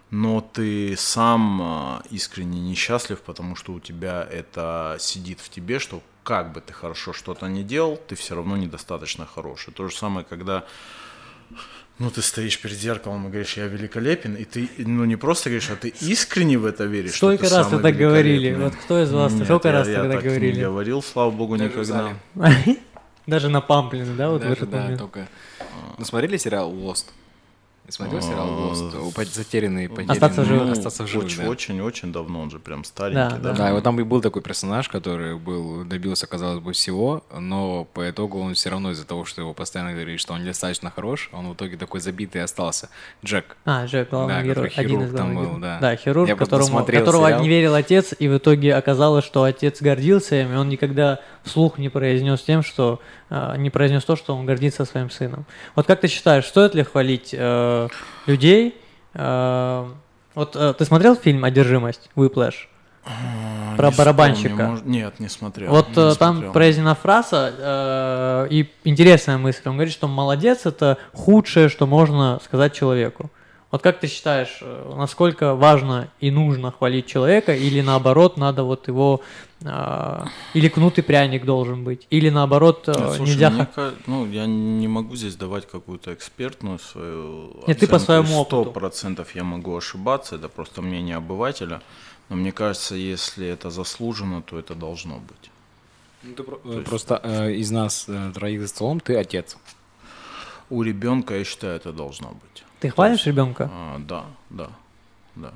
но 0.10 0.42
ты 0.42 0.96
сам 0.98 1.62
а, 1.62 2.04
искренне 2.10 2.62
несчастлив, 2.62 3.20
потому 3.22 3.56
что 3.56 3.74
у 3.74 3.80
тебя 3.80 4.28
это 4.30 4.98
сидит 5.00 5.40
в 5.40 5.50
тебе, 5.50 5.80
что 5.80 6.02
как 6.28 6.52
бы 6.52 6.60
ты 6.60 6.74
хорошо 6.74 7.14
что-то 7.14 7.48
не 7.48 7.64
делал, 7.64 7.96
ты 7.96 8.16
все 8.16 8.36
равно 8.36 8.58
недостаточно 8.58 9.26
хороший. 9.26 9.74
То 9.74 9.88
же 9.88 9.96
самое, 9.96 10.26
когда 10.30 10.66
ну, 12.00 12.12
ты 12.12 12.22
стоишь 12.22 12.60
перед 12.60 12.76
зеркалом 12.76 13.28
и 13.28 13.30
говоришь, 13.30 13.56
я 13.56 13.68
великолепен, 13.68 14.36
и 14.36 14.44
ты, 14.44 14.70
ну, 14.78 15.06
не 15.06 15.16
просто 15.16 15.50
говоришь, 15.50 15.70
а 15.70 15.78
ты 15.78 15.88
искренне 15.88 16.58
в 16.58 16.66
это 16.66 16.84
веришь. 16.84 17.16
Сколько 17.16 17.48
раз 17.48 17.72
вы 17.72 17.82
так 17.82 17.96
говорили? 17.96 18.54
Вот 18.54 18.76
кто 18.76 19.02
из 19.02 19.10
вас, 19.14 19.32
Нет, 19.32 19.46
сколько 19.46 19.70
я, 19.70 19.74
раз 19.74 19.88
я 19.88 20.02
тогда 20.02 20.16
так 20.16 20.24
говорили? 20.26 20.58
не 20.58 20.64
говорил, 20.64 21.02
слава 21.02 21.32
богу, 21.32 21.56
Даже 21.56 21.70
никогда. 21.70 22.14
Даже 23.26 23.48
на 23.48 23.62
Памплин, 23.62 24.18
да, 24.18 24.30
вот 24.30 24.42
Даже, 24.42 24.54
в 24.54 24.58
этот 24.58 24.70
да, 24.70 24.82
момент? 24.82 25.00
только... 25.00 25.30
Ну, 25.98 26.04
смотрели 26.04 26.36
сериал 26.36 26.74
Смотрел 27.90 28.22
сериал 28.22 28.48
Lost? 28.48 29.26
Затерянный, 29.34 29.88
потерянный. 29.88 30.14
Остаться 30.14 30.42
в 30.42 30.46
живых. 30.46 30.72
Остаться 30.72 31.04
в 31.04 31.08
живых, 31.08 31.26
Очень, 31.28 31.44
да. 31.44 31.50
очень, 31.50 31.82
очень 31.82 32.12
давно, 32.12 32.42
он 32.42 32.52
же 32.52 32.60
прям 32.60 32.84
старенький, 32.84 33.40
да? 33.42 33.54
Да, 33.54 33.70
и 33.70 33.74
вот 33.74 33.84
там 33.84 33.98
и 34.00 34.04
был 34.04 34.22
такой 34.22 34.42
персонаж, 34.42 34.90
который 34.90 35.38
был, 35.38 35.86
добился, 35.86 36.28
казалось 36.28 36.60
бы, 36.60 36.74
всего, 36.74 37.24
но 37.38 37.86
по 37.86 38.10
итогу 38.10 38.40
он 38.42 38.56
все 38.56 38.70
равно 38.72 38.92
из-за 38.92 39.06
того, 39.06 39.24
что 39.24 39.42
его 39.42 39.54
постоянно 39.54 39.94
говорили, 39.94 40.18
что 40.18 40.34
он 40.34 40.42
недостаточно 40.42 40.92
хорош, 40.92 41.30
он 41.32 41.50
в 41.50 41.54
итоге 41.54 41.78
такой 41.78 42.02
забитый 42.02 42.44
остался. 42.44 42.90
Джек. 43.24 43.56
А, 43.64 43.86
Джек, 43.86 44.10
главный 44.10 44.36
Да, 44.36 44.44
герой, 44.44 44.70
который 44.70 44.86
один 44.86 44.90
хирург 45.00 45.10
из 45.14 45.18
там 45.18 45.36
был, 45.36 45.58
да. 45.60 45.80
Да, 45.80 45.96
хирург, 45.96 46.28
Я 46.28 46.36
которому, 46.36 46.86
которого 46.86 47.28
сериал. 47.28 47.42
не 47.42 47.48
верил 47.50 47.74
отец, 47.74 48.14
и 48.20 48.28
в 48.28 48.38
итоге 48.38 48.76
оказалось, 48.76 49.24
что 49.24 49.44
отец 49.44 49.82
гордился 49.82 50.42
им, 50.42 50.52
и 50.54 50.56
он 50.58 50.68
никогда 50.68 51.20
вслух 51.44 51.78
не 51.78 51.88
произнес 51.88 52.42
тем, 52.42 52.64
что 52.64 53.00
э, 53.30 53.56
не 53.58 53.70
произнес 53.70 54.04
то, 54.04 54.18
что 54.18 54.36
он 54.36 54.46
гордится 54.46 54.84
своим 54.84 55.10
сыном. 55.10 55.46
Вот 55.76 55.88
как 55.88 56.02
ты 56.02 56.08
считаешь, 56.10 56.46
стоит 56.46 56.76
ли 56.76 56.84
хвалить 56.84 57.30
э, 57.32 57.77
людей? 58.26 58.76
Э, 59.14 59.86
вот 60.36 60.56
э, 60.56 60.74
ты 60.78 60.86
смотрел 60.86 61.16
фильм 61.16 61.44
«Одержимость» 61.44 62.10
Whiplash? 62.16 62.68
А, 63.06 63.76
Про 63.78 63.90
не 63.90 63.96
барабанщика. 63.96 64.50
вспомню, 64.50 64.70
может- 64.72 64.86
Нет, 64.86 65.20
не 65.20 65.30
смотрел. 65.30 65.72
Вот 65.72 65.88
не 65.96 66.12
э, 66.12 66.16
там 66.16 66.34
смотрел. 66.36 66.52
произнесена 66.52 66.96
фраза 66.96 67.54
э, 67.58 68.48
и 68.50 68.70
интересная 68.84 69.38
мысль. 69.38 69.62
Он 69.66 69.74
говорит, 69.76 69.94
что 69.94 70.08
молодец 70.10 70.66
это 70.66 70.98
худшее, 71.14 71.70
что 71.70 71.88
можно 71.88 72.40
сказать 72.44 72.74
человеку. 72.74 73.30
Вот 73.70 73.82
как 73.82 74.00
ты 74.00 74.08
считаешь, 74.08 74.60
э, 74.62 74.94
насколько 74.96 75.54
важно 75.54 76.10
и 76.22 76.32
нужно 76.32 76.72
хвалить 76.72 77.06
человека, 77.06 77.54
или 77.54 77.82
наоборот 77.82 78.38
надо 78.38 78.64
вот 78.64 78.88
его, 78.88 79.22
э, 79.62 80.26
или 80.54 80.70
кнут 80.70 80.98
и 81.00 81.02
пряник 81.02 81.44
должен 81.44 81.84
быть, 81.84 82.08
или 82.10 82.30
наоборот 82.30 82.88
э, 82.88 82.94
Нет, 82.98 83.14
слушай, 83.16 83.32
нельзя... 83.32 83.50
мне 83.50 83.68
ну, 84.06 84.26
я 84.26 84.46
не 84.46 84.88
могу 84.88 85.18
здесь 85.18 85.36
давать 85.36 85.68
какую-то 85.68 86.14
экспертную 86.14 86.80
свою 86.80 87.62
Нет, 87.68 87.80
ты 87.80 87.88
по 87.88 87.98
оценку, 87.98 88.28
своему 88.28 88.42
опыту. 88.42 88.64
Сто 88.64 88.72
процентов 88.72 89.36
я 89.36 89.44
могу 89.44 89.76
ошибаться, 89.76 90.38
это 90.38 90.48
просто 90.48 90.82
мнение 90.82 91.18
обывателя. 91.18 91.82
Но 92.30 92.36
мне 92.36 92.52
кажется, 92.52 92.96
если 92.96 93.48
это 93.48 93.70
заслужено, 93.70 94.42
то 94.42 94.60
это 94.60 94.76
должно 94.76 95.16
быть. 95.16 95.52
Ну, 96.24 96.34
ты 96.34 96.44
про- 96.44 96.60
э, 96.64 96.84
Просто 96.86 97.20
э, 97.24 97.54
из 97.54 97.72
нас 97.72 98.06
э, 98.08 98.32
троих 98.34 98.62
за 98.62 98.68
столом 98.68 99.00
ты 99.00 99.16
отец. 99.18 99.58
У 100.70 100.84
ребенка, 100.84 101.36
я 101.38 101.44
считаю, 101.44 101.76
это 101.76 101.94
должно 101.94 102.30
быть. 102.30 102.47
Ты 102.80 102.90
хвалишь 102.90 103.26
ребенка? 103.26 103.70
А, 103.72 103.98
да, 104.00 104.26
да, 104.50 104.70
да. 105.36 105.54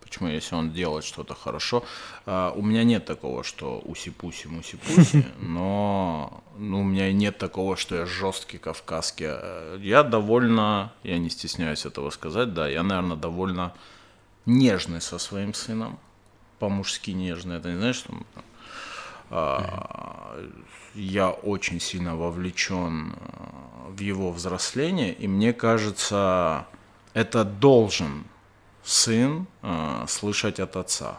Почему, 0.00 0.28
если 0.28 0.56
он 0.56 0.72
делает 0.72 1.04
что-то 1.04 1.34
хорошо? 1.34 1.84
А, 2.26 2.52
у 2.56 2.62
меня 2.62 2.82
нет 2.84 3.04
такого, 3.04 3.44
что 3.44 3.80
уси-пуси, 3.84 4.48
муси-пуси, 4.48 5.24
но 5.38 6.42
ну, 6.58 6.80
у 6.80 6.84
меня 6.84 7.08
и 7.08 7.12
нет 7.12 7.38
такого, 7.38 7.76
что 7.76 7.96
я 7.96 8.06
жесткий 8.06 8.58
кавказский. 8.58 9.26
А, 9.28 9.78
Я 9.78 10.02
довольно, 10.02 10.92
я 11.04 11.18
не 11.18 11.30
стесняюсь 11.30 11.86
этого 11.86 12.10
сказать, 12.10 12.52
да, 12.54 12.68
я, 12.68 12.82
наверное, 12.82 13.16
довольно 13.16 13.72
нежный 14.46 15.00
со 15.00 15.18
своим 15.18 15.54
сыном. 15.54 15.98
По-мужски 16.58 17.12
нежный. 17.12 17.56
Это 17.56 17.70
не 17.70 17.76
значит, 17.76 18.02
что 18.02 18.12
я 20.94 21.30
очень 21.30 21.80
сильно 21.80 22.16
вовлечен 22.16 23.14
а, 23.14 23.90
в 23.90 24.00
его 24.00 24.32
взросление, 24.32 25.12
и 25.12 25.28
мне 25.28 25.52
кажется, 25.52 26.66
это 27.14 27.44
должен 27.44 28.24
сын 28.82 29.46
а, 29.62 30.04
слышать 30.08 30.60
от 30.60 30.76
отца. 30.76 31.18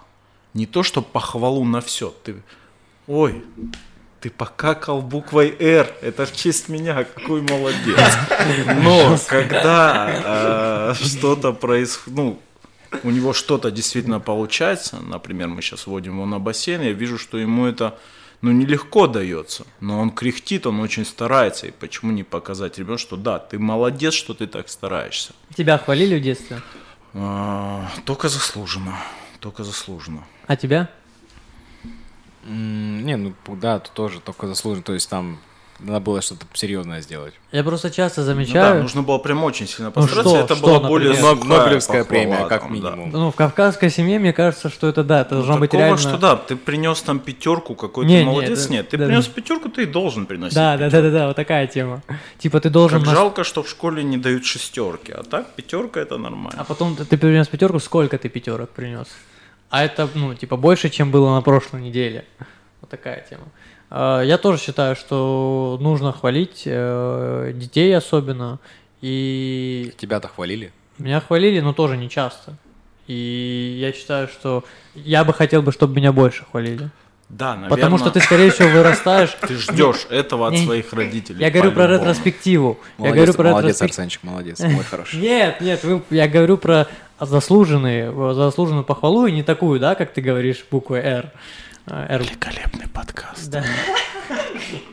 Не 0.54 0.66
то, 0.66 0.84
что 0.84 1.02
похвалу 1.02 1.64
на 1.64 1.80
все. 1.80 2.14
Ты, 2.24 2.42
ой, 3.08 3.44
ты 4.20 4.30
покакал 4.30 5.02
буквой 5.02 5.56
«Р», 5.60 5.90
это 6.02 6.26
в 6.26 6.36
честь 6.36 6.68
меня, 6.68 7.06
какой 7.06 7.42
молодец. 7.42 8.00
Но 8.84 9.18
когда 9.28 10.92
э, 10.92 10.94
что-то 10.96 11.54
происходит, 11.54 12.18
ну, 12.18 12.42
у 13.04 13.10
него 13.10 13.34
что-то 13.34 13.72
действительно 13.72 14.20
получается, 14.20 15.00
например, 15.00 15.48
мы 15.48 15.62
сейчас 15.62 15.88
водим 15.88 16.16
его 16.16 16.26
на 16.26 16.40
бассейн, 16.40 16.82
я 16.82 16.92
вижу, 16.92 17.18
что 17.18 17.38
ему 17.38 17.66
это 17.66 17.98
ну, 18.42 18.52
нелегко 18.52 19.08
дается, 19.08 19.66
но 19.80 20.00
он 20.00 20.12
кряхтит, 20.12 20.66
он 20.66 20.80
очень 20.80 21.06
старается, 21.06 21.68
и 21.68 21.72
почему 21.72 22.12
не 22.12 22.24
показать 22.24 22.80
ребенку, 22.80 23.00
что 23.00 23.16
да, 23.16 23.40
ты 23.40 23.60
молодец, 23.60 24.14
что 24.14 24.34
ты 24.34 24.48
так 24.48 24.70
стараешься. 24.70 25.34
Тебя 25.56 25.78
хвалили 25.78 26.20
в 26.20 26.22
детстве? 26.22 26.62
А, 27.14 27.90
только 28.06 28.30
заслуженно, 28.30 28.96
только 29.40 29.64
заслуженно. 29.64 30.26
А 30.48 30.56
тебя? 30.56 30.90
Не, 32.44 33.18
ну 33.18 33.36
да, 33.48 33.80
тут 33.80 33.94
тоже 33.94 34.20
только 34.20 34.48
заслуженно. 34.48 34.84
То 34.84 34.94
есть 34.94 35.10
там 35.10 35.40
надо 35.82 36.00
было 36.00 36.22
что-то 36.22 36.46
серьезное 36.54 37.02
сделать. 37.02 37.34
Я 37.52 37.64
просто 37.64 37.92
часто 37.92 38.22
Ну 38.22 38.28
да, 38.28 38.34
замечаю, 38.34 38.82
нужно 38.82 39.02
было 39.02 39.18
прям 39.18 39.44
очень 39.44 39.68
сильно 39.68 39.88
Ну 39.88 40.02
постараться, 40.02 40.30
что, 40.30 40.40
это 40.40 40.56
что, 40.56 40.66
была 40.66 40.80
более 40.80 41.10
например? 41.10 41.36
сухая 41.36 41.60
Нобелевская 41.60 42.04
похвала 42.04 42.24
премия, 42.24 42.48
как 42.48 42.62
там, 42.62 42.82
да. 42.82 42.90
минимум. 42.92 43.12
ну, 43.12 43.32
в 43.32 43.36
кавказской 43.36 43.90
семье, 43.90 44.20
мне 44.20 44.34
кажется, 44.34 44.70
что 44.70 44.88
это 44.88 45.04
да, 45.04 45.22
это 45.22 45.36
должно 45.36 45.58
быть 45.58 45.72
Такого, 45.72 45.86
реально... 45.86 45.98
что 45.98 46.18
да, 46.18 46.36
ты 46.36 46.56
принес 46.56 47.02
там 47.02 47.20
пятерку, 47.20 47.76
какой 47.76 48.06
Не, 48.06 48.20
ты 48.20 48.24
не, 48.24 48.26
молодец, 48.26 48.68
да, 48.68 48.74
нет, 48.74 48.90
ты 48.90 48.98
да, 48.98 49.06
принес 49.08 49.28
да. 49.28 49.34
пятерку, 49.34 49.70
ты 49.70 49.84
и 49.84 49.86
должен 49.86 50.26
приносить. 50.26 50.56
Да, 50.56 50.78
да, 50.78 50.90
да, 50.90 51.02
да, 51.02 51.12
да, 51.12 51.28
вот 51.28 51.36
такая 51.36 51.68
тема. 51.68 52.02
Типа 52.38 52.60
ты 52.60 52.70
должен... 52.70 53.04
Как 53.04 53.14
жалко, 53.14 53.44
что 53.44 53.64
в 53.64 53.70
школе 53.70 54.04
не 54.04 54.18
дают 54.18 54.46
шестерки, 54.46 55.12
а 55.12 55.24
так 55.24 55.54
пятерка 55.56 56.00
это 56.00 56.18
нормально. 56.18 56.62
А 56.62 56.64
потом 56.64 56.96
ты, 56.96 57.06
ты 57.06 57.18
принес 57.18 57.48
пятерку, 57.48 57.80
сколько 57.80 58.18
ты 58.18 58.30
пятерок 58.30 58.70
принес? 58.70 59.08
А 59.70 59.86
это, 59.86 60.10
ну, 60.16 60.36
типа, 60.36 60.58
больше, 60.58 60.90
чем 60.90 61.12
было 61.12 61.34
на 61.34 61.42
прошлой 61.42 61.82
неделе. 61.82 62.26
Вот 62.82 62.90
такая 62.90 63.26
тема. 63.30 63.46
А, 63.92 64.22
Я 64.22 64.38
тоже 64.38 64.60
считаю, 64.60 64.96
что 64.96 65.78
нужно 65.82 66.14
хвалить 66.14 66.64
э, 66.66 67.52
детей 67.54 67.96
особенно. 67.96 68.60
И 69.02 69.94
Тебя-то 69.98 70.28
хвалили? 70.28 70.72
меня 70.98 71.20
хвалили, 71.20 71.60
но 71.60 71.74
тоже 71.74 71.98
не 71.98 72.10
часто. 72.10 72.54
И 73.08 73.78
я 73.80 73.92
считаю, 73.92 74.28
что 74.28 74.64
я 74.94 75.24
бы 75.24 75.34
хотел 75.34 75.62
бы, 75.62 75.72
чтобы 75.72 75.96
меня 75.96 76.14
больше 76.14 76.46
хвалили. 76.50 76.90
Да, 77.28 77.56
наверное. 77.56 77.70
Потому 77.70 77.98
что 77.98 78.12
ты, 78.12 78.20
скорее 78.20 78.52
всего, 78.52 78.70
вырастаешь. 78.70 79.36
ты 79.48 79.56
ждешь 79.56 80.06
этого 80.10 80.48
от 80.48 80.58
своих 80.58 80.92
родителей. 80.94 81.40
Я 81.40 81.50
говорю 81.50 81.72
про 81.72 81.88
ретроспективу. 81.88 82.78
Я 82.98 83.06
Молодец, 83.06 83.16
говорю 83.16 83.34
про 83.34 83.52
молодец. 83.52 83.82
Арсенчик, 83.82 84.24
молодец, 84.24 84.60
мой 84.60 84.84
хороший. 84.90 85.20
Нет, 85.20 85.62
нет, 85.62 85.84
я 86.10 86.28
говорю 86.28 86.58
про 86.58 86.88
заслуженные, 87.20 88.12
э, 88.14 88.34
заслуженную 88.34 88.84
похвалу 88.84 89.26
и 89.28 89.32
не 89.32 89.44
такую, 89.44 89.80
да, 89.80 89.96
как 89.96 90.14
ты 90.14 90.22
говоришь, 90.22 90.66
буквой 90.70 91.00
R. 91.00 91.32
Э, 91.88 92.06
R. 92.10 92.22
Великолепный 92.22 92.88
подкаст. 92.88 93.50
Да. 93.50 93.64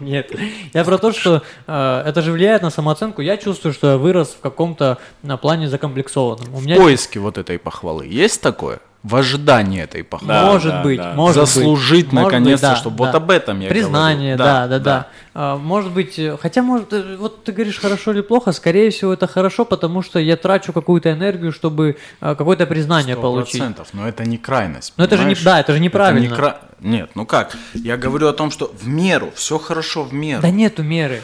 Нет. 0.01 0.33
Я 0.73 0.85
про 0.85 0.99
то, 0.99 1.13
что 1.13 1.43
э, 1.67 2.03
это 2.07 2.23
же 2.23 2.33
влияет 2.33 2.63
на 2.63 2.71
самооценку. 2.71 3.21
Я 3.23 3.37
чувствую, 3.37 3.73
что 3.73 3.93
я 3.93 3.97
вырос 3.97 4.31
в 4.31 4.41
каком-то 4.41 4.99
на 5.23 5.37
плане 5.37 5.69
закомплексованном. 5.69 6.55
У 6.55 6.61
меня... 6.61 6.77
В 6.77 6.79
поиске 6.79 7.21
вот 7.21 7.39
этой 7.39 7.59
похвалы 7.59 8.07
есть 8.07 8.41
такое? 8.41 8.81
В 9.05 9.15
ожидании 9.15 9.83
этой 9.83 10.03
похвалы. 10.03 10.33
Да, 10.33 10.47
может 10.53 10.73
да, 10.73 10.83
быть, 10.83 10.99
да. 10.99 11.13
может 11.15 11.37
Заслужить 11.37 12.13
наконец-то, 12.13 12.71
да, 12.71 12.77
чтобы 12.77 12.99
да. 12.99 13.05
вот 13.05 13.15
об 13.15 13.31
этом 13.31 13.61
я 13.61 13.69
Признание, 13.69 14.37
говорю. 14.37 14.53
да, 14.53 14.67
да, 14.67 14.79
да. 14.79 14.85
да. 14.85 15.07
А, 15.35 15.57
может 15.57 15.93
быть, 15.93 16.21
хотя, 16.41 16.63
может, 16.63 16.93
э, 16.93 17.17
вот 17.17 17.45
ты 17.45 17.53
говоришь 17.53 17.79
хорошо 17.79 18.13
или 18.13 18.23
плохо, 18.23 18.51
скорее 18.51 18.91
всего, 18.91 19.13
это 19.13 19.29
хорошо, 19.29 19.65
потому 19.65 20.03
что 20.03 20.19
я 20.19 20.37
трачу 20.37 20.73
какую-то 20.73 21.13
энергию, 21.13 21.53
чтобы 21.53 21.97
а, 22.21 22.35
какое-то 22.35 22.67
признание 22.67 23.15
100%, 23.15 23.21
получить. 23.21 23.63
но 23.93 24.09
это 24.09 24.25
не 24.25 24.37
крайность. 24.37 24.95
Но 24.97 25.05
это 25.05 25.17
же 25.17 25.25
не, 25.25 25.37
да, 25.37 25.61
это 25.61 25.73
же 25.75 25.81
неправильно. 25.81 26.25
Это 26.25 26.31
не 26.31 26.37
кра... 26.37 26.61
Нет, 26.81 27.11
ну 27.15 27.25
как? 27.25 27.57
Я 27.75 27.97
говорю 27.97 28.27
о 28.27 28.33
том, 28.33 28.51
что 28.51 28.73
в 28.77 28.89
меру, 28.89 29.31
все 29.35 29.59
хорошо 29.59 30.03
в 30.03 30.13
меру. 30.13 30.43
Да 30.43 30.51
нету 30.51 30.83
меры. 30.83 31.23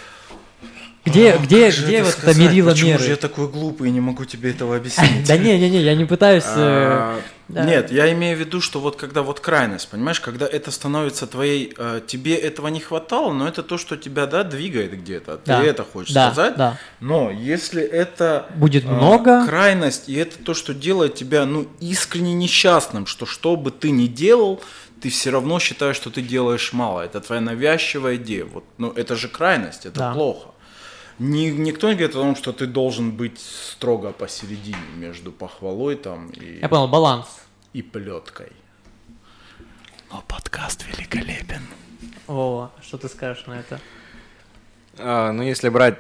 Где, 1.05 1.33
а, 1.33 1.39
где, 1.39 1.71
где 1.71 2.03
вот 2.03 2.19
это 2.23 2.39
мерило 2.39 2.71
Почему 2.71 2.91
меры? 2.91 3.03
же 3.03 3.11
я 3.11 3.17
такой 3.17 3.49
глупый 3.49 3.89
и 3.91 3.93
не 3.93 4.01
могу 4.01 4.25
тебе 4.25 4.51
этого 4.51 4.77
объяснить? 4.77 5.27
Да 5.27 5.37
не, 5.37 5.59
не, 5.59 5.69
не, 5.71 5.83
я 5.83 5.95
не 5.95 6.05
пытаюсь. 6.05 6.45
Э, 7.49 7.67
нет, 7.67 7.91
я 7.91 8.13
имею 8.13 8.37
в 8.37 8.41
виду, 8.41 8.61
что 8.61 8.81
вот 8.81 8.97
когда 8.97 9.23
вот 9.23 9.41
крайность, 9.41 9.89
понимаешь, 9.89 10.21
когда 10.21 10.47
это 10.47 10.71
становится 10.71 11.27
твоей, 11.27 11.75
э, 11.77 12.01
тебе 12.07 12.37
этого 12.37 12.69
не 12.69 12.81
хватало, 12.81 13.33
но 13.33 13.47
это 13.47 13.63
то, 13.63 13.79
что 13.79 13.97
тебя, 13.97 14.27
да, 14.27 14.45
двигает 14.45 14.93
где-то, 14.93 15.39
ты 15.39 15.53
это 15.53 15.85
хочешь 15.85 16.13
сказать. 16.13 16.57
Да. 16.57 16.79
Но 17.01 17.31
если 17.31 17.83
это 17.83 18.47
будет 18.57 18.85
э, 18.85 18.89
много 18.89 19.47
крайность 19.47 20.09
и 20.09 20.15
это 20.15 20.39
то, 20.39 20.55
что 20.55 20.73
делает 20.75 21.15
тебя, 21.15 21.45
ну, 21.45 21.67
искренне 21.81 22.35
несчастным, 22.35 23.07
что 23.07 23.27
что 23.27 23.57
бы 23.57 23.71
ты 23.71 23.91
ни 23.91 24.07
делал, 24.07 24.63
ты 25.01 25.11
все 25.11 25.31
равно 25.31 25.59
считаешь, 25.59 25.97
что 25.97 26.11
ты 26.11 26.23
делаешь 26.23 26.73
мало. 26.73 27.03
Это 27.03 27.21
твоя 27.21 27.43
навязчивая 27.43 28.17
идея. 28.17 28.47
Вот, 28.47 28.65
ну, 28.79 28.91
это 28.91 29.17
же 29.17 29.29
крайность, 29.29 29.85
это 29.85 30.13
плохо. 30.15 30.54
Ни, 31.19 31.51
никто 31.51 31.89
не 31.89 31.95
говорит 31.95 32.17
о 32.17 32.21
том, 32.21 32.37
что 32.37 32.53
ты 32.53 32.67
должен 32.67 33.13
быть 33.13 33.39
строго 33.39 34.13
посередине 34.13 34.79
между 34.97 35.31
похвалой 35.31 35.97
там 35.97 36.31
и... 36.31 36.59
Я 36.61 36.69
понял, 36.69 36.89
баланс. 36.89 37.27
И 37.73 37.83
плеткой. 37.83 38.53
Но 40.11 40.25
подкаст 40.27 40.85
великолепен. 40.87 41.63
О, 42.27 42.71
что 42.83 42.99
ты 42.99 43.09
скажешь 43.09 43.47
на 43.47 43.61
это? 43.61 43.81
А, 44.99 45.33
ну, 45.33 45.43
если 45.43 45.69
брать, 45.69 45.99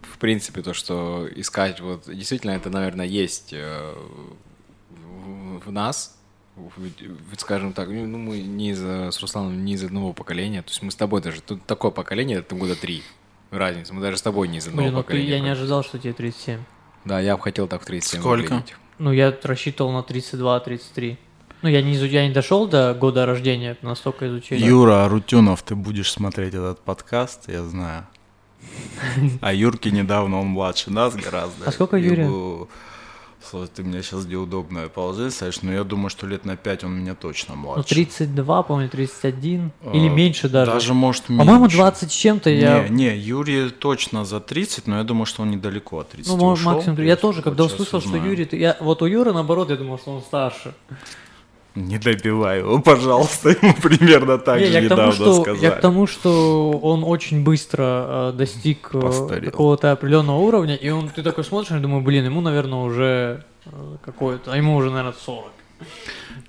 в 0.00 0.18
принципе, 0.18 0.62
то, 0.62 0.72
что 0.72 1.28
искать, 1.34 1.80
вот, 1.80 2.04
действительно, 2.06 2.52
это, 2.52 2.70
наверное, 2.70 3.06
есть 3.06 3.52
э, 3.52 3.94
в, 4.90 5.66
в 5.66 5.72
нас, 5.72 6.16
ведь, 6.76 7.02
скажем 7.38 7.72
так, 7.72 7.88
ну, 7.88 8.18
мы 8.18 8.40
не 8.40 8.70
из, 8.70 8.80
с 8.80 9.20
Русланом 9.20 9.64
не 9.64 9.74
из 9.74 9.84
одного 9.84 10.12
поколения, 10.12 10.62
то 10.62 10.70
есть 10.70 10.82
мы 10.82 10.90
с 10.90 10.96
тобой 10.96 11.20
даже, 11.20 11.42
тут 11.42 11.64
такое 11.66 11.90
поколение, 11.90 12.38
это 12.38 12.54
года 12.54 12.76
три, 12.76 13.02
разница. 13.50 13.94
Мы 13.94 14.00
даже 14.00 14.16
с 14.16 14.22
тобой 14.22 14.48
не 14.48 14.58
из 14.58 14.66
одного 14.66 14.88
Блин, 14.88 14.94
ну. 14.94 15.02
Ты, 15.02 15.20
я 15.20 15.40
не 15.40 15.50
ожидал, 15.50 15.82
что 15.82 15.98
тебе 15.98 16.12
37. 16.12 16.60
Да, 17.04 17.20
я 17.20 17.36
бы 17.36 17.42
хотел 17.42 17.68
так 17.68 17.82
в 17.82 17.84
37 17.84 18.20
Сколько? 18.20 18.54
Выглядеть. 18.54 18.76
Ну, 18.98 19.12
я 19.12 19.36
рассчитывал 19.42 19.92
на 19.92 20.00
32-33. 20.00 21.16
Ну, 21.62 21.68
я 21.68 21.82
не, 21.82 21.94
я 21.94 22.26
не 22.26 22.34
дошел 22.34 22.66
до 22.66 22.94
года 22.94 23.26
рождения, 23.26 23.76
настолько 23.82 24.28
изучения. 24.28 24.64
Юра 24.64 25.04
Арутюнов, 25.04 25.62
ты 25.62 25.74
будешь 25.74 26.10
смотреть 26.10 26.54
этот 26.54 26.80
подкаст, 26.80 27.48
я 27.48 27.62
знаю. 27.62 28.06
А 29.40 29.52
Юрке 29.52 29.90
недавно, 29.90 30.40
он 30.40 30.48
младше 30.48 30.90
нас 30.90 31.14
гораздо. 31.14 31.66
А 31.66 31.72
сколько 31.72 31.96
Юрия? 31.96 32.28
Слушай, 33.48 33.70
ты 33.76 33.82
меня 33.84 34.02
сейчас 34.02 34.26
неудобное 34.26 34.88
положение 34.88 35.30
ставишь, 35.30 35.62
но 35.62 35.72
я 35.72 35.84
думаю, 35.84 36.10
что 36.10 36.26
лет 36.26 36.44
на 36.44 36.56
5 36.56 36.84
он 36.84 36.98
меня 36.98 37.14
точно 37.14 37.54
младше. 37.54 37.78
Ну, 37.78 37.84
32, 37.84 38.62
помню, 38.62 38.88
31, 38.88 39.70
а, 39.82 39.92
или 39.92 40.08
меньше 40.08 40.48
даже. 40.48 40.72
Даже, 40.72 40.94
может, 40.94 41.28
меньше. 41.28 41.44
По-моему, 41.44 41.68
20 41.68 42.10
с 42.10 42.14
чем-то 42.14 42.50
я... 42.50 42.88
Не, 42.88 43.06
не, 43.10 43.16
Юрий 43.16 43.70
точно 43.70 44.24
за 44.24 44.40
30, 44.40 44.86
но 44.86 44.98
я 44.98 45.04
думаю, 45.04 45.26
что 45.26 45.42
он 45.42 45.50
недалеко 45.50 46.00
от 46.00 46.10
30 46.10 46.36
Ну, 46.36 46.48
ушел, 46.48 46.72
максимум, 46.72 47.00
я 47.02 47.16
тоже, 47.16 47.42
когда 47.42 47.64
услышал, 47.64 48.00
что 48.00 48.16
Юрий... 48.16 48.48
Я, 48.52 48.76
вот 48.80 49.02
у 49.02 49.06
Юры, 49.06 49.32
наоборот, 49.32 49.70
я 49.70 49.76
думал, 49.76 49.98
что 49.98 50.12
он 50.12 50.22
старше. 50.22 50.74
Не 51.76 51.98
добивай 51.98 52.60
его, 52.60 52.80
пожалуйста, 52.80 53.50
ему 53.50 53.74
примерно 53.74 54.38
так 54.38 54.60
не, 54.60 54.66
же 54.66 54.80
недавно 54.80 55.12
что, 55.12 55.42
сказали. 55.42 55.62
Я 55.62 55.70
к 55.72 55.80
тому, 55.82 56.06
что 56.06 56.70
он 56.70 57.04
очень 57.04 57.44
быстро 57.44 57.82
э, 58.08 58.32
достиг 58.34 58.90
э, 58.94 59.40
какого-то 59.44 59.92
определенного 59.92 60.38
уровня, 60.38 60.74
и 60.74 60.88
он, 60.88 61.10
ты 61.10 61.22
такой 61.22 61.44
смотришь 61.44 61.76
и 61.76 61.80
думаю, 61.80 62.02
блин, 62.02 62.24
ему, 62.24 62.40
наверное, 62.40 62.78
уже 62.78 63.44
э, 63.66 63.96
какой-то, 64.02 64.54
а 64.54 64.56
ему 64.56 64.74
уже, 64.74 64.88
наверное, 64.88 65.12
40. 65.12 65.52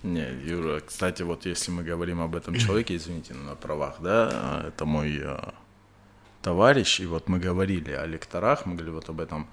Не, 0.03 0.25
Юра, 0.45 0.79
кстати, 0.79 1.23
вот 1.23 1.45
если 1.45 1.71
мы 1.71 1.83
говорим 1.83 2.21
об 2.21 2.33
этом 2.33 2.55
человеке, 2.55 2.95
извините, 2.95 3.33
на 3.33 3.55
правах, 3.55 3.95
да, 3.99 4.63
это 4.69 4.85
мой 4.85 5.19
э, 5.21 5.37
товарищ, 6.41 7.01
и 7.01 7.05
вот 7.05 7.27
мы 7.27 7.39
говорили 7.39 7.91
о 7.91 8.05
лекторах, 8.05 8.65
мы 8.65 8.75
говорили 8.75 8.95
вот 8.95 9.09
об 9.09 9.19
этом. 9.19 9.47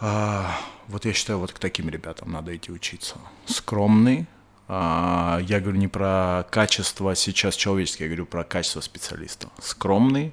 А, 0.00 0.56
вот 0.86 1.04
я 1.04 1.12
считаю, 1.12 1.40
вот 1.40 1.52
к 1.52 1.58
таким 1.58 1.88
ребятам 1.88 2.30
надо 2.30 2.56
идти 2.56 2.70
учиться. 2.70 3.16
Скромный, 3.46 4.26
я 4.70 5.60
говорю 5.60 5.78
не 5.78 5.88
про 5.88 6.46
качество 6.50 7.14
сейчас 7.16 7.56
человеческое, 7.56 8.04
я 8.04 8.08
говорю 8.08 8.26
про 8.26 8.44
качество 8.44 8.80
специалиста. 8.80 9.48
Скромный, 9.60 10.32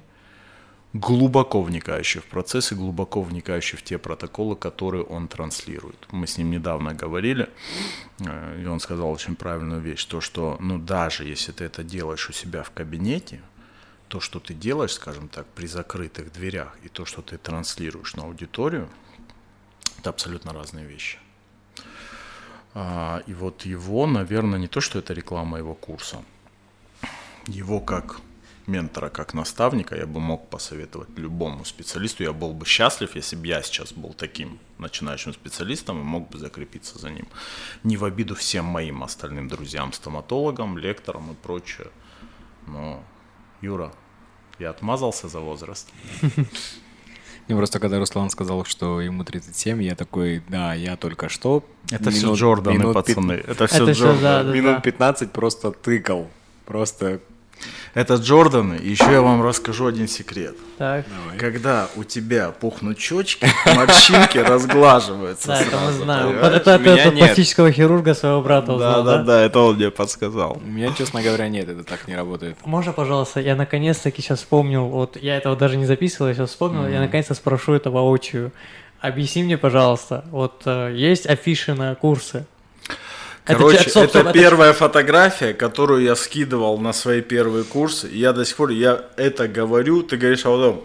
глубоко 0.92 1.62
вникающий 1.62 2.20
в 2.20 2.24
процесс 2.24 2.72
и 2.72 2.74
глубоко 2.74 3.22
вникающий 3.22 3.76
в 3.76 3.82
те 3.82 3.98
протоколы, 3.98 4.56
которые 4.56 5.04
он 5.04 5.28
транслирует. 5.28 6.06
Мы 6.10 6.26
с 6.26 6.38
ним 6.38 6.50
недавно 6.50 6.94
говорили, 6.94 7.48
э, 8.20 8.62
и 8.62 8.66
он 8.66 8.80
сказал 8.80 9.10
очень 9.10 9.36
правильную 9.36 9.80
вещь, 9.80 10.04
то, 10.04 10.20
что 10.20 10.56
ну 10.60 10.78
даже 10.78 11.24
если 11.24 11.52
ты 11.52 11.64
это 11.64 11.82
делаешь 11.82 12.28
у 12.30 12.32
себя 12.32 12.62
в 12.62 12.70
кабинете, 12.70 13.40
то, 14.08 14.20
что 14.20 14.40
ты 14.40 14.54
делаешь, 14.54 14.94
скажем 14.94 15.28
так, 15.28 15.46
при 15.48 15.66
закрытых 15.66 16.32
дверях, 16.32 16.76
и 16.82 16.88
то, 16.88 17.04
что 17.04 17.20
ты 17.20 17.36
транслируешь 17.36 18.14
на 18.14 18.22
аудиторию, 18.22 18.88
это 19.98 20.10
абсолютно 20.10 20.52
разные 20.52 20.86
вещи. 20.86 21.18
А, 22.74 23.22
и 23.26 23.34
вот 23.34 23.66
его, 23.66 24.06
наверное, 24.06 24.58
не 24.58 24.68
то, 24.68 24.80
что 24.80 24.98
это 24.98 25.14
реклама 25.14 25.58
его 25.58 25.74
курса, 25.74 26.22
его 27.46 27.80
как 27.80 28.20
ментора, 28.68 29.08
как 29.08 29.34
наставника 29.34 29.96
я 29.96 30.06
бы 30.06 30.20
мог 30.20 30.48
посоветовать 30.50 31.08
любому 31.16 31.64
специалисту. 31.64 32.22
Я 32.22 32.32
был 32.32 32.52
бы 32.52 32.66
счастлив, 32.66 33.16
если 33.16 33.34
бы 33.36 33.46
я 33.46 33.62
сейчас 33.62 33.92
был 33.92 34.12
таким 34.12 34.58
начинающим 34.78 35.32
специалистом 35.32 36.00
и 36.00 36.04
мог 36.04 36.28
бы 36.28 36.38
закрепиться 36.38 36.98
за 36.98 37.10
ним. 37.10 37.26
Не 37.82 37.96
в 37.96 38.04
обиду 38.04 38.34
всем 38.34 38.66
моим 38.66 39.02
остальным 39.02 39.48
друзьям, 39.48 39.92
стоматологам, 39.92 40.78
лекторам 40.78 41.32
и 41.32 41.34
прочее. 41.34 41.88
Но, 42.66 43.02
Юра, 43.62 43.92
я 44.58 44.70
отмазался 44.70 45.28
за 45.28 45.40
возраст. 45.40 45.88
Мне 46.20 46.36
просто 47.56 47.80
когда 47.80 47.98
Руслан 47.98 48.30
сказал, 48.30 48.64
что 48.64 49.00
ему 49.00 49.24
37, 49.24 49.82
я 49.82 49.94
такой, 49.94 50.42
да, 50.48 50.74
я 50.74 50.96
только 50.96 51.28
что... 51.28 51.64
Это 51.90 52.10
минут, 52.10 52.14
все 52.14 52.34
Джорданы, 52.34 52.78
минут 52.78 52.94
пацаны. 52.94 53.32
Это 53.46 53.66
все 53.66 53.84
Это 53.84 53.92
Джорданы. 53.92 54.18
Все, 54.18 54.22
да, 54.22 54.42
да, 54.44 54.52
минут 54.52 54.82
15 54.82 55.32
просто 55.32 55.70
тыкал. 55.70 56.28
Просто 56.66 57.20
это 57.94 58.14
Джорданы. 58.14 58.74
Еще 58.74 59.10
я 59.10 59.22
вам 59.22 59.42
расскажу 59.42 59.86
один 59.86 60.06
секрет. 60.06 60.56
Так. 60.76 61.04
Давай. 61.08 61.38
Когда 61.38 61.88
у 61.96 62.04
тебя 62.04 62.50
пухнут 62.50 62.98
щечки, 62.98 63.48
морщинки 63.74 64.38
разглаживаются. 64.38 65.48
Да, 65.48 65.60
это 65.60 65.76
мы 65.78 65.92
знаем. 65.92 66.28
Это 66.38 66.74
от 66.74 67.18
пластического 67.18 67.72
хирурга 67.72 68.14
своего 68.14 68.40
брата 68.42 68.72
узнал, 68.72 69.04
да? 69.04 69.18
Да, 69.18 69.24
да, 69.24 69.40
это 69.40 69.60
он 69.60 69.76
мне 69.76 69.90
подсказал. 69.90 70.60
У 70.62 70.66
меня, 70.66 70.92
честно 70.96 71.22
говоря, 71.22 71.48
нет, 71.48 71.68
это 71.68 71.82
так 71.82 72.06
не 72.06 72.14
работает. 72.14 72.56
Можно, 72.64 72.92
пожалуйста, 72.92 73.40
я 73.40 73.56
наконец-таки 73.56 74.22
сейчас 74.22 74.40
вспомнил, 74.40 74.86
вот 74.86 75.16
я 75.20 75.36
этого 75.36 75.56
даже 75.56 75.76
не 75.76 75.86
записывал, 75.86 76.28
я 76.28 76.34
сейчас 76.34 76.50
вспомнил, 76.50 76.86
я 76.86 77.00
наконец-то 77.00 77.34
спрошу 77.34 77.72
это 77.72 77.90
воочию. 77.90 78.52
Объясни 79.00 79.44
мне, 79.44 79.56
пожалуйста, 79.56 80.24
вот 80.30 80.62
э, 80.64 80.92
есть 80.94 81.26
афиши 81.26 81.74
на 81.74 81.94
курсы, 81.94 82.46
Короче, 83.44 83.78
это, 83.78 84.00
это, 84.00 84.18
это 84.18 84.32
первая 84.32 84.72
фотография, 84.74 85.54
которую 85.54 86.02
я 86.02 86.16
скидывал 86.16 86.78
на 86.78 86.92
свои 86.92 87.22
первые 87.22 87.64
курсы. 87.64 88.08
И 88.08 88.18
я 88.18 88.34
до 88.34 88.44
сих 88.44 88.56
пор, 88.56 88.70
я 88.70 89.06
это 89.16 89.48
говорю, 89.48 90.02
ты 90.02 90.18
говоришь, 90.18 90.44
а 90.44 90.50
потом, 90.50 90.84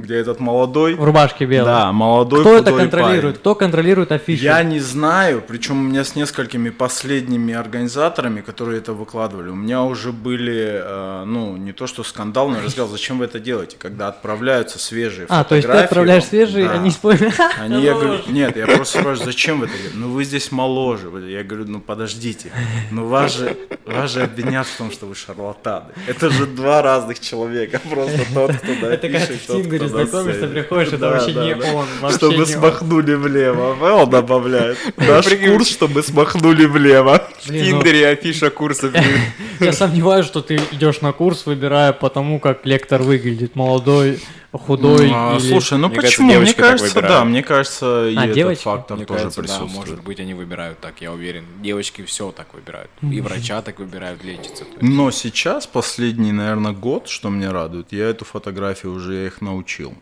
где 0.00 0.16
этот 0.16 0.40
молодой. 0.40 0.94
В 0.94 1.04
рубашке 1.04 1.44
белой. 1.44 1.66
Да, 1.66 1.92
молодой 1.92 2.40
Кто 2.40 2.56
это 2.56 2.72
контролирует? 2.72 3.22
Парень. 3.22 3.34
Кто 3.34 3.54
контролирует 3.54 4.12
афишу? 4.12 4.42
Я 4.42 4.62
не 4.62 4.80
знаю, 4.80 5.42
причем 5.46 5.78
у 5.78 5.82
меня 5.82 6.04
с 6.04 6.14
несколькими 6.14 6.70
последними 6.70 7.54
организаторами, 7.54 8.40
которые 8.40 8.78
это 8.78 8.92
выкладывали, 8.92 9.48
у 9.48 9.54
меня 9.54 9.82
уже 9.82 10.12
были, 10.12 10.82
э, 10.82 11.24
ну, 11.26 11.56
не 11.56 11.72
то 11.72 11.86
что 11.86 12.02
скандал, 12.04 12.48
но 12.48 12.56
я 12.58 12.62
рассказал, 12.64 12.88
зачем 12.88 13.18
вы 13.18 13.26
это 13.26 13.38
делаете, 13.38 13.76
когда 13.78 14.08
отправляются 14.08 14.78
свежие 14.78 15.26
а, 15.28 15.44
фотографии. 15.44 15.46
А, 15.46 15.48
то 15.48 15.54
есть 15.54 15.68
ты 15.68 15.84
отправляешь 15.84 16.24
свежие, 16.24 16.68
да. 16.68 16.74
они 16.74 16.90
спорят. 16.90 17.34
Они, 17.58 17.82
я 17.82 17.94
говорю, 17.94 18.20
нет, 18.28 18.56
я 18.56 18.66
просто 18.66 19.00
спрашиваю, 19.00 19.26
зачем 19.26 19.60
вы 19.60 19.66
это 19.66 19.74
делаете? 19.76 19.96
Ну, 19.96 20.10
вы 20.10 20.24
здесь 20.24 20.50
моложе. 20.52 21.10
Я 21.28 21.42
говорю, 21.44 21.66
ну, 21.66 21.80
подождите, 21.80 22.50
ну, 22.90 23.06
вас 23.06 23.36
же, 23.36 23.56
Вас 23.86 24.12
же 24.12 24.22
обвинят 24.22 24.66
в 24.66 24.76
том, 24.76 24.90
что 24.92 25.06
вы 25.06 25.14
шарлатаны. 25.14 25.92
Это 26.06 26.30
же 26.30 26.46
два 26.46 26.82
разных 26.82 27.20
человека. 27.20 27.80
Просто 27.90 28.20
тот, 28.32 28.52
кто 28.56 28.74
да, 28.80 28.94
Это 28.94 29.08
как 29.08 29.22
в 29.22 29.46
Тиндере 29.46 29.88
знакомишься, 29.90 30.46
приходишь, 30.46 30.92
это 30.92 31.10
вообще 31.10 31.34
не 31.34 31.54
он. 31.54 31.86
Чтобы 32.10 32.46
смахнули 32.46 33.14
влево. 33.14 33.76
Он 34.02 34.08
добавляет. 34.10 34.78
Наш 34.96 35.26
курс, 35.26 35.68
чтобы 35.68 36.02
смахнули 36.02 36.66
влево. 36.66 37.28
В 37.44 37.50
ну 37.50 37.58
Тиндере 37.58 38.08
афиша 38.08 38.50
курса. 38.50 38.92
Я 39.60 39.72
сомневаюсь, 39.72 40.26
что 40.26 40.40
ты 40.40 40.60
идешь 40.72 41.00
на 41.00 41.12
курс, 41.12 41.46
выбирая 41.46 41.92
по 41.92 42.08
тому, 42.08 42.40
как 42.40 42.66
лектор 42.66 43.02
выглядит. 43.02 43.56
Молодой, 43.56 44.20
худой. 44.58 45.08
Ну, 45.08 45.14
а, 45.14 45.36
или... 45.36 45.48
Слушай, 45.48 45.78
ну 45.78 45.88
мне 45.88 45.96
почему? 45.96 46.32
Кажется, 46.32 46.42
мне 46.42 46.54
кажется, 46.54 47.02
да, 47.02 47.24
мне 47.24 47.42
кажется, 47.42 48.08
и 48.08 48.16
а, 48.16 48.24
этот 48.24 48.34
девочки? 48.34 48.62
фактор 48.62 48.96
мне 48.96 49.06
тоже 49.06 49.18
кажется, 49.20 49.40
присутствует. 49.40 49.72
Да, 49.72 49.78
может 49.78 50.02
быть, 50.02 50.20
они 50.20 50.34
выбирают 50.34 50.80
так, 50.80 51.00
я 51.00 51.12
уверен. 51.12 51.44
Девочки 51.62 52.04
все 52.04 52.32
так 52.32 52.52
выбирают. 52.54 52.90
И 53.02 53.20
врача 53.20 53.62
так 53.62 53.78
выбирают 53.78 54.24
лечиться. 54.24 54.64
Но 54.80 55.10
сейчас, 55.10 55.66
последний, 55.66 56.32
наверное, 56.32 56.72
год, 56.72 57.08
что 57.08 57.30
мне 57.30 57.50
радует, 57.50 57.92
я 57.92 58.06
эту 58.06 58.24
фотографию 58.24 58.92
уже 58.92 59.14
я 59.14 59.26
их 59.26 59.40
научил. 59.40 59.94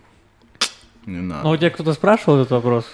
Не 1.06 1.20
надо. 1.20 1.44
Но 1.44 1.50
у 1.52 1.56
тебя 1.56 1.70
кто-то 1.70 1.94
спрашивал 1.94 2.38
этот 2.38 2.50
вопрос? 2.50 2.84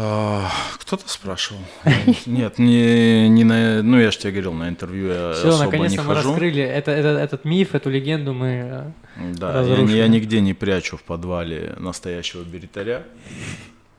А, 0.00 0.48
кто-то 0.78 1.08
спрашивал. 1.08 1.60
Нет, 2.26 2.60
не, 2.60 3.28
не 3.28 3.42
на, 3.42 3.82
ну 3.82 3.98
я 3.98 4.12
же 4.12 4.18
тебе 4.18 4.30
говорил, 4.30 4.52
на 4.52 4.68
интервью 4.68 5.08
я 5.08 5.32
Все, 5.32 5.48
особо 5.48 5.64
наконец-то 5.64 6.04
мы 6.04 6.14
раскрыли 6.14 6.62
это, 6.62 6.92
это, 6.92 7.08
этот 7.08 7.44
миф, 7.44 7.74
эту 7.74 7.90
легенду 7.90 8.32
мы 8.32 8.92
э, 9.16 9.32
Да, 9.34 9.60
я, 9.60 9.76
я 9.82 10.06
нигде 10.06 10.40
не 10.40 10.54
прячу 10.54 10.96
в 10.96 11.02
подвале 11.02 11.74
настоящего 11.78 12.44
беритаря. 12.44 13.02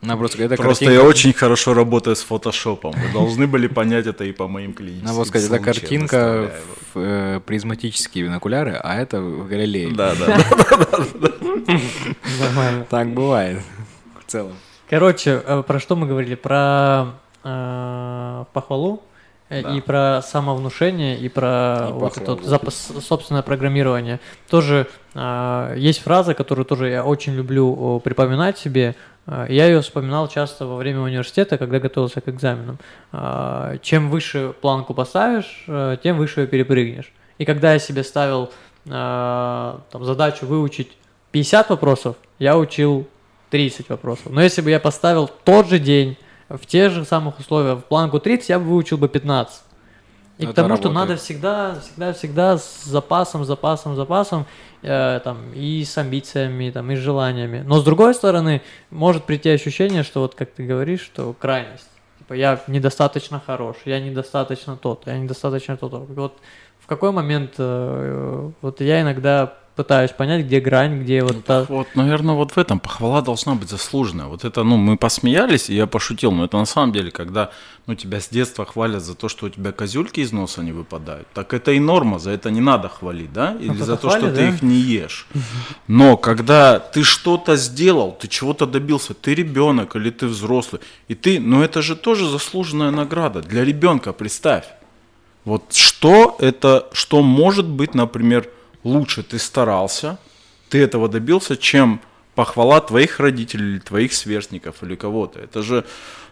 На, 0.01 0.15
просто 0.15 0.41
это 0.41 0.55
просто 0.55 0.85
картинка... 0.85 0.93
я 0.93 1.03
очень 1.03 1.34
хорошо 1.34 1.73
работаю 1.73 2.15
с 2.15 2.21
фотошопом. 2.21 2.93
Вы 2.93 3.11
должны 3.11 3.47
были 3.47 3.67
понять 3.67 4.07
это 4.07 4.23
и 4.23 4.31
по 4.31 4.47
моим 4.47 4.71
клиентам. 4.71 5.13
Надо 5.13 5.26
сказать, 5.26 5.51
это 5.51 5.59
картинка 5.59 6.49
в 6.93 6.97
э, 6.97 7.41
призматические 7.45 8.23
бинокуляры, 8.23 8.80
а 8.81 8.95
это 8.95 9.19
в 9.19 9.49
Галилее. 9.49 9.89
Да, 9.93 10.15
да, 10.15 10.38
да. 11.15 11.31
Нормально. 12.39 12.88
Так 12.89 13.09
бывает 13.09 13.59
в 14.26 14.31
целом. 14.31 14.53
Короче, 14.90 15.41
э, 15.45 15.64
про 15.66 15.80
что 15.80 15.95
мы 15.95 16.07
говорили? 16.07 16.36
Про 16.36 17.14
э, 17.44 18.45
похвалу 18.53 19.03
э, 19.49 19.61
да. 19.61 19.76
и 19.76 19.82
про 19.82 20.22
самовнушение, 20.24 21.18
и 21.18 21.30
про 21.30 21.90
и 21.90 21.94
вот 21.94 22.18
это 22.18 22.32
вот 22.32 22.44
запас, 22.44 22.91
собственное 23.02 23.44
программирование. 23.44 24.20
Тоже 24.49 24.88
э, 25.14 25.76
есть 25.78 26.02
фраза, 26.02 26.34
которую 26.34 26.66
тоже 26.66 26.90
я 26.90 27.06
очень 27.06 27.36
люблю 27.36 27.99
припоминать 28.03 28.57
себе. 28.57 28.95
Э, 29.28 29.45
я 29.48 29.68
ее 29.68 29.82
вспоминал 29.82 30.28
часто 30.28 30.66
во 30.66 30.78
время 30.78 31.02
университета, 31.02 31.60
когда 31.60 31.80
готовился 31.80 32.22
к 32.22 32.28
экзаменам. 32.28 32.80
Э, 33.11 33.78
чем 33.84 34.10
выше 34.10 34.53
планку 34.60 34.95
поставишь, 34.95 35.66
тем 36.02 36.18
выше 36.18 36.41
ее 36.41 36.48
перепрыгнешь. 36.48 37.11
И 37.38 37.45
когда 37.45 37.74
я 37.74 37.80
себе 37.80 38.03
ставил 38.03 38.52
э, 38.86 38.90
там, 38.90 40.03
задачу 40.03 40.45
выучить 40.45 40.98
50 41.32 41.70
вопросов, 41.70 42.16
я 42.40 42.57
учил 42.57 43.07
30 43.49 43.89
вопросов. 43.89 44.27
Но 44.31 44.41
если 44.41 44.61
бы 44.61 44.69
я 44.69 44.80
поставил 44.80 45.30
тот 45.43 45.67
же 45.67 45.80
день, 45.80 46.17
в 46.49 46.65
тех 46.65 46.91
же 46.91 47.05
самых 47.05 47.39
условиях, 47.39 47.80
в 47.80 47.84
планку 47.84 48.19
30, 48.19 48.49
я 48.49 48.59
бы 48.59 48.65
выучил 48.65 48.97
бы 48.97 49.07
15. 49.07 49.61
И 50.39 50.43
Это 50.43 50.53
к 50.53 50.55
тому, 50.55 50.69
работает. 50.69 50.93
что 50.93 50.99
надо 50.99 51.15
всегда, 51.17 51.76
всегда, 51.81 52.13
всегда 52.13 52.57
с 52.57 52.84
запасом, 52.85 53.43
запасом, 53.43 53.95
запасом, 53.95 54.45
э, 54.81 55.19
там, 55.21 55.51
и 55.53 55.84
с 55.84 55.97
амбициями, 55.97 56.71
там, 56.71 56.89
и 56.91 56.95
с 56.95 56.99
желаниями. 56.99 57.61
Но 57.65 57.80
с 57.80 57.84
другой 57.84 58.15
стороны, 58.15 58.61
может 58.89 59.26
прийти 59.26 59.49
ощущение, 59.49 60.03
что 60.03 60.21
вот 60.21 60.35
как 60.35 60.51
ты 60.51 60.65
говоришь, 60.65 61.01
что 61.01 61.34
крайность. 61.34 61.89
Типа 62.19 62.34
я 62.34 62.61
недостаточно 62.67 63.41
хорош, 63.45 63.76
я 63.84 63.99
недостаточно 63.99 64.77
тот, 64.77 65.07
я 65.07 65.17
недостаточно 65.17 65.76
тот. 65.76 65.91
Вот 65.91 66.38
в 66.80 66.88
какой 66.88 67.11
момент 67.11 67.55
э, 67.57 68.51
вот 68.61 68.80
я 68.80 69.01
иногда 69.01 69.53
пытаюсь 69.76 70.12
понять, 70.12 70.46
где 70.46 70.60
грань, 70.60 71.02
где 71.02 71.24
вот... 71.24 71.46
та... 71.46 71.64
Вот, 71.64 71.88
наверное, 71.96 72.36
вот 72.36 72.52
в 72.52 72.58
этом 72.58 72.80
похвала 72.80 73.22
должна 73.22 73.56
быть 73.56 73.70
заслуженная. 73.70 74.26
Вот 74.26 74.44
это, 74.44 74.64
ну, 74.64 74.78
мы 74.78 74.98
посмеялись, 74.98 75.70
и 75.70 75.76
я 75.76 75.88
пошутил, 75.88 76.32
но 76.32 76.46
это 76.46 76.58
на 76.58 76.66
самом 76.66 76.91
деле, 76.91 77.12
когда, 77.12 77.52
ну, 77.88 77.96
тебя 77.96 78.20
с 78.20 78.30
детства 78.30 78.66
хвалят 78.66 79.04
за 79.04 79.16
то, 79.16 79.30
что 79.30 79.46
у 79.46 79.50
тебя 79.50 79.72
козюльки 79.72 80.20
из 80.20 80.32
носа 80.32 80.62
не 80.64 80.72
выпадают, 80.72 81.28
так 81.34 81.54
это 81.54 81.72
и 81.72 81.80
норма, 81.80 82.20
за 82.20 82.32
это 82.32 82.52
не 82.52 82.62
надо 82.62 82.90
хвалить, 82.90 83.32
да? 83.32 83.56
Или 83.60 83.70
ну, 83.70 83.86
за 83.86 83.96
то, 83.96 84.10
хвалит, 84.10 84.26
что 84.26 84.32
да? 84.32 84.38
ты 84.38 84.48
их 84.50 84.62
не 84.62 84.76
ешь. 84.76 85.28
Но 85.88 86.18
когда 86.18 86.80
ты 86.80 87.04
что-то 87.04 87.56
сделал, 87.56 88.12
ты 88.12 88.28
чего-то 88.28 88.66
добился, 88.66 89.14
ты 89.14 89.34
ребенок 89.34 89.96
или 89.96 90.10
ты 90.10 90.28
взрослый, 90.28 90.82
и 91.08 91.16
ты, 91.16 91.40
ну, 91.40 91.62
это 91.62 91.82
же 91.82 91.96
тоже 91.96 92.30
заслуженная 92.30 92.91
награда 92.91 93.41
для 93.41 93.64
ребенка, 93.64 94.14
представь. 94.14 94.66
Вот 95.46 95.74
что 95.74 96.36
это, 96.40 96.88
что 96.91 97.22
может 97.22 97.66
быть, 97.66 97.96
например, 97.96 98.50
лучше 98.84 99.23
ты 99.23 99.39
старался, 99.39 100.18
ты 100.69 100.80
этого 100.80 101.10
добился, 101.10 101.57
чем 101.57 102.01
похвала 102.35 102.80
твоих 102.80 103.19
родителей 103.19 103.73
или 103.73 103.80
твоих 103.80 104.14
сверстников 104.14 104.81
или 104.84 104.95
кого-то. 104.95 105.39
Это 105.39 105.61
же, 105.61 105.85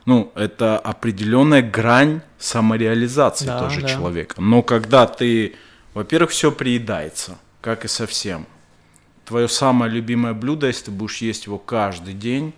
ну, 0.06 0.32
это 0.36 0.78
определенная 0.80 1.61
грань 1.61 2.22
самореализации 2.40 3.48
да, 3.48 3.60
тоже 3.60 3.82
да. 3.82 3.88
человека. 3.90 4.40
Но 4.40 4.61
когда 4.61 5.06
ты, 5.06 5.56
во-первых, 5.94 6.32
все 6.32 6.52
приедается, 6.52 7.38
как 7.61 7.84
и 7.84 7.88
совсем. 7.88 8.45
Твое 9.26 9.49
самое 9.49 9.91
любимое 9.91 10.34
блюдо, 10.34 10.68
если 10.68 10.86
ты 10.86 10.91
будешь 10.91 11.18
есть 11.18 11.48
его 11.48 11.57
каждый 11.57 12.14
день, 12.14 12.53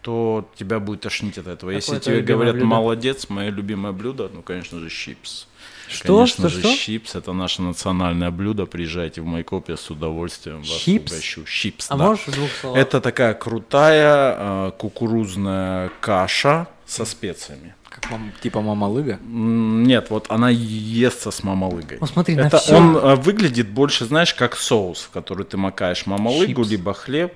то 0.00 0.48
тебя 0.56 0.80
будет 0.80 1.02
тошнить 1.02 1.36
от 1.36 1.48
этого. 1.48 1.72
Какое 1.72 1.74
если 1.74 1.98
тебе 1.98 2.20
говорят, 2.22 2.54
блюдо? 2.54 2.66
молодец, 2.66 3.28
мое 3.28 3.50
любимое 3.50 3.92
блюдо, 3.92 4.30
ну, 4.32 4.40
конечно 4.40 4.78
же, 4.80 4.88
чипс. 4.88 5.48
Что? 5.88 6.16
Конечно 6.16 6.48
что, 6.48 6.60
же, 6.60 6.60
что? 6.60 6.76
чипс– 6.76 7.14
это 7.14 7.32
наше 7.32 7.62
национальное 7.62 8.30
блюдо. 8.30 8.66
Приезжайте 8.66 9.20
в 9.20 9.24
Майкоп, 9.24 9.68
я 9.68 9.76
с 9.76 9.90
удовольствием 9.90 10.58
вас 10.58 10.68
чипс? 10.68 11.12
угощу. 11.12 11.44
Чипс, 11.44 11.86
а 11.90 11.96
да. 11.96 12.04
можешь 12.08 12.24
двух 12.26 12.50
словах? 12.60 12.78
Это 12.78 13.00
такая 13.00 13.34
крутая 13.34 14.36
э, 14.38 14.72
кукурузная 14.78 15.90
каша 16.00 16.68
со 16.86 17.04
специями. 17.04 17.74
Как 17.88 18.10
мам, 18.10 18.32
типа 18.42 18.60
мамалыга? 18.60 19.18
Нет, 19.22 20.10
вот 20.10 20.26
она 20.28 20.50
естся 20.50 21.30
с 21.30 21.42
мамалыгой. 21.42 21.98
Ну 22.00 22.06
смотри, 22.06 22.34
это 22.34 22.56
на 22.56 22.58
все. 22.58 22.76
Он 22.76 22.96
э, 22.96 23.14
выглядит 23.16 23.70
больше, 23.70 24.04
знаешь, 24.04 24.34
как 24.34 24.56
соус, 24.56 25.02
в 25.02 25.10
который 25.10 25.46
ты 25.46 25.56
макаешь 25.56 26.06
мамалыгу, 26.06 26.62
чипс. 26.62 26.70
либо 26.70 26.92
хлеб 26.94 27.32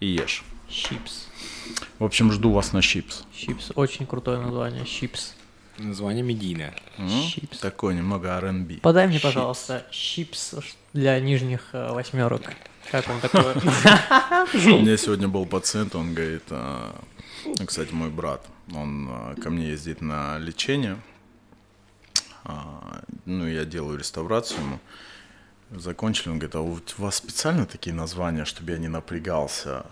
и 0.00 0.06
ешь. 0.06 0.44
Чипс. 0.68 1.26
В 1.98 2.04
общем, 2.04 2.30
жду 2.32 2.52
вас 2.52 2.72
на 2.72 2.82
чипс. 2.82 3.24
Чипс, 3.34 3.72
очень 3.74 4.06
крутое 4.06 4.38
название, 4.38 4.84
чипс. 4.84 5.34
Название 5.78 6.22
медийное. 6.22 6.74
Щипс. 6.98 7.58
Такое 7.58 7.94
немного 7.94 8.28
R&B. 8.28 8.78
Подай 8.80 9.06
мне, 9.06 9.18
пожалуйста, 9.18 9.84
щипс 9.90 10.54
для 10.92 11.18
нижних 11.18 11.70
э, 11.72 11.92
восьмерок. 11.92 12.42
Как 12.90 13.08
он 13.08 13.20
такое? 13.20 13.54
У 14.54 14.56
меня 14.56 14.96
сегодня 14.96 15.26
был 15.26 15.46
пациент, 15.46 15.94
он 15.94 16.14
говорит, 16.14 16.44
а, 16.50 16.94
ну, 17.44 17.66
кстати, 17.66 17.92
мой 17.92 18.10
брат, 18.10 18.46
он 18.72 19.08
а, 19.10 19.34
ко 19.42 19.50
мне 19.50 19.68
ездит 19.70 20.00
на 20.00 20.38
лечение, 20.38 20.98
а, 22.44 23.02
ну, 23.24 23.46
я 23.46 23.64
делаю 23.64 23.98
реставрацию 23.98 24.60
ему. 24.60 24.78
Закончили, 25.70 26.28
он 26.28 26.38
говорит, 26.38 26.54
а 26.54 26.60
у 26.60 26.78
вас 26.98 27.16
специально 27.16 27.66
такие 27.66 27.94
названия, 27.94 28.44
чтобы 28.44 28.72
я 28.72 28.78
не 28.78 28.88
напрягался? 28.88 29.86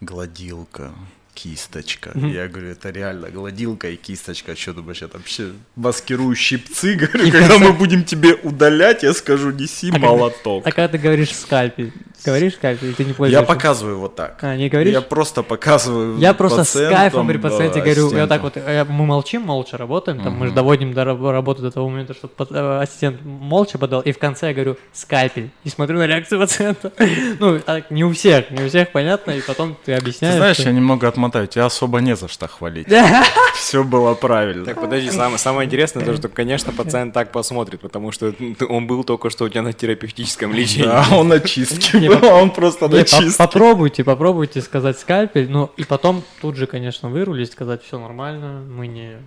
Гладилка, 0.00 0.92
кисточка. 1.34 2.10
Mm-hmm. 2.10 2.32
Я 2.32 2.48
говорю, 2.48 2.68
это 2.70 2.90
реально 2.90 3.30
гладилка 3.30 3.90
и 3.90 3.96
кисточка. 3.96 4.56
Что 4.56 4.74
думаешь, 4.74 4.98
там 4.98 5.10
вообще 5.12 5.52
маскирую 5.76 6.34
щипцы? 6.34 6.94
Говорю, 7.00 7.30
когда 7.30 7.58
мы 7.58 7.72
будем 7.72 8.04
тебе 8.04 8.34
удалять, 8.34 9.02
я 9.02 9.12
скажу, 9.14 9.50
неси 9.50 9.90
а 9.92 9.98
молоток. 9.98 10.66
А 10.66 10.70
когда 10.70 10.88
ты 10.88 10.98
говоришь 10.98 11.34
скальпель, 11.34 11.92
говоришь 12.24 12.54
скальпель, 12.54 12.94
ты 12.94 13.04
не 13.04 13.12
пользуешься? 13.12 13.40
Я 13.40 13.46
показываю 13.46 13.98
вот 13.98 14.16
так. 14.16 14.38
А, 14.42 14.56
не 14.56 14.68
говоришь? 14.68 14.92
Я 14.92 15.00
просто 15.00 15.42
показываю 15.42 16.18
Я 16.18 16.34
просто 16.34 16.64
с 16.64 16.72
кайфом 16.72 17.26
при 17.26 17.38
пациенте 17.38 17.80
говорю, 17.80 18.12
я 18.14 18.26
так 18.26 18.42
вот, 18.42 18.56
мы 18.88 19.06
молчим, 19.06 19.42
молча 19.42 19.76
работаем, 19.76 20.20
там, 20.20 20.34
мы 20.34 20.48
же 20.48 20.52
доводим 20.52 20.92
до 20.92 21.04
работы 21.04 21.62
до 21.62 21.70
того 21.70 21.88
момента, 21.88 22.14
чтобы 22.14 22.32
э, 22.50 22.80
ассистент 22.82 23.22
молча 23.24 23.78
подал, 23.78 24.00
и 24.00 24.12
в 24.12 24.18
конце 24.18 24.48
я 24.48 24.54
говорю, 24.54 24.76
скальпель, 24.92 25.50
и 25.64 25.68
смотрю 25.68 25.98
на 25.98 26.06
реакцию 26.06 26.40
пациента. 26.40 26.92
Ну, 27.38 27.60
не 27.90 28.04
у 28.04 28.12
всех, 28.12 28.50
не 28.50 28.64
у 28.64 28.68
всех 28.68 28.90
понятно, 28.92 29.32
и 29.32 29.40
потом 29.40 29.76
ты 29.84 29.94
объясняешь. 29.94 30.34
Ты 30.34 30.38
знаешь, 30.38 30.58
я 30.58 30.72
немного 30.72 31.08
отмотаю, 31.08 31.46
тебя 31.46 31.66
особо 31.66 32.00
не 32.00 32.16
за 32.16 32.28
что 32.28 32.48
хвалить. 32.48 32.86
Все 33.54 33.84
было 33.84 34.14
правильно. 34.14 34.64
Так, 34.64 34.80
подожди, 34.80 35.10
самое, 35.10 35.38
самое 35.38 35.66
интересное 35.66 36.04
то, 36.04 36.16
что, 36.16 36.28
конечно, 36.28 36.72
пациент 36.72 37.14
так 37.14 37.32
посмотрит, 37.32 37.80
потому 37.80 38.12
что 38.12 38.34
он 38.68 38.86
был 38.86 39.04
только 39.04 39.30
что 39.30 39.44
у 39.44 39.48
тебя 39.48 39.62
на 39.62 39.72
терапевтическом 39.72 40.52
лечении. 40.52 40.86
Да, 40.86 41.06
он 41.12 41.28
на 41.28 41.40
чистке 41.40 41.98
был, 41.98 42.09
а 42.09 42.09
он 42.22 42.50
просто 42.50 42.88
на. 42.88 43.04
Попробуйте, 43.38 44.04
попробуйте 44.04 44.60
сказать 44.60 44.98
скальпель, 44.98 45.50
ну 45.50 45.70
и 45.76 45.84
потом 45.84 46.22
тут 46.40 46.56
же, 46.56 46.66
конечно, 46.66 47.08
вырулить, 47.08 47.52
сказать, 47.52 47.82
все 47.82 47.98
нормально, 47.98 48.62
мы 48.68 48.86
не 48.86 49.18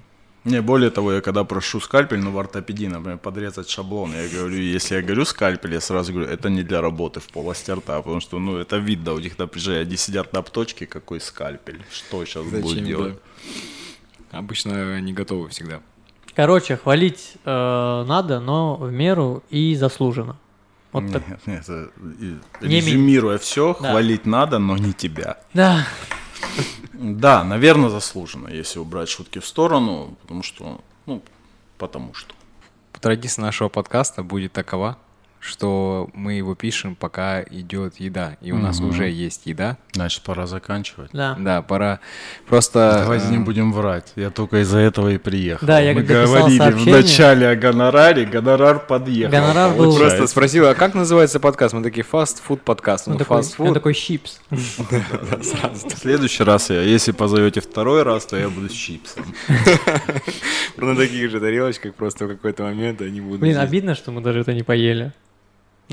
не, 0.45 0.61
более 0.61 0.89
того, 0.89 1.14
я 1.14 1.22
когда 1.22 1.45
прошу 1.45 1.80
скальпель, 1.80 2.19
ну, 2.19 2.31
в 2.31 2.38
ортопедии, 2.38 2.88
например, 2.88 3.18
подрезать 3.18 3.69
шаблон, 3.69 4.11
я 4.14 4.27
говорю, 4.27 4.57
если 4.57 4.95
я 4.95 5.01
говорю 5.01 5.23
скальпель, 5.23 5.73
я 5.73 5.80
сразу 5.80 6.11
говорю, 6.11 6.30
это 6.30 6.49
не 6.49 6.64
для 6.64 6.81
работы 6.81 7.22
в 7.22 7.27
полости 7.27 7.72
рта, 7.72 8.01
потому 8.01 8.19
что, 8.19 8.39
ну, 8.39 8.57
это 8.57 8.76
видно 8.76 9.14
у 9.14 9.19
них 9.19 9.38
на 9.38 9.45
напряжение, 9.45 9.84
они 9.84 9.95
сидят 9.95 10.34
на 10.34 10.39
обточке, 10.39 10.85
какой 10.85 11.22
скальпель, 11.22 11.81
что 11.89 12.26
сейчас 12.26 12.43
Зачем 12.43 12.61
будет 12.61 12.84
делать? 12.84 13.15
Да? 14.31 14.39
Обычно 14.39 14.95
они 14.95 15.14
готовы 15.14 15.47
всегда. 15.47 15.80
Короче, 16.35 16.76
хвалить 16.76 17.35
э, 17.45 17.49
надо, 18.07 18.41
но 18.41 18.76
в 18.76 18.91
меру 18.91 19.43
и 19.49 19.76
заслуженно. 19.76 20.38
Вот 20.94 21.03
нет, 21.03 21.24
так. 21.45 21.48
нет, 21.48 21.90
резюмируя 22.61 23.40
все, 23.40 23.76
да. 23.80 23.90
хвалить 23.91 24.26
надо, 24.26 24.60
но 24.60 24.78
не 24.78 24.94
тебя. 24.94 25.40
Да. 25.53 25.88
Да, 26.94 27.44
наверное, 27.44 27.90
заслуженно, 27.90 28.48
если 28.48 28.80
убрать 28.80 29.10
шутки 29.10 29.40
в 29.40 29.45
сторону, 29.45 30.15
потому 30.22 30.44
что, 30.44 30.82
ну, 31.07 31.24
потому 31.78 32.14
что. 32.14 32.36
Традиция 33.02 33.41
нашего 33.41 33.70
подкаста 33.70 34.24
будет 34.24 34.53
такова, 34.53 34.98
что 35.44 36.10
мы 36.14 36.34
его 36.34 36.56
пишем, 36.56 36.95
пока 36.95 37.44
идет 37.44 37.99
еда, 37.99 38.38
и 38.40 38.53
у 38.53 38.56
угу. 38.56 38.64
нас 38.64 38.80
уже 38.80 39.10
есть 39.10 39.41
еда. 39.44 39.78
Значит, 39.91 40.22
пора 40.24 40.48
заканчивать. 40.48 41.10
Да. 41.11 41.36
Да, 41.38 41.61
пора. 41.61 41.99
Просто. 42.48 42.99
Давайте 43.03 43.28
э... 43.28 43.32
не 43.32 43.38
будем 43.40 43.74
врать. 43.74 44.14
Я 44.15 44.30
только 44.30 44.61
из-за 44.61 44.80
этого 44.80 45.10
и 45.10 45.18
приехал. 45.18 45.68
Да, 45.68 45.80
я 45.80 45.94
мы 45.94 46.03
говорили 46.03 46.57
сообщение... 46.57 46.95
в 46.95 47.02
начале 47.02 47.49
о 47.49 47.56
гонораре, 47.57 48.26
гонорар 48.26 48.80
подъехал. 48.80 49.32
Гонорар 49.32 49.76
был. 49.76 49.98
Просто 49.98 50.28
спросил, 50.28 50.65
а 50.68 50.76
как 50.76 50.94
называется 50.94 51.41
подкаст? 51.41 51.74
Мы 51.74 51.84
такие 51.84 52.06
fast 52.10 52.38
food 52.48 52.61
подкаст. 52.64 53.07
Ну, 53.07 53.18
такой, 53.18 53.41
fast 53.41 53.57
food. 53.57 53.74
такой 53.74 53.94
чипс. 53.95 54.40
В 54.49 55.98
следующий 55.98 56.44
раз, 56.44 56.70
я, 56.70 56.82
если 56.82 57.11
позовете 57.11 57.60
второй 57.60 58.03
раз, 58.03 58.26
то 58.26 58.38
я 58.38 58.48
буду 58.48 58.70
с 58.70 58.74
чипсом. 58.74 59.26
На 60.78 60.95
таких 60.95 61.30
же 61.30 61.41
тарелочках 61.41 61.94
просто 61.95 62.26
в 62.26 62.30
какой-то 62.30 62.64
момент 62.64 63.02
они 63.02 63.20
будут. 63.20 63.41
Блин, 63.41 63.57
обидно, 63.57 63.94
что 63.94 64.11
мы 64.11 64.22
даже 64.22 64.40
это 64.40 64.53
не 64.53 64.64
поели. 64.64 65.11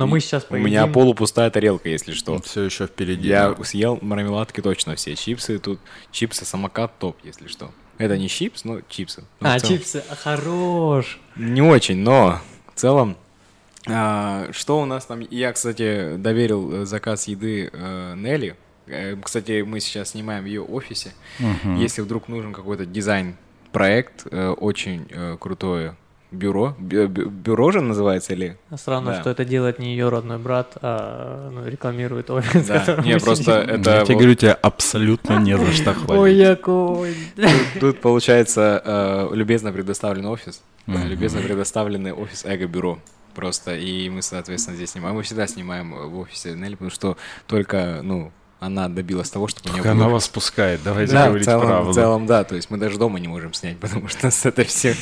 Но 0.01 0.07
мы 0.07 0.21
сейчас 0.21 0.45
поедим. 0.45 0.65
У 0.65 0.69
меня 0.69 0.87
полупустая 0.87 1.51
тарелка, 1.51 1.89
если 1.89 2.13
что. 2.13 2.41
Все 2.43 2.65
еще 2.65 2.87
впереди. 2.87 3.29
Я 3.29 3.55
съел 3.63 3.99
мармеладки 4.01 4.61
точно 4.61 4.97
все. 4.97 5.15
Чипсы 5.15 5.59
тут, 5.59 5.79
чипсы 6.11 6.45
самокат 6.45 6.99
топ, 6.99 7.17
если 7.23 7.49
что. 7.49 7.71
Это 7.99 8.17
не 8.17 8.29
чипс, 8.29 8.65
но 8.65 8.81
чипсы. 8.89 9.25
Ну, 9.41 9.49
а, 9.49 9.61
чипсы, 9.61 10.03
а, 10.09 10.17
хорош. 10.17 11.21
Не 11.37 11.61
очень, 11.61 11.99
но 11.99 12.41
в 12.75 12.81
целом 12.81 13.17
а, 13.87 14.49
что 14.53 14.81
у 14.81 14.87
нас 14.87 15.05
там? 15.05 15.21
Я, 15.21 15.53
кстати, 15.53 16.17
доверил 16.17 16.83
э, 16.83 16.85
заказ 16.87 17.29
еды 17.29 17.71
э, 17.73 18.15
Нелли. 18.17 18.57
Э, 18.87 19.17
кстати, 19.23 19.63
мы 19.63 19.81
сейчас 19.81 20.11
снимаем 20.11 20.45
в 20.45 20.47
ее 20.47 20.63
офисе. 20.63 21.13
Угу. 21.39 21.75
Если 21.77 22.03
вдруг 22.03 22.29
нужен 22.29 22.53
какой-то 22.53 22.87
дизайн-проект, 22.87 24.27
э, 24.31 24.49
очень 24.49 25.07
э, 25.11 25.37
крутое 25.39 25.97
бюро. 26.31 26.75
Бю 26.79 27.09
бюро 27.09 27.71
же 27.71 27.81
называется 27.81 28.33
или? 28.33 28.57
Странно, 28.75 29.13
да. 29.13 29.21
что 29.21 29.31
это 29.31 29.45
делает 29.45 29.79
не 29.79 29.93
ее 29.93 30.09
родной 30.09 30.39
брат, 30.39 30.77
а 30.83 31.51
ну, 31.51 31.67
рекламирует 31.67 32.31
офис. 32.31 32.67
Да. 32.67 33.03
Не, 33.05 33.19
просто 33.19 33.53
это... 33.53 33.99
Я 33.99 34.05
тебе 34.05 34.17
говорю, 34.17 34.35
тебе 34.35 34.53
абсолютно 34.53 35.39
не 35.39 35.57
за 35.57 35.73
что 35.73 35.95
хвалить. 35.95 36.23
Ой, 36.23 36.35
якой. 36.35 37.15
Тут, 37.81 38.01
получается, 38.01 38.83
э, 38.85 39.35
любезно 39.35 39.73
предоставлен 39.73 40.27
офис, 40.27 40.63
любезно 40.87 41.41
предоставленный 41.41 42.13
офис 42.13 42.45
Эго-бюро 42.45 42.99
просто, 43.35 43.77
и 43.77 44.09
мы, 44.11 44.23
соответственно, 44.23 44.77
здесь 44.77 44.91
снимаем. 44.91 45.17
Мы 45.17 45.23
всегда 45.23 45.47
снимаем 45.47 45.93
в 45.93 46.19
офисе 46.19 46.53
Нелли, 46.55 46.75
потому 46.75 46.91
что 46.91 47.17
только, 47.47 48.01
ну, 48.03 48.33
она 48.61 48.89
добилась 48.89 49.31
того, 49.31 49.49
чтобы 49.49 49.71
Только 49.71 49.81
у 49.81 49.95
нее... 49.95 50.03
она 50.03 50.09
вас 50.11 50.29
пускает, 50.29 50.81
давайте 50.85 51.15
да, 51.15 51.27
говорить 51.29 51.47
в 51.47 51.51
целом, 51.51 51.67
правду. 51.67 51.91
В 51.91 51.95
целом, 51.95 52.27
да, 52.27 52.45
то 52.45 52.55
есть 52.55 52.71
мы 52.71 52.77
даже 52.77 52.99
дома 52.99 53.19
не 53.19 53.27
можем 53.27 53.55
снять, 53.55 53.79
потому 53.79 54.07
что 54.09 54.31
с 54.31 54.45
этой 54.45 54.67
всей 54.67 54.95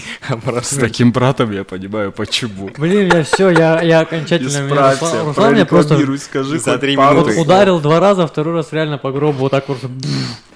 С 0.63 0.77
таким 0.77 1.11
братом 1.11 1.51
я 1.51 1.65
понимаю, 1.65 2.13
почему. 2.13 2.71
Блин, 2.79 3.11
я 3.13 3.25
все, 3.25 3.51
я, 3.51 3.83
я 3.83 4.01
окончательно... 4.01 4.69
Исправься, 4.69 5.25
Руслан, 5.25 5.67
просто 5.67 6.19
скажи 6.19 6.61
за 6.61 6.79
три 6.79 6.97
минуты. 6.97 7.35
Вот 7.35 7.47
ударил 7.47 7.81
два 7.81 7.99
раза, 7.99 8.29
второй 8.29 8.55
раз 8.55 8.73
реально 8.73 8.97
по 8.97 9.11
гробу 9.11 9.41
вот 9.41 9.51
так 9.51 9.69
вот. 9.69 9.79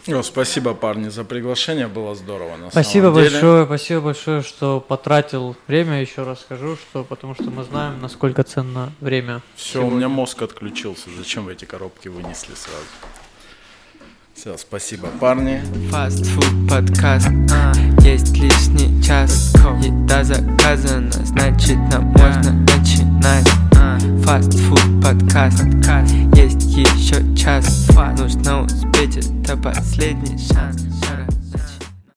О, 0.08 0.22
спасибо, 0.22 0.74
парни, 0.74 1.08
за 1.10 1.22
приглашение, 1.22 1.86
было 1.86 2.14
здорово. 2.16 2.56
На 2.56 2.70
спасибо 2.70 3.04
самом 3.04 3.14
большое, 3.14 3.40
деле. 3.40 3.66
спасибо 3.66 4.00
большое, 4.00 4.42
что 4.42 4.80
потратил 4.80 5.56
время. 5.68 6.00
Еще 6.00 6.24
раз 6.24 6.40
скажу, 6.40 6.76
что 6.76 7.04
потому 7.04 7.34
что 7.34 7.44
мы 7.44 7.62
знаем, 7.62 8.00
насколько 8.00 8.42
ценно 8.42 8.92
время. 9.00 9.42
Все, 9.54 9.74
сегодня. 9.74 9.92
у 9.92 9.96
меня 9.96 10.08
мозг 10.08 10.42
отключился. 10.42 11.08
Зачем 11.16 11.44
вы 11.44 11.52
эти 11.52 11.66
коробки 11.66 12.08
вынесли 12.08 12.54
сразу? 12.54 12.86
Все, 14.34 14.56
спасибо, 14.56 15.06
парни. 15.20 15.62
Фастфуд 15.90 16.68
подкаст, 16.68 17.28
а, 17.52 17.72
есть 18.00 18.36
лишний 18.36 19.00
час. 19.04 19.54
Еда 19.82 20.24
заказана, 20.24 21.12
значит 21.12 21.76
нам 21.92 22.06
можно 22.06 22.52
начинать. 22.52 23.46
Фастфуд 24.24 25.02
подкаст, 25.02 25.64
есть 26.34 26.62
еще 26.76 27.36
час. 27.36 27.88
Нужно 28.18 28.62
успеть, 28.64 29.16
это 29.16 29.56
последний 29.56 30.38
шанс. 30.38 30.82